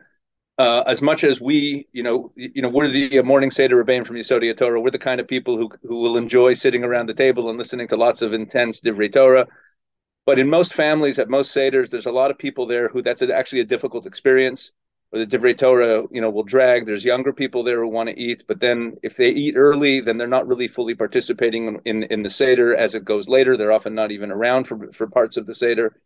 uh, 0.57 0.83
as 0.85 1.01
much 1.01 1.23
as 1.23 1.39
we, 1.39 1.87
you 1.93 2.03
know, 2.03 2.31
you 2.35 2.61
know, 2.61 2.69
we're 2.69 2.89
the 2.89 3.21
morning 3.21 3.49
Seder 3.49 3.81
Rebbein 3.81 4.05
from 4.05 4.17
Yesodei 4.17 4.55
Torah, 4.55 4.81
we're 4.81 4.91
the 4.91 4.99
kind 4.99 5.21
of 5.21 5.27
people 5.27 5.57
who 5.57 5.69
who 5.83 5.97
will 6.01 6.17
enjoy 6.17 6.53
sitting 6.53 6.83
around 6.83 7.07
the 7.07 7.13
table 7.13 7.49
and 7.49 7.57
listening 7.57 7.87
to 7.87 7.97
lots 7.97 8.21
of 8.21 8.33
intense 8.33 8.81
Divrei 8.81 9.11
Torah. 9.11 9.47
But 10.25 10.37
in 10.37 10.49
most 10.49 10.73
families, 10.73 11.17
at 11.17 11.29
most 11.29 11.55
Seders, 11.55 11.89
there's 11.89 12.05
a 12.05 12.11
lot 12.11 12.29
of 12.29 12.37
people 12.37 12.67
there 12.67 12.89
who 12.89 13.01
that's 13.01 13.21
actually 13.21 13.61
a 13.61 13.65
difficult 13.65 14.05
experience 14.05 14.71
or 15.11 15.19
the 15.19 15.25
Divrei 15.25 15.57
Torah, 15.57 16.03
you 16.11 16.21
know, 16.21 16.29
will 16.29 16.43
drag. 16.43 16.85
There's 16.85 17.03
younger 17.03 17.33
people 17.33 17.63
there 17.63 17.79
who 17.79 17.87
want 17.87 18.09
to 18.09 18.19
eat, 18.19 18.43
but 18.47 18.59
then 18.59 18.97
if 19.01 19.17
they 19.17 19.29
eat 19.29 19.55
early, 19.57 20.01
then 20.01 20.17
they're 20.17 20.27
not 20.27 20.47
really 20.47 20.67
fully 20.67 20.95
participating 20.95 21.79
in 21.85 22.03
in 22.03 22.23
the 22.23 22.29
seder. 22.29 22.75
As 22.75 22.95
it 22.95 23.05
goes 23.05 23.27
later, 23.27 23.57
they're 23.57 23.71
often 23.71 23.95
not 23.95 24.11
even 24.11 24.31
around 24.31 24.65
for 24.65 24.91
for 24.91 25.07
parts 25.07 25.37
of 25.37 25.45
the 25.45 25.55
seder. 25.55 25.99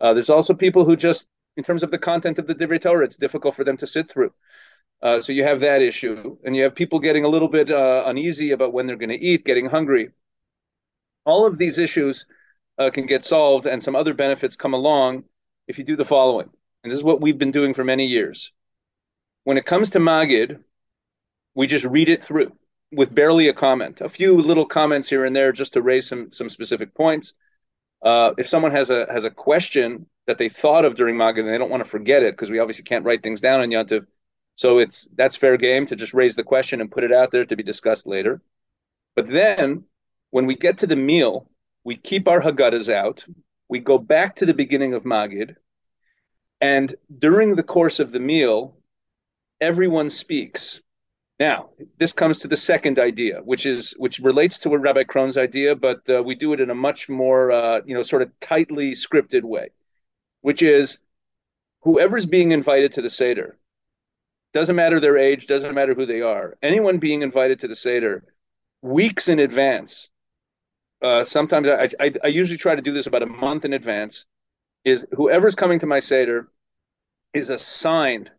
Uh, 0.00 0.14
there's 0.14 0.30
also 0.30 0.54
people 0.54 0.84
who 0.84 0.96
just, 0.96 1.28
in 1.56 1.64
terms 1.64 1.82
of 1.82 1.90
the 1.90 1.98
content 1.98 2.38
of 2.38 2.46
the 2.46 2.54
Divrei 2.54 2.80
Torah, 2.80 3.04
it's 3.04 3.16
difficult 3.16 3.56
for 3.56 3.64
them 3.64 3.76
to 3.78 3.86
sit 3.86 4.08
through. 4.08 4.32
Uh, 5.02 5.20
so 5.20 5.32
you 5.32 5.44
have 5.44 5.60
that 5.60 5.82
issue, 5.82 6.36
and 6.44 6.56
you 6.56 6.62
have 6.62 6.74
people 6.74 6.98
getting 7.00 7.24
a 7.24 7.28
little 7.28 7.48
bit 7.48 7.70
uh, 7.70 8.04
uneasy 8.06 8.52
about 8.52 8.72
when 8.72 8.86
they're 8.86 8.96
going 8.96 9.08
to 9.10 9.24
eat, 9.24 9.44
getting 9.44 9.66
hungry. 9.66 10.08
All 11.24 11.46
of 11.46 11.58
these 11.58 11.78
issues 11.78 12.26
uh, 12.78 12.90
can 12.90 13.06
get 13.06 13.24
solved, 13.24 13.66
and 13.66 13.82
some 13.82 13.94
other 13.96 14.14
benefits 14.14 14.56
come 14.56 14.74
along 14.74 15.24
if 15.66 15.78
you 15.78 15.84
do 15.84 15.96
the 15.96 16.04
following 16.04 16.50
and 16.88 16.92
this 16.92 17.00
is 17.00 17.04
what 17.04 17.20
we've 17.20 17.36
been 17.36 17.50
doing 17.50 17.74
for 17.74 17.84
many 17.84 18.06
years. 18.06 18.50
When 19.44 19.58
it 19.58 19.66
comes 19.66 19.90
to 19.90 19.98
Magid, 19.98 20.58
we 21.54 21.66
just 21.66 21.84
read 21.84 22.08
it 22.08 22.22
through 22.22 22.56
with 22.90 23.14
barely 23.14 23.48
a 23.48 23.52
comment, 23.52 24.00
a 24.00 24.08
few 24.08 24.40
little 24.40 24.64
comments 24.64 25.06
here 25.06 25.26
and 25.26 25.36
there 25.36 25.52
just 25.52 25.74
to 25.74 25.82
raise 25.82 26.08
some 26.08 26.32
some 26.32 26.48
specific 26.48 26.94
points. 26.94 27.34
Uh, 28.02 28.32
if 28.38 28.48
someone 28.48 28.72
has 28.72 28.88
a 28.88 29.06
has 29.10 29.24
a 29.24 29.30
question 29.30 30.06
that 30.26 30.38
they 30.38 30.48
thought 30.48 30.86
of 30.86 30.94
during 30.94 31.16
Magid 31.16 31.40
and 31.40 31.48
they 31.48 31.58
don't 31.58 31.68
want 31.68 31.84
to 31.84 31.90
forget 31.90 32.22
it 32.22 32.32
because 32.32 32.50
we 32.50 32.58
obviously 32.58 32.84
can't 32.84 33.04
write 33.04 33.22
things 33.22 33.42
down 33.42 33.60
in 33.62 33.68
Yontiv, 33.68 34.06
so 34.56 34.78
it's 34.78 35.06
that's 35.14 35.36
fair 35.36 35.58
game 35.58 35.84
to 35.86 35.96
just 35.96 36.14
raise 36.14 36.36
the 36.36 36.42
question 36.42 36.80
and 36.80 36.90
put 36.90 37.04
it 37.04 37.12
out 37.12 37.32
there 37.32 37.44
to 37.44 37.56
be 37.56 37.62
discussed 37.62 38.06
later. 38.06 38.40
But 39.14 39.26
then 39.26 39.84
when 40.30 40.46
we 40.46 40.54
get 40.54 40.78
to 40.78 40.86
the 40.86 40.96
meal, 40.96 41.50
we 41.84 41.96
keep 41.96 42.28
our 42.28 42.40
Haggadahs 42.40 42.90
out. 42.90 43.26
We 43.68 43.80
go 43.80 43.98
back 43.98 44.36
to 44.36 44.46
the 44.46 44.54
beginning 44.54 44.94
of 44.94 45.02
Magid 45.02 45.56
and 46.60 46.94
during 47.18 47.54
the 47.54 47.62
course 47.62 48.00
of 48.00 48.12
the 48.12 48.20
meal, 48.20 48.76
everyone 49.60 50.10
speaks. 50.10 50.80
Now, 51.38 51.70
this 51.98 52.12
comes 52.12 52.40
to 52.40 52.48
the 52.48 52.56
second 52.56 52.98
idea, 52.98 53.40
which 53.44 53.64
is 53.64 53.92
which 53.92 54.18
relates 54.18 54.58
to 54.60 54.76
Rabbi 54.76 55.04
Krohn's 55.04 55.38
idea, 55.38 55.76
but 55.76 56.08
uh, 56.10 56.22
we 56.22 56.34
do 56.34 56.52
it 56.52 56.60
in 56.60 56.70
a 56.70 56.74
much 56.74 57.08
more, 57.08 57.52
uh, 57.52 57.80
you 57.86 57.94
know, 57.94 58.02
sort 58.02 58.22
of 58.22 58.40
tightly 58.40 58.92
scripted 58.92 59.44
way, 59.44 59.70
which 60.40 60.62
is 60.62 60.98
whoever's 61.82 62.26
being 62.26 62.50
invited 62.50 62.92
to 62.94 63.02
the 63.02 63.10
seder, 63.10 63.56
doesn't 64.52 64.74
matter 64.74 64.98
their 64.98 65.16
age, 65.16 65.46
doesn't 65.46 65.74
matter 65.74 65.94
who 65.94 66.06
they 66.06 66.22
are. 66.22 66.56
Anyone 66.60 66.98
being 66.98 67.22
invited 67.22 67.60
to 67.60 67.68
the 67.68 67.76
seder, 67.76 68.24
weeks 68.82 69.28
in 69.28 69.38
advance. 69.38 70.08
Uh, 71.00 71.22
sometimes 71.22 71.68
I, 71.68 71.88
I 72.00 72.12
I 72.24 72.26
usually 72.26 72.58
try 72.58 72.74
to 72.74 72.82
do 72.82 72.92
this 72.92 73.06
about 73.06 73.22
a 73.22 73.26
month 73.26 73.64
in 73.64 73.74
advance. 73.74 74.24
Is 74.84 75.04
whoever's 75.12 75.54
coming 75.54 75.80
to 75.80 75.86
my 75.86 76.00
seder 76.00 76.48
is 77.34 77.50
assigned 77.50 78.30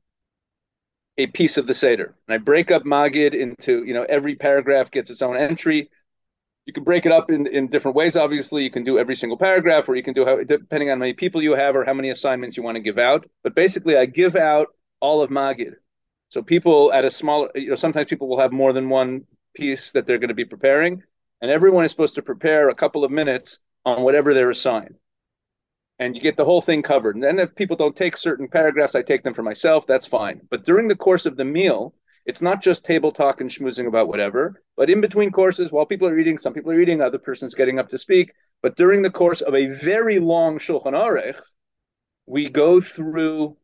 a 1.19 1.27
piece 1.27 1.57
of 1.57 1.67
the 1.67 1.73
Seder. 1.73 2.15
And 2.27 2.33
I 2.33 2.37
break 2.37 2.71
up 2.71 2.83
Magid 2.83 3.33
into, 3.33 3.83
you 3.83 3.93
know, 3.93 4.03
every 4.03 4.35
paragraph 4.35 4.89
gets 4.89 5.09
its 5.09 5.21
own 5.21 5.35
entry. 5.35 5.89
You 6.65 6.71
can 6.71 6.85
break 6.85 7.05
it 7.05 7.11
up 7.11 7.29
in, 7.29 7.45
in 7.45 7.67
different 7.67 7.95
ways. 7.95 8.15
Obviously, 8.15 8.63
you 8.63 8.69
can 8.69 8.83
do 8.83 8.97
every 8.97 9.15
single 9.15 9.37
paragraph, 9.37 9.89
or 9.89 9.95
you 9.95 10.03
can 10.03 10.13
do 10.13 10.23
how, 10.23 10.37
depending 10.43 10.89
on 10.89 10.97
how 10.97 10.99
many 10.99 11.13
people 11.13 11.43
you 11.43 11.55
have 11.55 11.75
or 11.75 11.83
how 11.83 11.93
many 11.93 12.09
assignments 12.09 12.55
you 12.55 12.63
want 12.63 12.75
to 12.75 12.81
give 12.81 12.97
out. 12.97 13.29
But 13.43 13.53
basically, 13.53 13.97
I 13.97 14.05
give 14.05 14.37
out 14.37 14.67
all 15.01 15.21
of 15.21 15.29
Magid. 15.29 15.73
So 16.29 16.41
people 16.41 16.93
at 16.93 17.03
a 17.03 17.11
smaller, 17.11 17.49
you 17.53 17.69
know, 17.69 17.75
sometimes 17.75 18.07
people 18.07 18.29
will 18.29 18.39
have 18.39 18.53
more 18.53 18.71
than 18.71 18.87
one 18.87 19.25
piece 19.55 19.91
that 19.91 20.05
they're 20.05 20.19
going 20.19 20.29
to 20.29 20.35
be 20.35 20.45
preparing, 20.45 21.03
and 21.41 21.51
everyone 21.51 21.83
is 21.83 21.91
supposed 21.91 22.15
to 22.15 22.21
prepare 22.21 22.69
a 22.69 22.75
couple 22.75 23.03
of 23.03 23.11
minutes 23.11 23.59
on 23.83 24.03
whatever 24.03 24.33
they're 24.33 24.51
assigned 24.51 24.95
and 25.99 26.15
you 26.15 26.21
get 26.21 26.37
the 26.37 26.45
whole 26.45 26.61
thing 26.61 26.81
covered. 26.81 27.15
And 27.15 27.23
then 27.23 27.39
if 27.39 27.53
people 27.55 27.75
don't 27.75 27.95
take 27.95 28.15
certain 28.15 28.47
paragraphs, 28.47 28.95
I 28.95 29.01
take 29.01 29.23
them 29.23 29.33
for 29.33 29.43
myself. 29.43 29.85
That's 29.85 30.07
fine. 30.07 30.41
But 30.49 30.65
during 30.65 30.87
the 30.87 30.95
course 30.95 31.25
of 31.25 31.35
the 31.35 31.45
meal, 31.45 31.93
it's 32.25 32.41
not 32.41 32.61
just 32.61 32.85
table 32.85 33.11
talk 33.11 33.41
and 33.41 33.49
schmoozing 33.49 33.87
about 33.87 34.07
whatever, 34.07 34.63
but 34.77 34.89
in 34.89 35.01
between 35.01 35.31
courses, 35.31 35.71
while 35.71 35.85
people 35.85 36.07
are 36.07 36.17
eating, 36.17 36.37
some 36.37 36.53
people 36.53 36.71
are 36.71 36.79
eating, 36.79 37.01
other 37.01 37.17
person's 37.17 37.55
getting 37.55 37.79
up 37.79 37.89
to 37.89 37.97
speak. 37.97 38.31
But 38.61 38.77
during 38.77 39.01
the 39.01 39.09
course 39.09 39.41
of 39.41 39.55
a 39.55 39.67
very 39.67 40.19
long 40.19 40.57
Shulchan 40.57 40.93
Aruch, 40.93 41.39
we 42.25 42.49
go 42.49 42.79
through 42.79 43.57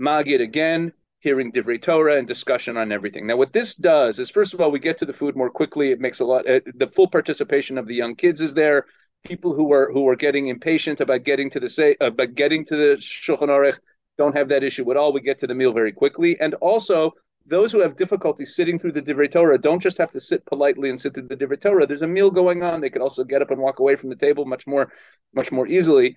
Magid 0.00 0.40
again, 0.40 0.92
hearing 1.20 1.52
Divrei 1.52 1.80
Torah 1.80 2.16
and 2.16 2.26
discussion 2.26 2.76
on 2.76 2.90
everything. 2.90 3.26
Now, 3.26 3.36
what 3.36 3.52
this 3.52 3.74
does 3.74 4.18
is, 4.18 4.30
first 4.30 4.54
of 4.54 4.60
all, 4.60 4.70
we 4.70 4.80
get 4.80 4.98
to 4.98 5.06
the 5.06 5.12
food 5.12 5.36
more 5.36 5.50
quickly. 5.50 5.92
It 5.92 6.00
makes 6.00 6.20
a 6.20 6.24
lot. 6.24 6.48
Uh, 6.48 6.60
the 6.74 6.88
full 6.88 7.08
participation 7.08 7.78
of 7.78 7.86
the 7.86 7.94
young 7.94 8.16
kids 8.16 8.40
is 8.40 8.54
there 8.54 8.86
people 9.24 9.54
who 9.54 9.72
are 9.72 9.90
who 9.92 10.08
are 10.08 10.16
getting 10.16 10.48
impatient 10.48 11.00
about 11.00 11.24
getting 11.24 11.50
to 11.50 11.60
the 11.60 11.68
say 11.68 11.96
about 12.00 12.34
getting 12.34 12.64
to 12.66 12.76
the 12.76 12.96
Shulchan 12.96 13.48
Aruch 13.48 13.78
don't 14.18 14.36
have 14.36 14.48
that 14.48 14.62
issue 14.64 14.90
at 14.90 14.96
all. 14.96 15.12
We 15.12 15.20
get 15.20 15.38
to 15.38 15.46
the 15.46 15.54
meal 15.54 15.72
very 15.72 15.92
quickly, 15.92 16.38
and 16.40 16.54
also 16.54 17.12
those 17.46 17.72
who 17.72 17.80
have 17.80 17.96
difficulty 17.96 18.44
sitting 18.44 18.78
through 18.78 18.92
the 18.92 19.02
Divrei 19.02 19.30
Torah 19.30 19.58
don't 19.58 19.82
just 19.82 19.98
have 19.98 20.10
to 20.12 20.20
sit 20.20 20.44
politely 20.46 20.90
and 20.90 21.00
sit 21.00 21.14
through 21.14 21.28
the 21.28 21.36
Divrei 21.36 21.60
Torah. 21.60 21.86
There's 21.86 22.02
a 22.02 22.06
meal 22.06 22.30
going 22.30 22.62
on. 22.62 22.80
They 22.80 22.90
can 22.90 23.02
also 23.02 23.24
get 23.24 23.42
up 23.42 23.50
and 23.50 23.60
walk 23.60 23.80
away 23.80 23.96
from 23.96 24.10
the 24.10 24.16
table 24.16 24.44
much 24.44 24.66
more, 24.66 24.92
much 25.34 25.50
more 25.50 25.66
easily. 25.66 26.16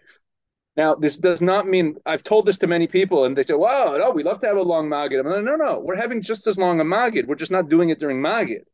Now, 0.78 0.94
this 0.94 1.18
does 1.18 1.42
not 1.42 1.68
mean 1.68 1.96
I've 2.06 2.24
told 2.24 2.46
this 2.46 2.58
to 2.60 2.68
many 2.68 2.88
people, 2.88 3.26
and 3.26 3.38
they 3.38 3.44
say, 3.44 3.54
"Wow, 3.54 3.96
no, 3.98 4.12
we 4.12 4.24
love 4.24 4.40
to 4.40 4.48
have 4.48 4.58
a 4.58 4.62
long 4.62 4.90
magid." 4.90 5.20
I'm 5.20 5.28
like, 5.28 5.44
"No, 5.44 5.56
no, 5.56 5.80
we're 5.80 5.96
having 5.96 6.22
just 6.22 6.48
as 6.48 6.58
long 6.58 6.80
a 6.82 6.84
magid. 6.84 7.28
We're 7.28 7.36
just 7.36 7.52
not 7.52 7.70
doing 7.70 7.90
it 7.90 8.00
during 8.00 8.22
magid." 8.22 8.66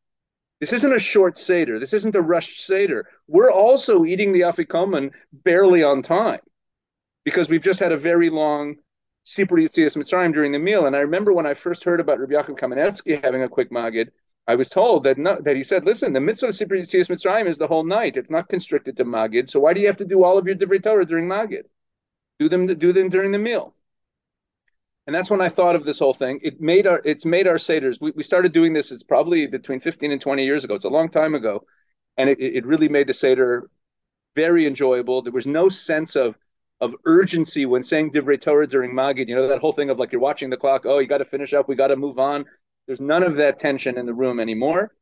This 0.61 0.73
isn't 0.73 0.93
a 0.93 0.99
short 0.99 1.39
Seder. 1.39 1.79
This 1.79 1.93
isn't 1.93 2.15
a 2.15 2.21
rushed 2.21 2.63
Seder. 2.63 3.07
We're 3.27 3.51
also 3.51 4.05
eating 4.05 4.31
the 4.31 4.41
Afikoman 4.41 5.11
barely 5.33 5.81
on 5.81 6.03
time 6.03 6.39
because 7.25 7.49
we've 7.49 7.63
just 7.63 7.79
had 7.79 7.91
a 7.91 7.97
very 7.97 8.29
long 8.29 8.75
Sipur 9.25 9.57
Yitzias 9.57 9.97
Mitzrayim 9.97 10.31
during 10.31 10.51
the 10.51 10.59
meal. 10.59 10.85
And 10.85 10.95
I 10.95 10.99
remember 10.99 11.33
when 11.33 11.47
I 11.47 11.55
first 11.55 11.83
heard 11.83 11.99
about 11.99 12.19
Rabbi 12.19 12.33
Yaakov 12.33 12.59
Kamenetsky 12.59 13.23
having 13.23 13.41
a 13.41 13.49
quick 13.49 13.71
Magid, 13.71 14.09
I 14.47 14.53
was 14.53 14.69
told 14.69 15.03
that 15.05 15.17
no, 15.17 15.35
that 15.41 15.55
he 15.55 15.63
said, 15.63 15.83
listen, 15.83 16.13
the 16.13 16.19
mitzvah 16.19 16.49
of 16.49 16.53
Sipur 16.53 16.79
Yitzias 16.79 17.09
Mitzrayim 17.09 17.47
is 17.47 17.57
the 17.57 17.67
whole 17.67 17.83
night. 17.83 18.15
It's 18.15 18.29
not 18.29 18.47
constricted 18.47 18.97
to 18.97 19.03
Magid. 19.05 19.49
So 19.49 19.59
why 19.59 19.73
do 19.73 19.81
you 19.81 19.87
have 19.87 19.97
to 19.97 20.05
do 20.05 20.23
all 20.23 20.37
of 20.37 20.45
your 20.45 20.55
Divrei 20.55 20.81
Torah 20.81 21.07
during 21.07 21.27
Magid? 21.27 21.63
Do 22.37 22.49
them 22.49 22.67
do 22.67 22.93
them 22.93 23.09
during 23.09 23.31
the 23.31 23.39
meal 23.39 23.73
and 25.07 25.15
that's 25.15 25.29
when 25.31 25.41
I 25.41 25.49
thought 25.49 25.75
of 25.75 25.85
this 25.85 25.99
whole 25.99 26.13
thing. 26.13 26.39
It 26.43 26.61
made 26.61 26.87
our 26.87 27.01
it's 27.03 27.25
made 27.25 27.47
our 27.47 27.57
seders. 27.57 27.99
We, 27.99 28.11
we 28.15 28.23
started 28.23 28.51
doing 28.51 28.73
this. 28.73 28.91
It's 28.91 29.03
probably 29.03 29.47
between 29.47 29.79
fifteen 29.79 30.11
and 30.11 30.21
twenty 30.21 30.45
years 30.45 30.63
ago. 30.63 30.75
It's 30.75 30.85
a 30.85 30.89
long 30.89 31.09
time 31.09 31.35
ago, 31.35 31.65
and 32.17 32.29
it, 32.29 32.39
it 32.39 32.65
really 32.65 32.89
made 32.89 33.07
the 33.07 33.13
seder 33.13 33.69
very 34.35 34.65
enjoyable. 34.65 35.21
There 35.21 35.33
was 35.33 35.47
no 35.47 35.69
sense 35.69 36.15
of 36.15 36.35
of 36.79 36.95
urgency 37.05 37.65
when 37.65 37.83
saying 37.83 38.11
divrei 38.11 38.39
Torah 38.39 38.67
during 38.67 38.93
Magid. 38.93 39.27
You 39.27 39.35
know 39.35 39.47
that 39.47 39.59
whole 39.59 39.73
thing 39.73 39.89
of 39.89 39.99
like 39.99 40.11
you're 40.11 40.21
watching 40.21 40.49
the 40.49 40.57
clock. 40.57 40.85
Oh, 40.85 40.99
you 40.99 41.07
got 41.07 41.19
to 41.19 41.25
finish 41.25 41.53
up. 41.53 41.67
We 41.67 41.75
got 41.75 41.87
to 41.87 41.95
move 41.95 42.19
on. 42.19 42.45
There's 42.87 43.01
none 43.01 43.23
of 43.23 43.35
that 43.35 43.59
tension 43.59 43.97
in 43.97 44.05
the 44.05 44.13
room 44.13 44.39
anymore, 44.39 44.93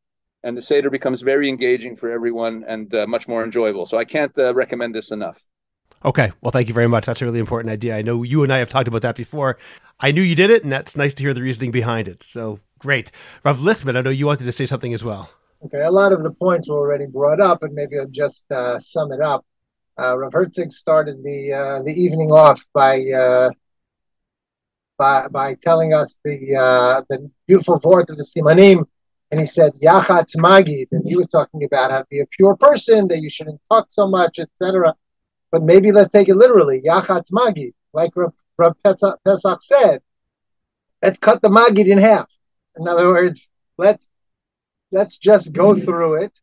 and 0.43 0.57
the 0.57 0.61
seder 0.61 0.89
becomes 0.89 1.21
very 1.21 1.47
engaging 1.49 1.95
for 1.95 2.09
everyone 2.09 2.63
and 2.67 2.93
uh, 2.93 3.07
much 3.07 3.27
more 3.27 3.43
enjoyable. 3.43 3.85
So 3.85 3.97
I 3.97 4.05
can't 4.05 4.37
uh, 4.37 4.53
recommend 4.53 4.93
this 4.93 5.11
enough. 5.11 5.41
Okay. 6.03 6.31
Well, 6.41 6.51
thank 6.51 6.67
you 6.67 6.73
very 6.73 6.87
much. 6.87 7.05
That's 7.05 7.21
a 7.21 7.25
really 7.25 7.39
important 7.39 7.71
idea. 7.71 7.95
I 7.95 8.01
know 8.01 8.23
you 8.23 8.43
and 8.43 8.53
I 8.53 8.59
have 8.59 8.69
talked 8.69 8.87
about 8.87 9.01
that 9.01 9.15
before. 9.15 9.57
I 9.99 10.11
knew 10.11 10.21
you 10.21 10.35
did 10.35 10.49
it, 10.49 10.63
and 10.63 10.71
that's 10.71 10.95
nice 10.95 11.13
to 11.15 11.23
hear 11.23 11.33
the 11.33 11.41
reasoning 11.41 11.71
behind 11.71 12.07
it. 12.07 12.23
So 12.23 12.59
great. 12.79 13.11
Rav 13.43 13.59
Lichtman, 13.59 13.97
I 13.97 14.01
know 14.01 14.09
you 14.09 14.25
wanted 14.25 14.45
to 14.45 14.51
say 14.51 14.65
something 14.65 14.93
as 14.93 15.03
well. 15.03 15.29
Okay. 15.65 15.81
A 15.81 15.91
lot 15.91 16.13
of 16.13 16.23
the 16.23 16.31
points 16.31 16.69
were 16.69 16.77
already 16.77 17.05
brought 17.05 17.41
up, 17.41 17.63
and 17.63 17.73
maybe 17.73 17.99
I'll 17.99 18.07
just 18.07 18.49
uh, 18.51 18.79
sum 18.79 19.11
it 19.11 19.21
up. 19.21 19.45
Uh, 19.99 20.17
Rav 20.17 20.31
Herczeg 20.31 20.71
started 20.71 21.21
the 21.23 21.51
uh, 21.51 21.81
the 21.83 21.91
evening 21.91 22.31
off 22.31 22.65
by 22.73 23.03
uh, 23.11 23.49
by 24.97 25.27
by 25.27 25.55
telling 25.55 25.93
us 25.93 26.17
the 26.23 26.55
uh, 26.55 27.01
the 27.09 27.29
beautiful 27.47 27.79
word 27.83 28.09
of 28.09 28.15
the 28.15 28.23
Simanim, 28.23 28.85
and 29.31 29.39
he 29.41 29.45
said 29.45 29.73
Yachatz 29.83 30.37
Magid, 30.37 30.87
and 30.93 31.05
he 31.05 31.17
was 31.17 31.27
talking 31.27 31.65
about 31.65 31.91
how 31.91 31.99
to 31.99 32.07
be 32.09 32.21
a 32.21 32.25
pure 32.27 32.55
person, 32.55 33.09
that 33.09 33.19
you 33.19 33.29
shouldn't 33.29 33.59
talk 33.69 33.87
so 33.89 34.07
much, 34.07 34.39
etc. 34.39 34.95
But 35.51 35.63
maybe 35.63 35.91
let's 35.91 36.11
take 36.11 36.29
it 36.29 36.35
literally. 36.35 36.81
Yachatz 36.85 37.31
Magid, 37.31 37.73
like 37.91 38.15
Rav, 38.15 38.31
Rav 38.59 38.75
Pesach, 38.83 39.17
Pesach 39.25 39.63
said, 39.63 40.01
let's 41.01 41.17
cut 41.17 41.41
the 41.41 41.49
Magid 41.49 41.87
in 41.87 41.97
half. 41.97 42.29
In 42.77 42.87
other 42.87 43.07
words, 43.07 43.49
let's 43.77 44.09
let's 44.91 45.17
just 45.17 45.53
go 45.53 45.75
through 45.75 46.23
it. 46.23 46.39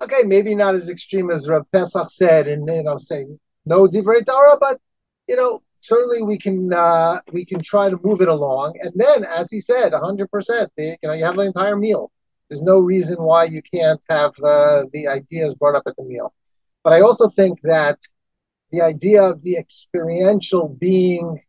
Okay, 0.00 0.22
maybe 0.22 0.54
not 0.54 0.74
as 0.74 0.88
extreme 0.88 1.30
as 1.30 1.48
Rav 1.48 1.66
Pesach 1.72 2.10
said, 2.10 2.48
and 2.48 2.66
you 2.68 2.82
know, 2.82 2.98
say 2.98 3.26
no 3.66 3.86
divrei 3.86 4.24
Torah, 4.24 4.56
but 4.58 4.80
you 5.26 5.36
know, 5.36 5.62
certainly 5.80 6.22
we 6.22 6.38
can 6.38 6.72
uh, 6.72 7.20
we 7.32 7.44
can 7.44 7.62
try 7.62 7.90
to 7.90 7.98
move 8.02 8.20
it 8.20 8.28
along. 8.28 8.78
And 8.80 8.92
then, 8.94 9.24
as 9.24 9.50
he 9.50 9.60
said, 9.60 9.92
hundred 9.92 10.30
percent, 10.30 10.70
you 10.76 10.96
know, 11.02 11.12
you 11.12 11.24
have 11.24 11.36
the 11.36 11.42
entire 11.42 11.76
meal. 11.76 12.10
There's 12.48 12.62
no 12.62 12.78
reason 12.78 13.16
why 13.20 13.44
you 13.44 13.62
can't 13.62 14.00
have 14.08 14.32
uh, 14.42 14.84
the 14.92 15.08
ideas 15.08 15.54
brought 15.54 15.74
up 15.74 15.82
at 15.86 15.96
the 15.96 16.04
meal. 16.04 16.32
But 16.82 16.92
I 16.94 17.02
also 17.02 17.28
think 17.28 17.60
that 17.62 17.98
the 18.70 18.82
idea 18.82 19.22
of 19.22 19.42
the 19.42 19.56
experiential 19.56 20.68
being 20.68 21.42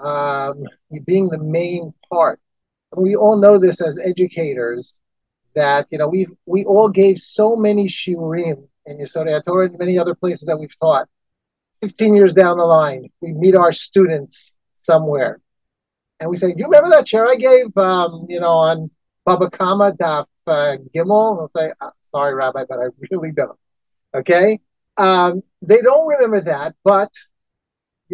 um, 0.00 0.64
being 1.04 1.28
the 1.28 1.38
main 1.38 1.92
part. 2.12 2.40
We 2.96 3.16
all 3.16 3.36
know 3.36 3.58
this 3.58 3.80
as 3.80 3.98
educators 3.98 4.94
that 5.54 5.86
you 5.90 5.98
know 5.98 6.08
we 6.08 6.26
we 6.46 6.64
all 6.64 6.88
gave 6.88 7.18
so 7.18 7.56
many 7.56 7.86
shiurim 7.86 8.66
in 8.86 8.98
Yesodei 8.98 9.44
Torah 9.44 9.66
and 9.66 9.78
many 9.78 9.98
other 9.98 10.14
places 10.14 10.46
that 10.46 10.58
we've 10.58 10.78
taught. 10.78 11.08
Fifteen 11.80 12.14
years 12.14 12.32
down 12.32 12.58
the 12.58 12.64
line, 12.64 13.10
we 13.20 13.32
meet 13.32 13.56
our 13.56 13.72
students 13.72 14.56
somewhere, 14.82 15.40
and 16.20 16.30
we 16.30 16.36
say, 16.36 16.52
"Do 16.52 16.58
you 16.58 16.64
remember 16.64 16.90
that 16.90 17.06
chair 17.06 17.28
I 17.28 17.36
gave? 17.36 17.76
Um, 17.76 18.26
you 18.28 18.40
know, 18.40 18.52
on 18.52 18.90
Baba 19.24 19.50
Kama 19.50 19.92
Daf 19.92 20.26
uh, 20.46 20.76
Gimel?" 20.94 21.40
I'll 21.40 21.48
say, 21.48 21.72
ah, 21.80 21.92
"Sorry, 22.10 22.34
Rabbi, 22.34 22.64
but 22.68 22.78
I 22.78 22.86
really 23.10 23.32
don't." 23.32 23.58
Okay, 24.14 24.60
um, 24.96 25.42
they 25.62 25.80
don't 25.80 26.06
remember 26.06 26.40
that, 26.42 26.74
but 26.84 27.10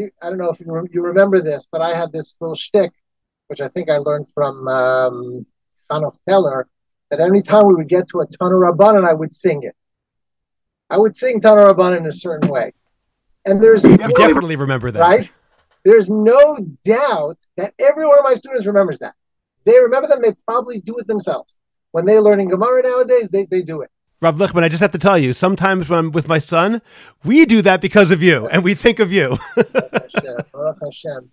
you, 0.00 0.10
I 0.22 0.28
don't 0.28 0.38
know 0.38 0.50
if 0.50 0.60
you, 0.60 0.66
re- 0.68 0.88
you 0.92 1.02
remember 1.02 1.40
this, 1.40 1.66
but 1.70 1.80
I 1.80 1.96
had 1.96 2.12
this 2.12 2.36
little 2.40 2.56
shtick, 2.56 2.92
which 3.46 3.60
I 3.60 3.68
think 3.68 3.88
I 3.88 3.98
learned 3.98 4.26
from 4.34 4.66
um, 4.68 5.46
Hanoch 5.90 6.16
Teller, 6.28 6.66
that 7.10 7.20
any 7.20 7.42
time 7.42 7.66
we 7.66 7.74
would 7.74 7.88
get 7.88 8.08
to 8.08 8.20
a 8.20 8.26
Tana 8.26 8.54
Rabbanan, 8.54 9.06
I 9.06 9.12
would 9.12 9.34
sing 9.34 9.62
it. 9.62 9.74
I 10.88 10.98
would 10.98 11.16
sing 11.16 11.40
Tana 11.40 11.62
Rabbanan 11.62 11.98
in 11.98 12.06
a 12.06 12.12
certain 12.12 12.48
way. 12.48 12.72
And 13.44 13.62
there's 13.62 13.84
you 13.84 13.96
no, 13.96 14.08
definitely 14.08 14.56
remember 14.56 14.90
that. 14.90 15.00
Right? 15.00 15.30
There's 15.84 16.10
no 16.10 16.58
doubt 16.84 17.38
that 17.56 17.74
every 17.78 18.06
one 18.06 18.18
of 18.18 18.24
my 18.24 18.34
students 18.34 18.66
remembers 18.66 18.98
that. 18.98 19.14
They 19.64 19.78
remember 19.78 20.08
them, 20.08 20.22
they 20.22 20.34
probably 20.46 20.80
do 20.80 20.98
it 20.98 21.06
themselves. 21.06 21.56
When 21.92 22.04
they're 22.04 22.20
learning 22.20 22.48
Gemara 22.48 22.82
nowadays, 22.82 23.28
they, 23.28 23.46
they 23.46 23.62
do 23.62 23.82
it. 23.82 23.90
Rav 24.22 24.36
Lichtman, 24.36 24.62
I 24.62 24.68
just 24.68 24.82
have 24.82 24.92
to 24.92 24.98
tell 24.98 25.16
you, 25.16 25.32
sometimes 25.32 25.88
when 25.88 25.98
I'm 25.98 26.10
with 26.10 26.28
my 26.28 26.38
son, 26.38 26.82
we 27.24 27.46
do 27.46 27.62
that 27.62 27.80
because 27.80 28.10
of 28.10 28.22
you, 28.22 28.48
and 28.48 28.62
we 28.62 28.74
think 28.74 28.98
of 28.98 29.10
you. 29.10 29.38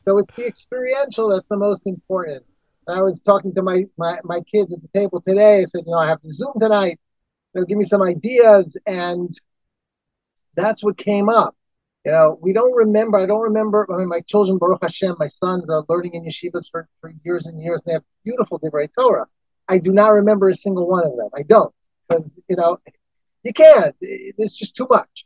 so 0.05 0.19
it's 0.19 0.35
the 0.37 0.45
experiential 0.45 1.29
that's 1.29 1.47
the 1.49 1.57
most 1.57 1.81
important. 1.85 2.45
I 2.87 3.01
was 3.01 3.19
talking 3.19 3.53
to 3.55 3.61
my, 3.61 3.83
my, 3.97 4.19
my 4.23 4.39
kids 4.41 4.71
at 4.71 4.81
the 4.81 4.87
table 4.97 5.19
today. 5.19 5.63
I 5.63 5.65
said, 5.65 5.83
you 5.85 5.91
know, 5.91 5.97
I 5.97 6.07
have 6.07 6.21
to 6.21 6.29
Zoom 6.29 6.53
tonight. 6.61 6.97
You 7.53 7.61
know, 7.61 7.65
give 7.65 7.77
me 7.77 7.83
some 7.83 8.01
ideas. 8.01 8.77
And 8.85 9.37
that's 10.55 10.81
what 10.81 10.97
came 10.97 11.27
up. 11.27 11.57
You 12.05 12.13
know, 12.13 12.39
we 12.41 12.53
don't 12.53 12.73
remember. 12.73 13.17
I 13.17 13.25
don't 13.25 13.41
remember. 13.41 13.85
I 13.93 13.97
mean, 13.97 14.07
my 14.07 14.21
children, 14.21 14.57
Baruch 14.57 14.83
Hashem, 14.83 15.15
my 15.19 15.25
sons 15.27 15.69
are 15.69 15.83
learning 15.89 16.13
in 16.13 16.23
yeshivas 16.23 16.71
for, 16.71 16.87
for 17.01 17.13
years 17.25 17.47
and 17.47 17.61
years, 17.61 17.81
and 17.81 17.91
they 17.91 17.93
have 17.95 18.03
beautiful 18.23 18.61
divrei 18.61 18.87
Torah. 18.97 19.25
I 19.67 19.79
do 19.79 19.91
not 19.91 20.13
remember 20.13 20.47
a 20.47 20.55
single 20.55 20.87
one 20.87 21.05
of 21.05 21.17
them. 21.17 21.27
I 21.35 21.43
don't, 21.43 21.73
because 22.07 22.39
you 22.49 22.55
know, 22.55 22.77
you 23.43 23.53
can't. 23.53 23.95
It's 24.01 24.57
just 24.57 24.75
too 24.75 24.87
much. 24.89 25.25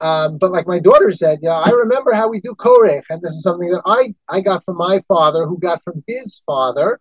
Um, 0.00 0.38
but 0.38 0.50
like 0.50 0.66
my 0.66 0.78
daughter 0.78 1.12
said, 1.12 1.38
you 1.42 1.48
know, 1.48 1.54
I 1.54 1.70
remember 1.70 2.12
how 2.12 2.28
we 2.28 2.40
do 2.40 2.54
korech, 2.54 3.04
and 3.10 3.22
this 3.22 3.32
is 3.32 3.42
something 3.42 3.70
that 3.70 3.82
I 3.86 4.14
I 4.28 4.40
got 4.40 4.64
from 4.64 4.76
my 4.76 5.02
father, 5.08 5.46
who 5.46 5.58
got 5.58 5.82
from 5.82 6.02
his 6.06 6.42
father. 6.46 7.00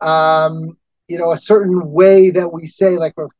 Um, 0.00 0.76
you 1.08 1.18
know, 1.18 1.32
a 1.32 1.38
certain 1.38 1.90
way 1.90 2.30
that 2.30 2.52
we 2.52 2.66
say, 2.66 2.96
like 2.96 3.14
Rav, 3.16 3.30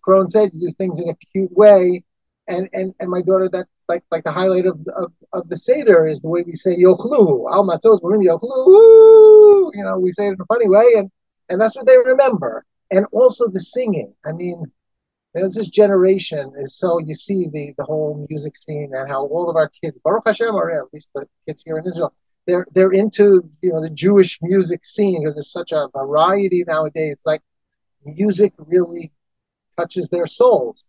Krohn 0.00 0.30
said, 0.30 0.50
you 0.54 0.68
do 0.68 0.74
things 0.74 1.00
in 1.00 1.08
a 1.08 1.16
cute 1.32 1.52
way, 1.52 2.04
and 2.46 2.68
and 2.72 2.94
and 3.00 3.10
my 3.10 3.20
daughter 3.20 3.48
that 3.48 3.66
like 3.88 4.04
like 4.10 4.24
the 4.24 4.32
highlight 4.32 4.66
of, 4.66 4.78
of, 4.96 5.12
of 5.32 5.48
the 5.48 5.56
Seder 5.56 6.06
is 6.06 6.20
the 6.20 6.28
way 6.28 6.42
we 6.46 6.54
say 6.54 6.76
Yochlu, 6.76 7.50
Al 7.50 7.66
Matzos 7.66 8.00
Yochlu. 8.00 9.70
You 9.74 9.84
know, 9.84 9.98
we 9.98 10.12
say 10.12 10.28
it 10.28 10.32
in 10.32 10.40
a 10.40 10.46
funny 10.46 10.68
way, 10.68 10.94
and 10.96 11.10
and 11.48 11.60
that's 11.60 11.76
what 11.76 11.86
they 11.86 11.98
remember. 11.98 12.64
And 12.90 13.06
also 13.12 13.48
the 13.48 13.60
singing. 13.60 14.14
I 14.24 14.32
mean, 14.32 14.70
there's 15.36 15.54
this 15.54 15.68
generation 15.68 16.52
is 16.56 16.76
so 16.76 16.98
you 16.98 17.14
see 17.14 17.48
the 17.52 17.74
the 17.76 17.84
whole 17.84 18.26
music 18.30 18.56
scene 18.56 18.90
and 18.94 19.08
how 19.08 19.26
all 19.26 19.50
of 19.50 19.56
our 19.56 19.70
kids, 19.82 19.98
Baruch 20.02 20.26
Hashem, 20.26 20.54
or 20.54 20.70
at 20.70 20.92
least 20.94 21.10
the 21.14 21.26
kids 21.46 21.62
here 21.62 21.78
in 21.78 21.86
Israel, 21.86 22.14
they're 22.46 22.66
they're 22.72 22.92
into 22.92 23.48
you 23.60 23.72
know 23.72 23.82
the 23.82 23.90
Jewish 23.90 24.38
music 24.40 24.86
scene 24.86 25.22
because 25.22 25.34
there's 25.34 25.52
such 25.52 25.72
a 25.72 25.88
variety 25.92 26.64
nowadays. 26.66 27.20
Like 27.26 27.42
music 28.04 28.54
really 28.58 29.12
touches 29.76 30.08
their 30.08 30.26
souls, 30.26 30.86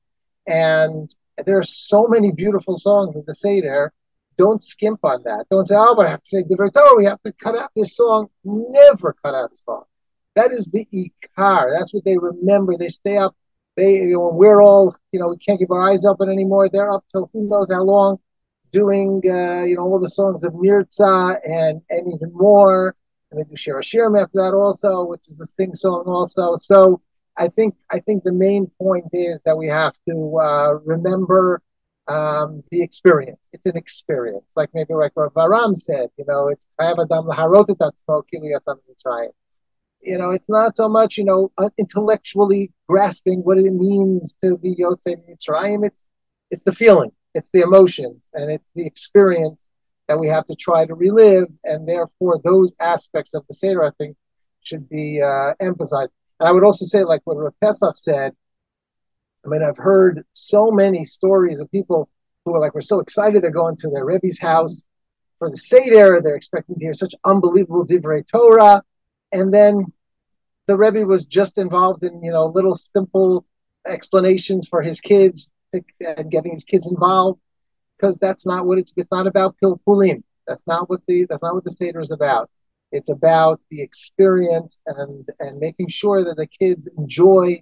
and 0.48 1.14
there 1.46 1.60
are 1.60 1.64
so 1.64 2.08
many 2.08 2.32
beautiful 2.32 2.78
songs 2.78 3.16
in 3.16 3.24
the 3.28 3.34
Seder. 3.34 3.92
Don't 4.38 4.64
skimp 4.64 5.04
on 5.04 5.24
that. 5.24 5.46
Don't 5.50 5.68
say, 5.68 5.76
oh, 5.78 5.96
but 5.96 6.06
I 6.06 6.12
have 6.12 6.24
to 6.24 6.30
say 6.30 6.44
the 6.48 6.56
Torah. 6.56 6.96
We 6.96 7.06
have 7.06 7.22
to 7.24 7.34
cut 7.34 7.58
out 7.58 7.72
this 7.76 7.96
song. 7.96 8.28
Never 8.46 9.16
cut 9.24 9.34
out 9.34 9.52
a 9.52 9.56
song. 9.58 9.84
That 10.38 10.52
is 10.52 10.70
the 10.72 10.88
ikar. 10.94 11.72
That's 11.72 11.92
what 11.94 12.06
they 12.06 12.18
remember. 12.18 12.74
They 12.78 12.90
stay 12.90 13.18
up. 13.18 13.36
They, 13.76 13.94
you 13.96 14.14
know, 14.14 14.30
we're 14.32 14.62
all, 14.62 14.96
you 15.12 15.20
know, 15.20 15.30
we 15.30 15.38
can't 15.38 15.58
keep 15.60 15.72
our 15.72 15.82
eyes 15.82 16.06
open 16.06 16.30
anymore. 16.30 16.70
They're 16.70 16.92
up 16.92 17.04
till 17.12 17.30
who 17.34 17.50
knows 17.50 17.72
how 17.72 17.84
long, 17.84 18.20
doing, 18.72 19.24
uh, 19.26 19.64
you 19.64 19.76
know, 19.76 19.82
all 19.82 20.00
the 20.00 20.10
songs 20.10 20.44
of 20.44 20.54
Nirtza 20.54 21.40
and 21.44 21.82
and 21.90 22.14
even 22.14 22.32
more. 22.34 22.96
And 23.32 23.40
they 23.40 23.46
do 23.46 23.56
Shir 23.56 23.80
Hashirim 23.80 24.16
after 24.22 24.38
that 24.44 24.54
also, 24.54 25.06
which 25.06 25.28
is 25.28 25.40
the 25.40 25.46
sting 25.48 25.76
song 25.76 26.04
also. 26.06 26.56
So 26.56 27.02
I 27.36 27.48
think 27.50 27.74
I 27.92 28.00
think 28.00 28.24
the 28.24 28.32
main 28.32 28.68
point 28.80 29.06
is 29.14 29.40
that 29.46 29.58
we 29.58 29.68
have 29.70 29.96
to 30.08 30.38
uh, 30.38 30.74
remember 30.86 31.64
um, 32.08 32.64
the 32.70 32.84
experience. 32.84 33.40
It's 33.54 33.66
an 33.66 33.76
experience, 33.76 34.46
like 34.56 34.70
maybe 34.76 34.94
like 34.94 35.14
what 35.16 35.36
Rav 35.36 35.52
Arram 35.52 35.76
said. 35.76 36.10
You 36.18 36.26
know, 36.28 36.48
it's 36.50 36.66
you 40.08 40.18
know, 40.18 40.32
it's 40.32 40.50
not 40.50 40.78
so 40.78 40.88
much 40.88 41.18
you 41.18 41.26
know 41.26 41.52
uh, 41.58 41.70
intellectually 41.78 42.72
grasping 42.88 43.42
what 43.42 43.58
it 43.58 43.72
means 43.72 44.36
to 44.44 44.58
be 44.58 44.76
Yotzei 44.76 45.18
Mitzrayim. 45.30 45.86
It's 45.86 46.04
it's 46.50 46.64
the 46.64 46.74
feeling, 46.74 47.12
it's 47.34 47.50
the 47.52 47.62
emotions, 47.62 48.22
and 48.34 48.50
it's 48.50 48.70
the 48.74 48.86
experience 48.86 49.66
that 50.08 50.18
we 50.18 50.28
have 50.30 50.48
to 50.48 50.56
try 50.56 50.86
to 50.86 50.96
relive. 50.96 51.50
And 51.66 51.88
therefore, 51.88 52.40
those 52.44 52.72
aspects 52.80 53.34
of 53.34 53.44
the 53.48 53.54
Seder, 53.54 53.84
I 53.84 53.92
think, 53.98 54.16
should 54.62 54.88
be 54.88 55.22
uh, 55.22 55.54
emphasized. 55.60 56.12
And 56.40 56.48
I 56.48 56.54
would 56.54 56.64
also 56.64 56.86
say, 56.86 57.04
like 57.04 57.22
what 57.26 57.36
Rav 57.36 57.54
Pesach 57.62 57.98
said, 57.98 58.34
I 59.46 59.50
mean, 59.50 59.64
I've 59.64 59.78
heard 59.78 60.26
so 60.34 60.72
many 60.72 61.04
stories 61.04 61.60
of 61.60 61.70
people 61.70 62.10
who 62.46 62.56
are 62.56 62.62
like, 62.62 62.74
we're 62.74 62.82
so 62.82 63.00
excited 63.00 63.44
they're 63.44 63.52
going 63.52 63.76
to 63.78 63.90
their 63.90 64.06
Rebbe's 64.06 64.40
house 64.40 64.84
for 65.38 65.50
the 65.50 65.58
Seder. 65.58 66.22
They're 66.22 66.36
expecting 66.36 66.76
to 66.76 66.86
hear 66.86 66.94
such 66.94 67.14
unbelievable 67.26 67.86
Divrei 67.86 68.26
Torah. 68.26 68.84
And 69.34 69.54
then 69.54 69.86
the 70.68 70.78
Rebbe 70.78 71.06
was 71.06 71.26
just 71.26 71.58
involved 71.58 72.04
in, 72.04 72.22
you 72.22 72.32
know, 72.32 72.46
little 72.46 72.76
simple 72.76 73.46
explanations 73.86 74.68
for 74.68 74.82
his 74.82 75.02
kids 75.02 75.50
and 75.74 76.30
getting 76.30 76.52
his 76.52 76.66
kids 76.66 76.88
involved 76.88 77.40
because 77.98 78.18
that's 78.18 78.46
not 78.46 78.66
what 78.66 78.78
it's, 78.78 78.94
it's 78.96 79.12
not 79.12 79.28
about 79.28 79.56
pilpulim. 79.64 80.24
That's 80.46 80.62
not 80.68 80.90
what 80.90 81.02
the, 81.08 81.26
that's 81.30 81.42
not 81.42 81.56
what 81.56 81.64
the 81.64 81.72
Seder 81.72 82.00
is 82.00 82.12
about. 82.12 82.50
It's 82.92 83.10
about 83.10 83.60
the 83.70 83.82
experience 83.82 84.78
and 84.86 85.28
and 85.40 85.60
making 85.60 85.90
sure 85.90 86.24
that 86.24 86.38
the 86.38 86.48
kids 86.48 86.88
enjoy 86.98 87.62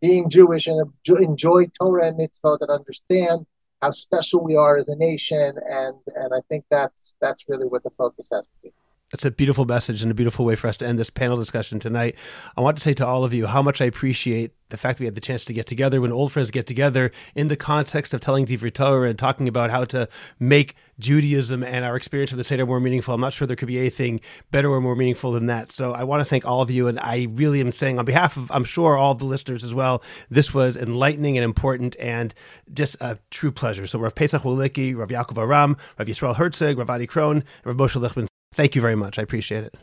being 0.00 0.28
Jewish 0.28 0.66
and 0.66 0.92
enjoy 1.06 1.66
Torah 1.80 2.08
and 2.08 2.16
mitzvah 2.16 2.56
that 2.58 2.70
understand 2.70 3.46
how 3.80 3.92
special 3.92 4.42
we 4.42 4.56
are 4.56 4.76
as 4.76 4.88
a 4.88 4.96
nation. 4.96 5.54
And 5.68 5.94
and 6.16 6.34
I 6.34 6.40
think 6.48 6.64
that's 6.70 7.14
that's 7.20 7.44
really 7.48 7.66
what 7.66 7.84
the 7.84 7.90
focus 7.90 8.28
has 8.32 8.46
to 8.46 8.52
be. 8.64 8.72
That's 9.12 9.24
a 9.24 9.30
beautiful 9.30 9.64
message 9.64 10.02
and 10.02 10.10
a 10.10 10.14
beautiful 10.14 10.44
way 10.44 10.56
for 10.56 10.66
us 10.66 10.76
to 10.78 10.86
end 10.86 10.98
this 10.98 11.10
panel 11.10 11.36
discussion 11.36 11.78
tonight. 11.78 12.16
I 12.56 12.60
want 12.60 12.76
to 12.76 12.82
say 12.82 12.94
to 12.94 13.06
all 13.06 13.24
of 13.24 13.32
you 13.32 13.46
how 13.46 13.62
much 13.62 13.80
I 13.80 13.84
appreciate 13.84 14.52
the 14.70 14.76
fact 14.76 14.98
that 14.98 15.02
we 15.02 15.06
had 15.06 15.14
the 15.14 15.20
chance 15.20 15.44
to 15.44 15.52
get 15.52 15.66
together 15.66 16.00
when 16.00 16.10
old 16.10 16.32
friends 16.32 16.50
get 16.50 16.66
together 16.66 17.12
in 17.36 17.46
the 17.46 17.54
context 17.54 18.12
of 18.12 18.20
telling 18.20 18.44
Divrei 18.44 18.72
Torah 18.72 19.08
and 19.08 19.16
talking 19.16 19.46
about 19.46 19.70
how 19.70 19.84
to 19.84 20.08
make 20.40 20.74
Judaism 20.98 21.62
and 21.62 21.84
our 21.84 21.94
experience 21.94 22.32
of 22.32 22.38
the 22.38 22.44
Seder 22.44 22.66
more 22.66 22.80
meaningful. 22.80 23.14
I'm 23.14 23.20
not 23.20 23.32
sure 23.32 23.46
there 23.46 23.56
could 23.56 23.68
be 23.68 23.78
anything 23.78 24.20
better 24.50 24.68
or 24.68 24.80
more 24.80 24.96
meaningful 24.96 25.30
than 25.30 25.46
that. 25.46 25.70
So 25.70 25.92
I 25.92 26.02
want 26.02 26.22
to 26.22 26.28
thank 26.28 26.44
all 26.44 26.60
of 26.60 26.70
you. 26.70 26.88
And 26.88 26.98
I 26.98 27.28
really 27.30 27.60
am 27.60 27.70
saying 27.70 28.00
on 28.00 28.04
behalf 28.04 28.36
of, 28.36 28.50
I'm 28.50 28.64
sure, 28.64 28.96
all 28.96 29.12
of 29.12 29.18
the 29.18 29.26
listeners 29.26 29.62
as 29.62 29.72
well, 29.74 30.02
this 30.28 30.52
was 30.52 30.76
enlightening 30.76 31.36
and 31.36 31.44
important 31.44 31.94
and 32.00 32.34
just 32.72 32.96
a 33.00 33.18
true 33.30 33.52
pleasure. 33.52 33.86
So 33.86 34.00
Rav 34.00 34.16
Pesach 34.16 34.42
Wolicki, 34.42 34.96
Rav 34.96 35.08
Yaakov 35.08 35.36
Arram, 35.36 35.76
Rav 35.98 36.08
Yisrael 36.08 36.34
Herczeg, 36.34 36.78
Rav 36.78 36.90
Adi 36.90 37.06
Krohn, 37.06 37.44
Rav 37.64 37.76
Moshe 37.76 38.00
Lichtman 38.00 38.26
Thank 38.54 38.74
you 38.74 38.80
very 38.80 38.94
much. 38.94 39.18
I 39.18 39.22
appreciate 39.22 39.64
it. 39.64 39.74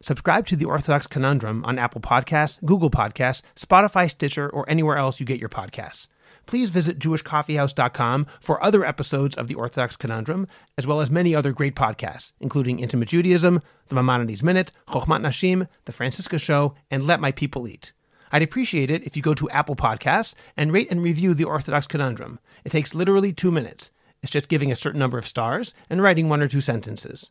Subscribe 0.00 0.46
to 0.46 0.56
the 0.56 0.64
Orthodox 0.64 1.06
Conundrum 1.06 1.64
on 1.64 1.78
Apple 1.78 2.00
Podcasts, 2.00 2.64
Google 2.64 2.90
Podcasts, 2.90 3.42
Spotify, 3.56 4.08
Stitcher, 4.08 4.48
or 4.48 4.68
anywhere 4.68 4.96
else 4.96 5.18
you 5.18 5.26
get 5.26 5.40
your 5.40 5.48
podcasts. 5.48 6.06
Please 6.46 6.70
visit 6.70 6.98
jewishcoffeehouse.com 6.98 8.26
for 8.40 8.62
other 8.64 8.84
episodes 8.84 9.36
of 9.36 9.48
the 9.48 9.54
Orthodox 9.54 9.96
Conundrum, 9.96 10.46
as 10.76 10.86
well 10.86 11.00
as 11.00 11.10
many 11.10 11.34
other 11.34 11.52
great 11.52 11.74
podcasts, 11.74 12.32
including 12.40 12.78
Intimate 12.78 13.08
Judaism, 13.08 13.60
The 13.88 13.96
Maimonides 13.96 14.42
Minute, 14.42 14.72
Chochmat 14.86 15.20
Nashim, 15.20 15.68
The 15.84 15.92
Francisca 15.92 16.38
Show, 16.38 16.74
and 16.90 17.04
Let 17.04 17.20
My 17.20 17.32
People 17.32 17.68
Eat. 17.68 17.92
I'd 18.32 18.42
appreciate 18.42 18.90
it 18.90 19.04
if 19.04 19.16
you 19.16 19.22
go 19.22 19.34
to 19.34 19.50
Apple 19.50 19.76
Podcasts 19.76 20.34
and 20.56 20.72
rate 20.72 20.90
and 20.90 21.02
review 21.02 21.34
the 21.34 21.44
Orthodox 21.44 21.86
Conundrum. 21.86 22.38
It 22.64 22.72
takes 22.72 22.94
literally 22.94 23.32
two 23.32 23.50
minutes. 23.50 23.90
It's 24.22 24.32
just 24.32 24.48
giving 24.48 24.72
a 24.72 24.76
certain 24.76 24.98
number 24.98 25.18
of 25.18 25.26
stars 25.26 25.74
and 25.90 26.02
writing 26.02 26.28
one 26.28 26.40
or 26.40 26.48
two 26.48 26.60
sentences 26.60 27.30